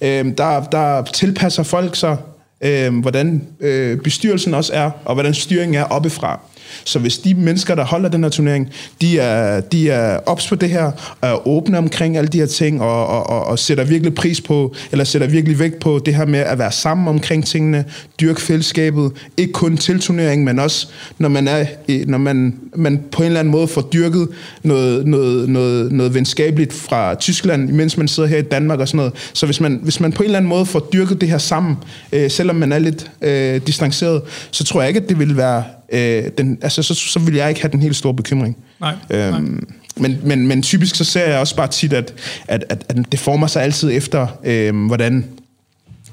øh, 0.00 0.24
der, 0.38 0.64
der 0.64 1.02
tilpasser 1.02 1.62
folk 1.62 1.96
sig, 1.96 2.16
øh, 2.60 2.98
hvordan 2.98 3.46
øh, 3.60 3.98
bestyrelsen 3.98 4.54
også 4.54 4.72
er, 4.72 4.90
og 5.04 5.14
hvordan 5.14 5.34
styringen 5.34 5.74
er 5.74 5.84
oppefra. 5.84 6.40
Så 6.84 6.98
hvis 6.98 7.18
de 7.18 7.34
mennesker, 7.34 7.74
der 7.74 7.84
holder 7.84 8.08
den 8.08 8.22
her 8.22 8.30
turnering, 8.30 8.70
de 9.00 9.18
er, 9.18 9.60
de 9.60 9.90
er 9.90 10.18
ops 10.26 10.48
på 10.48 10.54
det 10.54 10.70
her, 10.70 10.92
er 11.22 11.48
åbne 11.48 11.78
omkring 11.78 12.16
alle 12.16 12.28
de 12.28 12.38
her 12.38 12.46
ting, 12.46 12.82
og, 12.82 13.06
og, 13.06 13.30
og, 13.30 13.46
og 13.46 13.58
sætter 13.58 13.84
virkelig 13.84 14.14
pris 14.14 14.40
på, 14.40 14.74
eller 14.92 15.04
sætter 15.04 15.28
virkelig 15.28 15.58
vægt 15.58 15.78
på 15.78 16.00
det 16.06 16.14
her 16.14 16.26
med 16.26 16.38
at 16.38 16.58
være 16.58 16.72
sammen 16.72 17.08
omkring 17.08 17.46
tingene, 17.46 17.84
dyrke 18.20 18.42
fællesskabet, 18.42 19.12
ikke 19.36 19.52
kun 19.52 19.76
til 19.76 20.00
turneringen, 20.00 20.44
men 20.44 20.58
også 20.58 20.88
når 21.18 21.28
man, 21.28 21.48
er, 21.48 21.66
når 22.06 22.18
man, 22.18 22.54
man 22.74 23.02
på 23.12 23.22
en 23.22 23.26
eller 23.26 23.40
anden 23.40 23.52
måde 23.52 23.68
får 23.68 23.80
dyrket 23.80 24.28
noget, 24.62 25.06
noget, 25.06 25.48
noget, 25.48 25.92
noget 25.92 26.14
venskabeligt 26.14 26.72
fra 26.72 27.14
Tyskland, 27.14 27.70
mens 27.70 27.96
man 27.96 28.08
sidder 28.08 28.28
her 28.28 28.38
i 28.38 28.42
Danmark 28.42 28.80
og 28.80 28.88
sådan 28.88 28.96
noget. 28.96 29.12
Så 29.32 29.46
hvis 29.46 29.60
man, 29.60 29.80
hvis 29.82 30.00
man 30.00 30.12
på 30.12 30.22
en 30.22 30.24
eller 30.24 30.38
anden 30.38 30.48
måde 30.48 30.66
får 30.66 30.88
dyrket 30.92 31.20
det 31.20 31.28
her 31.28 31.38
sammen, 31.38 31.76
øh, 32.12 32.30
selvom 32.30 32.56
man 32.56 32.72
er 32.72 32.78
lidt 32.78 33.10
øh, 33.22 33.60
distanceret, 33.66 34.22
så 34.50 34.64
tror 34.64 34.80
jeg 34.80 34.88
ikke, 34.88 35.00
at 35.00 35.08
det 35.08 35.18
vil 35.18 35.36
være 35.36 35.64
øh, 35.92 36.24
den, 36.38 36.58
altså, 36.62 36.82
så, 36.82 36.94
så 36.94 37.18
vil 37.18 37.34
jeg 37.34 37.48
ikke 37.48 37.60
have 37.60 37.72
den 37.72 37.82
helt 37.82 37.96
store 37.96 38.14
bekymring. 38.14 38.56
Nej, 38.80 38.94
øhm, 39.10 39.32
nej. 39.32 39.60
Men, 39.96 40.18
men, 40.22 40.46
men 40.46 40.62
typisk 40.62 40.96
så 40.96 41.04
ser 41.04 41.26
jeg 41.26 41.38
også 41.38 41.56
bare 41.56 41.68
tit, 41.68 41.92
at, 41.92 42.14
at, 42.48 42.64
at, 42.68 42.84
at 42.88 42.96
det 43.12 43.20
former 43.20 43.46
sig 43.46 43.62
altid 43.62 43.90
efter, 43.92 44.26
øh, 44.44 44.86
hvordan, 44.86 45.24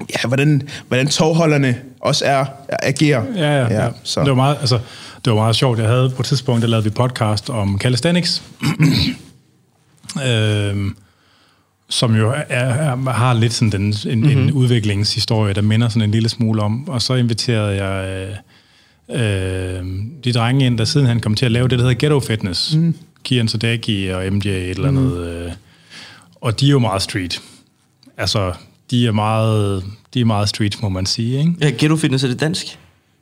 ja, 0.00 0.28
hvordan, 0.28 0.62
hvordan 0.88 1.06
togholderne 1.06 1.76
også 2.00 2.24
er, 2.24 2.44
agerer. 2.68 3.24
Ja, 3.36 3.58
ja, 3.58 3.84
ja. 3.84 3.88
så. 4.02 4.20
Det 4.20 4.28
var 4.28 4.34
meget, 4.34 4.56
altså, 4.60 4.78
det 5.24 5.32
var 5.32 5.34
meget 5.34 5.56
sjovt. 5.56 5.78
Jeg 5.78 5.88
havde 5.88 6.10
på 6.10 6.22
et 6.22 6.26
tidspunkt, 6.26 6.62
der 6.62 6.68
lavede 6.68 6.84
vi 6.84 6.90
podcast 6.90 7.50
om 7.50 7.78
calisthenics. 7.80 8.42
øh, 10.26 10.90
som 11.88 12.14
jo 12.14 12.30
er, 12.30 12.42
er, 12.48 13.10
har 13.10 13.34
lidt 13.34 13.52
sådan 13.52 13.70
den, 13.70 13.82
en, 13.82 14.18
mm-hmm. 14.18 14.38
en 14.38 14.44
mhm. 14.44 14.56
udviklingshistorie, 14.56 15.54
der 15.54 15.62
minder 15.62 15.88
sådan 15.88 16.02
en 16.02 16.10
lille 16.10 16.28
smule 16.28 16.62
om. 16.62 16.88
Og 16.88 17.02
så 17.02 17.14
inviterede 17.14 17.84
jeg... 17.84 18.08
Øh, 18.08 18.36
øh, 19.10 19.84
de 20.24 20.32
drenge 20.32 20.66
ind, 20.66 20.78
der 20.78 20.84
siden 20.84 21.06
han 21.06 21.20
kom 21.20 21.34
til 21.34 21.46
at 21.46 21.52
lave 21.52 21.68
det, 21.68 21.78
der 21.78 21.84
hedder 21.84 21.98
Ghetto 21.98 22.20
Fitness. 22.20 22.74
Mm. 22.74 22.94
Kian 23.24 23.48
Sadeki 23.48 24.08
og 24.08 24.32
MJ 24.32 24.48
et 24.48 24.70
eller 24.70 24.88
andet. 24.88 25.12
Mm. 25.12 25.22
Øh, 25.22 25.52
og 26.40 26.60
de 26.60 26.66
er 26.66 26.70
jo 26.70 26.78
meget 26.78 27.02
street. 27.02 27.42
Altså, 28.16 28.52
de 28.90 29.06
er 29.06 29.12
meget, 29.12 29.84
de 30.14 30.20
er 30.20 30.24
meget 30.24 30.48
street, 30.48 30.82
må 30.82 30.88
man 30.88 31.06
sige. 31.06 31.38
Ikke? 31.38 31.52
Ja, 31.60 31.70
Ghetto 31.78 31.96
Fitness, 31.96 32.24
er 32.24 32.28
det 32.28 32.40
dansk? 32.40 32.78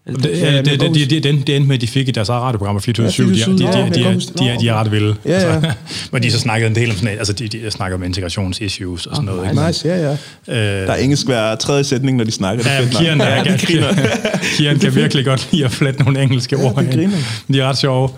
Det, 0.07 0.40
ja, 0.40 0.57
det, 0.57 0.64
det, 0.64 0.80
det, 0.80 0.94
det, 0.94 1.11
det, 1.11 1.46
det 1.46 1.57
endte 1.57 1.61
med, 1.61 1.74
at 1.74 1.80
de 1.80 1.86
fik 1.86 2.09
i 2.09 2.11
deres 2.11 2.28
eget 2.28 2.42
radioprogram 2.42 2.74
på 2.74 2.80
24 2.80 3.28
ja, 3.28 3.44
de, 3.44 3.50
de, 3.50 3.59
de, 3.59 3.64
de, 3.94 4.20
de, 4.38 4.48
er, 4.48 4.59
de 4.59 4.68
er 4.68 4.74
ret 4.74 4.92
vilde. 4.92 5.14
Ja, 5.24 5.32
ja. 5.32 5.55
Altså, 5.55 5.72
men 6.12 6.22
de 6.22 6.30
så 6.30 6.38
snakkede 6.38 6.68
en 6.68 6.74
del 6.74 6.90
om 6.90 6.96
sådan, 6.96 7.18
altså 7.18 7.32
de, 7.32 7.48
de 7.48 7.70
snakker 7.70 7.96
om 7.96 8.03
integrationsissues 8.03 9.07
og 9.07 9.16
sådan 9.16 9.28
oh, 9.28 9.36
noget. 9.36 9.50
Ikke? 9.50 9.66
Nice, 9.66 9.88
ja, 9.88 9.96
ja. 9.96 10.12
Øh, 10.12 10.86
der 10.86 10.92
er 10.92 10.96
engelsk 10.96 11.26
hver 11.26 11.55
tredje 11.55 11.84
sætning, 11.84 12.16
når 12.16 12.24
de 12.24 12.30
snakker. 12.30 12.64
Ja, 12.70 12.80
det 12.84 12.90
Kieran, 12.90 13.18
ja, 13.18 13.57
Kieran, 13.57 13.94
Kieran 14.57 14.78
kan 14.78 14.94
virkelig 14.94 15.24
godt 15.24 15.48
lide 15.53 15.64
at 15.64 15.70
flette 15.72 16.03
nogle 16.03 16.22
engelske 16.22 16.57
ja, 16.59 16.64
ord 16.64 16.84
ind. 16.84 17.12
De 17.53 17.61
er 17.61 17.68
ret 17.68 17.78
sjove. 17.78 18.09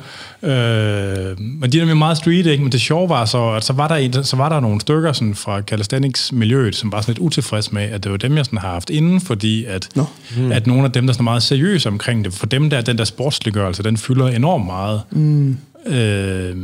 Øh, 0.45 1.41
men 1.41 1.73
de 1.73 1.81
er 1.81 1.95
meget 1.95 2.17
street, 2.17 2.47
ikke? 2.47 2.63
Men 2.63 2.73
det 2.73 2.81
sjove 2.81 3.09
var 3.09 3.25
så, 3.25 3.51
at 3.51 3.65
så 3.65 3.73
var 3.73 3.89
der, 3.89 3.95
en, 3.95 4.25
så 4.25 4.37
var 4.37 4.49
der 4.49 4.61
nogle 4.61 4.81
stykker 4.81 5.13
sådan, 5.13 5.35
fra 5.35 5.61
calisthenics-miljøet, 5.61 6.77
som 6.77 6.93
var 6.93 7.01
sådan 7.01 7.13
lidt 7.13 7.19
utilfreds 7.19 7.73
med, 7.73 7.83
at 7.83 8.05
det 8.05 8.13
var 8.13 8.19
dem, 8.19 8.37
jeg 8.37 8.45
sådan 8.45 8.59
har 8.59 8.71
haft 8.71 8.91
inden, 8.91 9.21
fordi 9.21 9.65
at, 9.65 9.89
no. 9.95 10.05
mm. 10.37 10.53
at 10.53 10.67
nogle 10.67 10.85
af 10.85 10.93
dem, 10.93 11.07
der 11.07 11.13
er 11.13 11.15
sådan 11.15 11.25
meget 11.25 11.43
seriøse 11.43 11.89
omkring 11.89 12.25
det, 12.25 12.33
for 12.33 12.47
dem 12.47 12.71
der, 12.71 12.81
den 12.81 12.99
der 12.99 13.05
sportsliggørelse, 13.05 13.83
den 13.83 13.97
fylder 13.97 14.29
enormt 14.29 14.67
meget. 14.67 15.03
Mm. 15.11 15.57
Øh, 15.87 16.57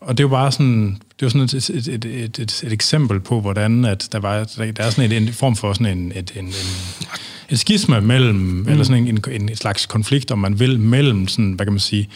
og 0.00 0.18
det 0.18 0.20
er 0.20 0.24
jo 0.24 0.28
bare 0.28 0.52
sådan, 0.52 0.98
det 1.20 1.22
var 1.22 1.28
sådan 1.28 1.42
et, 1.42 1.54
et, 1.54 1.88
et, 1.88 2.04
et, 2.04 2.38
et, 2.38 2.62
et 2.66 2.72
eksempel 2.72 3.20
på, 3.20 3.40
hvordan 3.40 3.84
at 3.84 4.08
der, 4.12 4.20
var, 4.20 4.44
der, 4.44 4.72
der 4.72 4.84
er 4.84 4.90
sådan 4.90 5.12
en, 5.12 5.22
en 5.22 5.32
form 5.32 5.56
for 5.56 5.72
sådan 5.72 5.98
en, 5.98 6.12
et, 6.16 6.32
en, 6.36 6.44
en, 6.44 6.52
et 7.48 7.58
skisma 7.58 8.00
mellem, 8.00 8.34
mm. 8.34 8.68
eller 8.68 8.84
sådan 8.84 9.06
en, 9.06 9.20
en, 9.30 9.48
en 9.48 9.56
slags 9.56 9.86
konflikt, 9.86 10.30
om 10.30 10.38
man 10.38 10.60
vil, 10.60 10.80
mellem 10.80 11.28
sådan, 11.28 11.52
hvad 11.52 11.66
kan 11.66 11.72
man 11.72 11.80
sige, 11.80 12.08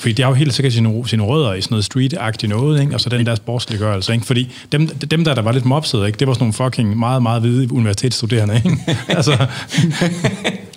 fordi 0.00 0.12
det 0.12 0.22
er 0.22 0.28
jo 0.28 0.34
helt 0.34 0.54
sikkert 0.54 0.72
sine, 0.72 1.08
sine 1.08 1.22
rødder 1.22 1.54
i 1.54 1.60
sådan 1.60 1.74
noget 1.74 1.84
street-agtigt 1.84 2.48
noget, 2.48 2.80
ikke? 2.80 2.94
og 2.94 3.00
så 3.00 3.08
den 3.08 3.26
der 3.26 3.34
sportsliggørelse. 3.34 4.12
Ikke? 4.12 4.26
Fordi 4.26 4.52
dem, 4.72 4.88
dem 4.88 5.24
der, 5.24 5.34
der 5.34 5.42
var 5.42 5.52
lidt 5.52 5.64
mopset, 5.64 6.06
ikke? 6.06 6.18
det 6.18 6.28
var 6.28 6.34
sådan 6.34 6.42
nogle 6.42 6.52
fucking 6.52 6.98
meget, 6.98 7.22
meget 7.22 7.40
hvide 7.40 7.72
universitetsstuderende. 7.72 8.62
Ikke? 8.64 8.96
altså. 9.08 9.46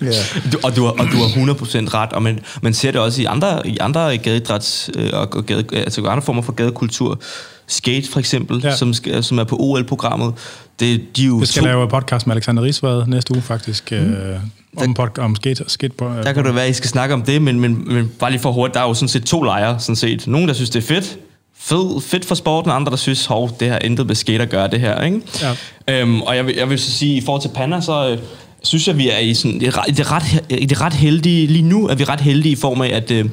Yeah. 0.02 0.52
du, 0.52 0.58
og, 0.62 0.76
du, 0.76 0.86
og 0.86 1.06
du 1.12 1.16
har 1.16 1.52
100% 1.52 1.94
ret, 1.94 2.12
og 2.12 2.22
man, 2.22 2.38
man 2.62 2.74
ser 2.74 2.90
det 2.90 3.00
også 3.00 3.22
i 3.22 3.24
andre, 3.24 3.68
i 3.68 3.78
andre 3.80 4.18
gadeidræts 4.18 4.90
øh, 4.96 5.10
og 5.12 5.46
gade, 5.46 5.64
altså 5.72 6.06
andre 6.06 6.22
former 6.22 6.42
for 6.42 6.52
gadekultur. 6.52 7.20
Skate 7.66 8.10
for 8.12 8.20
eksempel, 8.20 8.60
ja. 8.64 8.76
som, 8.76 8.94
som 9.20 9.38
er 9.38 9.44
på 9.44 9.56
OL-programmet. 9.60 10.34
Det, 10.80 11.16
de 11.16 11.22
jo 11.22 11.40
det 11.40 11.48
skal 11.48 11.62
to... 11.62 11.66
lave 11.66 11.88
podcast 11.88 12.26
med 12.26 12.36
Alexander 12.36 12.62
Rigsvad 12.62 13.06
næste 13.06 13.34
uge 13.34 13.42
faktisk. 13.42 13.92
Mm. 13.92 14.12
Øh, 14.12 14.40
om, 14.76 14.94
pod, 14.94 15.18
om 15.18 15.36
skate, 15.36 15.64
skate 15.66 15.94
på, 15.98 16.04
der 16.24 16.32
kan 16.32 16.44
det 16.44 16.54
være, 16.54 16.64
at 16.64 16.70
I 16.70 16.72
skal 16.72 16.90
snakke 16.90 17.14
om 17.14 17.22
det, 17.22 17.42
men, 17.42 17.60
men, 17.60 17.94
men 17.94 18.12
bare 18.18 18.30
lige 18.30 18.40
for 18.40 18.52
hurtigt, 18.52 18.74
der 18.74 18.80
er 18.80 18.88
jo 18.88 18.94
sådan 18.94 19.08
set 19.08 19.24
to 19.24 19.42
lejre, 19.42 19.80
sådan 19.80 19.96
set. 19.96 20.26
Nogen, 20.26 20.48
der 20.48 20.54
synes, 20.54 20.70
det 20.70 20.82
er 20.82 20.86
fedt, 20.86 21.18
fed, 21.58 22.00
fedt 22.00 22.24
for 22.24 22.34
sporten, 22.34 22.70
og 22.70 22.76
andre, 22.76 22.90
der 22.90 22.96
synes, 22.96 23.26
hov, 23.26 23.50
det 23.60 23.70
har 23.70 23.78
intet 23.78 24.06
med 24.06 24.14
skate 24.14 24.42
at 24.42 24.50
gøre, 24.50 24.68
det 24.68 24.80
her, 24.80 25.02
ikke? 25.02 25.20
Ja. 25.88 26.00
Øhm, 26.00 26.22
og 26.22 26.36
jeg 26.36 26.46
vil, 26.46 26.54
jeg 26.54 26.70
vil 26.70 26.78
så 26.78 26.90
sige, 26.90 27.16
i 27.16 27.20
forhold 27.20 27.42
til 27.42 27.50
Panda, 27.54 27.80
så 27.80 28.10
øh, 28.10 28.18
synes 28.62 28.88
jeg, 28.88 28.98
vi 28.98 29.10
er 29.10 29.18
i, 29.18 29.34
sådan, 29.34 29.56
i, 29.56 29.64
det 29.64 30.12
ret, 30.12 30.44
i 30.48 30.66
det 30.66 30.80
ret 30.80 30.92
heldige, 30.92 31.46
lige 31.46 31.62
nu 31.62 31.88
er 31.88 31.94
vi 31.94 32.04
ret 32.04 32.20
heldige 32.20 32.52
i 32.52 32.56
form 32.56 32.80
af, 32.80 32.88
at 32.88 33.10
øh, 33.10 33.24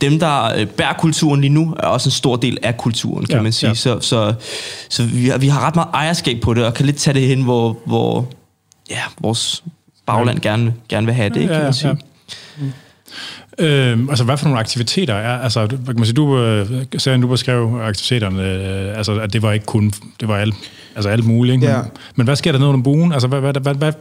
dem, 0.00 0.18
der 0.18 0.44
øh, 0.56 0.66
bærer 0.66 0.92
kulturen 0.92 1.40
lige 1.40 1.52
nu, 1.52 1.74
er 1.78 1.86
også 1.86 2.08
en 2.08 2.12
stor 2.12 2.36
del 2.36 2.58
af 2.62 2.76
kulturen, 2.76 3.26
kan 3.26 3.36
ja, 3.36 3.42
man 3.42 3.52
sige. 3.52 3.68
Ja. 3.68 3.74
Så, 3.74 4.00
så, 4.00 4.34
så 4.88 5.04
vi, 5.04 5.28
har, 5.28 5.38
vi 5.38 5.48
har 5.48 5.66
ret 5.66 5.74
meget 5.74 5.88
ejerskab 5.94 6.40
på 6.40 6.54
det, 6.54 6.64
og 6.64 6.74
kan 6.74 6.86
lidt 6.86 6.96
tage 6.96 7.14
det 7.14 7.28
hen, 7.28 7.42
hvor, 7.42 7.78
hvor 7.86 8.28
ja, 8.90 9.00
vores 9.20 9.64
bagland 10.06 10.40
gerne, 10.40 10.74
gerne 10.88 11.06
vil 11.06 11.14
have 11.14 11.28
det, 11.28 11.40
ikke, 11.40 11.54
kan 11.54 11.62
man 11.62 11.72
sige. 11.72 11.88
Ja. 11.88 11.94
Mm. 12.58 12.72
Øh, 13.58 13.98
altså, 14.08 14.24
hvad 14.24 14.36
for 14.36 14.44
nogle 14.44 14.60
aktiviteter 14.60 15.14
er, 15.14 15.38
altså, 15.38 15.66
kan 15.66 15.78
man 15.96 16.04
sige, 16.04 16.14
du, 16.14 16.38
øh, 16.38 16.84
Serien, 16.98 17.20
du 17.20 17.28
beskrev 17.28 17.80
aktiviteterne, 17.82 18.42
øh, 18.42 18.98
altså, 18.98 19.20
at 19.20 19.32
det 19.32 19.42
var 19.42 19.52
ikke 19.52 19.66
kun, 19.66 19.92
det 20.20 20.28
var 20.28 20.36
alt, 20.36 20.54
altså 20.96 21.08
alt 21.08 21.24
muligt, 21.24 21.54
ikke? 21.54 21.66
Ja. 21.66 21.76
Men, 21.76 21.90
men 22.16 22.24
hvad 22.24 22.36
sker 22.36 22.52
der 22.52 22.58
ned 22.58 22.66
under 22.66 22.82
buen? 22.82 23.12
Altså, 23.12 23.28
hvad, 23.28 23.40
hvad, 23.40 23.52
hvad, 23.60 23.74
hvad, 23.74 23.92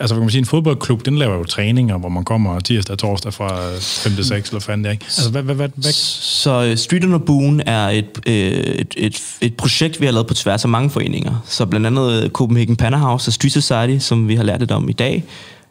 Altså, 0.00 0.14
kan 0.14 0.20
man 0.20 0.30
sige, 0.30 0.38
en 0.38 0.46
fodboldklub, 0.46 1.04
den 1.04 1.18
laver 1.18 1.36
jo 1.36 1.44
træninger, 1.44 1.98
hvor 1.98 2.08
man 2.08 2.24
kommer 2.24 2.60
tirsdag 2.60 2.92
og 2.92 2.98
torsdag 2.98 3.34
fra 3.34 3.70
øh, 3.72 3.80
5 3.80 4.12
til 4.12 4.24
6, 4.24 4.48
eller 4.48 4.60
fanden 4.60 4.84
det, 4.84 4.90
ikke? 4.92 5.04
Altså, 5.04 5.30
hvad, 5.30 5.42
hvad, 5.42 5.54
hvad, 5.54 5.68
hvad? 5.74 5.92
Så 5.92 6.64
øh, 6.64 6.76
Street 6.76 7.04
Under 7.04 7.18
Boon 7.18 7.60
er 7.66 7.88
et, 7.88 8.20
øh, 8.26 8.34
et, 8.34 8.94
et, 8.96 9.22
et 9.40 9.56
projekt, 9.56 10.00
vi 10.00 10.06
har 10.06 10.12
lavet 10.12 10.26
på 10.26 10.34
tværs 10.34 10.64
af 10.64 10.70
mange 10.70 10.90
foreninger. 10.90 11.44
Så 11.46 11.66
blandt 11.66 11.86
andet 11.86 12.30
Copenhagen 12.32 12.76
Pannerhouse 12.76 13.28
og 13.28 13.32
Street 13.32 13.52
Society, 13.52 14.04
som 14.04 14.28
vi 14.28 14.34
har 14.34 14.42
lært 14.42 14.60
lidt 14.60 14.70
om 14.70 14.88
i 14.88 14.92
dag, 14.92 15.24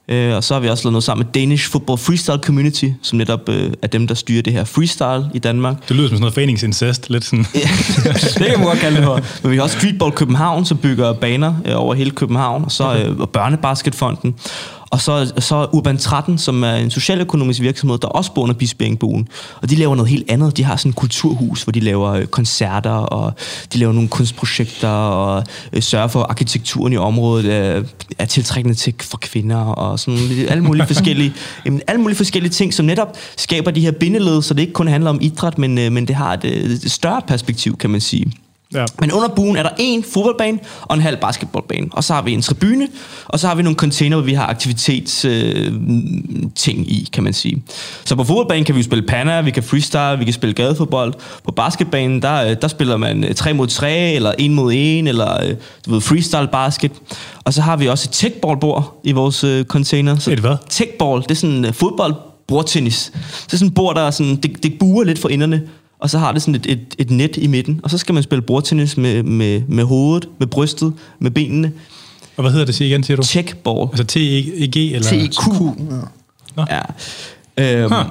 Øh, 0.10 0.36
og 0.36 0.44
så 0.44 0.54
har 0.54 0.62
vi 0.62 0.68
også 0.68 0.84
lavet 0.84 0.94
noget 0.94 1.04
sammen 1.04 1.26
med 1.26 1.42
Danish 1.42 1.70
Football 1.70 1.98
Freestyle 1.98 2.38
Community, 2.38 2.90
som 3.02 3.18
netop 3.18 3.50
øh, 3.50 3.72
er 3.82 3.88
dem, 3.88 4.08
der 4.08 4.16
styrer 4.16 4.42
det 4.42 4.54
her 4.54 4.64
freestyle 4.64 5.26
i 5.34 5.40
Danmark. 5.40 5.90
Det 5.90 5.96
lyder 5.96 6.08
som 6.08 6.16
sådan 6.16 6.22
noget 6.22 6.34
foreningsincest, 6.34 7.10
lidt 7.10 7.26
sådan. 7.26 7.46
det 8.40 8.48
kan 8.48 8.58
man 8.58 8.68
godt 8.68 8.80
kalde 8.80 8.98
det 8.98 9.06
for. 9.06 9.20
Men 9.44 9.52
vi 9.52 9.56
har 9.56 9.64
også 9.64 9.78
Streetball 9.78 10.12
København, 10.12 10.66
som 10.66 10.78
bygger 10.78 11.14
baner 11.14 11.54
øh, 11.66 11.74
over 11.76 11.94
hele 11.94 12.12
København, 12.12 12.66
og 12.66 12.72
så 12.72 12.96
øh, 12.96 13.28
Børnebasketfonden. 13.28 14.36
Og 14.92 15.02
så, 15.02 15.34
så 15.40 15.68
Urban 15.74 15.98
13, 15.98 16.38
som 16.38 16.64
er 16.64 16.74
en 16.74 16.92
socialøkonomisk 16.92 17.62
virksomhed, 17.62 17.98
der 17.98 18.08
også 18.08 18.34
bor 18.34 18.42
under 18.44 18.56
Bispebjergbuen. 18.56 19.28
Og 19.62 19.70
de 19.70 19.76
laver 19.76 19.96
noget 19.96 20.10
helt 20.10 20.32
andet. 20.32 20.58
De 20.58 20.64
har 20.64 20.76
sådan 20.76 20.90
en 20.90 20.94
kulturhus, 20.94 21.64
hvor 21.64 21.72
de 21.72 21.80
laver 21.80 22.12
øh, 22.12 22.26
koncerter, 22.26 22.92
og 22.92 23.34
de 23.74 23.78
laver 23.78 23.94
nogle 23.94 24.10
kunstprojekter, 24.10 24.90
og 24.90 25.44
øh, 25.74 25.82
sørger 25.82 26.08
for, 26.08 26.20
at 26.20 26.26
arkitekturen 26.30 26.94
i 26.94 26.98
området 26.98 27.46
øh, 27.46 27.86
er 28.18 28.26
tiltrækkende 28.26 28.76
til 28.76 28.94
for 29.02 29.18
kvinder, 29.18 29.58
og 29.58 30.00
sådan 30.00 30.20
alle 30.48 30.64
mulige 30.64 30.88
forskellige, 30.94 31.34
jamen, 31.66 31.82
alle 31.88 32.02
mulige 32.02 32.18
forskellige 32.18 32.52
ting, 32.52 32.74
som 32.74 32.86
netop 32.86 33.18
skaber 33.38 33.72
de 33.72 33.82
her 33.82 33.92
bindeled, 33.92 34.42
så 34.42 34.54
det 34.54 34.62
ikke 34.62 34.74
kun 34.74 34.88
handler 34.88 35.10
om 35.10 35.20
idræt, 35.22 35.58
men, 35.58 35.76
men 35.76 36.08
det 36.08 36.16
har 36.16 36.34
et, 36.34 36.46
et 36.46 36.92
større 36.92 37.22
perspektiv, 37.28 37.78
kan 37.78 37.90
man 37.90 38.02
sige. 38.02 38.32
Ja. 38.74 38.86
Men 39.00 39.12
under 39.12 39.28
buen 39.28 39.58
er 39.58 39.64
der 39.64 39.70
en 39.78 40.04
fodboldbane 40.04 40.60
og 40.82 40.96
en 40.96 41.02
halv 41.02 41.18
basketballbane. 41.18 41.88
Og 41.92 42.04
så 42.04 42.14
har 42.14 42.22
vi 42.22 42.32
en 42.32 42.42
tribune, 42.42 42.88
og 43.26 43.40
så 43.40 43.48
har 43.48 43.56
vi 43.56 43.64
nogle 43.64 43.78
container, 43.78 44.18
hvor 44.18 44.26
vi 44.26 44.34
har 44.34 44.48
aktivitetsting 44.48 46.80
øh, 46.80 46.88
i, 46.88 47.10
kan 47.14 47.24
man 47.24 47.34
sige. 47.34 47.64
Så 48.06 48.16
på 48.16 48.24
fodboldbanen 48.24 48.66
kan 48.66 48.76
vi 48.76 48.80
jo 48.80 48.84
spille 48.84 49.08
panna, 49.08 49.42
vi 49.42 49.52
kan 49.52 49.64
freestyle, 49.64 50.20
vi 50.20 50.24
kan 50.24 50.34
spille 50.34 50.54
gadefodbold. 50.54 51.14
På 51.44 51.52
basketbanen, 51.52 52.22
der, 52.22 52.50
øh, 52.50 52.56
der 52.62 52.68
spiller 52.68 52.98
man 52.98 53.36
3 53.36 53.50
øh, 53.50 53.56
mod 53.56 53.68
3, 53.68 54.14
eller 54.14 54.34
1 54.38 54.52
mod 54.52 54.74
1, 54.74 55.08
eller 55.08 55.44
øh, 55.44 55.56
du 55.86 55.92
ved, 55.92 56.02
freestyle 56.02 56.48
basket. 56.52 56.92
Og 57.44 57.54
så 57.54 57.62
har 57.62 57.78
vi 57.78 57.88
også 57.88 58.10
et 58.10 58.14
techballbord 58.14 59.00
i 59.04 59.12
vores 59.12 59.46
container. 59.64 60.18
Så 60.18 60.32
et 60.32 60.40
hvad? 60.40 60.56
Techball, 60.70 61.22
det 61.22 61.32
er 61.32 61.36
sådan 61.36 61.66
en 61.66 61.74
fodbold 61.74 62.14
bordtennis. 62.48 63.12
Så 63.24 63.48
er 63.54 63.58
sådan 63.58 63.68
et 63.68 63.74
bord, 63.74 63.96
der 63.96 64.02
er 64.02 64.12
sådan, 64.12 64.36
det, 64.36 64.64
det 64.64 64.80
buer 64.80 65.04
lidt 65.04 65.20
for 65.20 65.30
inderne, 65.30 65.62
og 66.00 66.10
så 66.10 66.18
har 66.18 66.32
det 66.32 66.42
sådan 66.42 66.56
et, 66.56 66.66
et, 66.66 66.96
et 66.98 67.12
net 67.12 67.38
i 67.38 67.48
midten, 67.48 67.80
og 67.84 67.90
så 67.90 67.98
skal 67.98 68.14
man 68.14 68.24
spille 68.24 68.42
bordtennis 68.42 68.98
med, 68.98 69.24
med, 69.24 69.62
med 69.68 69.84
hovedet, 69.84 70.30
med 70.40 70.48
brystet, 70.48 70.94
med 71.20 71.32
benene. 71.32 71.72
Og 72.38 72.42
hvad 72.42 72.52
hedder 72.52 72.66
det 72.66 72.82
igen, 72.82 73.04
siger 73.04 73.18
du? 73.18 73.24
Checkball. 73.24 73.90
Altså 73.92 74.04
T-E-G 74.04 74.78
eller? 74.78 75.08
T-E-Q. 75.08 75.62
Ja. 76.58 76.82
ja. 77.58 77.84
Øhm, 77.84 77.94
huh. 77.94 78.06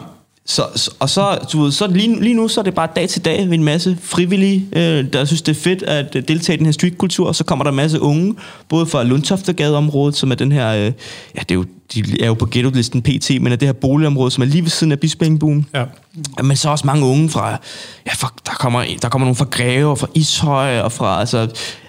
Så, 0.47 0.91
og 1.01 1.11
så, 1.11 1.39
du 1.53 1.62
ved, 1.62 1.72
så 1.72 1.86
lige, 1.86 2.20
lige 2.20 2.34
nu 2.34 2.49
så 2.49 2.61
er 2.61 2.64
det 2.64 2.74
bare 2.74 2.89
dag 2.97 3.09
til 3.09 3.24
dag 3.24 3.49
med 3.49 3.59
en 3.59 3.64
masse 3.64 3.99
frivillige, 4.03 4.68
øh, 4.72 5.12
der 5.12 5.24
synes, 5.24 5.43
det 5.43 5.57
er 5.57 5.61
fedt 5.61 5.82
at 5.82 6.28
deltage 6.28 6.55
i 6.55 6.59
den 6.59 6.66
her 6.66 6.72
streetkultur. 6.72 7.32
Så 7.32 7.45
kommer 7.45 7.62
der 7.62 7.70
en 7.70 7.76
masse 7.76 8.01
unge, 8.01 8.34
både 8.68 8.86
fra 8.86 9.03
Lundtoftegade-området, 9.05 10.16
som 10.16 10.30
er 10.30 10.34
den 10.34 10.53
her, 10.53 10.68
øh, 10.68 10.93
ja, 11.34 11.41
det 11.41 11.51
er 11.51 11.55
jo, 11.55 11.64
de 11.95 12.22
er 12.22 12.26
jo 12.26 12.34
på 12.34 12.49
ghetto-listen 12.51 13.03
PT, 13.03 13.30
men 13.41 13.53
er 13.53 13.57
det 13.57 13.68
her 13.68 13.72
boligområde, 13.72 14.30
som 14.30 14.43
er 14.43 14.47
lige 14.47 14.62
ved 14.62 14.70
siden 14.70 14.93
af 14.93 15.01
Bispingbuen. 15.01 15.66
Ja. 15.74 15.84
Men 16.43 16.57
så 16.57 16.70
også 16.70 16.86
mange 16.86 17.07
unge 17.07 17.28
fra, 17.30 17.51
ja, 18.07 18.12
for, 18.14 18.32
der, 18.47 18.53
kommer, 18.53 18.84
der 19.03 19.09
kommer 19.09 19.24
nogle 19.26 19.36
fra 19.36 19.47
Greve 19.51 19.91
og 19.91 19.99
fra 19.99 20.07
Ishøj 20.14 20.80
og 20.80 20.93
fra, 20.93 21.20
altså, 21.20 21.49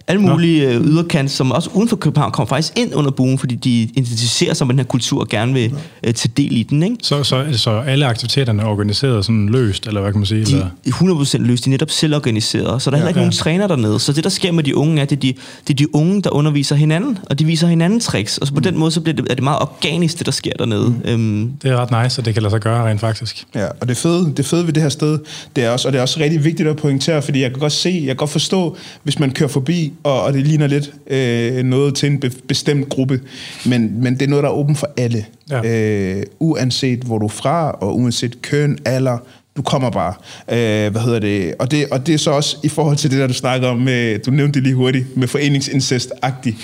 alle 0.09 0.21
mulige 0.21 0.65
Nå. 0.65 0.71
Øh, 0.71 0.85
yderkant, 0.85 1.31
som 1.31 1.51
også 1.51 1.69
uden 1.73 1.89
for 1.89 1.95
København 1.95 2.31
kommer 2.31 2.47
faktisk 2.47 2.73
ind 2.77 2.95
under 2.95 3.11
buen, 3.11 3.37
fordi 3.37 3.55
de 3.55 3.81
identificerer 3.81 4.53
sig 4.53 4.67
med 4.67 4.73
den 4.73 4.79
her 4.79 4.85
kultur 4.85 5.19
og 5.19 5.27
gerne 5.27 5.53
vil 5.53 5.71
uh, 5.73 6.13
tage 6.13 6.31
del 6.37 6.57
i 6.57 6.63
den. 6.63 6.83
Ikke? 6.83 6.95
Så, 7.01 7.23
så, 7.23 7.45
så 7.53 7.71
alle 7.71 8.05
aktiviteterne 8.05 8.61
er 8.61 8.65
organiseret 8.65 9.25
sådan 9.25 9.49
løst, 9.49 9.87
eller 9.87 10.01
hvad 10.01 10.11
kan 10.11 10.19
man 10.19 10.25
sige? 10.25 10.45
De 10.45 10.57
er 10.57 10.89
100% 10.89 11.37
løst, 11.37 11.65
de 11.65 11.69
er 11.69 11.71
netop 11.71 11.91
selvorganiseret, 11.91 12.81
så 12.81 12.89
der 12.89 12.97
er 12.97 12.99
ja, 12.99 13.01
heller 13.01 13.09
ikke 13.09 13.19
ja. 13.19 13.25
nogen 13.25 13.31
træner 13.31 13.67
dernede. 13.67 13.99
Så 13.99 14.13
det, 14.13 14.23
der 14.23 14.29
sker 14.29 14.51
med 14.51 14.63
de 14.63 14.77
unge, 14.77 14.97
er, 14.97 15.01
at 15.01 15.09
det 15.09 15.15
er 15.15 15.19
de, 15.19 15.33
det 15.67 15.73
er 15.73 15.77
de 15.77 15.95
unge, 15.95 16.21
der 16.21 16.29
underviser 16.29 16.75
hinanden, 16.75 17.17
og 17.29 17.39
de 17.39 17.45
viser 17.45 17.67
hinanden 17.67 17.99
tricks, 17.99 18.37
og 18.37 18.47
så 18.47 18.53
på 18.53 18.59
mm. 18.59 18.63
den 18.63 18.77
måde 18.77 18.91
så 18.91 19.01
bliver 19.01 19.15
det, 19.15 19.27
er 19.29 19.35
det 19.35 19.43
meget 19.43 19.59
organisk, 19.59 19.88
det 19.97 20.25
der 20.25 20.31
sker 20.31 20.51
dernede. 20.59 20.89
Mm. 20.89 21.09
Øhm. 21.09 21.51
Det 21.61 21.71
er 21.71 21.75
ret 21.75 22.03
nice, 22.03 22.21
at 22.21 22.25
det 22.25 22.33
kan 22.33 22.43
lade 22.43 22.51
sig 22.51 22.61
gøre 22.61 22.89
rent 22.89 22.99
faktisk. 22.99 23.45
Ja, 23.55 23.67
og 23.81 23.87
det 23.87 23.97
fede, 23.97 24.33
det 24.37 24.45
fede 24.45 24.65
ved 24.65 24.73
det 24.73 24.83
her 24.83 24.89
sted, 24.89 25.19
det 25.55 25.63
er 25.63 25.69
også, 25.69 25.87
og 25.87 25.91
det 25.91 25.97
er 25.97 26.01
også 26.01 26.19
rigtig 26.19 26.43
vigtigt 26.43 26.69
at 26.69 26.77
pointere, 26.77 27.21
fordi 27.21 27.41
jeg 27.41 27.51
kan 27.51 27.59
godt 27.59 27.71
se, 27.71 27.89
jeg 27.89 28.07
kan 28.07 28.15
godt 28.15 28.29
forstå, 28.29 28.77
hvis 29.03 29.19
man 29.19 29.31
kører 29.31 29.49
forbi, 29.49 29.93
og, 30.03 30.23
og 30.23 30.33
det 30.33 30.47
ligner 30.47 30.67
lidt 30.67 30.93
øh, 31.07 31.63
noget 31.63 31.95
til 31.95 32.11
en 32.11 32.23
bestemt 32.47 32.89
gruppe, 32.89 33.21
men, 33.65 34.03
men 34.03 34.13
det 34.13 34.21
er 34.21 34.27
noget, 34.27 34.43
der 34.43 34.49
er 34.49 34.53
åbent 34.53 34.77
for 34.77 34.89
alle. 34.97 35.25
Ja. 35.49 35.61
Øh, 35.65 36.23
uanset 36.39 36.99
hvor 36.99 37.17
du 37.17 37.25
er 37.25 37.29
fra, 37.29 37.71
og 37.71 37.97
uanset 37.97 38.41
køn, 38.41 38.77
alder, 38.85 39.17
du 39.59 39.63
kommer 39.63 39.89
bare. 39.89 40.13
Øh, 40.49 40.91
hvad 40.91 41.01
hedder 41.01 41.19
det? 41.19 41.55
Og, 41.59 41.71
det? 41.71 41.85
og 41.91 42.07
det 42.07 42.13
er 42.13 42.17
så 42.17 42.31
også 42.31 42.57
i 42.63 42.69
forhold 42.69 42.97
til 42.97 43.11
det, 43.11 43.19
der 43.19 43.27
du 43.27 43.33
snakker 43.33 43.67
om, 43.67 43.77
med, 43.77 44.19
du 44.19 44.31
nævnte 44.31 44.53
det 44.53 44.63
lige 44.63 44.75
hurtigt, 44.75 45.17
med 45.17 45.27
foreningsincest-agtigt. 45.27 46.55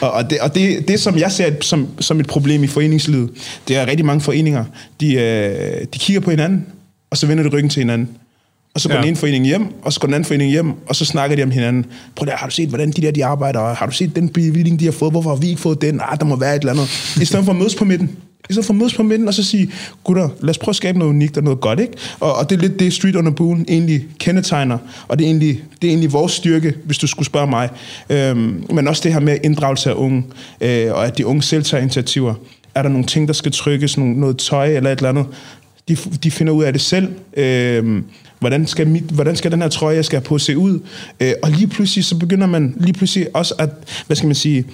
og 0.02 0.12
og, 0.12 0.30
det, 0.30 0.40
og 0.40 0.54
det, 0.54 0.88
det, 0.88 1.00
som 1.00 1.18
jeg 1.18 1.32
ser 1.32 1.52
som, 1.60 1.88
som 2.00 2.20
et 2.20 2.26
problem 2.26 2.64
i 2.64 2.66
foreningslivet, 2.66 3.30
det 3.68 3.76
er 3.76 3.86
rigtig 3.86 4.06
mange 4.06 4.20
foreninger, 4.20 4.64
de, 5.00 5.14
øh, 5.14 5.86
de 5.94 5.98
kigger 5.98 6.20
på 6.20 6.30
hinanden, 6.30 6.66
og 7.10 7.16
så 7.16 7.26
vender 7.26 7.44
de 7.44 7.48
ryggen 7.48 7.70
til 7.70 7.80
hinanden 7.80 8.08
og 8.76 8.80
så 8.80 8.88
går 8.88 8.94
ja. 8.94 9.00
den 9.00 9.08
ene 9.08 9.16
forening 9.16 9.46
hjem, 9.46 9.66
og 9.82 9.92
så 9.92 10.00
går 10.00 10.06
den 10.06 10.14
anden 10.14 10.26
forening 10.26 10.50
hjem, 10.50 10.72
og 10.86 10.96
så 10.96 11.04
snakker 11.04 11.36
de 11.36 11.42
om 11.42 11.50
hinanden. 11.50 11.86
Prøv 12.16 12.28
at 12.28 12.38
har 12.38 12.46
du 12.46 12.52
set, 12.52 12.68
hvordan 12.68 12.90
de 12.90 13.02
der 13.02 13.10
de 13.10 13.24
arbejder? 13.24 13.74
Har 13.74 13.86
du 13.86 13.92
set 13.92 14.16
den 14.16 14.28
bevilling, 14.28 14.80
de 14.80 14.84
har 14.84 14.92
fået? 14.92 15.12
Hvorfor 15.12 15.30
har 15.30 15.36
vi 15.36 15.48
ikke 15.48 15.60
fået 15.60 15.82
den? 15.82 16.00
Ah, 16.02 16.18
der 16.18 16.24
må 16.24 16.36
være 16.36 16.56
et 16.56 16.60
eller 16.60 16.72
andet. 16.72 17.16
I 17.22 17.24
stedet 17.24 17.44
for 17.44 17.52
at 17.52 17.58
mødes 17.58 17.74
på 17.74 17.84
midten. 17.84 18.10
I 18.50 18.52
stedet 18.52 18.66
for 18.66 18.74
at 18.74 18.78
mødes 18.78 18.94
på 18.94 19.02
midten, 19.02 19.28
og 19.28 19.34
så 19.34 19.42
sige, 19.42 19.70
gutter, 20.04 20.28
lad 20.40 20.50
os 20.50 20.58
prøve 20.58 20.72
at 20.72 20.76
skabe 20.76 20.98
noget 20.98 21.12
unikt 21.12 21.36
og 21.36 21.44
noget 21.44 21.60
godt, 21.60 21.80
ikke? 21.80 21.92
Og, 22.20 22.36
og 22.36 22.50
det 22.50 22.56
er 22.56 22.60
lidt 22.60 22.80
det, 22.80 22.92
Street 22.92 23.14
the 23.14 23.32
Boon 23.32 23.64
egentlig 23.68 24.04
kendetegner, 24.18 24.78
og 25.08 25.18
det 25.18 25.24
er 25.24 25.28
egentlig, 25.28 25.62
det 25.82 25.88
er 25.88 25.90
egentlig 25.90 26.12
vores 26.12 26.32
styrke, 26.32 26.74
hvis 26.84 26.98
du 26.98 27.06
skulle 27.06 27.26
spørge 27.26 27.46
mig. 27.46 27.68
Øhm, 28.10 28.64
men 28.74 28.88
også 28.88 29.02
det 29.04 29.12
her 29.12 29.20
med 29.20 29.38
inddragelse 29.44 29.90
af 29.90 29.94
unge, 29.94 30.24
øh, 30.60 30.92
og 30.92 31.06
at 31.06 31.18
de 31.18 31.26
unge 31.26 31.42
selv 31.42 31.64
tager 31.64 31.82
initiativer. 31.82 32.34
Er 32.74 32.82
der 32.82 32.88
nogle 32.88 33.06
ting, 33.06 33.28
der 33.28 33.34
skal 33.34 33.52
trykkes, 33.52 33.98
nogle, 33.98 34.20
noget 34.20 34.38
tøj 34.38 34.76
eller 34.76 34.92
et 34.92 34.96
eller 34.96 35.08
andet? 35.08 35.26
De, 35.88 35.96
de 35.96 36.30
finder 36.30 36.52
ud 36.52 36.64
af 36.64 36.72
det 36.72 36.82
selv. 36.82 37.08
Øh, 37.36 38.02
hvordan 38.38 38.66
skal, 38.66 38.88
mit, 38.88 39.02
hvordan 39.02 39.36
skal 39.36 39.50
den 39.50 39.62
her 39.62 39.68
trøje, 39.68 39.96
jeg 39.96 40.04
skal 40.04 40.16
have 40.16 40.24
på, 40.24 40.38
se 40.38 40.58
ud? 40.58 40.80
Øh, 41.20 41.32
og 41.42 41.50
lige 41.50 41.66
pludselig, 41.66 42.04
så 42.04 42.18
begynder 42.18 42.46
man 42.46 42.74
lige 42.80 42.92
pludselig 42.92 43.28
også 43.34 43.54
at, 43.58 43.70
hvad 44.06 44.16
skal 44.16 44.26
man 44.26 44.34
sige, 44.34 44.64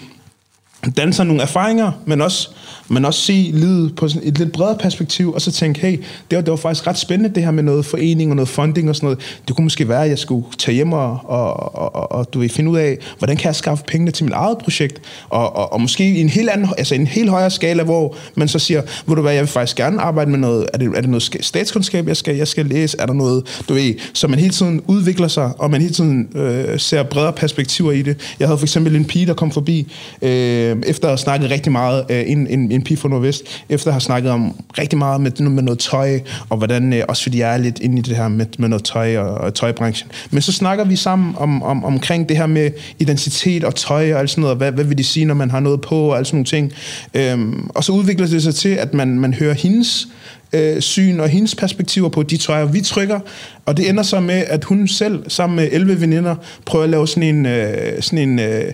danne 0.91 1.13
sig 1.13 1.27
nogle 1.27 1.43
erfaringer, 1.43 1.93
men 2.07 2.21
også 2.21 2.49
men 2.93 3.05
også 3.05 3.21
se 3.21 3.51
livet 3.55 3.97
på 3.97 4.09
sådan 4.09 4.29
et 4.29 4.39
lidt 4.39 4.53
bredere 4.53 4.79
perspektiv, 4.79 5.33
og 5.33 5.41
så 5.41 5.53
tænke, 5.53 5.81
hey, 5.81 5.99
det 6.31 6.37
var, 6.37 6.43
det 6.43 6.51
var 6.51 6.57
faktisk 6.57 6.87
ret 6.87 6.99
spændende 6.99 7.35
det 7.35 7.43
her 7.43 7.51
med 7.51 7.63
noget 7.63 7.87
forening 7.87 8.31
og 8.31 8.37
noget 8.37 8.49
funding 8.49 8.89
og 8.89 8.97
sådan 8.97 9.07
noget. 9.07 9.19
Det 9.49 9.57
kunne 9.57 9.65
måske 9.65 9.89
være, 9.89 10.05
at 10.05 10.11
jeg 10.11 10.19
skulle 10.19 10.47
tage 10.59 10.75
hjem 10.75 10.93
og, 10.93 11.19
og, 11.25 11.77
og, 11.77 12.13
og 12.13 12.35
du 12.35 12.39
vil 12.39 12.49
finde 12.49 12.71
ud 12.71 12.79
af, 12.79 12.99
hvordan 13.19 13.37
kan 13.37 13.47
jeg 13.47 13.55
skaffe 13.55 13.85
pengene 13.85 14.11
til 14.11 14.25
mit 14.25 14.35
eget 14.35 14.59
projekt, 14.59 15.01
og, 15.29 15.57
og, 15.57 15.73
og 15.73 15.81
måske 15.81 16.05
i 16.05 16.21
en 16.21 16.29
helt 16.29 16.49
anden, 16.51 16.69
altså 16.79 16.95
en 16.95 17.07
helt 17.07 17.31
højere 17.31 17.51
skala, 17.51 17.83
hvor 17.83 18.17
man 18.35 18.49
så 18.49 18.59
siger, 18.59 18.83
hvor 19.05 19.15
du 19.15 19.23
være, 19.23 19.35
jeg 19.35 19.43
vil 19.43 19.49
faktisk 19.49 19.77
gerne 19.77 20.01
arbejde 20.01 20.31
med 20.31 20.39
noget, 20.39 20.67
er 20.73 20.79
det, 20.79 20.89
er 20.97 21.01
det 21.01 21.11
noget 21.11 21.39
statskundskab, 21.41 22.09
jeg 22.09 22.17
skal, 22.17 22.37
jeg 22.37 22.49
skal 22.49 22.67
læse, 22.67 22.97
er 23.01 23.07
der 23.07 23.15
noget, 23.15 23.63
du 23.69 23.75
ved, 23.75 23.95
så 24.13 24.29
man 24.29 24.39
hele 24.39 24.53
tiden 24.53 24.83
udvikler 24.87 25.29
sig, 25.29 25.53
og 25.59 25.71
man 25.71 25.81
hele 25.81 25.95
tiden 25.95 26.29
øh, 26.35 26.81
ser 26.81 27.03
bredere 27.03 27.33
perspektiver 27.33 27.93
i 27.93 28.03
det. 28.03 28.17
Jeg 28.41 28.49
havde 28.49 28.59
for 28.59 28.65
eksempel 28.65 28.97
en 28.97 29.05
pige, 29.05 29.27
der 29.27 29.35
kom 29.35 29.51
forbi, 29.51 29.93
øh, 30.23 30.72
Øh, 30.73 30.83
efter 30.87 31.05
at 31.05 31.11
have 31.11 31.19
snakket 31.19 31.51
rigtig 31.51 31.73
meget, 31.73 32.05
øh, 32.11 32.25
en, 32.27 32.47
en, 32.47 32.73
en 32.73 32.83
pige 32.83 32.97
fra 32.97 33.09
Nordvest, 33.09 33.43
efter 33.69 33.89
at 33.89 33.95
have 33.95 34.01
snakket 34.01 34.31
om 34.31 34.57
rigtig 34.79 34.99
meget 34.99 35.21
med, 35.21 35.31
med 35.41 35.63
noget 35.63 35.79
tøj, 35.79 36.21
og 36.49 36.57
hvordan, 36.57 36.93
øh, 36.93 37.05
også 37.09 37.23
fordi 37.23 37.39
jeg 37.39 37.55
er 37.55 37.59
lidt 37.59 37.79
inde 37.79 37.99
i 37.99 38.03
det 38.03 38.17
her 38.17 38.29
med, 38.29 38.47
med 38.59 38.69
noget 38.69 38.85
tøj 38.85 39.17
og, 39.19 39.35
og 39.35 39.55
tøjbranchen. 39.55 40.11
Men 40.31 40.43
så 40.43 40.53
snakker 40.53 40.85
vi 40.85 40.97
sammen 40.97 41.35
om, 41.39 41.63
om, 41.63 41.85
omkring 41.85 42.29
det 42.29 42.37
her 42.37 42.47
med 42.47 42.71
identitet 42.99 43.65
og 43.65 43.75
tøj 43.75 44.13
og 44.13 44.21
alt 44.21 44.31
sådan 44.31 44.43
noget, 44.43 44.57
hvad, 44.57 44.73
hvad 44.73 44.85
vil 44.85 44.99
de 44.99 45.05
sige, 45.05 45.27
når 45.27 45.35
man 45.35 45.51
har 45.51 45.61
noget 45.61 45.81
på 45.81 45.97
og 45.97 46.19
alt 46.19 46.27
sådan 46.27 46.37
nogle 46.37 46.45
ting. 46.45 46.73
Øhm, 47.15 47.67
og 47.69 47.85
så 47.85 47.93
udvikler 47.93 48.27
det 48.27 48.43
sig 48.43 48.55
til, 48.55 48.69
at 48.69 48.95
man, 48.95 49.21
man 49.21 49.35
hører 49.35 49.55
hendes 49.55 50.09
øh, 50.53 50.81
syn 50.81 51.21
og 51.21 51.29
hendes 51.29 51.55
perspektiver 51.55 52.09
på 52.09 52.23
de 52.23 52.37
tøjer, 52.37 52.65
vi 52.65 52.81
trykker. 52.81 53.21
Og 53.67 53.77
det 53.77 53.89
ender 53.89 54.03
så 54.03 54.21
med, 54.21 54.45
at 54.47 54.65
hun 54.65 54.89
selv 54.89 55.31
sammen 55.31 55.57
med 55.57 55.69
11 55.73 56.01
veninder 56.01 56.35
prøver 56.65 56.85
at 56.85 56.91
lave 56.91 57.09
sådan 57.09 57.23
en, 57.23 57.47
øh, 57.47 58.03
sådan 58.03 58.29
en 58.29 58.39
Øh, 58.39 58.73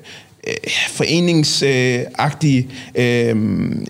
foreningsagtige, 0.88 2.68
øh, 2.94 3.36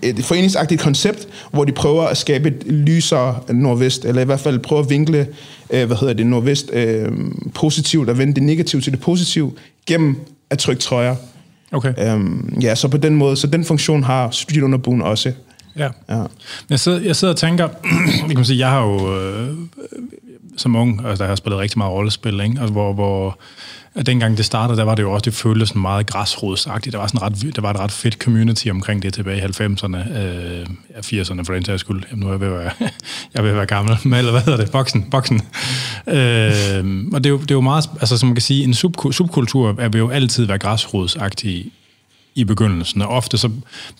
et 0.03 0.25
foreningsagtigt 0.25 0.81
koncept, 0.81 1.27
hvor 1.51 1.65
de 1.65 1.71
prøver 1.71 2.03
at 2.03 2.17
skabe 2.17 2.49
et 2.49 2.63
lysere 2.65 3.39
nordvest, 3.49 4.05
eller 4.05 4.21
i 4.21 4.25
hvert 4.25 4.39
fald 4.39 4.59
prøver 4.59 4.81
at 4.83 4.89
vinkle, 4.89 5.27
øh, 5.69 5.87
hvad 5.87 5.97
hedder 5.97 6.13
det, 6.13 6.25
nordvest 6.25 6.69
øh, 6.73 7.11
positivt, 7.53 8.09
og 8.09 8.17
vende 8.17 8.33
det 8.33 8.43
negative 8.43 8.81
til 8.81 8.91
det 8.91 9.01
positive, 9.01 9.51
gennem 9.85 10.15
at 10.49 10.57
trykke 10.57 10.81
trøjer. 10.81 11.15
Okay. 11.71 11.93
Øhm, 11.97 12.57
ja, 12.61 12.75
så 12.75 12.87
på 12.87 12.97
den 12.97 13.15
måde, 13.15 13.37
så 13.37 13.47
den 13.47 13.65
funktion 13.65 14.03
har 14.03 14.31
Street 14.31 14.63
Underboen 14.63 15.01
også. 15.01 15.31
Ja. 15.77 15.89
ja. 16.09 16.23
Jeg, 16.69 16.79
sidder, 16.79 16.99
jeg 16.99 17.15
sidder 17.15 17.33
og 17.33 17.37
tænker, 17.37 17.67
jeg 18.27 18.35
kan 18.35 18.45
sige, 18.45 18.59
jeg 18.59 18.69
har 18.69 18.81
jo 18.85 19.19
øh, 19.19 19.49
som 20.57 20.75
ung, 20.75 21.05
altså, 21.05 21.23
der 21.23 21.29
har 21.29 21.35
spillet 21.35 21.59
rigtig 21.59 21.77
meget 21.77 21.93
rollespil, 21.93 22.33
ikke? 22.33 22.55
Altså, 22.59 22.71
hvor, 22.71 22.93
hvor 22.93 23.39
at 23.95 24.05
dengang 24.05 24.37
det 24.37 24.45
startede, 24.45 24.77
der 24.77 24.83
var 24.83 24.95
det 24.95 25.03
jo 25.03 25.11
også, 25.11 25.23
det 25.25 25.33
føltes 25.33 25.69
sådan 25.69 25.81
meget 25.81 26.07
græsrodsagtigt. 26.07 26.93
Der 26.93 26.99
var, 26.99 27.07
sådan 27.07 27.21
ret, 27.21 27.55
der 27.55 27.61
var 27.61 27.69
et 27.69 27.79
ret 27.79 27.91
fedt 27.91 28.13
community 28.13 28.67
omkring 28.67 29.03
det 29.03 29.13
tilbage 29.13 29.37
i 29.37 29.41
90'erne, 29.41 30.17
øh, 30.17 30.65
80'erne 30.97 31.43
for 31.43 31.53
den 31.53 31.65
sags 31.65 31.79
skyld. 31.79 32.03
Jamen, 32.11 32.23
nu 32.23 32.27
er 32.27 32.31
jeg 32.31 32.39
ved 32.39 32.47
at 32.47 32.53
være, 32.53 32.71
jeg 33.35 33.43
vil 33.43 33.55
være 33.55 33.65
gammel, 33.65 33.97
men 34.03 34.13
eller 34.13 34.31
hvad 34.31 34.41
hedder 34.41 34.57
det? 34.57 34.71
Boksen. 34.71 35.03
Boksen. 35.11 35.41
Øh, 36.07 37.05
og 37.13 37.23
det 37.23 37.25
er, 37.25 37.29
jo, 37.29 37.37
det 37.37 37.51
er 37.51 37.55
jo 37.55 37.61
meget, 37.61 37.89
altså 37.99 38.17
som 38.17 38.27
man 38.27 38.35
kan 38.35 38.41
sige, 38.41 38.63
en 38.63 38.73
sub, 38.73 38.95
subkultur 39.11 39.75
er 39.79 39.89
vil 39.89 39.99
jo 39.99 40.09
altid 40.09 40.45
være 40.45 40.57
græsrodsagtig 40.57 41.71
i 42.35 42.43
begyndelsen, 42.43 43.01
og 43.01 43.07
ofte 43.07 43.37
så 43.37 43.51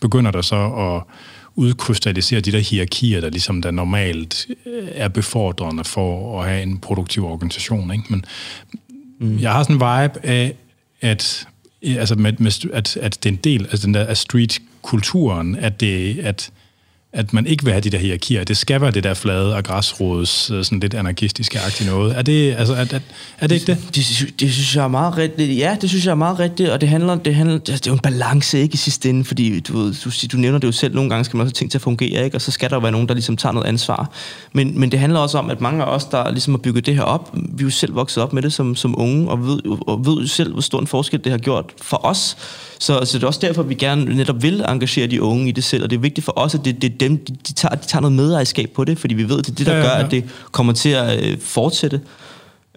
begynder 0.02 0.32
der 0.32 0.42
så 0.42 0.56
at 0.56 1.16
udkrystallisere 1.56 2.40
de 2.40 2.52
der 2.52 2.60
hierarkier, 2.60 3.22
der 3.22 3.30
ligesom 3.30 3.62
der 3.62 3.72
normalt 3.72 4.48
øh, 4.66 4.88
er 4.92 5.08
befordrende 5.08 5.84
for 5.84 6.42
at 6.42 6.50
have 6.50 6.64
en 6.64 6.78
produktiv 6.78 7.26
organisation. 7.26 7.92
Ikke? 7.92 8.04
Men, 8.10 8.26
Mm. 9.20 9.40
Jeg 9.40 9.52
har 9.52 9.64
sådan 9.64 9.76
en 9.76 9.80
vibe 9.80 10.26
af, 10.26 10.56
at, 11.02 11.48
altså 11.84 12.16
med, 12.16 12.34
med, 12.38 12.70
at, 12.74 12.98
at 12.98 13.24
det 13.24 13.30
er 13.30 13.34
en 13.34 13.40
del 13.44 13.62
altså 13.62 13.88
den 13.88 13.94
der, 13.94 14.06
af 14.06 14.18
street-kulturen, 14.18 15.56
at, 15.56 15.80
det, 15.80 16.20
at, 16.20 16.52
at 17.14 17.34
man 17.34 17.48
ikke 17.48 17.64
vil 17.64 17.74
have 17.74 17.82
de 17.82 17.90
der 17.90 17.98
hierarkier. 17.98 18.44
Det 18.44 18.58
skal 18.58 18.82
være 18.82 18.92
det 18.92 19.04
der 19.04 19.14
flade 19.14 19.56
og 19.56 19.64
græsrodes, 19.64 20.52
øh, 20.52 20.64
sådan 20.64 20.80
lidt 20.80 20.94
anarkistiske 20.94 21.60
agtige 21.60 21.90
noget. 21.90 22.18
Er 22.18 22.22
det, 22.22 22.56
altså, 22.58 22.74
er, 22.74 22.86
er, 22.92 23.00
er 23.40 23.48
det 23.48 23.56
ikke 23.56 23.68
det? 23.68 23.78
Det, 23.96 24.06
det? 24.20 24.40
det 24.40 24.54
synes 24.54 24.76
jeg 24.76 24.84
er 24.84 24.88
meget 24.88 25.18
rigtigt. 25.18 25.58
Ja, 25.58 25.78
det 25.82 25.90
synes 25.90 26.06
jeg 26.06 26.12
er 26.12 26.16
meget 26.16 26.40
rigtigt, 26.40 26.70
og 26.70 26.82
det 26.82 26.90
handler, 26.90 27.16
det 27.16 27.36
handler, 27.36 27.56
altså, 27.56 27.74
det 27.74 27.88
er 27.88 27.92
jo 27.92 27.94
en 27.94 28.00
balance, 28.00 28.60
ikke 28.60 28.74
i 28.74 28.78
sidste 28.78 29.10
ende, 29.10 29.26
fordi 29.26 29.60
du, 29.60 29.88
du, 29.92 30.10
du 30.32 30.38
nævner 30.38 30.60
det 30.60 30.68
jo 30.68 30.72
selv, 30.72 30.96
nogle 30.96 31.10
gange 31.10 31.26
skal 31.26 31.38
man 31.38 31.46
også 31.46 31.52
have 31.52 31.60
ting 31.60 31.72
til 31.72 31.78
at 31.78 31.82
fungere, 31.82 32.24
ikke? 32.24 32.38
og 32.38 32.42
så 32.42 32.52
skal 32.52 32.70
der 32.70 32.76
jo 32.76 32.80
være 32.80 32.92
nogen, 32.92 33.08
der 33.08 33.14
ligesom 33.14 33.38
tager 33.38 33.54
noget 33.54 33.68
ansvar. 33.68 34.12
Men, 34.54 34.80
men 34.80 34.92
det 34.92 35.00
handler 35.00 35.20
også 35.20 35.38
om, 35.38 35.50
at 35.50 35.62
mange 35.62 35.84
af 35.84 35.88
os, 35.88 36.06
der 36.06 36.32
ligesom 36.32 36.54
har 36.54 36.60
bygget 36.60 36.86
det 36.86 36.96
her 36.96 37.04
op, 37.04 37.34
vi 37.34 37.62
er 37.62 37.66
jo 37.66 37.70
selv 37.70 37.96
vokset 37.96 38.24
op 38.24 38.34
med 38.34 38.42
det 38.42 38.54
som, 38.54 38.76
som 38.76 39.00
unge, 39.00 39.30
og 39.30 39.48
ved, 39.48 39.60
og 39.88 40.06
ved 40.06 40.22
jo 40.22 40.28
selv, 40.28 40.52
hvor 40.52 40.62
stor 40.62 40.80
en 40.80 40.88
forskel 40.88 41.24
det 41.24 41.32
har 41.32 41.40
gjort 41.40 41.66
for 41.82 42.06
os. 42.06 42.38
Så, 42.80 43.06
så 43.06 43.18
det 43.18 43.24
er 43.24 43.28
også 43.28 43.40
derfor, 43.44 43.64
vi 43.64 43.74
gerne 43.74 44.16
netop 44.16 44.44
vil 44.44 44.64
engagere 44.68 45.08
de 45.08 45.22
unge 45.22 45.50
i 45.50 45.52
det 45.52 45.64
selv, 45.64 45.84
og 45.84 45.90
det 45.90 45.96
er 45.96 46.02
vigtigt 46.02 46.26
for 46.26 46.34
os, 46.40 46.56
at 46.56 46.66
det, 46.66 46.82
det 46.82 46.99
dem, 47.00 47.18
de, 47.18 47.36
de, 47.48 47.54
tager, 47.54 47.76
de 47.76 47.88
tager 47.88 48.02
noget 48.02 48.16
medejerskab 48.16 48.70
på 48.76 48.84
det, 48.84 49.00
fordi 49.00 49.14
vi 49.14 49.30
ved, 49.30 49.40
at 49.40 49.46
det 49.46 49.52
er 49.52 49.56
det, 49.56 49.66
der 49.66 49.74
ja, 49.74 49.80
ja, 49.80 49.86
ja. 49.86 49.98
gør, 49.98 50.06
at 50.06 50.12
det 50.12 50.24
kommer 50.52 50.74
til 50.74 50.90
at 50.90 51.24
øh, 51.24 51.38
fortsætte. 51.42 52.02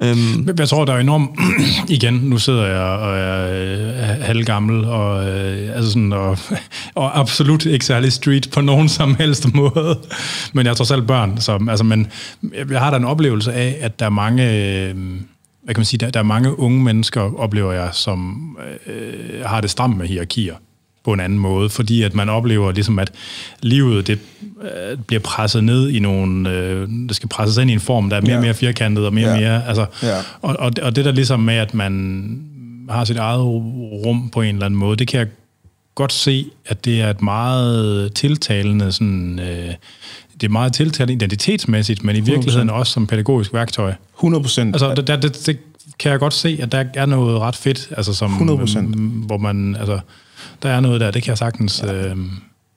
Øhm, 0.03 0.49
jeg 0.59 0.69
tror, 0.69 0.85
der 0.85 0.93
er 0.93 0.99
enormt... 0.99 1.31
igen, 1.97 2.15
nu 2.15 2.39
sidder 2.39 2.67
jeg 2.67 2.81
og 2.81 3.19
er 3.19 3.49
øh, 3.51 4.25
halvgammel, 4.25 4.85
og, 4.85 5.29
øh, 5.29 5.77
altså 5.77 5.91
sådan, 5.91 6.13
og, 6.13 6.39
og 6.95 7.19
absolut 7.19 7.67
ikke 7.67 7.85
særlig 7.85 8.13
street 8.13 8.49
på 8.53 8.61
nogen 8.61 8.89
som 8.89 9.15
helst 9.15 9.55
måde. 9.55 9.99
Men 10.53 10.67
jeg 10.67 10.77
tror 10.77 10.85
selv 10.85 11.03
børn. 11.03 11.41
Så, 11.41 11.67
altså, 11.69 11.85
men 11.85 12.07
jeg 12.71 12.81
har 12.81 12.91
da 12.91 12.97
en 12.97 13.05
oplevelse 13.05 13.53
af, 13.53 13.79
at 13.81 14.01
der 14.01 14.07
er 14.07 14.11
mange... 14.11 14.45
Øh, 14.45 14.95
hvad 15.65 15.75
kan 15.75 15.81
man 15.81 15.85
sige, 15.85 15.99
der, 15.99 16.11
der 16.11 16.21
er 16.21 16.25
mange 16.25 16.59
unge 16.59 16.83
mennesker, 16.83 17.41
oplever 17.41 17.73
jeg, 17.73 17.89
som 17.93 18.37
øh, 18.87 19.45
har 19.45 19.61
det 19.61 19.71
stramt 19.71 19.97
med 19.97 20.07
hierarkier 20.07 20.55
på 21.05 21.13
en 21.13 21.21
anden 21.21 21.39
måde, 21.39 21.69
fordi 21.69 22.03
at 22.03 22.15
man 22.15 22.29
oplever 22.29 22.73
ligesom, 22.73 22.99
at 22.99 23.13
livet 23.63 24.07
det, 24.07 24.19
øh, 24.63 24.99
bliver 24.99 25.21
presset 25.21 25.65
ned 25.65 25.89
i 25.89 25.99
nogle, 25.99 26.51
øh, 26.51 26.89
det 27.09 27.17
skal 27.17 27.29
presses 27.29 27.59
ind 27.59 27.71
i 27.71 27.73
en 27.73 27.81
form, 27.81 28.11
der 28.11 28.17
er 28.17 28.21
mere 28.21 28.37
og 28.37 28.43
mere 28.43 28.55
firkantet 28.55 29.07
og 29.07 29.15
mere 29.15 29.29
og 29.29 29.35
ja. 29.35 29.41
mere, 29.41 29.67
altså, 29.67 29.87
ja. 30.03 30.17
og, 30.43 30.57
og, 30.59 30.73
og 30.83 30.97
det 30.97 31.05
der 31.05 31.13
ligesom 31.13 31.41
med, 31.41 31.55
at 31.55 31.75
man 31.75 32.43
har 32.91 33.05
sit 33.05 33.17
eget 33.17 33.43
rum 33.43 34.31
på 34.33 34.43
en 34.43 34.55
eller 34.55 34.67
anden 34.67 34.81
måde, 34.81 34.97
det 34.97 35.09
kan 35.09 35.19
jeg 35.21 35.29
godt 35.95 36.13
se, 36.13 36.51
at 36.67 36.85
det 36.85 37.01
er 37.01 37.11
et 37.11 37.23
meget 37.23 38.13
tiltalende 38.15 38.93
sådan, 38.93 39.41
øh, 39.41 39.75
det 40.41 40.49
er 40.49 40.49
meget 40.49 40.73
tiltalende 40.73 41.15
identitetsmæssigt, 41.15 42.05
men 42.05 42.17
i 42.17 42.21
virkeligheden 42.21 42.71
100%. 42.71 42.73
også 42.73 42.93
som 42.93 43.07
pædagogisk 43.07 43.55
værktøj. 43.55 43.93
100 44.17 44.43
procent. 44.43 44.75
Altså, 44.75 44.95
det, 44.95 45.23
det, 45.23 45.47
det, 45.47 45.59
kan 45.99 46.11
jeg 46.11 46.19
godt 46.19 46.35
se, 46.35 46.59
at 46.63 46.73
der 46.73 46.85
er 46.95 47.07
noget 47.07 47.41
ret 47.41 47.57
fedt, 47.57 47.89
altså 47.97 48.15
som, 48.15 48.61
100%. 48.63 48.81
hvor 49.27 49.39
man, 49.39 49.77
altså, 49.77 50.01
der 50.63 50.69
er 50.69 50.81
noget 50.81 51.01
der, 51.01 51.11
det 51.11 51.23
kan 51.23 51.31
jeg 51.31 51.39
sagtens... 51.39 51.83
Ja. 51.87 51.93
Øh, 51.93 52.17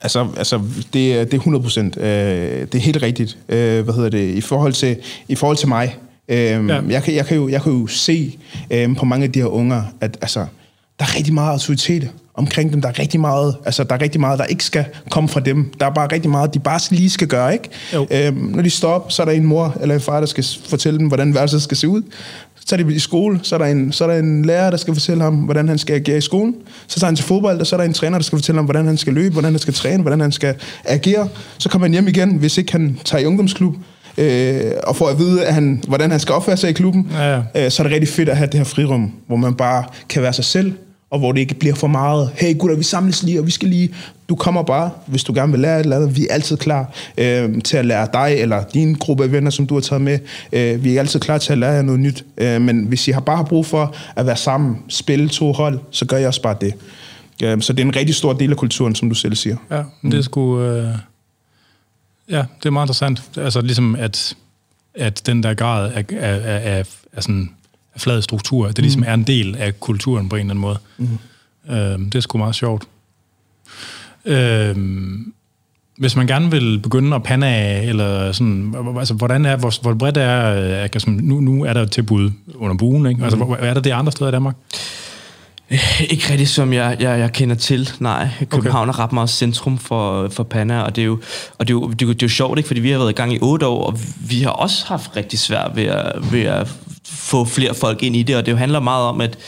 Altså, 0.00 0.26
altså 0.36 0.56
det, 0.76 0.92
det 0.92 1.34
er 1.34 1.38
100 1.38 1.62
procent. 1.62 1.96
Øh, 1.96 2.04
det 2.04 2.74
er 2.74 2.78
helt 2.78 3.02
rigtigt. 3.02 3.38
Øh, 3.48 3.84
hvad 3.84 3.94
hedder 3.94 4.10
det? 4.10 4.34
I 4.34 4.40
forhold 4.40 4.72
til, 4.72 4.96
i 5.28 5.34
forhold 5.34 5.56
til 5.56 5.68
mig, 5.68 5.96
øh, 6.28 6.38
ja. 6.38 6.80
jeg, 6.88 7.02
kan, 7.02 7.14
jeg, 7.14 7.26
kan 7.26 7.36
jo, 7.36 7.48
jeg 7.48 7.62
kan 7.62 7.72
jo 7.72 7.86
se 7.86 8.38
øh, 8.70 8.96
på 8.96 9.04
mange 9.04 9.24
af 9.24 9.32
de 9.32 9.40
her 9.40 9.46
unger, 9.46 9.82
at 10.00 10.18
altså, 10.20 10.46
der 10.98 11.04
er 11.04 11.16
rigtig 11.16 11.34
meget 11.34 11.52
autoritet 11.52 12.10
omkring 12.34 12.72
dem. 12.72 12.80
Der 12.80 12.88
er 12.88 12.98
rigtig 12.98 13.20
meget, 13.20 13.56
altså, 13.64 13.84
der 13.84 13.94
er 13.94 14.00
rigtig 14.00 14.20
meget, 14.20 14.38
der 14.38 14.44
ikke 14.44 14.64
skal 14.64 14.84
komme 15.10 15.28
fra 15.28 15.40
dem. 15.40 15.72
Der 15.80 15.86
er 15.86 15.90
bare 15.90 16.12
rigtig 16.12 16.30
meget, 16.30 16.54
de 16.54 16.58
bare 16.58 16.80
lige 16.90 17.10
skal 17.10 17.28
gøre, 17.28 17.52
ikke? 17.52 17.68
Øh, 18.26 18.36
når 18.36 18.62
de 18.62 18.70
står 18.70 18.92
op, 18.92 19.12
så 19.12 19.22
er 19.22 19.26
der 19.26 19.32
en 19.32 19.44
mor 19.44 19.76
eller 19.80 19.94
en 19.94 20.00
far, 20.00 20.20
der 20.20 20.26
skal 20.26 20.44
fortælle 20.68 20.98
dem, 20.98 21.08
hvordan 21.08 21.34
værelset 21.34 21.62
skal 21.62 21.76
se 21.76 21.88
ud. 21.88 22.02
Så 22.66 22.74
er 22.74 22.82
de 22.82 22.94
i 22.94 22.98
skole, 22.98 23.40
så 23.42 23.54
er, 23.54 23.58
der 23.58 23.66
en, 23.66 23.92
så 23.92 24.04
er 24.04 24.08
der 24.08 24.18
en 24.18 24.44
lærer, 24.44 24.70
der 24.70 24.76
skal 24.76 24.94
fortælle 24.94 25.22
ham, 25.22 25.34
hvordan 25.34 25.68
han 25.68 25.78
skal 25.78 25.94
agere 25.94 26.18
i 26.18 26.20
skolen. 26.20 26.54
Så 26.86 27.00
tager 27.00 27.08
han 27.08 27.16
til 27.16 27.24
fodbold, 27.24 27.60
og 27.60 27.66
så 27.66 27.76
er 27.76 27.80
der 27.80 27.84
en 27.84 27.92
træner, 27.92 28.18
der 28.18 28.22
skal 28.22 28.38
fortælle 28.38 28.58
ham, 28.58 28.64
hvordan 28.64 28.86
han 28.86 28.96
skal 28.96 29.14
løbe, 29.14 29.32
hvordan 29.32 29.52
han 29.52 29.58
skal 29.58 29.74
træne, 29.74 30.02
hvordan 30.02 30.20
han 30.20 30.32
skal 30.32 30.54
agere. 30.84 31.28
Så 31.58 31.68
kommer 31.68 31.86
han 31.86 31.92
hjem 31.92 32.08
igen, 32.08 32.36
hvis 32.36 32.58
ikke 32.58 32.72
han 32.72 32.98
tager 33.04 33.22
i 33.22 33.26
ungdomsklub, 33.26 33.74
øh, 34.18 34.72
og 34.82 34.96
får 34.96 35.08
at 35.08 35.18
vide, 35.18 35.44
at 35.44 35.54
han, 35.54 35.82
hvordan 35.88 36.10
han 36.10 36.20
skal 36.20 36.34
opføre 36.34 36.56
sig 36.56 36.70
i 36.70 36.72
klubben. 36.72 37.10
Ja, 37.12 37.34
ja. 37.34 37.64
Øh, 37.64 37.70
så 37.70 37.82
er 37.82 37.84
det 37.84 37.94
rigtig 37.94 38.08
fedt 38.08 38.28
at 38.28 38.36
have 38.36 38.46
det 38.46 38.54
her 38.54 38.64
frirum, 38.64 39.12
hvor 39.26 39.36
man 39.36 39.54
bare 39.54 39.84
kan 40.08 40.22
være 40.22 40.32
sig 40.32 40.44
selv, 40.44 40.72
og 41.10 41.18
hvor 41.18 41.32
det 41.32 41.40
ikke 41.40 41.54
bliver 41.54 41.74
for 41.74 41.86
meget, 41.86 42.30
hey 42.34 42.58
gutter, 42.58 42.76
vi 42.76 42.82
samles 42.82 43.22
lige, 43.22 43.40
og 43.40 43.46
vi 43.46 43.50
skal 43.50 43.68
lige, 43.68 43.94
du 44.28 44.34
kommer 44.34 44.62
bare, 44.62 44.90
hvis 45.06 45.24
du 45.24 45.32
gerne 45.34 45.52
vil 45.52 45.60
lære 45.60 45.80
et 45.80 45.84
eller 45.84 45.96
andet, 45.96 46.16
vi 46.16 46.26
er 46.30 46.34
altid 46.34 46.56
klar 46.56 46.92
øh, 47.18 47.62
til 47.62 47.76
at 47.76 47.86
lære 47.86 48.08
dig, 48.12 48.36
eller 48.38 48.64
din 48.74 48.94
gruppe 48.94 49.24
af 49.24 49.32
venner, 49.32 49.50
som 49.50 49.66
du 49.66 49.74
har 49.74 49.80
taget 49.80 50.02
med, 50.02 50.18
øh, 50.52 50.84
vi 50.84 50.96
er 50.96 51.00
altid 51.00 51.20
klar 51.20 51.38
til 51.38 51.52
at 51.52 51.58
lære 51.58 51.72
jer 51.72 51.82
noget 51.82 52.00
nyt, 52.00 52.24
øh, 52.38 52.60
men 52.60 52.84
hvis 52.84 53.08
I 53.08 53.10
har 53.10 53.20
bare 53.20 53.44
brug 53.44 53.66
for 53.66 53.94
at 54.16 54.26
være 54.26 54.36
sammen, 54.36 54.78
spille 54.88 55.28
to 55.28 55.52
hold, 55.52 55.80
så 55.90 56.06
gør 56.06 56.16
jeg 56.16 56.28
også 56.28 56.42
bare 56.42 56.56
det. 56.60 56.74
Øh, 57.42 57.62
så 57.62 57.72
det 57.72 57.82
er 57.82 57.86
en 57.86 57.96
rigtig 57.96 58.14
stor 58.14 58.32
del 58.32 58.50
af 58.50 58.56
kulturen, 58.56 58.94
som 58.94 59.08
du 59.08 59.14
selv 59.14 59.34
siger. 59.34 59.56
Ja, 59.70 59.82
det 60.02 60.14
er 60.14 60.22
sgu, 60.22 60.60
øh, 60.60 60.88
ja, 62.30 62.44
det 62.58 62.66
er 62.66 62.70
meget 62.70 62.84
interessant, 62.84 63.22
altså 63.36 63.60
ligesom 63.60 63.94
at, 63.94 64.36
at 64.94 65.26
den 65.26 65.42
der 65.42 65.54
grad 65.54 65.92
af, 65.92 66.04
af, 66.10 66.78
af, 66.78 66.86
af 67.12 67.22
sådan 67.22 67.50
flad 67.96 68.22
struktur, 68.22 68.66
det 68.66 68.78
ligesom 68.78 69.00
mm. 69.00 69.08
er 69.08 69.14
en 69.14 69.22
del 69.22 69.56
af 69.56 69.80
kulturen 69.80 70.28
på 70.28 70.36
en 70.36 70.40
eller 70.40 70.50
anden 70.50 70.60
måde. 70.60 70.78
Mm. 70.98 71.18
Øh, 71.70 71.98
det 71.98 72.14
er 72.14 72.20
sgu 72.20 72.38
meget 72.38 72.54
sjovt. 72.54 72.84
Øh, 74.24 74.76
hvis 75.98 76.16
man 76.16 76.26
gerne 76.26 76.50
vil 76.50 76.78
begynde 76.78 77.16
at 77.16 77.22
pande 77.22 77.46
af, 77.46 77.82
eller 77.82 78.32
sådan, 78.32 78.74
altså, 78.98 79.14
hvordan 79.14 79.44
er, 79.44 79.56
hvor, 79.56 79.82
hvor 79.82 79.94
bredt 79.94 80.16
er, 80.16 80.22
er 80.22 80.82
altså, 80.82 81.10
nu, 81.10 81.40
nu 81.40 81.64
er 81.64 81.72
der 81.72 81.82
et 81.82 81.90
tilbud 81.90 82.30
under 82.54 82.76
buen, 82.76 83.06
ikke? 83.06 83.22
Altså, 83.22 83.36
mm. 83.36 83.44
hvor, 83.44 83.56
er 83.56 83.74
der 83.74 83.80
det 83.80 83.90
andre 83.90 84.12
steder 84.12 84.28
i 84.28 84.32
Danmark? 84.32 84.56
Ikke 86.10 86.30
rigtig 86.30 86.48
som 86.48 86.72
jeg, 86.72 86.96
jeg, 87.00 87.18
jeg 87.18 87.32
kender 87.32 87.56
til, 87.56 87.90
nej. 88.00 88.28
København 88.50 88.88
okay. 88.88 88.98
er 88.98 89.02
ret 89.02 89.12
meget 89.12 89.30
centrum 89.30 89.78
for, 89.78 90.28
for 90.28 90.42
Panna, 90.42 90.82
og 90.82 90.96
det 90.96 91.02
er 91.02 91.06
jo, 91.06 91.20
og 91.58 91.68
det 91.68 91.74
er 91.74 91.78
jo, 91.78 91.90
det 91.90 92.02
er 92.02 92.06
jo, 92.06 92.12
det 92.12 92.22
er 92.22 92.26
jo 92.26 92.28
sjovt, 92.28 92.58
ikke? 92.58 92.66
fordi 92.66 92.80
vi 92.80 92.90
har 92.90 92.98
været 92.98 93.10
i 93.10 93.14
gang 93.14 93.34
i 93.34 93.38
otte 93.42 93.66
år, 93.66 93.86
og 93.86 93.98
vi 94.28 94.40
har 94.40 94.50
også 94.50 94.86
haft 94.86 95.16
rigtig 95.16 95.38
svært 95.38 95.70
ved 95.74 95.84
at, 95.84 96.32
ved 96.32 96.42
at 96.42 96.74
få 97.08 97.44
flere 97.44 97.74
folk 97.74 98.02
ind 98.02 98.16
i 98.16 98.22
det, 98.22 98.36
og 98.36 98.46
det 98.46 98.52
jo 98.52 98.56
handler 98.56 98.80
meget 98.80 99.04
om, 99.04 99.20
at 99.20 99.38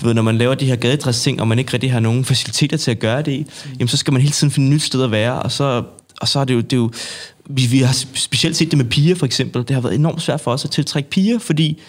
du 0.00 0.06
ved, 0.06 0.14
når 0.14 0.22
man 0.22 0.38
laver 0.38 0.54
de 0.54 0.66
her 0.66 0.76
gadedræs 0.76 1.22
ting, 1.22 1.40
og 1.40 1.48
man 1.48 1.58
ikke 1.58 1.72
rigtig 1.72 1.92
har 1.92 2.00
nogen 2.00 2.24
faciliteter 2.24 2.76
til 2.76 2.90
at 2.90 2.98
gøre 2.98 3.22
det 3.22 3.32
i, 3.32 3.46
jamen 3.78 3.88
så 3.88 3.96
skal 3.96 4.12
man 4.12 4.22
hele 4.22 4.32
tiden 4.32 4.50
finde 4.50 4.68
et 4.68 4.74
nyt 4.74 4.82
sted 4.82 5.02
at 5.02 5.10
være, 5.10 5.42
og 5.42 5.52
så, 5.52 5.82
og 6.20 6.28
så 6.28 6.40
er 6.40 6.44
det 6.44 6.54
jo, 6.54 6.60
det 6.60 6.72
er 6.72 6.76
jo 6.76 6.90
vi, 7.48 7.66
vi 7.66 7.78
har 7.78 7.92
specielt 8.14 8.56
set 8.56 8.70
det 8.70 8.78
med 8.78 8.86
piger 8.86 9.14
for 9.14 9.26
eksempel, 9.26 9.62
det 9.68 9.70
har 9.70 9.80
været 9.80 9.94
enormt 9.94 10.22
svært 10.22 10.40
for 10.40 10.52
os 10.52 10.64
at 10.64 10.70
tiltrække 10.70 11.10
piger, 11.10 11.38
fordi 11.38 11.80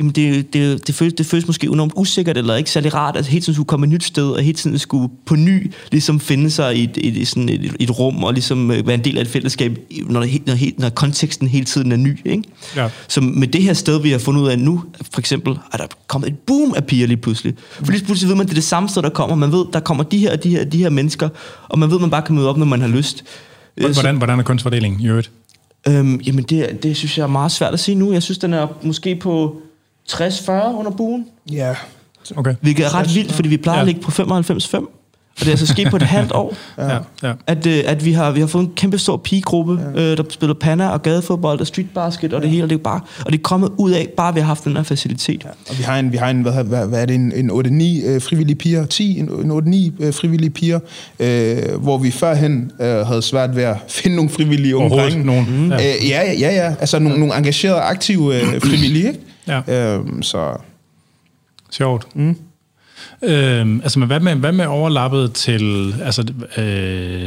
jamen 0.00 0.12
det, 0.12 0.52
det, 0.52 0.86
det, 0.86 0.94
føles, 0.94 1.14
det 1.14 1.26
føles 1.26 1.46
måske 1.46 1.66
enormt 1.66 1.92
usikkert, 1.96 2.36
eller 2.36 2.56
ikke 2.56 2.70
særlig 2.70 2.94
rart, 2.94 3.16
at 3.16 3.26
hele 3.26 3.42
tiden 3.42 3.54
skulle 3.54 3.66
komme 3.66 3.86
et 3.86 3.92
nyt 3.92 4.04
sted, 4.04 4.30
og 4.30 4.42
hele 4.42 4.56
tiden 4.56 4.78
skulle 4.78 5.08
på 5.26 5.36
ny 5.36 5.72
ligesom 5.90 6.20
finde 6.20 6.50
sig 6.50 6.76
i 6.76 6.84
et, 6.84 7.20
et, 7.20 7.28
sådan 7.28 7.48
et, 7.48 7.76
et 7.80 7.98
rum, 7.98 8.24
og 8.24 8.32
ligesom 8.32 8.70
øh, 8.70 8.86
være 8.86 8.94
en 8.94 9.04
del 9.04 9.18
af 9.18 9.22
et 9.22 9.28
fællesskab, 9.28 9.78
når, 10.08 10.20
det, 10.20 10.46
når, 10.46 10.80
når 10.80 10.88
konteksten 10.88 11.48
hele 11.48 11.64
tiden 11.64 11.92
er 11.92 11.96
ny. 11.96 12.18
Ikke? 12.24 12.42
Ja. 12.76 12.88
Så 13.08 13.20
med 13.20 13.48
det 13.48 13.62
her 13.62 13.72
sted, 13.72 14.02
vi 14.02 14.10
har 14.10 14.18
fundet 14.18 14.42
ud 14.42 14.48
af 14.48 14.58
nu, 14.58 14.84
for 15.12 15.20
eksempel, 15.20 15.58
er 15.72 15.76
der 15.76 15.86
kommet 16.06 16.28
et 16.28 16.38
boom 16.38 16.74
af 16.76 16.84
piger 16.84 17.06
lige 17.06 17.16
pludselig. 17.16 17.54
For 17.70 17.92
lige 17.92 18.04
pludselig 18.04 18.28
ved 18.28 18.36
man, 18.36 18.42
at 18.42 18.48
det 18.48 18.52
er 18.52 18.60
det 18.60 18.64
samme 18.64 18.88
sted, 18.88 19.02
der 19.02 19.08
kommer. 19.08 19.36
Man 19.36 19.52
ved, 19.52 19.64
der 19.72 19.80
kommer 19.80 20.04
de 20.04 20.18
her 20.18 20.32
og 20.32 20.44
de 20.44 20.50
her, 20.50 20.64
de 20.64 20.78
her 20.78 20.90
mennesker, 20.90 21.28
og 21.68 21.78
man 21.78 21.90
ved, 21.90 21.96
at 21.96 22.00
man 22.00 22.10
bare 22.10 22.22
kan 22.22 22.34
møde 22.34 22.48
op, 22.48 22.56
når 22.56 22.66
man 22.66 22.80
har 22.80 22.88
lyst. 22.88 23.24
Hvordan, 23.74 23.94
så, 23.94 24.12
hvordan 24.12 24.38
er 24.38 24.42
kunstfordelingen 24.42 25.00
i 25.00 25.08
øvrigt? 25.08 25.30
Øhm, 25.88 26.20
jamen 26.20 26.44
det, 26.44 26.82
det 26.82 26.96
synes 26.96 27.18
jeg 27.18 27.22
er 27.22 27.28
meget 27.28 27.52
svært 27.52 27.72
at 27.72 27.80
sige 27.80 27.94
nu. 27.94 28.12
Jeg 28.12 28.22
synes, 28.22 28.38
den 28.38 28.52
er 28.54 28.66
måske 28.82 29.16
på 29.16 29.62
60-40 30.12 30.50
under 30.50 30.90
buen. 30.90 31.26
Ja. 31.52 31.74
Okay. 32.36 32.54
Hvilket 32.60 32.86
er 32.86 32.94
ret 32.94 33.14
vildt, 33.14 33.32
fordi 33.32 33.48
vi 33.48 33.56
plejer 33.56 33.78
ja. 33.78 33.80
at 33.80 33.86
ligge 33.86 34.00
på 34.00 34.10
95-5. 34.10 35.00
Og 35.40 35.46
det 35.46 35.46
er 35.46 35.50
altså 35.50 35.66
sket 35.66 35.90
på 35.90 35.96
et 35.96 36.02
halvt 36.16 36.32
år, 36.32 36.54
ja. 36.78 36.98
Ja. 37.22 37.32
At, 37.46 37.66
øh, 37.66 37.82
at 37.86 38.04
vi, 38.04 38.12
har, 38.12 38.30
vi 38.30 38.40
har 38.40 38.46
fået 38.46 38.62
en 38.64 38.72
kæmpe 38.76 38.98
stor 38.98 39.16
pigegruppe, 39.16 39.78
ja. 39.94 40.02
øh, 40.02 40.16
der 40.16 40.22
spiller 40.30 40.54
panna 40.54 40.88
og 40.88 41.02
gadefodbold 41.02 41.60
og 41.60 41.66
streetbasket 41.66 42.32
og 42.32 42.40
ja. 42.40 42.42
det 42.42 42.50
hele. 42.50 42.64
Og 42.64 42.70
det, 42.70 42.76
er 42.76 42.82
bare, 42.82 43.00
og 43.24 43.32
det 43.32 43.38
er 43.38 43.42
kommet 43.42 43.70
ud 43.76 43.90
af, 43.90 44.08
bare 44.16 44.34
vi 44.34 44.40
har 44.40 44.46
haft 44.46 44.64
den 44.64 44.76
her 44.76 44.82
facilitet. 44.82 45.44
Ja. 45.44 45.48
Og 45.70 45.78
vi 45.78 45.82
har 45.82 45.98
en, 45.98 46.12
vi 46.12 46.16
har 46.16 46.30
en 46.30 46.42
hvad, 46.42 46.64
hvad, 46.64 46.86
hvad 46.86 47.02
er 47.02 47.06
det, 47.06 47.14
en, 47.14 47.32
en 47.32 47.50
8-9 47.50 48.06
øh, 48.06 48.22
frivillige 48.22 48.56
piger, 48.56 48.86
10, 48.86 49.18
en, 49.18 49.28
en 49.28 49.92
8-9 49.98 50.04
øh, 50.04 50.14
frivillige 50.14 50.50
piger, 50.50 50.80
øh, 51.20 51.80
hvor 51.80 51.98
vi 51.98 52.10
førhen 52.10 52.72
øh, 52.80 53.06
havde 53.06 53.22
svært 53.22 53.56
ved 53.56 53.62
at 53.62 53.76
finde 54.02 54.16
nogle 54.16 54.30
frivillige 54.30 54.76
unge 54.76 54.90
drenge. 54.90 55.24
nogen. 55.24 55.46
Mm. 55.50 55.70
Ja. 55.70 55.76
Øh, 55.76 56.08
ja, 56.08 56.32
ja, 56.32 56.54
ja. 56.54 56.74
Altså 56.80 56.98
nogle, 56.98 57.14
ja. 57.14 57.20
nogle 57.20 57.36
engagerede, 57.36 57.80
aktive 57.80 58.36
øh, 58.36 58.60
frivillige, 58.60 59.08
ikke? 59.08 59.20
Ja. 59.46 59.60
Øh, 59.68 60.22
så... 60.22 60.56
Sjovt. 61.70 62.16
Mm. 62.16 62.36
Øhm, 63.22 63.80
altså, 63.80 63.98
men 63.98 64.06
hvad 64.06 64.20
med, 64.20 64.34
hvad 64.34 64.52
med 64.52 64.66
overlappet 64.66 65.32
til, 65.32 65.94
altså, 66.02 66.22
øh, 66.56 67.22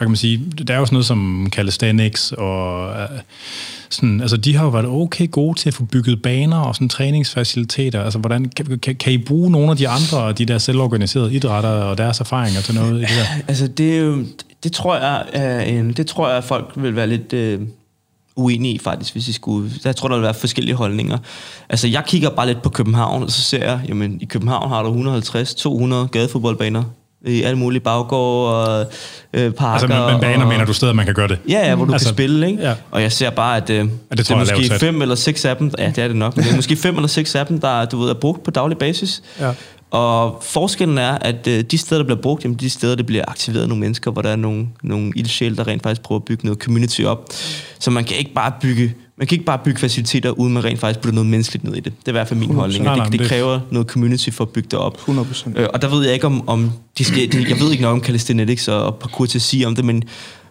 hvad 0.00 0.06
kan 0.06 0.08
man 0.08 0.16
sige, 0.16 0.38
der 0.68 0.74
er 0.74 0.78
jo 0.78 0.86
sådan 0.86 0.94
noget 0.94 1.06
som 1.06 1.48
calisthenics, 1.52 2.32
og 2.32 2.90
øh, 3.00 3.08
sådan, 3.90 4.20
altså, 4.20 4.36
de 4.36 4.56
har 4.56 4.64
jo 4.64 4.70
været 4.70 4.86
okay 4.86 5.30
gode 5.30 5.58
til 5.58 5.68
at 5.68 5.74
få 5.74 5.84
bygget 5.84 6.22
baner 6.22 6.60
og 6.60 6.74
sådan 6.74 6.88
træningsfaciliteter. 6.88 8.02
Altså, 8.02 8.18
hvordan, 8.18 8.44
kan, 8.56 8.78
kan, 8.78 8.96
kan 8.96 9.12
I 9.12 9.18
bruge 9.18 9.50
nogle 9.50 9.70
af 9.70 9.76
de 9.76 9.88
andre 9.88 10.32
de 10.32 10.44
der 10.44 10.58
selvorganiserede 10.58 11.34
idrætter 11.34 11.70
og 11.70 11.98
deres 11.98 12.20
erfaringer 12.20 12.60
til 12.60 12.74
noget 12.74 12.98
i 12.98 13.00
det 13.00 13.08
der? 13.08 13.42
Altså, 13.48 13.66
det 13.66 14.26
det 14.64 14.72
tror 14.72 14.96
jeg, 14.96 15.24
øh, 15.68 15.96
det 15.96 16.06
tror 16.06 16.28
jeg, 16.28 16.38
at 16.38 16.44
folk 16.44 16.72
vil 16.76 16.96
være 16.96 17.06
lidt... 17.06 17.32
Øh 17.32 17.60
uenig 18.40 18.74
i 18.74 18.78
faktisk, 18.78 19.12
hvis 19.12 19.28
I 19.28 19.32
skulle. 19.32 19.70
Der 19.84 19.92
tror, 19.92 20.08
der 20.08 20.16
vil 20.16 20.22
være 20.22 20.34
forskellige 20.34 20.74
holdninger. 20.74 21.18
Altså, 21.68 21.88
jeg 21.88 22.02
kigger 22.06 22.30
bare 22.30 22.46
lidt 22.46 22.62
på 22.62 22.68
København, 22.68 23.22
og 23.22 23.30
så 23.30 23.42
ser 23.42 23.64
jeg, 23.64 23.80
jamen, 23.88 24.18
i 24.20 24.24
København 24.24 24.68
har 24.68 24.82
du 24.82 24.90
150-200 26.04 26.08
gadefodboldbaner 26.08 26.82
i 27.26 27.42
alle 27.42 27.58
mulige 27.58 27.80
baggårde 27.80 28.66
og 28.66 28.92
øh, 29.34 29.52
parker. 29.52 29.94
Altså, 29.94 30.10
men 30.12 30.20
baner 30.20 30.44
og, 30.44 30.48
mener 30.48 30.64
du 30.64 30.72
steder, 30.72 30.92
man 30.92 31.04
kan 31.04 31.14
gøre 31.14 31.28
det? 31.28 31.38
Ja, 31.48 31.68
ja 31.68 31.74
hvor 31.74 31.84
du 31.84 31.92
altså, 31.92 32.08
kan 32.08 32.14
spille, 32.14 32.50
ikke? 32.50 32.62
Ja. 32.62 32.74
Og 32.90 33.02
jeg 33.02 33.12
ser 33.12 33.30
bare, 33.30 33.56
at 33.56 33.70
øh, 33.70 33.84
det, 33.84 34.18
det 34.18 34.30
er 34.30 34.36
måske 34.36 34.74
fem 34.80 35.02
eller 35.02 35.14
seks 35.14 35.44
af 35.44 35.56
dem, 35.56 35.72
ja, 35.78 35.86
det 35.86 35.98
er 35.98 36.08
det 36.08 36.16
nok, 36.16 36.36
men 36.36 36.44
det 36.44 36.52
er 36.52 36.56
måske 36.56 36.76
fem 36.76 36.96
eller 36.96 37.08
seks 37.08 37.34
af 37.34 37.46
dem, 37.46 37.60
der 37.60 37.84
du 37.84 38.00
ved, 38.00 38.10
er 38.10 38.14
brugt 38.14 38.42
på 38.42 38.50
daglig 38.50 38.78
basis. 38.78 39.22
Ja. 39.40 39.52
Og 39.90 40.38
forskellen 40.42 40.98
er, 40.98 41.12
at 41.12 41.46
øh, 41.46 41.64
de 41.64 41.78
steder, 41.78 41.98
der 41.98 42.04
bliver 42.06 42.20
brugt, 42.20 42.44
jamen 42.44 42.56
de 42.56 42.70
steder, 42.70 42.94
der 42.94 43.02
bliver 43.02 43.24
aktiveret 43.28 43.68
nogle 43.68 43.80
mennesker, 43.80 44.10
hvor 44.10 44.22
der 44.22 44.28
er 44.28 44.36
nogle, 44.36 44.68
nogle 44.82 45.12
ildsjæle, 45.16 45.56
der 45.56 45.66
rent 45.66 45.82
faktisk 45.82 46.02
prøver 46.02 46.18
at 46.18 46.24
bygge 46.24 46.46
noget 46.46 46.60
community 46.60 47.02
op. 47.02 47.28
Så 47.78 47.90
man 47.90 48.04
kan 48.04 48.16
ikke 48.16 48.32
bare 48.34 48.52
bygge 48.62 48.94
man 49.20 49.26
kan 49.26 49.34
ikke 49.34 49.44
bare 49.44 49.58
bygge 49.64 49.80
faciliteter, 49.80 50.30
uden 50.30 50.52
man 50.52 50.64
rent 50.64 50.80
faktisk 50.80 51.00
putter 51.00 51.14
noget 51.14 51.30
menneskeligt 51.30 51.64
ned 51.64 51.74
i 51.74 51.80
det. 51.80 51.92
Det 51.98 52.08
er 52.08 52.10
i 52.10 52.12
hvert 52.12 52.28
fald 52.28 52.40
min 52.40 52.54
holdning. 52.54 52.84
Det, 52.84 53.12
det 53.12 53.28
kræver 53.28 53.60
noget 53.70 53.88
community 53.88 54.30
for 54.30 54.44
at 54.44 54.50
bygge 54.50 54.68
det 54.70 54.78
op. 54.78 54.96
100%. 54.96 55.60
Øh, 55.60 55.68
og 55.74 55.82
der 55.82 55.88
ved 55.88 56.04
jeg 56.04 56.14
ikke 56.14 56.26
om, 56.26 56.48
om 56.48 56.72
de 56.98 57.04
skal, 57.04 57.32
de, 57.32 57.46
jeg 57.48 57.60
ved 57.60 57.70
ikke 57.70 57.82
nok 57.82 57.92
om 57.92 58.04
calisthenics 58.04 58.68
og 58.68 58.94
parkour 58.94 59.26
til 59.26 59.38
at 59.38 59.42
sige 59.42 59.66
om 59.66 59.74
det, 59.74 59.84
men, 59.84 60.02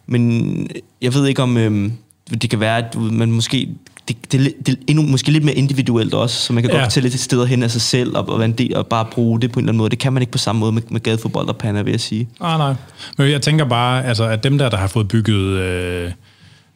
men 0.08 0.68
jeg 1.02 1.14
ved 1.14 1.28
ikke 1.28 1.44
om, 1.44 1.58
øhm, 1.58 1.92
det 2.42 2.50
kan 2.50 2.60
være, 2.60 2.78
at 2.78 2.96
man 2.96 3.32
måske 3.32 3.70
det, 4.10 4.32
det, 4.32 4.54
det 4.66 4.74
er 4.74 4.78
endnu, 4.88 5.04
måske 5.04 5.32
lidt 5.32 5.44
mere 5.44 5.56
individuelt 5.56 6.14
også, 6.14 6.36
så 6.36 6.54
man 6.54 6.64
kan 6.64 6.72
ja. 6.72 6.80
godt 6.80 6.92
tage 6.92 7.02
lidt 7.04 7.20
steder 7.20 7.46
hen 7.46 7.64
af 7.64 7.72
sig 7.72 7.82
selv, 7.82 8.18
og, 8.18 8.30
og 8.30 8.58
del, 8.58 8.76
og 8.76 8.88
bare 8.88 9.06
bruge 9.12 9.42
det 9.42 9.52
på 9.52 9.60
en 9.60 9.64
eller 9.64 9.72
anden 9.72 9.78
måde. 9.78 9.90
Det 9.90 10.00
kan 10.00 10.14
man 10.14 10.22
ikke 10.22 10.32
på 10.32 10.38
samme 10.38 10.60
måde 10.60 10.72
med, 10.72 10.82
med 10.90 11.02
gadefodbold 11.02 11.48
og 11.48 11.58
panna, 11.58 11.82
vil 11.82 11.92
jeg 11.92 12.00
sige. 12.00 12.28
Ah, 12.42 12.60
nej. 12.60 12.74
Men 13.18 13.32
jeg 13.32 13.42
tænker 13.42 13.66
bare, 13.66 14.06
altså, 14.06 14.24
at 14.24 14.44
dem 14.44 14.58
der, 14.58 14.70
der 14.70 14.78
har 14.78 14.88
fået 14.88 15.08
bygget... 15.08 15.58
Øh 15.60 16.12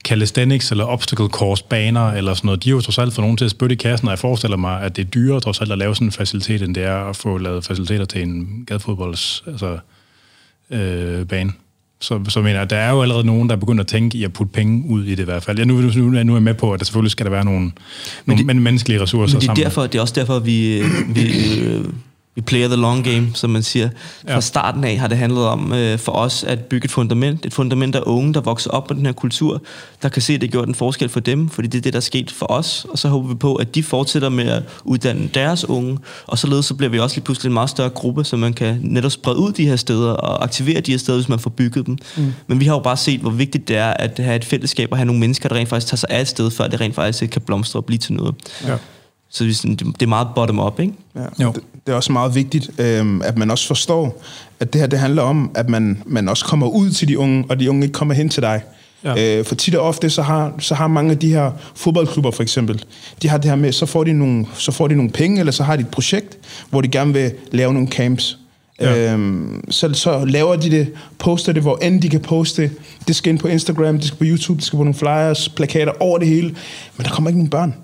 calisthenics 0.06 0.72
eller 0.72 0.86
obstacle 0.86 1.28
course 1.28 1.64
baner 1.70 2.12
eller 2.12 2.34
sådan 2.34 2.48
noget, 2.48 2.64
de 2.64 2.70
har 2.70 2.76
jo 2.76 2.82
trods 2.82 2.98
alt 2.98 3.14
fået 3.14 3.24
nogen 3.24 3.38
til 3.38 3.46
at 3.46 3.52
spytte 3.52 3.74
i 3.74 3.76
kassen, 3.76 4.08
og 4.08 4.12
jeg 4.12 4.20
forestiller 4.20 4.58
mig, 4.58 4.82
at 4.82 4.96
det 4.96 5.06
er 5.06 5.10
dyrere 5.10 5.40
trods 5.40 5.62
alt 5.62 5.72
at 5.72 5.78
lave 5.78 5.96
sådan 5.96 6.08
en 6.08 6.12
facilitet, 6.12 6.62
end 6.62 6.76
det 6.76 6.84
er 6.84 7.10
at 7.10 7.16
få 7.16 7.38
lavet 7.38 7.66
faciliteter 7.66 8.06
til 8.06 8.22
en 8.22 8.64
gadefodbolds 8.68 9.44
altså, 9.48 9.78
øh, 10.70 11.26
bane. 11.26 11.52
Så, 12.04 12.20
så 12.28 12.42
mener 12.42 12.60
jeg, 12.60 12.70
der 12.70 12.76
er 12.76 12.92
jo 12.92 13.02
allerede 13.02 13.26
nogen, 13.26 13.50
der 13.50 13.56
er 13.56 13.60
begyndt 13.60 13.82
at 13.82 13.88
tænke 13.88 14.18
i 14.18 14.24
at 14.24 14.34
putte 14.34 14.54
penge 14.54 14.84
ud 14.90 15.06
i 15.06 15.10
det 15.10 15.20
i 15.20 15.26
hvert 15.26 15.44
fald. 15.44 15.58
Jeg 15.58 15.66
nu, 15.66 15.82
nu, 15.82 16.10
nu 16.10 16.34
er 16.34 16.36
jeg 16.36 16.44
med 16.44 16.54
på, 16.54 16.74
at 16.74 16.80
der 16.80 16.86
selvfølgelig 16.86 17.12
skal 17.12 17.26
der 17.26 17.30
være 17.30 17.46
nogle, 17.46 17.72
men 18.26 18.38
det, 18.38 18.46
nogle 18.46 18.62
menneskelige 18.62 19.02
ressourcer 19.02 19.36
men 19.36 19.42
det 19.42 19.46
er, 19.46 19.46
sammen. 19.46 19.64
derfor, 19.64 19.82
det 19.82 19.96
er 19.96 20.02
også 20.02 20.14
derfor, 20.18 20.40
vi, 20.40 20.82
vi 21.08 21.60
øh, 21.60 21.86
vi 22.36 22.42
player 22.42 22.68
the 22.68 22.76
long 22.76 23.04
game, 23.04 23.28
som 23.34 23.50
man 23.50 23.64
siger. 23.64 23.90
Fra 24.28 24.34
ja. 24.34 24.40
starten 24.40 24.84
af 24.84 24.98
har 24.98 25.08
det 25.08 25.18
handlet 25.18 25.46
om 25.46 25.74
øh, 25.74 26.00
for 26.00 26.12
os 26.12 26.44
at 26.44 26.60
bygge 26.60 26.86
et 26.86 26.92
fundament. 26.92 27.46
Et 27.46 27.54
fundament 27.54 27.96
af 27.96 28.02
unge, 28.06 28.34
der 28.34 28.42
vokser 28.42 28.72
op 28.72 28.90
med 28.90 28.98
den 28.98 29.06
her 29.06 29.14
kultur, 29.14 29.62
der 30.02 30.10
kan 30.10 30.22
se, 30.22 30.34
at 30.34 30.42
det 30.42 30.52
gjort 30.52 30.68
en 30.68 30.76
forskel 30.76 31.10
for 31.10 31.20
dem, 31.20 31.50
fordi 31.50 31.68
det 31.68 31.78
er 31.78 31.82
det, 31.82 31.94
der 31.94 32.00
er 32.00 32.02
sket 32.02 32.32
for 32.32 32.52
os. 32.52 32.86
Og 32.90 33.00
så 33.00 33.08
håber 33.08 33.28
vi 33.28 33.36
på, 33.36 33.56
at 33.56 33.76
de 33.76 33.84
fortsætter 33.84 34.30
med 34.30 34.48
at 34.48 34.64
uddanne 34.84 35.30
deres 35.34 35.70
unge, 35.70 35.98
og 36.28 36.38
således 36.38 36.66
så 36.66 36.74
bliver 36.74 36.90
vi 36.90 37.00
også 37.00 37.16
lige 37.16 37.24
pludselig 37.24 37.50
en 37.50 37.54
meget 37.54 37.70
større 37.70 37.90
gruppe, 37.90 38.24
så 38.24 38.38
man 38.38 38.54
kan 38.54 38.80
netop 38.82 39.12
sprede 39.12 39.38
ud 39.38 39.52
de 39.52 39.68
her 39.68 39.76
steder 39.76 40.12
og 40.12 40.44
aktivere 40.44 40.82
de 40.82 40.92
her 40.92 40.98
steder, 40.98 41.18
hvis 41.18 41.30
man 41.30 41.40
får 41.40 41.50
bygget 41.50 41.86
dem. 41.86 41.98
Mm. 42.18 42.34
Men 42.48 42.60
vi 42.60 42.66
har 42.66 42.74
jo 42.74 42.80
bare 42.80 42.98
set, 42.98 43.20
hvor 43.20 43.32
vigtigt 43.32 43.68
det 43.68 43.78
er 43.78 43.94
at 43.94 44.20
have 44.20 44.36
et 44.36 44.46
fællesskab 44.46 44.92
og 44.92 44.98
have 44.98 45.06
nogle 45.06 45.20
mennesker, 45.20 45.50
der 45.50 45.56
rent 45.56 45.70
faktisk 45.70 45.88
tager 45.88 45.98
sig 45.98 46.10
af 46.10 46.22
et 46.22 46.28
sted, 46.28 46.52
før 46.52 46.68
det 46.68 46.82
rent 46.82 46.96
faktisk 46.96 47.30
kan 47.30 47.42
blomstre 47.42 47.80
og 47.80 47.86
blive 47.86 47.98
til 47.98 48.14
noget. 48.14 48.36
Ja. 48.68 48.78
Så 49.34 49.44
det 49.44 50.02
er 50.02 50.08
meget 50.08 50.28
bottom-up, 50.36 50.80
ikke? 50.80 50.94
Ja, 51.16 51.44
jo. 51.44 51.52
Det, 51.52 51.64
det 51.86 51.92
er 51.92 51.96
også 51.96 52.12
meget 52.12 52.36
vigtigt, 52.36 52.70
øh, 52.80 53.22
at 53.24 53.38
man 53.38 53.52
også 53.52 53.68
forstår, 53.68 54.22
at 54.60 54.74
det 54.74 54.82
her 54.82 54.88
det 54.88 55.00
handler 55.00 55.22
om, 55.22 55.52
at 55.56 55.70
man, 55.70 56.04
man 56.06 56.30
også 56.30 56.46
kommer 56.46 56.68
ud 56.68 56.90
til 56.90 57.08
de 57.08 57.20
unge, 57.20 57.46
og 57.50 57.60
de 57.60 57.70
unge 57.70 57.84
ikke 57.84 57.94
kommer 57.94 58.14
hen 58.14 58.30
til 58.30 58.44
dig. 58.44 58.62
Ja. 59.04 59.40
Øh, 59.40 59.46
for 59.46 59.56
tit 59.56 59.76
og 59.76 59.88
ofte, 59.88 60.10
så 60.10 60.22
har, 60.22 60.54
så 60.60 60.76
har 60.76 60.88
mange 60.88 61.12
af 61.12 61.20
de 61.20 61.30
her 61.30 61.52
fodboldklubber 61.76 62.32
for 62.32 62.44
eksempel, 62.44 62.84
de 63.22 63.30
har 63.30 63.38
det 63.38 63.50
her 63.50 63.56
med, 63.56 63.72
så 63.72 63.86
får 63.86 64.04
de 64.04 64.14
nogle, 64.14 64.46
så 64.54 64.72
får 64.72 64.88
de 64.88 64.96
nogle 64.96 65.12
penge, 65.12 65.40
eller 65.40 65.52
så 65.52 65.64
har 65.64 65.76
de 65.76 65.82
et 65.82 65.88
projekt, 65.88 66.38
hvor 66.70 66.82
de 66.82 66.88
gerne 66.88 67.14
vil 67.14 67.32
lave 67.52 67.74
nogle 67.74 67.88
camps. 67.88 68.38
Ja. 68.80 69.14
Øhm, 69.14 69.64
så, 69.70 69.94
så 69.94 70.26
laver 70.26 70.56
de 70.56 70.72
det, 70.72 70.88
poster 71.20 71.54
det, 71.54 71.62
hvor 71.62 71.78
end 71.78 72.02
de 72.02 72.10
kan 72.10 72.20
poste. 72.20 72.72
Det 73.08 73.16
skal 73.16 73.30
ind 73.30 73.40
på 73.40 73.48
Instagram, 73.48 73.98
det 73.98 74.06
skal 74.06 74.18
på 74.18 74.26
YouTube, 74.28 74.58
det 74.58 74.66
skal 74.66 74.78
på 74.78 74.84
nogle 74.84 75.00
flyers, 75.00 75.50
plakater 75.50 75.92
over 76.00 76.18
det 76.18 76.28
hele. 76.28 76.56
Men 76.98 77.06
der 77.06 77.10
kommer 77.10 77.30
ikke 77.30 77.40
nogen 77.40 77.50
børn. 77.50 77.76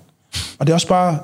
Og 0.58 0.66
det 0.66 0.72
er 0.72 0.74
også 0.74 0.88
bare, 0.88 1.18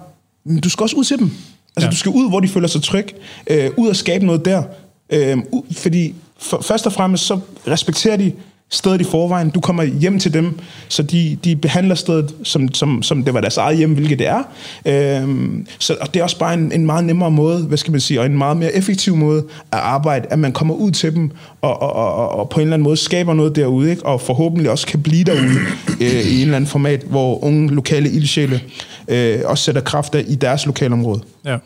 men 0.47 0.61
du 0.61 0.71
skal 0.71 0.83
også 0.83 0.97
ud 0.97 1.05
til 1.05 1.19
dem. 1.19 1.31
Altså, 1.77 1.87
ja. 1.87 1.91
du 1.91 1.97
skal 1.97 2.13
ud, 2.13 2.29
hvor 2.29 2.41
de 2.41 2.49
føler 2.49 2.69
sig 2.69 2.83
tryg. 2.83 3.09
Øh, 3.47 3.71
ud 3.77 3.89
og 3.89 3.97
skabe 3.97 4.27
noget 4.27 4.45
der. 4.45 4.63
Øh, 5.11 5.39
fordi 5.73 6.15
for, 6.39 6.61
først 6.63 6.87
og 6.87 6.93
fremmest, 6.93 7.25
så 7.25 7.41
respekterer 7.69 8.17
de 8.17 8.33
stedet 8.71 9.01
i 9.01 9.05
forvejen. 9.05 9.51
Du 9.51 9.61
kommer 9.61 9.83
hjem 9.83 10.19
til 10.19 10.33
dem, 10.35 10.59
så 10.89 11.03
de, 11.03 11.39
de 11.45 11.57
behandler 11.57 11.95
stedet, 11.95 12.35
som, 12.43 12.75
som, 12.75 13.03
som 13.03 13.25
det 13.25 13.35
var 13.35 13.41
deres 13.41 13.57
eget 13.57 13.77
hjem, 13.77 13.95
hvilket 13.95 14.19
det 14.19 14.27
er. 14.27 14.43
Øhm, 14.87 15.67
så 15.79 15.97
og 16.01 16.15
det 16.15 16.21
er 16.21 16.25
også 16.25 16.39
bare 16.39 16.55
en, 16.55 16.73
en 16.73 16.87
meget 16.87 17.05
nemmere 17.05 17.31
måde, 17.31 17.63
hvad 17.63 17.79
skal 17.79 17.91
man 17.91 18.01
sige, 18.01 18.21
og 18.21 18.27
en 18.27 18.39
meget 18.39 18.57
mere 18.57 18.73
effektiv 18.73 19.17
måde 19.17 19.45
at 19.73 19.79
arbejde, 19.79 20.27
at 20.31 20.39
man 20.39 20.53
kommer 20.53 20.75
ud 20.75 20.91
til 20.91 21.15
dem, 21.15 21.31
og, 21.61 21.83
og, 21.83 21.93
og, 21.93 22.29
og 22.29 22.49
på 22.49 22.61
en 22.61 22.63
eller 22.63 22.75
anden 22.75 22.85
måde 22.85 22.97
skaber 22.97 23.35
noget 23.35 23.57
derude, 23.57 23.91
ikke? 23.91 24.07
og 24.07 24.21
forhåbentlig 24.21 24.71
også 24.71 24.87
kan 24.87 25.03
blive 25.03 25.25
derude 25.25 25.59
øh, 26.01 26.27
i 26.27 26.37
en 26.37 26.43
eller 26.43 26.57
anden 26.57 26.71
format, 26.71 27.01
hvor 27.03 27.45
unge 27.45 27.75
lokale 27.75 28.11
ildsjæle 28.11 28.61
øh, 29.09 29.41
også 29.45 29.65
sætter 29.65 29.81
kræfter 29.81 30.19
i 30.19 30.35
deres 30.35 30.67
lokalområde. 30.67 31.21
Ja, 31.45 31.59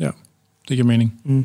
ja. 0.00 0.10
det 0.68 0.76
giver 0.76 0.84
mening. 0.84 1.14
Mm. 1.24 1.44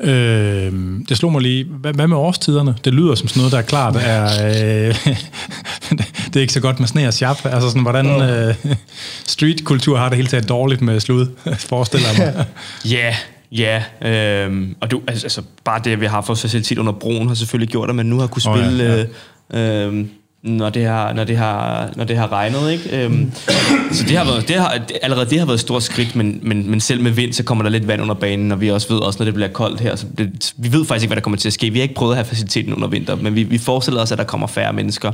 Øh, 0.00 0.72
det 1.08 1.16
slog 1.16 1.32
mig 1.32 1.42
lige, 1.42 1.64
hvad, 1.64 1.92
hvad 1.92 2.06
med 2.06 2.16
årstiderne? 2.16 2.74
Det 2.84 2.94
lyder 2.94 3.14
som 3.14 3.28
sådan 3.28 3.40
noget, 3.40 3.52
der 3.52 3.58
er 3.58 3.62
klart 3.62 3.96
er... 4.00 4.24
Øh, 4.24 4.94
det 6.26 6.36
er 6.36 6.40
ikke 6.40 6.52
så 6.52 6.60
godt 6.60 6.80
med 6.80 6.88
sne 6.88 7.08
og 7.08 7.14
sjap. 7.14 7.38
Altså 7.44 7.68
sådan, 7.68 7.82
hvordan 7.82 8.06
øh, 8.06 8.54
streetkultur 9.26 9.96
har 9.98 10.08
det 10.08 10.16
hele 10.16 10.28
taget 10.28 10.48
dårligt 10.48 10.80
med 10.80 11.00
slud, 11.00 11.26
forestiller 11.70 12.08
jeg 12.08 12.34
mig. 12.34 12.46
Ja, 12.84 13.16
Ja, 13.52 13.82
øhm, 14.02 14.76
og 14.80 14.90
du, 14.90 15.00
altså, 15.08 15.24
altså 15.24 15.42
bare 15.64 15.80
det, 15.84 15.90
at 15.90 16.00
vi 16.00 16.06
har 16.06 16.20
fået 16.20 16.38
facilitet 16.38 16.78
under 16.78 16.92
broen, 16.92 17.28
har 17.28 17.34
selvfølgelig 17.34 17.70
gjort, 17.70 17.88
at 17.88 17.94
man 17.94 18.06
nu 18.06 18.18
har 18.18 18.26
kunne 18.26 18.42
spille 18.42 18.92
oh, 18.92 19.06
ja, 19.52 19.60
ja. 19.60 19.86
Øh, 19.86 19.94
øh, 19.94 20.06
når 20.42 20.70
det 20.70 20.86
har, 20.86 21.12
når 21.12 21.24
det 21.24 21.36
har, 21.36 21.90
når 21.96 22.04
det 22.04 22.16
har 22.16 22.32
regnet. 22.32 22.72
Ikke? 22.72 23.04
Øhm, 23.04 23.32
så 23.92 24.04
det 24.08 24.16
har 24.16 24.24
været, 24.24 24.48
det 24.48 24.56
har, 24.56 24.80
allerede 25.02 25.30
det 25.30 25.38
har 25.38 25.46
været 25.46 25.56
et 25.56 25.60
stort 25.60 25.82
skridt, 25.82 26.16
men, 26.16 26.40
men, 26.42 26.70
men 26.70 26.80
selv 26.80 27.02
med 27.02 27.10
vind, 27.10 27.32
så 27.32 27.42
kommer 27.42 27.64
der 27.64 27.70
lidt 27.70 27.88
vand 27.88 28.02
under 28.02 28.14
banen, 28.14 28.52
og 28.52 28.60
vi 28.60 28.70
også 28.70 28.88
ved 28.88 28.98
også, 28.98 29.18
når 29.18 29.24
det 29.24 29.34
bliver 29.34 29.48
koldt 29.48 29.80
her, 29.80 29.96
så 29.96 30.06
det, 30.18 30.52
vi 30.56 30.72
ved 30.72 30.84
faktisk 30.84 31.04
ikke, 31.04 31.08
hvad 31.08 31.16
der 31.16 31.22
kommer 31.22 31.36
til 31.36 31.48
at 31.48 31.52
ske. 31.52 31.70
Vi 31.70 31.78
har 31.78 31.82
ikke 31.82 31.94
prøvet 31.94 32.12
at 32.12 32.16
have 32.16 32.24
faciliteten 32.24 32.74
under 32.74 32.88
vinter, 32.88 33.16
men 33.16 33.34
vi, 33.34 33.42
vi 33.42 33.58
forestiller 33.58 34.02
os, 34.02 34.12
at 34.12 34.18
der 34.18 34.24
kommer 34.24 34.46
færre 34.46 34.72
mennesker. 34.72 35.12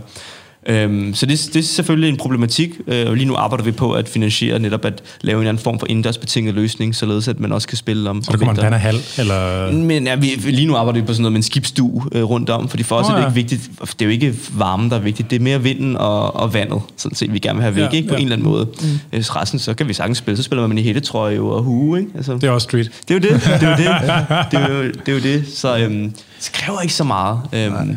Øhm, 0.68 1.14
så 1.14 1.26
det, 1.26 1.50
det 1.54 1.56
er 1.56 1.62
selvfølgelig 1.62 2.08
en 2.08 2.16
problematik, 2.16 2.70
øh, 2.86 3.08
og 3.08 3.16
lige 3.16 3.26
nu 3.26 3.34
arbejder 3.34 3.64
vi 3.64 3.72
på 3.72 3.92
at 3.92 4.08
finansiere 4.08 4.58
netop 4.58 4.84
at 4.84 5.02
lave 5.20 5.36
en 5.36 5.40
eller 5.40 5.48
anden 5.48 5.62
form 5.62 5.78
for 5.78 5.86
indendørsbetinget 5.86 6.54
løsning, 6.54 6.94
således 6.94 7.28
at 7.28 7.40
man 7.40 7.52
også 7.52 7.68
kan 7.68 7.78
spille 7.78 8.10
om 8.10 8.22
Så 8.22 8.32
der 8.32 8.38
kommer 8.38 8.66
en 8.66 8.72
hal, 8.72 8.96
eller? 9.18 9.72
Men 9.72 10.06
ja, 10.06 10.14
vi, 10.14 10.26
lige 10.26 10.66
nu 10.66 10.76
arbejder 10.76 11.00
vi 11.00 11.06
på 11.06 11.12
sådan 11.12 11.22
noget 11.22 11.32
med 11.32 11.38
en 11.38 11.42
skibsstue 11.42 12.04
øh, 12.12 12.22
rundt 12.22 12.50
om, 12.50 12.68
fordi 12.68 12.82
for 12.82 12.96
os 12.96 13.06
oh, 13.06 13.12
er 13.12 13.16
det 13.16 13.24
ikke 13.24 13.34
vigtigt, 13.34 13.70
det 13.80 14.02
er 14.02 14.04
jo 14.06 14.10
ikke 14.10 14.34
varmen, 14.52 14.90
der 14.90 14.96
er 14.96 15.00
vigtigt, 15.00 15.30
det 15.30 15.36
er 15.36 15.40
mere 15.40 15.62
vinden 15.62 15.96
og, 15.96 16.36
og 16.36 16.54
vandet, 16.54 16.80
sådan 16.96 17.16
set, 17.16 17.32
vi 17.32 17.38
gerne 17.38 17.56
vil 17.56 17.62
have 17.62 17.76
væk, 17.76 17.82
ja, 17.82 17.96
ikke? 17.96 18.08
På 18.08 18.14
ja. 18.14 18.20
en 18.20 18.24
eller 18.24 18.36
anden 18.36 18.48
måde. 18.48 18.64
Mm. 18.80 19.00
Hvis 19.10 19.36
resten, 19.36 19.58
så 19.58 19.74
kan 19.74 19.88
vi 19.88 19.92
sagtens 19.92 20.18
spille, 20.18 20.36
så 20.36 20.42
spiller 20.42 20.66
man 20.66 20.78
i 20.78 20.82
hættetrøje 20.82 21.40
og 21.40 21.62
hue, 21.62 21.98
ikke? 21.98 22.10
Altså, 22.16 22.34
det 22.34 22.44
er 22.44 22.50
også 22.50 22.64
street. 22.64 22.90
Det 23.08 23.24
er 23.24 23.28
jo 23.28 23.34
det, 23.34 23.42
det 23.44 23.62
er 23.62 23.70
jo 23.70 23.76
det, 23.76 23.86
det 24.50 24.60
er 24.60 24.74
jo, 24.74 24.82
det, 24.84 25.08
er 25.08 25.12
jo 25.12 25.20
det. 25.20 25.48
så 25.48 25.78
øhm, 25.78 26.12
det 26.44 26.50
kræver 26.52 26.80
ikke 26.80 26.94
så 26.94 27.04
meget. 27.04 27.40
Øhm, 27.52 27.96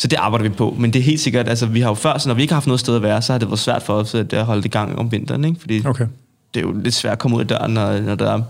så 0.00 0.08
det 0.08 0.16
arbejder 0.16 0.42
vi 0.48 0.48
på. 0.48 0.76
Men 0.78 0.92
det 0.92 0.98
er 0.98 1.02
helt 1.02 1.20
sikkert, 1.20 1.48
altså 1.48 1.66
vi 1.66 1.80
har 1.80 1.88
jo 1.88 1.94
før, 1.94 2.18
så 2.18 2.28
når 2.28 2.34
vi 2.34 2.42
ikke 2.42 2.52
har 2.52 2.56
haft 2.56 2.66
noget 2.66 2.80
sted 2.80 2.96
at 2.96 3.02
være, 3.02 3.22
så 3.22 3.32
har 3.32 3.38
det 3.38 3.48
været 3.48 3.58
svært 3.58 3.82
for 3.82 3.94
os 3.94 4.14
at 4.14 4.34
holde 4.34 4.62
det 4.62 4.66
i 4.66 4.68
gang 4.68 4.98
om 4.98 5.12
vinteren. 5.12 5.44
Ikke? 5.44 5.60
Fordi 5.60 5.82
okay. 5.86 6.06
det 6.54 6.60
er 6.60 6.64
jo 6.66 6.72
lidt 6.72 6.94
svært 6.94 7.12
at 7.12 7.18
komme 7.18 7.36
ud 7.36 7.40
af 7.40 7.48
døren, 7.48 7.74
når, 7.74 8.00
når 8.00 8.14
der 8.14 8.32
er 8.32 8.42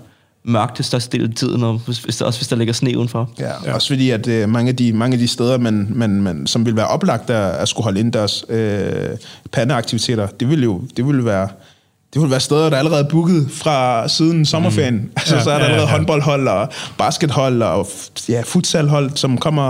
mørkt 0.44 0.78
det 0.78 0.84
største 0.84 1.18
del 1.18 1.28
af 1.28 1.34
tiden, 1.34 1.62
og 1.62 1.80
hvis, 1.84 2.16
der, 2.16 2.24
også 2.24 2.38
hvis 2.38 2.48
der 2.48 2.56
ligger 2.56 2.74
sne 2.74 2.96
udenfor. 2.96 3.30
Ja, 3.38 3.50
ja. 3.64 3.74
også 3.74 3.88
fordi, 3.88 4.10
at 4.10 4.28
uh, 4.28 4.48
mange, 4.48 4.68
af 4.68 4.76
de, 4.76 4.92
mange 4.92 5.14
af 5.14 5.18
de 5.18 5.28
steder, 5.28 5.58
man, 5.58 5.86
man, 5.90 6.22
man, 6.22 6.46
som 6.46 6.66
vil 6.66 6.76
være 6.76 6.86
oplagt 6.86 7.30
at, 7.30 7.50
at 7.50 7.68
skulle 7.68 7.84
holde 7.84 8.00
indendørs 8.00 8.44
øh, 8.48 8.92
pandeaktiviteter, 9.52 10.26
det 10.26 10.48
vil 10.48 10.62
jo 10.62 10.82
det 10.96 11.06
vil 11.06 11.24
være 11.24 11.48
det 12.14 12.22
vil 12.22 12.30
være 12.30 12.40
steder, 12.40 12.68
der 12.68 12.76
er 12.76 12.78
allerede 12.78 13.04
booket 13.10 13.48
fra 13.50 14.08
siden 14.08 14.46
sommerferien. 14.46 14.94
Mm. 14.94 15.10
Altså, 15.16 15.36
ja, 15.36 15.42
så 15.42 15.50
er 15.50 15.58
der 15.58 15.64
allerede 15.64 15.86
ja, 15.86 15.92
ja. 15.92 15.96
håndboldhold 15.96 16.48
og 16.48 16.68
baskethold 16.98 17.62
og 17.62 17.86
ja, 18.28 18.42
futsalhold, 18.44 19.10
som 19.14 19.38
kommer 19.38 19.62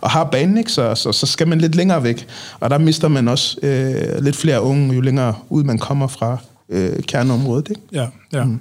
og 0.00 0.10
har 0.10 0.24
banen, 0.24 0.58
ikke? 0.58 0.72
Så, 0.72 0.94
så, 0.94 1.12
så 1.12 1.26
skal 1.26 1.48
man 1.48 1.58
lidt 1.58 1.74
længere 1.74 2.02
væk. 2.02 2.26
Og 2.60 2.70
der 2.70 2.78
mister 2.78 3.08
man 3.08 3.28
også 3.28 3.56
øh, 3.62 4.24
lidt 4.24 4.36
flere 4.36 4.62
unge, 4.62 4.94
jo 4.94 5.00
længere 5.00 5.34
ud 5.48 5.64
man 5.64 5.78
kommer 5.78 6.06
fra 6.06 6.36
øh, 6.68 7.02
kerneområdet. 7.02 7.68
Ikke? 7.68 7.82
Ja, 7.92 8.06
ja. 8.32 8.44
Mm. 8.44 8.60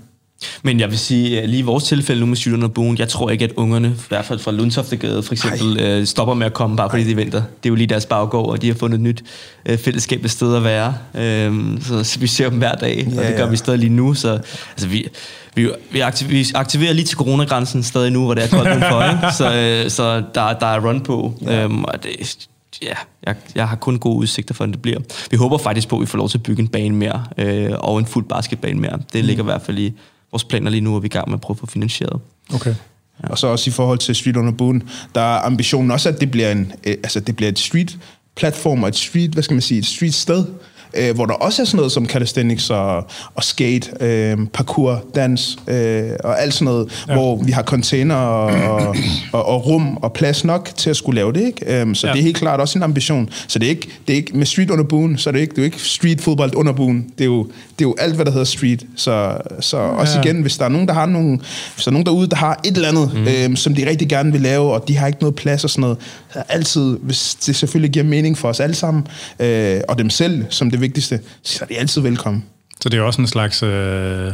Men 0.64 0.80
jeg 0.80 0.90
vil 0.90 1.00
sige, 1.00 1.48
lige 1.48 1.60
i 1.60 1.62
vores 1.62 1.84
tilfælde 1.84 2.20
nu 2.20 2.26
med 2.26 2.38
Sydland 2.38 2.64
og 2.64 2.74
Bogen, 2.74 2.98
jeg 2.98 3.10
tror 3.10 3.30
ikke, 3.30 3.46
at 3.46 3.52
ungerne, 3.56 3.88
i 3.88 4.08
hvert 4.10 4.26
fald 4.26 4.40
fra 4.40 4.52
Lundtoftegade 4.52 5.24
for 5.24 5.34
eksempel, 5.34 5.80
øh, 5.80 6.06
stopper 6.06 6.34
med 6.34 6.46
at 6.46 6.54
komme 6.54 6.78
bare 6.78 6.90
fordi 6.90 7.04
de 7.04 7.16
venter. 7.16 7.38
Det 7.38 7.66
er 7.66 7.70
jo 7.70 7.76
lige 7.76 7.88
deres 7.88 8.06
baggård, 8.06 8.50
og 8.50 8.62
de 8.62 8.68
har 8.68 8.76
fundet 8.76 8.96
et 8.96 9.02
nyt 9.02 9.24
øh, 9.66 9.78
fællesskab 9.78 10.26
et 10.26 10.32
sted 10.32 10.56
at 10.56 10.64
være. 10.64 10.94
Øh, 11.16 11.82
så, 11.82 12.18
vi 12.20 12.28
ser 12.28 12.50
dem 12.50 12.58
hver 12.58 12.76
dag, 12.76 13.08
ja, 13.12 13.20
og 13.20 13.26
det 13.26 13.36
gør 13.36 13.44
ja. 13.44 13.50
vi 13.50 13.58
stadig 13.58 13.80
lige 13.80 13.90
nu. 13.90 14.14
Så 14.14 14.40
altså, 14.72 14.88
vi, 14.88 15.08
vi, 15.56 15.70
vi, 15.92 16.00
aktiverer, 16.00 16.34
vi 16.34 16.46
aktiverer 16.56 16.94
lige 16.94 17.06
til 17.06 17.18
coronagrænsen 17.18 17.84
stadig 17.84 18.12
nu, 18.12 18.26
hvor 18.26 18.34
det 18.34 18.44
er 18.44 18.48
koldt 18.48 18.70
udenfor. 18.78 19.04
Ikke? 19.04 19.36
Så, 19.38 19.54
øh, 19.54 19.90
så 19.90 20.24
der, 20.36 20.54
der 20.54 20.66
er 20.66 20.88
run 20.88 21.02
på. 21.02 21.34
Ja. 21.42 21.64
Øhm, 21.64 21.84
og 21.84 22.04
det, 22.04 22.38
ja, 22.82 22.96
jeg, 23.26 23.36
jeg 23.56 23.68
har 23.68 23.76
kun 23.76 24.00
gode 24.00 24.18
udsigter 24.18 24.54
for, 24.54 24.64
at 24.64 24.70
det 24.70 24.82
bliver. 24.82 25.00
Vi 25.32 25.38
håber 25.38 25.58
faktisk 25.58 25.88
på, 25.88 25.96
at 25.96 26.02
vi 26.02 26.06
får 26.06 26.18
lov 26.18 26.30
til 26.30 26.38
at 26.38 26.44
bygge 26.44 26.62
en 26.62 26.68
bane 26.68 26.96
mere, 26.96 27.24
øh, 27.38 27.72
og 27.80 28.00
en 28.00 28.06
fuld 28.06 28.26
basketbane 28.26 28.80
mere. 28.80 29.00
Det 29.14 29.22
mm. 29.22 29.28
ligger 29.28 29.44
i 29.44 29.46
hvert 29.46 29.62
fald 29.62 29.78
i 29.78 29.94
vores 30.36 30.44
planer 30.44 30.72
lige 30.72 30.82
nu, 30.82 30.96
og 30.96 31.04
vi 31.04 31.06
er 31.06 31.10
i 31.10 31.18
gang 31.18 31.30
med 31.30 31.38
at 31.38 31.42
prøve 31.42 31.56
at 31.56 31.60
få 31.60 31.66
finansieret. 31.66 32.22
Okay. 32.54 32.76
Ja. 33.24 33.28
Og 33.28 33.38
så 33.38 33.48
også 33.48 33.70
i 33.70 33.74
forhold 33.74 33.98
til 33.98 34.16
Street 34.16 34.36
the 34.36 34.52
Boon, 34.52 34.84
der 35.16 35.22
er 35.22 35.40
ambitionen 35.46 35.92
også, 35.92 36.10
at 36.10 36.22
det 36.22 36.32
bliver, 36.32 36.52
en, 36.52 36.72
øh, 36.84 36.94
altså 37.04 37.20
det 37.20 37.36
bliver 37.36 37.50
et 37.50 37.60
street 37.60 37.98
platform 38.36 38.84
og 38.84 38.90
et 38.90 38.96
street, 38.96 39.32
hvad 39.32 39.44
skal 39.44 39.54
man 39.54 39.62
sige, 39.62 39.78
et 39.78 39.86
street 39.86 40.14
sted, 40.14 40.46
øh, 40.94 41.16
hvor 41.16 41.26
der 41.26 41.34
også 41.34 41.62
er 41.62 41.66
sådan 41.66 41.78
noget 41.78 41.92
som 41.92 42.06
calisthenics 42.06 42.70
og, 42.70 43.08
og 43.36 43.44
skate, 43.44 43.90
øh, 44.00 44.38
parkour, 44.54 45.04
dans 45.16 45.58
øh, 45.68 46.10
og 46.24 46.42
alt 46.42 46.54
sådan 46.54 46.66
noget, 46.66 47.06
ja. 47.08 47.14
hvor 47.14 47.44
vi 47.44 47.52
har 47.52 47.64
container 47.64 48.16
og, 48.16 48.72
og, 48.72 48.96
og, 49.32 49.46
og 49.46 49.68
rum 49.68 49.98
og 49.98 50.14
plads 50.14 50.44
nok 50.44 50.72
til 50.76 50.90
at 50.90 50.96
skulle 50.96 51.16
lave 51.16 51.34
det. 51.34 51.42
Ikke? 51.46 51.82
Um, 51.82 51.96
så 51.96 52.08
ja. 52.08 52.14
det 52.14 52.20
er 52.20 52.24
helt 52.24 52.38
klart 52.38 52.60
også 52.60 52.80
en 52.80 52.84
ambition. 52.84 53.30
Så 53.48 53.60
det 53.60 53.66
er 53.66 53.70
ikke, 53.70 53.88
det 54.08 54.14
er 54.14 54.18
ikke 54.18 54.38
med 54.38 54.46
street 54.46 54.70
under 54.70 54.84
buen, 54.84 55.18
så 55.18 55.30
er 55.30 55.32
det 55.32 55.40
ikke, 55.40 55.56
det 55.56 55.62
er 55.62 55.66
ikke 55.66 55.82
street 55.82 56.22
fodbold 56.22 56.56
under 56.56 56.74
buen. 56.74 57.06
Det 57.18 57.22
er, 57.22 57.26
jo, 57.26 57.44
det 57.44 57.86
er 57.86 57.90
jo 57.90 57.96
alt, 58.00 58.16
hvad 58.16 58.26
der 58.26 58.32
hedder 58.32 58.46
street. 58.46 58.86
Så, 58.96 59.38
så 59.60 59.78
ja. 59.78 59.84
også 59.84 60.20
igen, 60.20 60.42
hvis 60.42 60.58
der 60.58 60.66
er 60.66 60.70
nogen, 60.70 60.88
der 60.88 60.94
har 60.94 61.06
nogen, 61.06 61.42
hvis 61.74 61.84
der 61.84 61.92
er 61.92 61.94
nogen 61.94 62.06
derude, 62.06 62.28
der 62.28 62.36
har 62.36 62.60
et 62.64 62.76
eller 62.76 62.90
andet, 62.90 63.14
mm. 63.14 63.28
øhm, 63.28 63.56
som 63.56 63.76
de 63.76 63.90
rigtig 63.90 64.10
gerne 64.10 64.32
vil 64.32 64.42
lave, 64.42 64.74
og 64.74 64.88
de 64.88 64.98
har 64.98 65.08
ikke 65.08 65.20
noget 65.20 65.36
plads 65.36 65.64
og 65.64 65.70
sådan 65.70 65.82
noget, 65.82 65.98
så 66.34 66.44
altid, 66.50 66.98
hvis 67.02 67.36
det 67.46 67.56
selvfølgelig 67.56 67.92
giver 67.92 68.06
mening 68.06 68.38
for 68.38 68.50
os 68.50 68.60
alle 68.60 68.76
sammen, 68.76 69.08
øh, 69.40 69.82
og 69.88 69.98
dem 69.98 70.10
selv, 70.10 70.46
som 70.50 70.72
det 70.72 70.82
vigtigste, 70.86 71.20
så 71.44 71.60
er 71.62 71.66
de 71.68 71.78
altid 71.78 72.02
velkommen. 72.02 72.44
Så 72.82 72.90
det 72.90 72.98
er 72.98 73.02
også 73.02 73.22
en 73.22 73.28
slags 73.28 73.64
øh, 73.64 74.28
øh, 74.28 74.32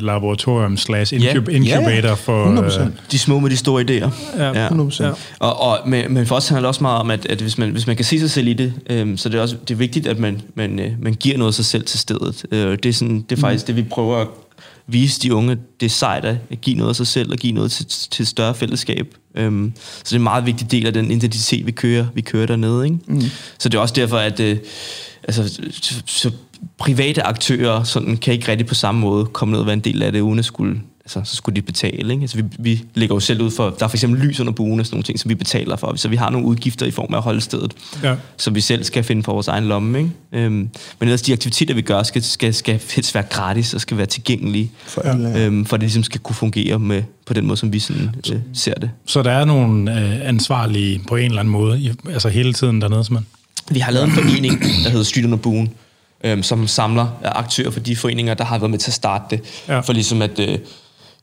laboratorium 0.00 0.76
slash 0.76 1.14
incub- 1.14 1.50
yeah. 1.50 1.56
incubator 1.56 2.08
yeah. 2.08 2.18
for... 2.18 2.68
100%. 2.78 2.80
Øh, 2.80 2.86
de 3.10 3.18
små 3.18 3.40
med 3.40 3.50
de 3.50 3.56
store 3.56 3.82
idéer. 3.82 4.10
Ja, 4.38 4.68
100%. 4.68 5.04
Ja. 5.04 5.10
Og, 5.38 5.60
og, 5.60 5.78
men, 5.86 6.14
men 6.14 6.26
for 6.26 6.36
os 6.36 6.48
handler 6.48 6.60
det 6.60 6.68
også 6.68 6.82
meget 6.82 7.00
om, 7.00 7.10
at, 7.10 7.26
at 7.26 7.40
hvis, 7.40 7.58
man, 7.58 7.70
hvis 7.70 7.86
man 7.86 7.96
kan 7.96 8.04
se 8.04 8.20
sig 8.20 8.30
selv 8.30 8.48
i 8.48 8.52
det, 8.52 8.74
øh, 8.90 9.18
så 9.18 9.28
det 9.28 9.38
er 9.38 9.42
også 9.42 9.56
det 9.68 9.74
er 9.74 9.78
vigtigt, 9.78 10.06
at 10.06 10.18
man, 10.18 10.40
man, 10.54 10.78
øh, 10.78 10.92
man 11.00 11.14
giver 11.14 11.38
noget 11.38 11.50
af 11.50 11.54
sig 11.54 11.64
selv 11.64 11.84
til 11.84 11.98
stedet. 11.98 12.44
Øh, 12.52 12.78
det, 12.82 12.86
er 12.86 12.92
sådan, 12.92 13.24
det 13.30 13.36
er 13.36 13.40
faktisk 13.40 13.68
mm. 13.68 13.74
det, 13.74 13.84
vi 13.84 13.88
prøver 13.90 14.16
at 14.16 14.26
vise 14.86 15.20
de 15.20 15.34
unge, 15.34 15.56
det 15.80 15.86
er 15.86 15.90
sejt 15.90 16.24
at 16.24 16.60
give 16.60 16.76
noget 16.76 16.88
af 16.88 16.96
sig 16.96 17.06
selv 17.06 17.32
og 17.32 17.38
give 17.38 17.52
noget 17.52 17.72
til, 17.72 17.86
til 17.86 18.22
et 18.22 18.28
større 18.28 18.54
fællesskab. 18.54 19.14
Um, 19.40 19.72
så 19.76 20.04
det 20.04 20.12
er 20.12 20.16
en 20.16 20.22
meget 20.22 20.46
vigtig 20.46 20.70
del 20.70 20.86
af 20.86 20.92
den 20.92 21.10
identitet, 21.10 21.66
vi 21.66 21.72
kører, 21.72 22.06
vi 22.14 22.20
kører 22.20 22.46
dernede. 22.46 22.84
Ikke? 22.84 22.98
Mm. 23.06 23.22
Så 23.58 23.68
det 23.68 23.78
er 23.78 23.82
også 23.82 23.94
derfor, 23.94 24.16
at 24.16 24.40
øh, 24.40 24.58
altså, 25.24 25.60
så 26.06 26.30
private 26.78 27.22
aktører 27.22 27.82
sådan, 27.82 28.16
kan 28.16 28.34
ikke 28.34 28.48
rigtig 28.48 28.66
på 28.66 28.74
samme 28.74 29.00
måde 29.00 29.24
komme 29.24 29.52
ned 29.52 29.60
og 29.60 29.66
være 29.66 29.72
en 29.72 29.80
del 29.80 30.02
af 30.02 30.12
det, 30.12 30.20
uden 30.20 30.38
at 30.38 30.44
skulle 30.44 30.80
altså, 31.04 31.20
så 31.24 31.36
skulle 31.36 31.56
de 31.56 31.62
betale. 31.62 32.12
Ikke? 32.12 32.22
Altså, 32.22 32.36
vi, 32.36 32.44
vi 32.58 32.84
lægger 32.94 33.16
jo 33.16 33.20
selv 33.20 33.42
ud 33.42 33.50
for, 33.50 33.70
der 33.70 33.84
er 33.84 33.88
for 33.88 33.96
eksempel 33.96 34.20
lys 34.20 34.40
under 34.40 34.52
buen 34.52 34.80
og 34.80 34.86
sådan 34.86 34.94
nogle 34.94 35.04
ting, 35.04 35.20
som 35.20 35.28
vi 35.28 35.34
betaler 35.34 35.76
for, 35.76 35.96
så 35.96 36.08
vi 36.08 36.16
har 36.16 36.30
nogle 36.30 36.46
udgifter 36.46 36.86
i 36.86 36.90
form 36.90 37.14
af 37.14 37.16
at 37.16 37.22
holde 37.22 37.40
stedet, 37.40 37.72
ja. 38.02 38.14
som 38.36 38.54
vi 38.54 38.60
selv 38.60 38.84
skal 38.84 39.04
finde 39.04 39.22
for 39.22 39.32
vores 39.32 39.48
egen 39.48 39.64
lomme. 39.64 39.98
Ikke? 39.98 40.10
Øhm, 40.32 40.52
men 40.52 40.70
ellers 41.00 41.22
de 41.22 41.32
aktiviteter, 41.32 41.74
vi 41.74 41.82
gør, 41.82 42.02
skal, 42.02 42.22
skal, 42.22 42.54
skal 42.54 42.80
helst 42.94 43.14
være 43.14 43.24
gratis 43.30 43.74
og 43.74 43.80
skal 43.80 43.96
være 43.96 44.06
tilgængelige, 44.06 44.70
for, 44.84 45.02
ja. 45.04 45.46
øhm, 45.46 45.64
for 45.66 45.74
at 45.74 45.80
det 45.80 45.86
ligesom 45.86 46.02
skal 46.02 46.20
kunne 46.20 46.36
fungere 46.36 46.78
med, 46.78 47.02
på 47.26 47.34
den 47.34 47.46
måde, 47.46 47.56
som 47.56 47.72
vi 47.72 47.78
sådan, 47.78 48.14
øh, 48.32 48.38
ser 48.54 48.74
det. 48.74 48.90
Så 49.06 49.22
der 49.22 49.30
er 49.30 49.44
nogle 49.44 50.00
øh, 50.00 50.28
ansvarlige 50.28 51.02
på 51.08 51.16
en 51.16 51.24
eller 51.24 51.40
anden 51.40 51.52
måde, 51.52 51.80
i, 51.80 51.92
altså 52.10 52.28
hele 52.28 52.52
tiden 52.52 52.80
dernede, 52.80 53.04
simpelthen? 53.04 53.26
Vi 53.70 53.78
har 53.78 53.92
lavet 53.92 54.08
en 54.08 54.14
forening, 54.14 54.60
der 54.60 54.90
hedder 54.90 55.04
Street 55.04 55.24
under 55.24 55.36
Buen, 55.36 55.70
øhm, 56.24 56.42
som 56.42 56.66
samler 56.66 57.06
aktører 57.24 57.70
for 57.70 57.80
de 57.80 57.96
foreninger, 57.96 58.34
der 58.34 58.44
har 58.44 58.58
været 58.58 58.70
med 58.70 58.78
til 58.78 58.90
at 58.90 58.94
starte 58.94 59.24
det. 59.30 59.40
Ja. 59.68 59.80
For 59.80 59.92
ligesom 59.92 60.22
at 60.22 60.38
øh, 60.38 60.58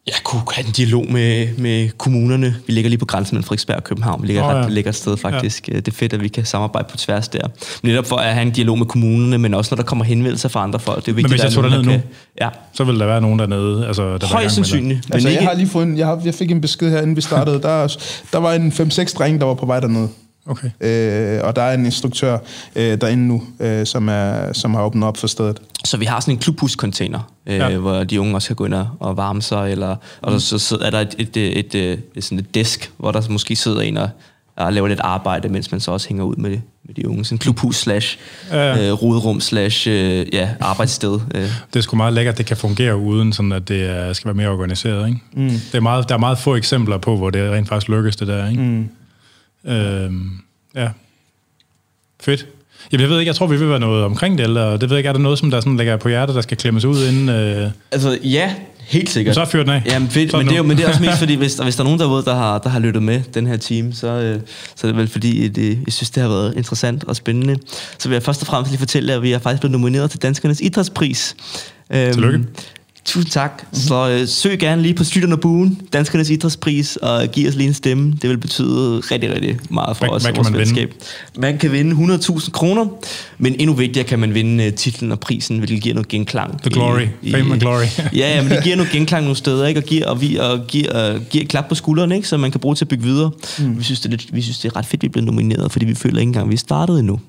ja, 0.09 0.19
kunne 0.23 0.41
have 0.53 0.67
en 0.67 0.71
dialog 0.71 1.11
med, 1.11 1.47
med 1.57 1.89
kommunerne. 1.89 2.55
Vi 2.67 2.73
ligger 2.73 2.89
lige 2.89 2.99
på 2.99 3.05
grænsen 3.05 3.35
mellem 3.35 3.43
Frederiksberg 3.43 3.77
og 3.77 3.83
København. 3.83 4.21
Vi 4.21 4.27
ligger 4.27 4.43
oh, 4.43 4.55
ja. 4.55 4.63
ret 4.63 4.71
lækkert 4.71 4.95
sted 4.95 5.17
faktisk. 5.17 5.67
Ja. 5.67 5.75
Det 5.75 5.87
er 5.87 5.91
fedt, 5.91 6.13
at 6.13 6.21
vi 6.21 6.27
kan 6.27 6.45
samarbejde 6.45 6.87
på 6.91 6.97
tværs 6.97 7.27
der. 7.27 7.47
Men 7.83 7.91
netop 7.91 8.05
for 8.05 8.15
at 8.15 8.33
have 8.33 8.41
en 8.41 8.51
dialog 8.51 8.77
med 8.77 8.85
kommunerne, 8.85 9.37
men 9.37 9.53
også 9.53 9.75
når 9.75 9.75
der 9.75 9.83
kommer 9.83 10.05
henvendelser 10.05 10.49
fra 10.49 10.63
andre 10.63 10.79
folk. 10.79 11.05
Det 11.05 11.11
er 11.11 11.15
vigtigt, 11.15 11.23
men 11.23 11.31
hvis 11.31 11.43
jeg 11.43 11.51
tog 11.51 11.63
derned 11.63 11.83
nu, 11.83 11.91
kan, 11.91 12.01
ja. 12.41 12.49
så 12.73 12.83
vil 12.83 12.99
der 12.99 13.05
være 13.05 13.21
nogen 13.21 13.39
dernede. 13.39 13.87
Altså, 13.87 14.17
der 14.17 14.27
Højst 14.27 14.55
sandsynligt. 14.55 14.99
Altså, 15.13 15.29
ikke... 15.29 15.41
jeg 15.41 15.49
har 15.49 15.55
lige 15.55 15.67
fået 15.67 15.85
en, 15.85 15.97
jeg, 15.97 16.07
har, 16.07 16.21
jeg 16.25 16.33
fik 16.33 16.51
en 16.51 16.61
besked 16.61 16.89
her, 16.89 17.01
inden 17.01 17.15
vi 17.15 17.21
startede. 17.21 17.61
Der, 17.61 17.97
der 18.31 18.37
var 18.37 18.53
en 18.53 18.71
5-6 18.71 19.17
drenge, 19.17 19.39
der 19.39 19.45
var 19.45 19.53
på 19.53 19.65
vej 19.65 19.79
dernede. 19.79 20.09
Okay. 20.45 20.69
Øh, 20.81 21.39
og 21.43 21.55
der 21.55 21.61
er 21.61 21.73
en 21.73 21.85
instruktør 21.85 22.37
øh, 22.75 23.01
derinde 23.01 23.27
nu, 23.27 23.43
øh, 23.59 23.85
som, 23.85 24.09
er, 24.09 24.53
som 24.53 24.73
har 24.73 24.83
åbnet 24.83 25.07
op 25.07 25.17
for 25.17 25.27
stedet. 25.27 25.59
Så 25.85 25.97
vi 25.97 26.05
har 26.05 26.19
sådan 26.19 26.33
en 26.33 26.39
klubhuscontainer, 26.39 27.33
øh, 27.47 27.55
ja. 27.55 27.77
hvor 27.77 28.03
de 28.03 28.21
unge 28.21 28.35
også 28.35 28.47
kan 28.47 28.55
gå 28.55 28.65
ind 28.65 28.73
og 28.99 29.17
varme 29.17 29.41
sig, 29.41 29.71
eller, 29.71 29.95
og 30.21 30.31
mm. 30.31 30.39
så, 30.39 30.59
så 30.59 30.77
er 30.81 30.89
der 30.89 30.99
et, 30.99 31.15
et, 31.17 31.37
et, 31.37 31.75
et, 31.75 32.01
et, 32.15 32.23
sådan 32.23 32.39
et 32.39 32.55
desk, 32.55 32.91
hvor 32.97 33.11
der 33.11 33.21
måske 33.29 33.55
sidder 33.55 33.81
en 33.81 33.97
og, 33.97 34.09
og 34.55 34.73
laver 34.73 34.87
lidt 34.87 34.99
arbejde, 34.99 35.49
mens 35.49 35.71
man 35.71 35.79
så 35.79 35.91
også 35.91 36.07
hænger 36.07 36.23
ud 36.23 36.35
med, 36.35 36.57
med 36.85 36.95
de 36.95 37.09
unge. 37.09 37.25
Sådan 37.25 37.35
en 37.35 37.39
klubhus 37.39 37.75
slash 37.75 38.17
ja. 38.51 38.87
øh, 38.87 38.93
rodrum 38.93 39.39
slash 39.39 39.87
øh, 39.89 40.25
ja, 40.33 40.49
arbejdssted. 40.59 41.19
Øh. 41.35 41.41
Det 41.41 41.75
er 41.75 41.81
sgu 41.81 41.95
meget 41.95 42.13
lækkert, 42.13 42.33
at 42.33 42.37
det 42.37 42.45
kan 42.45 42.57
fungere 42.57 42.97
uden, 42.97 43.33
sådan 43.33 43.51
at 43.51 43.67
det 43.67 44.15
skal 44.15 44.27
være 44.27 44.35
mere 44.35 44.49
organiseret. 44.49 45.07
Ikke? 45.07 45.19
Mm. 45.33 45.49
Det 45.49 45.75
er 45.75 45.81
meget, 45.81 46.09
der 46.09 46.15
er 46.15 46.19
meget 46.19 46.37
få 46.37 46.55
eksempler 46.55 46.97
på, 46.97 47.17
hvor 47.17 47.29
det 47.29 47.51
rent 47.51 47.67
faktisk 47.67 47.89
lykkes, 47.89 48.15
det 48.15 48.27
der. 48.27 48.49
Ikke? 48.49 48.61
Mm. 48.61 48.89
Øhm, 49.65 50.29
ja. 50.75 50.89
Fedt. 52.21 52.47
Jamen, 52.91 53.01
jeg 53.01 53.09
ved 53.09 53.19
ikke, 53.19 53.27
jeg 53.27 53.35
tror, 53.35 53.47
vi 53.47 53.57
vil 53.57 53.69
være 53.69 53.79
noget 53.79 54.03
omkring 54.03 54.37
det, 54.37 54.43
eller 54.43 54.71
det 54.71 54.81
ved 54.81 54.89
jeg 54.89 54.97
ikke, 54.97 55.07
er 55.07 55.13
der 55.13 55.19
noget, 55.19 55.39
som 55.39 55.51
der 55.51 55.59
sådan 55.59 55.77
ligger 55.77 55.97
på 55.97 56.09
hjertet, 56.09 56.35
der 56.35 56.41
skal 56.41 56.57
klemmes 56.57 56.85
ud 56.85 57.07
inden... 57.07 57.29
Øh... 57.29 57.71
Altså, 57.91 58.19
ja, 58.23 58.53
helt 58.79 59.09
sikkert. 59.09 59.35
Så 59.35 59.45
fyr 59.45 59.63
den 59.63 59.69
af. 59.69 59.81
Jamen, 59.85 60.09
fedt, 60.09 60.33
men 60.33 60.45
det, 60.45 60.53
er 60.53 60.57
jo, 60.57 60.63
men 60.63 60.77
det 60.77 60.83
er 60.85 60.89
også 60.89 61.01
mest 61.01 61.17
fordi, 61.23 61.35
hvis, 61.35 61.55
hvis 61.55 61.75
der 61.75 61.81
er 61.81 61.85
nogen 61.85 61.99
derude, 61.99 62.25
der 62.25 62.35
har, 62.35 62.59
der 62.59 62.69
har 62.69 62.79
lyttet 62.79 63.03
med 63.03 63.21
den 63.33 63.47
her 63.47 63.57
team, 63.57 63.93
så, 63.93 64.07
øh, 64.07 64.39
så 64.75 64.87
er 64.87 64.91
det 64.91 64.97
vel 64.97 65.07
fordi, 65.07 65.47
det, 65.47 65.79
jeg 65.85 65.93
synes, 65.93 66.09
det 66.09 66.23
har 66.23 66.29
været 66.29 66.53
interessant 66.57 67.03
og 67.03 67.15
spændende. 67.15 67.57
Så 67.97 68.09
vil 68.09 68.15
jeg 68.15 68.23
først 68.23 68.41
og 68.41 68.47
fremmest 68.47 68.71
lige 68.71 68.79
fortælle, 68.79 69.13
at 69.13 69.21
vi 69.21 69.31
er 69.31 69.39
faktisk 69.39 69.61
blevet 69.61 69.71
nomineret 69.71 70.11
til 70.11 70.21
Danskernes 70.21 70.61
Idrætspris. 70.61 71.35
Tillykke. 71.91 72.45
Tusind 73.09 73.31
tak. 73.31 73.63
Så 73.73 74.09
øh, 74.09 74.27
søg 74.27 74.59
gerne 74.59 74.81
lige 74.81 74.93
på 74.93 75.03
Styrterne 75.03 75.37
Buen, 75.37 75.81
Danskernes 75.93 76.29
Idrætspris, 76.29 76.95
og 76.95 77.27
giv 77.27 77.47
os 77.47 77.55
lige 77.55 77.67
en 77.67 77.73
stemme. 77.73 78.13
Det 78.21 78.29
vil 78.29 78.37
betyde 78.37 78.99
rigtig, 78.99 79.33
rigtig 79.33 79.59
meget 79.69 79.97
for 79.97 80.05
hvad, 80.05 80.15
os 80.15 80.25
og 80.25 80.35
vores 80.35 80.49
fællesskab. 80.49 80.93
Man 81.37 81.57
kan 81.57 81.71
vinde 81.71 82.15
100.000 82.15 82.51
kroner, 82.51 82.85
men 83.37 83.55
endnu 83.59 83.73
vigtigere 83.73 84.07
kan 84.07 84.19
man 84.19 84.33
vinde 84.33 84.67
uh, 84.67 84.73
titlen 84.73 85.11
og 85.11 85.19
prisen, 85.19 85.57
hvilket 85.57 85.81
giver 85.81 85.95
noget 85.95 86.07
genklang. 86.07 86.61
The 86.61 86.69
glory. 86.69 87.07
I, 87.21 87.31
Fame 87.31 87.53
and 87.53 87.61
glory. 87.61 87.83
ja, 88.19 88.35
ja, 88.35 88.41
men 88.41 88.51
det 88.51 88.63
giver 88.63 88.75
noget 88.75 88.91
genklang 88.91 89.23
nogle 89.23 89.37
steder, 89.37 89.67
ikke? 89.67 89.79
og 89.79 89.83
giver, 89.83 90.05
og 90.05 90.21
vi, 90.21 90.35
og 90.35 90.59
giver, 90.67 91.15
uh, 91.15 91.21
giver 91.25 91.43
et 91.43 91.49
klap 91.49 91.69
på 91.69 91.75
skulderen, 91.75 92.11
ikke? 92.11 92.27
så 92.27 92.37
man 92.37 92.51
kan 92.51 92.59
bruge 92.59 92.75
til 92.75 92.85
at 92.85 92.89
bygge 92.89 93.03
videre. 93.03 93.31
Mm. 93.59 93.77
Vi, 93.77 93.83
synes, 93.83 93.99
det 93.99 94.05
er 94.05 94.09
lidt, 94.09 94.33
vi 94.33 94.41
synes, 94.41 94.59
det 94.59 94.71
er 94.71 94.75
ret 94.75 94.85
fedt, 94.85 94.99
at 94.99 95.03
vi 95.03 95.07
er 95.07 95.11
blevet 95.11 95.25
nomineret, 95.25 95.71
fordi 95.71 95.85
vi 95.85 95.95
føler 95.95 96.19
ikke 96.19 96.29
engang, 96.29 96.45
at 96.45 96.49
vi 96.49 96.55
er 96.55 96.57
startet 96.57 96.99
endnu. 96.99 97.19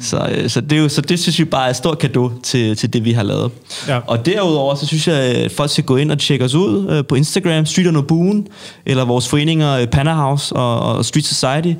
Så, 0.00 0.28
øh, 0.32 0.50
så, 0.50 0.60
det 0.60 0.72
er 0.72 0.82
jo, 0.82 0.88
så 0.88 1.00
det 1.00 1.18
synes 1.18 1.38
vi 1.38 1.44
bare 1.44 1.66
er 1.66 1.70
et 1.70 1.76
stort 1.76 1.98
gave 1.98 2.32
til, 2.42 2.76
til 2.76 2.92
det, 2.92 3.04
vi 3.04 3.12
har 3.12 3.22
lavet. 3.22 3.50
Ja. 3.88 3.98
Og 4.06 4.26
derudover, 4.26 4.74
så 4.74 4.86
synes 4.86 5.08
jeg, 5.08 5.16
at 5.16 5.52
folk 5.52 5.70
skal 5.70 5.84
gå 5.84 5.96
ind 5.96 6.12
og 6.12 6.18
tjekke 6.18 6.44
os 6.44 6.54
ud 6.54 6.90
øh, 6.90 7.04
på 7.08 7.14
Instagram, 7.14 7.66
Street 7.66 7.88
on 7.88 8.06
Boon, 8.06 8.46
eller 8.86 9.04
vores 9.04 9.28
foreninger 9.28 9.72
øh, 9.72 9.86
Panna 9.86 10.14
House 10.14 10.56
og, 10.56 10.96
og 10.96 11.04
Street 11.04 11.24
Society. 11.24 11.72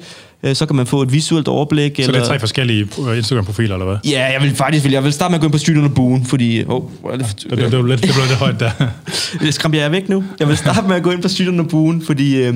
Øh, 0.43 0.55
så 0.55 0.66
kan 0.66 0.76
man 0.76 0.87
få 0.87 1.03
et 1.03 1.12
visuelt 1.12 1.49
overblik. 1.49 1.97
Så 1.97 2.03
eller... 2.03 2.12
det 2.12 2.20
er 2.20 2.26
tre 2.26 2.39
forskellige 2.39 2.89
øh, 3.11 3.16
Instagram-profiler, 3.16 3.74
eller 3.74 3.87
hvad? 3.87 3.97
Ja, 4.05 4.32
jeg 4.32 4.43
vil 4.43 4.55
faktisk 4.55 4.84
vil, 4.84 4.93
jeg 4.93 5.05
vil 5.05 5.12
starte 5.12 5.30
med 5.30 5.37
at 5.37 5.41
gå 5.41 5.47
ind 5.47 5.53
på 5.53 5.59
Street 5.59 5.78
on 5.78 5.95
Boon, 5.95 6.24
fordi... 6.24 6.64
Oh, 6.68 6.82
det, 7.12 7.20
det, 7.20 7.51
det, 7.51 7.59
det, 7.59 7.70
blev 7.70 7.87
lidt, 7.87 8.03
det 8.03 8.11
blev 8.14 8.26
lidt 8.26 8.39
højt 8.39 8.61
der. 8.61 8.70
skræmte 9.51 9.78
jeg 9.78 9.93
væk 9.93 10.09
nu. 10.09 10.24
Jeg 10.41 10.49
vil 10.49 10.57
starte 10.57 10.89
med 10.89 10.97
at 10.97 11.03
gå 11.03 11.11
ind 11.11 11.22
på 11.22 11.28
Street 11.28 11.49
on 11.49 11.68
Boon, 11.68 12.03
fordi... 12.07 12.37
Øh, 12.37 12.55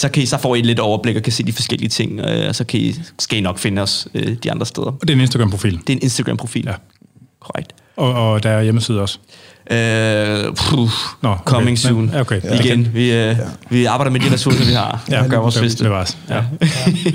så, 0.00 0.08
kan 0.08 0.22
I, 0.22 0.26
så 0.26 0.38
får 0.38 0.54
I 0.56 0.60
lidt 0.60 0.78
overblik 0.78 1.16
og 1.16 1.22
kan 1.22 1.32
se 1.32 1.42
de 1.42 1.52
forskellige 1.52 1.88
ting, 1.88 2.20
øh, 2.20 2.48
og 2.48 2.54
så 2.54 2.64
kan 2.64 2.80
I, 2.80 2.94
skal 3.18 3.38
I 3.38 3.40
nok 3.40 3.58
finde 3.58 3.82
os 3.82 4.08
øh, 4.14 4.36
de 4.42 4.50
andre 4.50 4.66
steder. 4.66 4.86
Og 4.86 5.00
det 5.00 5.10
er 5.10 5.14
en 5.14 5.20
Instagram-profil? 5.20 5.72
Det 5.72 5.90
er 5.90 5.96
en 5.96 6.02
Instagram-profil. 6.02 6.64
Ja. 6.66 6.74
Korrekt. 7.40 7.72
Og, 7.96 8.32
og 8.32 8.42
der 8.42 8.50
er 8.50 8.62
hjemmeside 8.62 9.00
også? 9.00 9.18
Uh, 9.70 9.76
puh, 10.56 10.88
Nå, 11.22 11.28
okay. 11.28 11.42
Coming 11.44 11.78
soon. 11.78 12.06
Men, 12.06 12.14
okay. 12.14 12.40
Ja. 12.44 12.60
Igen, 12.60 12.88
vi, 12.94 13.00
uh, 13.00 13.14
ja. 13.14 13.36
vi 13.70 13.84
arbejder 13.84 14.10
med 14.10 14.20
de 14.20 14.32
ressourcer, 14.32 14.64
vi 14.64 14.72
har. 14.72 15.04
Ja, 15.10 15.26
gør 15.28 15.38
vores 15.38 15.58
bedste. 15.58 15.84
Det 15.84 15.92
var 15.92 16.14
ja. 16.28 16.34
ja. 16.34 16.42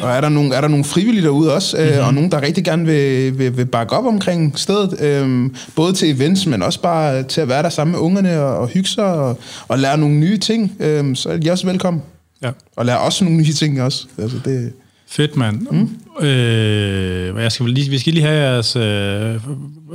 og 0.01 0.11
er 0.11 0.21
der, 0.21 0.29
nogle, 0.29 0.55
er 0.55 0.61
der 0.61 0.67
nogle 0.67 0.85
frivillige 0.85 1.23
derude 1.23 1.53
også, 1.53 1.77
mm-hmm. 1.77 2.05
og 2.05 2.13
nogen, 2.13 2.31
der 2.31 2.41
rigtig 2.41 2.63
gerne 2.63 2.85
vil, 2.85 3.39
vil, 3.39 3.57
vil 3.57 3.65
bakke 3.65 3.93
op 3.93 4.05
omkring 4.05 4.59
stedet, 4.59 5.21
um, 5.23 5.55
både 5.75 5.93
til 5.93 6.15
events, 6.15 6.45
men 6.45 6.63
også 6.63 6.81
bare 6.81 7.23
til 7.23 7.41
at 7.41 7.47
være 7.47 7.63
der 7.63 7.69
sammen 7.69 7.91
med 7.91 7.99
ungerne 7.99 8.41
og, 8.41 8.57
og 8.57 8.67
hygge 8.67 8.89
sig 8.89 9.05
og, 9.05 9.39
og 9.67 9.79
lære 9.79 9.97
nogle 9.97 10.15
nye 10.15 10.37
ting, 10.37 10.71
um, 10.99 11.15
så 11.15 11.29
er 11.29 11.37
de 11.37 11.51
også 11.51 11.67
velkommen. 11.67 12.01
Ja. 12.41 12.51
Og 12.75 12.85
lære 12.85 12.99
også 12.99 13.23
nogle 13.23 13.39
nye 13.39 13.53
ting 13.53 13.81
også. 13.81 14.07
Altså, 14.17 14.37
det, 14.45 14.73
Fedt, 15.07 15.35
mand. 15.35 15.67
Mm. 15.71 16.25
Øh, 16.25 17.43
jeg 17.43 17.51
skal 17.51 17.65
lige, 17.65 17.89
vi 17.89 17.97
skal 17.97 18.13
lige 18.13 18.25
have 18.25 18.51
jeres, 18.51 18.75
øh, 18.75 18.81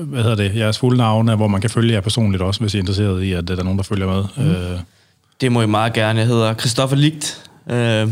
hvad 0.07 0.23
hedder 0.23 0.35
det, 0.35 0.57
jeres 0.57 0.79
fulde 0.79 0.97
navne, 0.97 1.37
hvor 1.37 1.49
man 1.49 1.61
kan 1.61 1.71
følge 1.71 1.93
jer 1.93 2.01
personligt 2.01 2.43
også, 2.43 2.61
hvis 2.61 2.75
I 2.75 2.77
er 2.77 2.81
interesseret 2.81 3.23
i, 3.23 3.33
at 3.33 3.49
der 3.49 3.57
er 3.57 3.63
nogen, 3.63 3.79
der 3.79 3.85
følger 3.85 4.07
med. 4.07 4.25
Mm. 4.37 4.51
Øh. 4.51 4.79
Det 5.41 5.53
må 5.53 5.63
I 5.63 5.67
meget 5.67 5.93
gerne. 5.93 6.19
Jeg 6.19 6.29
hedder 6.29 6.55
Christoffer 6.55 6.97
Ligt. 6.97 7.51
Øh, 7.71 7.77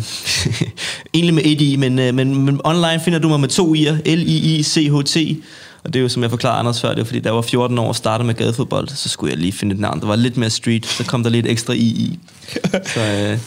egentlig 1.14 1.34
med 1.34 1.42
et 1.44 1.60
i, 1.60 1.76
men, 1.76 1.98
øh, 1.98 2.14
men, 2.14 2.44
men 2.44 2.60
online 2.64 3.00
finder 3.04 3.18
du 3.18 3.28
mig 3.28 3.40
med 3.40 3.48
to 3.48 3.74
i'er. 3.74 4.14
L-I-I-C-H-T. 4.14 5.16
Og 5.84 5.92
det 5.92 5.98
er 5.98 6.02
jo, 6.02 6.08
som 6.08 6.22
jeg 6.22 6.30
forklarede 6.30 6.58
Anders 6.58 6.80
før, 6.80 6.88
det 6.88 7.00
er 7.00 7.04
fordi, 7.04 7.20
da 7.20 7.28
jeg 7.28 7.34
var 7.34 7.42
14 7.42 7.78
år 7.78 7.88
og 7.88 7.96
startede 7.96 8.26
med 8.26 8.34
gadefodbold, 8.34 8.88
så 8.88 9.08
skulle 9.08 9.30
jeg 9.30 9.38
lige 9.40 9.52
finde 9.52 9.74
et 9.74 9.80
navn, 9.80 10.00
der 10.00 10.06
var 10.06 10.16
lidt 10.16 10.36
mere 10.36 10.50
street, 10.50 10.86
så 10.86 11.04
kom 11.04 11.22
der 11.22 11.30
lidt 11.30 11.46
ekstra 11.46 11.72
i 11.72 11.76
i. 11.76 12.18
Så 12.94 13.00
øh, 13.00 13.38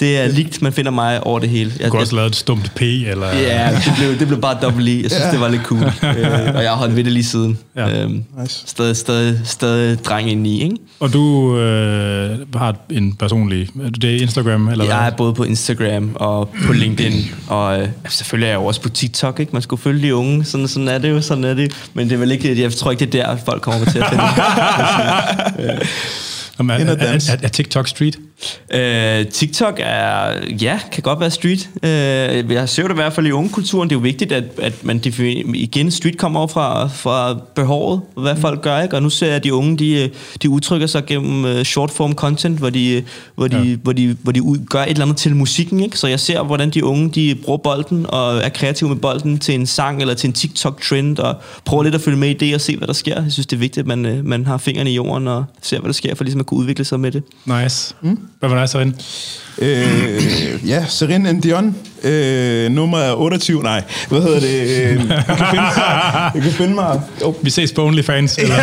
det 0.00 0.18
er 0.18 0.28
ligt, 0.28 0.62
man 0.62 0.72
finder 0.72 0.90
mig 0.90 1.26
over 1.26 1.38
det 1.38 1.48
hele. 1.48 1.72
Jeg, 1.78 1.86
du 1.86 1.90
kunne 1.90 2.02
også 2.02 2.16
lave 2.16 2.26
et 2.26 2.36
stumt 2.36 2.72
P, 2.74 2.82
eller... 2.82 3.26
Ja, 3.26 3.70
det 3.84 3.92
blev, 3.98 4.18
det 4.18 4.26
blev 4.26 4.40
bare 4.40 4.58
dobbelt 4.62 4.88
I. 4.88 5.02
Jeg 5.02 5.10
synes, 5.10 5.22
yeah. 5.22 5.32
det 5.32 5.40
var 5.40 5.48
lidt 5.48 5.62
cool. 5.62 5.84
øh, 6.18 6.54
og 6.54 6.62
jeg 6.62 6.70
har 6.70 6.76
holdt 6.76 6.96
ved 6.96 7.04
det 7.04 7.12
lige 7.12 7.24
siden. 7.24 7.58
Ja. 7.76 8.02
Øhm, 8.02 8.24
nice. 8.40 8.62
stadig, 8.66 8.96
stadig, 8.96 9.40
stadig 9.44 10.04
dreng 10.04 10.30
ind 10.30 10.46
i, 10.46 10.62
ikke? 10.62 10.76
Og 11.00 11.12
du 11.12 11.56
øh, 11.58 12.38
har 12.54 12.76
en 12.90 13.14
personlig... 13.14 13.68
Det 14.02 14.16
er 14.16 14.20
Instagram, 14.20 14.68
eller 14.68 14.84
Jeg 14.84 14.96
hvad? 14.96 15.06
er 15.06 15.16
både 15.16 15.34
på 15.34 15.44
Instagram 15.44 16.10
og 16.14 16.48
på 16.66 16.72
LinkedIn, 16.72 17.30
og 17.46 17.80
øh, 17.80 17.88
selvfølgelig 18.08 18.46
er 18.46 18.50
jeg 18.50 18.60
jo 18.60 18.64
også 18.64 18.80
på 18.80 18.88
TikTok, 18.88 19.40
ikke? 19.40 19.52
Man 19.52 19.62
skulle 19.62 19.82
følge 19.82 20.06
de 20.06 20.14
unge, 20.14 20.44
sådan, 20.44 20.68
sådan 20.68 20.88
er 20.88 20.98
det 20.98 21.10
jo, 21.10 21.20
sådan 21.20 21.44
er 21.44 21.54
det. 21.54 21.71
Men 21.94 22.08
det 22.08 22.14
er 22.14 22.18
vel 22.18 22.30
ikke... 22.30 22.62
Jeg 22.62 22.72
tror 22.72 22.90
ikke, 22.90 23.06
det 23.06 23.20
er 23.20 23.26
der, 23.26 23.36
folk 23.44 23.62
kommer 23.62 23.90
til 23.90 23.98
at 23.98 24.08
finde. 24.08 24.24
Jamen, 26.58 26.88
er, 26.88 26.94
er, 26.94 27.12
er, 27.30 27.36
er 27.42 27.48
TikTok 27.48 27.88
street? 27.88 28.18
Uh, 28.74 29.30
TikTok 29.30 29.74
er, 29.78 30.32
ja, 30.60 30.80
kan 30.92 31.02
godt 31.02 31.20
være 31.20 31.30
street. 31.30 31.68
Uh, 31.76 32.52
jeg 32.52 32.68
ser 32.68 32.82
det 32.82 32.90
i 32.90 32.94
hvert 32.94 33.12
fald 33.12 33.26
i 33.26 33.30
ungekulturen. 33.30 33.90
Det 33.90 33.94
er 33.94 33.98
jo 33.98 34.02
vigtigt, 34.02 34.32
at, 34.32 34.44
at 34.58 34.84
man 34.84 35.02
igen, 35.54 35.90
street 35.90 36.18
kommer 36.18 36.40
over 36.40 36.46
fra, 36.48 36.86
fra 36.88 37.36
behovet, 37.54 38.00
hvad 38.16 38.36
folk 38.36 38.62
gør, 38.62 38.82
ikke? 38.82 38.96
Og 38.96 39.02
nu 39.02 39.10
ser 39.10 39.26
jeg, 39.26 39.36
at 39.36 39.44
de 39.44 39.54
unge, 39.54 39.76
de, 39.76 40.10
de 40.42 40.50
udtrykker 40.50 40.86
sig 40.86 41.06
gennem 41.06 41.44
uh, 41.44 41.62
short 41.62 41.90
form 41.90 42.14
content, 42.14 42.58
hvor 42.58 42.70
de, 42.70 43.02
hvor 43.34 43.48
de, 43.48 43.62
ja. 43.62 43.76
hvor 43.76 43.92
de, 43.92 44.16
hvor 44.22 44.32
de 44.32 44.42
ud, 44.42 44.58
gør 44.70 44.82
et 44.82 44.90
eller 44.90 45.02
andet 45.02 45.16
til 45.16 45.36
musikken, 45.36 45.80
ikke? 45.80 45.98
Så 45.98 46.06
jeg 46.06 46.20
ser, 46.20 46.42
hvordan 46.42 46.70
de 46.70 46.84
unge, 46.84 47.10
de 47.10 47.34
bruger 47.34 47.58
bolden 47.58 48.06
og 48.08 48.36
er 48.36 48.48
kreative 48.48 48.88
med 48.88 48.96
bolden 48.96 49.38
til 49.38 49.54
en 49.54 49.66
sang 49.66 50.00
eller 50.00 50.14
til 50.14 50.28
en 50.28 50.32
TikTok-trend, 50.32 51.18
og 51.18 51.36
prøver 51.64 51.82
lidt 51.82 51.94
at 51.94 52.00
følge 52.00 52.18
med 52.18 52.30
i 52.30 52.34
det 52.34 52.54
og 52.54 52.60
se, 52.60 52.76
hvad 52.76 52.86
der 52.86 52.94
sker. 52.94 53.22
Jeg 53.22 53.32
synes, 53.32 53.46
det 53.46 53.56
er 53.56 53.60
vigtigt, 53.60 53.90
at 53.90 53.98
man, 53.98 54.20
man 54.24 54.46
har 54.46 54.58
fingrene 54.58 54.90
i 54.90 54.94
jorden 54.94 55.28
og 55.28 55.44
ser, 55.62 55.78
hvad 55.78 55.88
der 55.88 55.92
sker, 55.92 56.14
for 56.14 56.24
ligesom 56.24 56.40
at 56.40 56.46
kunne 56.46 56.60
udvikle 56.60 56.84
sig 56.84 57.00
med 57.00 57.12
det. 57.12 57.22
Nice. 57.44 57.94
Mm. 58.02 58.18
Hvad 58.38 58.50
var 58.50 58.58
dig, 58.58 58.68
Serin? 58.68 58.94
Øh, 59.58 60.68
ja, 60.68 60.84
Serin 60.88 61.40
Dion. 61.40 61.76
Øh, 62.02 62.70
nummer 62.70 62.98
er 62.98 63.14
28. 63.14 63.62
Nej, 63.62 63.82
hvad 64.08 64.22
hedder 64.22 64.40
det? 64.40 64.60
Øh, 64.60 65.08
jeg 65.08 65.24
kan 65.26 65.46
finde 65.50 65.62
mig. 65.62 65.72
Jeg 66.34 66.42
kan 66.42 66.52
finde 66.52 66.74
mig. 66.74 67.00
Oh. 67.24 67.34
Vi 67.44 67.50
ses 67.50 67.72
på 67.72 67.86
OnlyFans. 67.86 68.38
Eller? 68.38 68.56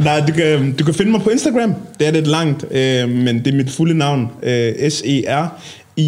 Nej, 0.04 0.26
du 0.26 0.32
kan, 0.32 0.72
du 0.72 0.84
kan 0.84 0.94
finde 0.94 1.12
mig 1.12 1.20
på 1.20 1.30
Instagram. 1.30 1.74
Det 1.98 2.06
er 2.06 2.10
lidt 2.10 2.26
langt, 2.26 2.64
øh, 2.70 3.08
men 3.08 3.38
det 3.38 3.46
er 3.46 3.56
mit 3.56 3.70
fulde 3.70 3.94
navn. 3.94 4.30
Øh, 4.42 4.90
S-E-R-I-N-G-E 4.90 5.98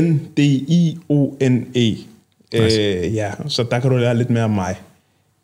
N-D-I-O-N-E. 0.00 1.96
Nice. 2.52 2.80
Øh, 2.80 3.14
ja, 3.14 3.30
så 3.48 3.62
der 3.62 3.78
kan 3.80 3.90
du 3.90 3.96
lære 3.96 4.16
lidt 4.16 4.30
mere 4.30 4.44
om 4.44 4.50
mig, 4.50 4.80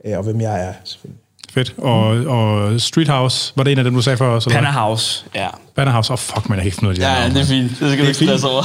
øh, 0.05 0.19
og 0.19 0.25
hvem 0.25 0.41
jeg 0.41 0.65
er, 0.65 0.73
selvfølgelig. 0.85 1.21
Fedt. 1.59 1.75
Og, 1.79 2.09
og 2.09 2.81
Street 2.81 3.09
House, 3.09 3.53
var 3.57 3.65
det 3.65 3.73
en 3.73 3.79
af 3.79 3.85
dem, 3.85 3.95
du 3.95 4.03
sagde 4.03 4.17
før 4.17 4.27
også? 4.27 4.51
Panna 4.51 4.71
House, 4.71 5.25
ja. 5.35 5.47
Panna 5.77 5.93
House, 5.93 6.11
åh 6.11 6.15
oh, 6.15 6.19
fuck, 6.19 6.49
man, 6.49 6.59
jeg 6.59 6.63
kan 6.63 6.67
ikke 6.67 6.75
finde 6.75 6.85
noget 6.85 7.03
af 7.03 7.31
det. 7.31 7.35
Ja, 7.35 7.41
det 7.41 7.43
er 7.43 7.47
fint. 7.47 7.71
Det 7.81 7.93
skal 7.93 7.99
du 7.99 8.09
ikke 8.09 8.15
stresse 8.15 8.47
over. 8.47 8.63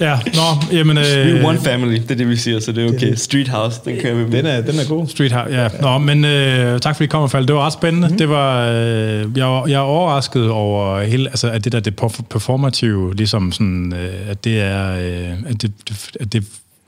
ja, 0.00 0.18
nå, 0.34 0.76
jamen... 0.76 0.98
Øh, 1.12 1.44
one 1.44 1.60
family, 1.60 1.94
det 1.94 2.10
er 2.10 2.14
det, 2.14 2.28
vi 2.28 2.36
siger, 2.36 2.60
så 2.60 2.72
det 2.72 2.84
er 2.84 2.94
okay. 2.94 3.14
Street 3.14 3.48
House, 3.48 3.80
den 3.84 4.00
kører 4.00 4.14
vi 4.14 4.24
med. 4.24 4.32
Den 4.32 4.46
er, 4.46 4.60
den 4.60 4.80
er 4.80 4.88
god. 4.88 5.08
Street 5.08 5.32
House, 5.32 5.54
ja. 5.54 5.68
Nå, 5.80 5.98
men 5.98 6.24
øh, 6.24 6.80
tak 6.80 6.96
fordi 6.96 7.04
I 7.04 7.06
kom, 7.06 7.30
Fald. 7.30 7.46
Det 7.46 7.54
var 7.54 7.66
ret 7.66 7.72
spændende. 7.72 8.08
Mm. 8.08 8.16
Det 8.16 8.28
var, 8.28 8.68
øh, 8.68 9.38
jeg, 9.38 9.62
jeg 9.66 9.74
er 9.74 9.78
overrasket 9.78 10.50
over 10.50 11.02
hele, 11.02 11.28
altså, 11.28 11.50
at 11.50 11.64
det 11.64 11.72
der 11.72 11.80
det 11.80 11.96
performative, 12.30 13.14
ligesom 13.14 13.52
sådan, 13.52 13.92
øh, 13.92 14.30
at 14.30 14.44
det 14.44 14.60
er, 14.60 14.92
øh, 14.92 15.38
at 15.46 15.62
det, 15.62 15.72
at 16.20 16.32
det 16.32 16.44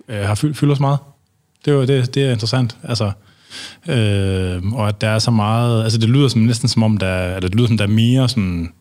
øh, 0.08 0.20
har 0.20 0.34
fyldt, 0.34 0.56
fyldt 0.56 0.72
os 0.72 0.80
meget. 0.80 0.98
Det, 1.64 1.74
var, 1.74 1.86
det, 1.86 2.14
det 2.14 2.24
er 2.24 2.32
interessant. 2.32 2.76
Altså, 2.82 3.10
Øh, 3.88 4.72
og 4.72 4.88
at 4.88 5.00
der 5.00 5.08
er 5.08 5.18
så 5.18 5.30
meget... 5.30 5.82
Altså, 5.82 5.98
det 5.98 6.08
lyder 6.08 6.28
som, 6.28 6.40
næsten 6.40 6.68
som 6.68 6.82
om, 6.82 6.96
der, 6.96 7.36
eller 7.36 7.48
det 7.48 7.54
lyder 7.54 7.66
som, 7.66 7.78
der 7.78 7.84
er 7.84 7.88
mere 7.88 8.28
sådan 8.28 8.72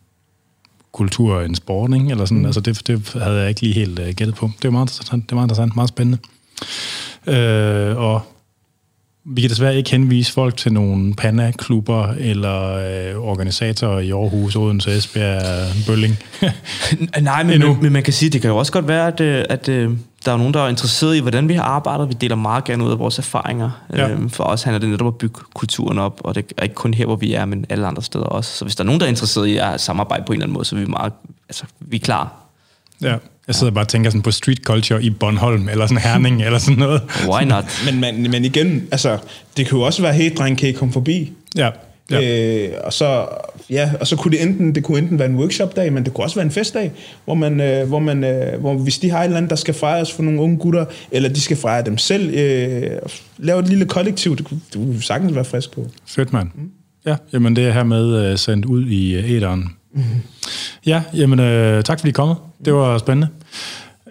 kultur 0.92 1.40
end 1.40 1.54
sport, 1.54 1.94
ikke? 1.94 2.10
Eller 2.10 2.24
sådan, 2.24 2.38
mm. 2.38 2.46
altså 2.46 2.60
det, 2.60 2.86
det 2.86 3.22
havde 3.22 3.36
jeg 3.36 3.48
ikke 3.48 3.60
lige 3.60 3.74
helt 3.74 3.98
uh, 3.98 4.06
gættet 4.06 4.34
på. 4.34 4.50
Det 4.56 4.64
var 4.64 4.70
meget 4.70 4.90
interessant, 4.90 5.30
det 5.30 5.30
var 5.30 5.36
meget 5.36 5.46
interessant, 5.46 5.76
meget 5.76 5.88
spændende. 5.88 6.18
Øh, 7.26 7.96
og 7.96 8.20
vi 9.26 9.40
kan 9.40 9.50
desværre 9.50 9.76
ikke 9.76 9.90
henvise 9.90 10.32
folk 10.32 10.56
til 10.56 10.72
nogle 10.72 11.14
panna-klubber 11.14 12.08
eller 12.18 12.74
øh, 12.74 13.16
organisatorer 13.16 14.00
i 14.00 14.10
Aarhus, 14.10 14.56
Odense, 14.56 14.96
Esbjerg, 14.96 15.86
Bølling. 15.86 16.18
Nej, 17.22 17.42
men, 17.42 17.60
men, 17.60 17.82
men 17.82 17.92
man 17.92 18.02
kan 18.02 18.12
sige, 18.12 18.30
det 18.30 18.40
kan 18.40 18.50
jo 18.50 18.56
også 18.56 18.72
godt 18.72 18.88
være, 18.88 19.06
at, 19.06 19.20
øh, 19.20 19.44
at, 19.48 19.68
at 19.68 19.90
der 20.24 20.32
er 20.32 20.36
nogen, 20.36 20.54
der 20.54 20.60
er 20.60 20.68
interesseret 20.68 21.16
i, 21.16 21.20
hvordan 21.20 21.48
vi 21.48 21.54
har 21.54 21.62
arbejdet. 21.62 22.08
Vi 22.08 22.14
deler 22.20 22.36
meget 22.36 22.64
gerne 22.64 22.84
ud 22.84 22.90
af 22.90 22.98
vores 22.98 23.18
erfaringer. 23.18 23.70
Ja. 23.92 24.08
Øhm, 24.08 24.30
for 24.30 24.44
os 24.44 24.62
handler 24.62 24.78
det 24.78 24.88
netop 24.88 25.06
om 25.06 25.12
at 25.12 25.18
bygge 25.18 25.40
kulturen 25.54 25.98
op, 25.98 26.20
og 26.24 26.34
det 26.34 26.52
er 26.56 26.62
ikke 26.62 26.74
kun 26.74 26.94
her, 26.94 27.06
hvor 27.06 27.16
vi 27.16 27.34
er, 27.34 27.44
men 27.44 27.66
alle 27.68 27.86
andre 27.86 28.02
steder 28.02 28.24
også. 28.24 28.56
Så 28.56 28.64
hvis 28.64 28.76
der 28.76 28.84
er 28.84 28.86
nogen, 28.86 29.00
der 29.00 29.06
er 29.06 29.10
interesseret 29.10 29.46
i 29.46 29.56
at 29.56 29.80
samarbejde 29.80 30.24
på 30.26 30.32
en 30.32 30.36
eller 30.36 30.44
anden 30.44 30.54
måde, 30.54 30.64
så 30.64 30.76
er 30.76 30.80
vi 30.80 30.86
meget, 30.86 31.12
altså, 31.48 31.64
vi 31.80 31.96
er 31.96 32.00
klar. 32.00 32.32
Ja, 33.02 33.16
jeg 33.46 33.54
sidder 33.54 33.72
bare 33.72 33.84
og 33.84 33.88
tænker 33.88 34.10
sådan 34.10 34.22
på 34.22 34.30
street 34.30 34.58
culture 34.58 35.02
i 35.02 35.10
Bornholm, 35.10 35.68
eller 35.68 35.86
sådan 35.86 36.02
Herning, 36.02 36.42
eller 36.42 36.58
sådan 36.58 36.78
noget. 36.78 37.02
Why 37.28 37.44
not? 37.44 37.64
men, 37.86 38.00
men, 38.00 38.30
men 38.30 38.44
igen, 38.44 38.88
altså, 38.90 39.18
det 39.56 39.66
kan 39.66 39.78
jo 39.78 39.84
også 39.84 40.02
være, 40.02 40.12
helt 40.12 40.38
dreng, 40.38 40.58
kan 40.58 40.68
I 40.68 40.72
komme 40.72 40.92
forbi? 40.92 41.32
Ja. 41.56 41.70
Ja. 42.10 42.66
Øh, 42.66 42.72
og 42.84 42.92
så 42.92 43.26
ja, 43.70 43.90
og 44.00 44.06
så 44.06 44.16
kunne 44.16 44.32
det 44.32 44.42
enten 44.42 44.74
det 44.74 44.84
kunne 44.84 44.98
enten 44.98 45.18
være 45.18 45.28
en 45.28 45.36
workshop-dag, 45.36 45.92
men 45.92 46.04
det 46.04 46.14
kunne 46.14 46.24
også 46.24 46.36
være 46.36 46.44
en 46.44 46.50
festdag, 46.50 46.92
hvor 47.24 47.34
man, 47.34 47.60
øh, 47.60 47.88
hvor 47.88 47.98
man 47.98 48.24
øh, 48.24 48.60
hvor 48.60 48.74
hvis 48.74 48.98
de 48.98 49.10
har 49.10 49.20
et 49.20 49.24
eller 49.24 49.36
andet, 49.36 49.50
der 49.50 49.56
skal 49.56 49.74
fejres 49.74 50.12
for 50.12 50.22
nogle 50.22 50.40
unge 50.40 50.58
gutter, 50.58 50.84
eller 51.10 51.28
de 51.28 51.40
skal 51.40 51.56
fejre 51.56 51.84
dem 51.84 51.98
selv, 51.98 52.34
øh, 52.34 52.90
lave 53.38 53.60
et 53.60 53.68
lille 53.68 53.86
kollektiv, 53.86 54.36
det 54.36 54.44
kunne, 54.44 54.60
det 54.72 54.74
kunne 54.74 55.02
sagtens 55.02 55.34
være 55.34 55.44
frisk 55.44 55.70
på. 55.70 55.90
Fedt, 56.06 56.32
mand. 56.32 56.48
Mm. 56.54 56.70
Ja, 57.06 57.16
jamen 57.32 57.56
det 57.56 57.66
er 57.66 57.72
her 57.72 57.84
med 57.84 58.32
uh, 58.32 58.38
sendt 58.38 58.64
ud 58.64 58.86
i 58.86 59.18
uh, 59.18 59.30
æderen. 59.30 59.68
Mm-hmm. 59.94 60.22
Ja, 60.86 61.02
jamen 61.14 61.40
øh, 61.40 61.84
tak 61.84 61.98
fordi 61.98 62.08
I 62.08 62.12
kom. 62.12 62.36
Det 62.64 62.74
var 62.74 62.98
spændende. 62.98 63.28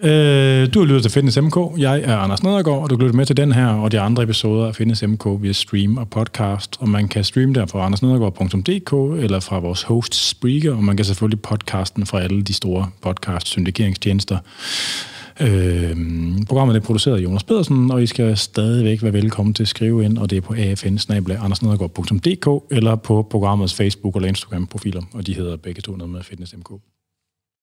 Øh, 0.03 0.73
du 0.73 0.79
har 0.79 0.85
lyttet 0.85 1.01
til 1.01 1.11
Fitness 1.11 1.41
MK. 1.41 1.57
Jeg 1.77 2.01
er 2.03 2.17
Anders 2.17 2.43
Nedergaard, 2.43 2.83
og 2.83 2.89
du 2.89 2.95
lytter 2.95 3.13
med 3.13 3.25
til 3.25 3.37
den 3.37 3.51
her 3.51 3.67
og 3.67 3.91
de 3.91 3.99
andre 3.99 4.23
episoder 4.23 4.67
af 4.67 4.75
Fitness 4.75 5.03
MK 5.03 5.25
via 5.39 5.51
stream 5.51 5.97
og 5.97 6.09
podcast. 6.09 6.77
Og 6.79 6.89
man 6.89 7.07
kan 7.07 7.23
streame 7.23 7.53
der 7.53 7.65
fra 7.65 7.85
andersnedergaard.dk 7.85 9.23
eller 9.23 9.39
fra 9.39 9.59
vores 9.59 9.83
host 9.83 10.29
Spreaker, 10.29 10.75
og 10.75 10.83
man 10.83 10.95
kan 10.97 11.05
selvfølgelig 11.05 11.41
podcasten 11.41 12.05
fra 12.05 12.21
alle 12.21 12.43
de 12.43 12.53
store 12.53 12.89
podcast-syndikeringstjenester. 13.01 14.37
Øh, 15.41 15.97
programmet 16.47 16.75
er 16.75 16.79
produceret 16.79 17.17
af 17.17 17.23
Jonas 17.23 17.43
Pedersen, 17.43 17.91
og 17.91 18.03
I 18.03 18.05
skal 18.05 18.37
stadigvæk 18.37 19.03
være 19.03 19.13
velkommen 19.13 19.53
til 19.53 19.63
at 19.63 19.67
skrive 19.67 20.05
ind, 20.05 20.17
og 20.17 20.29
det 20.29 20.37
er 20.37 20.41
på 20.41 20.53
afn 20.53 21.55
eller 22.71 22.95
på 22.95 23.27
programmets 23.29 23.81
Facebook- 23.81 24.15
eller 24.15 24.29
Instagram-profiler, 24.29 25.01
og 25.13 25.27
de 25.27 25.33
hedder 25.33 25.57
begge 25.57 25.81
to 25.81 25.95
noget 25.95 26.11
med 26.11 26.23
Fitness.mk. 26.23 26.71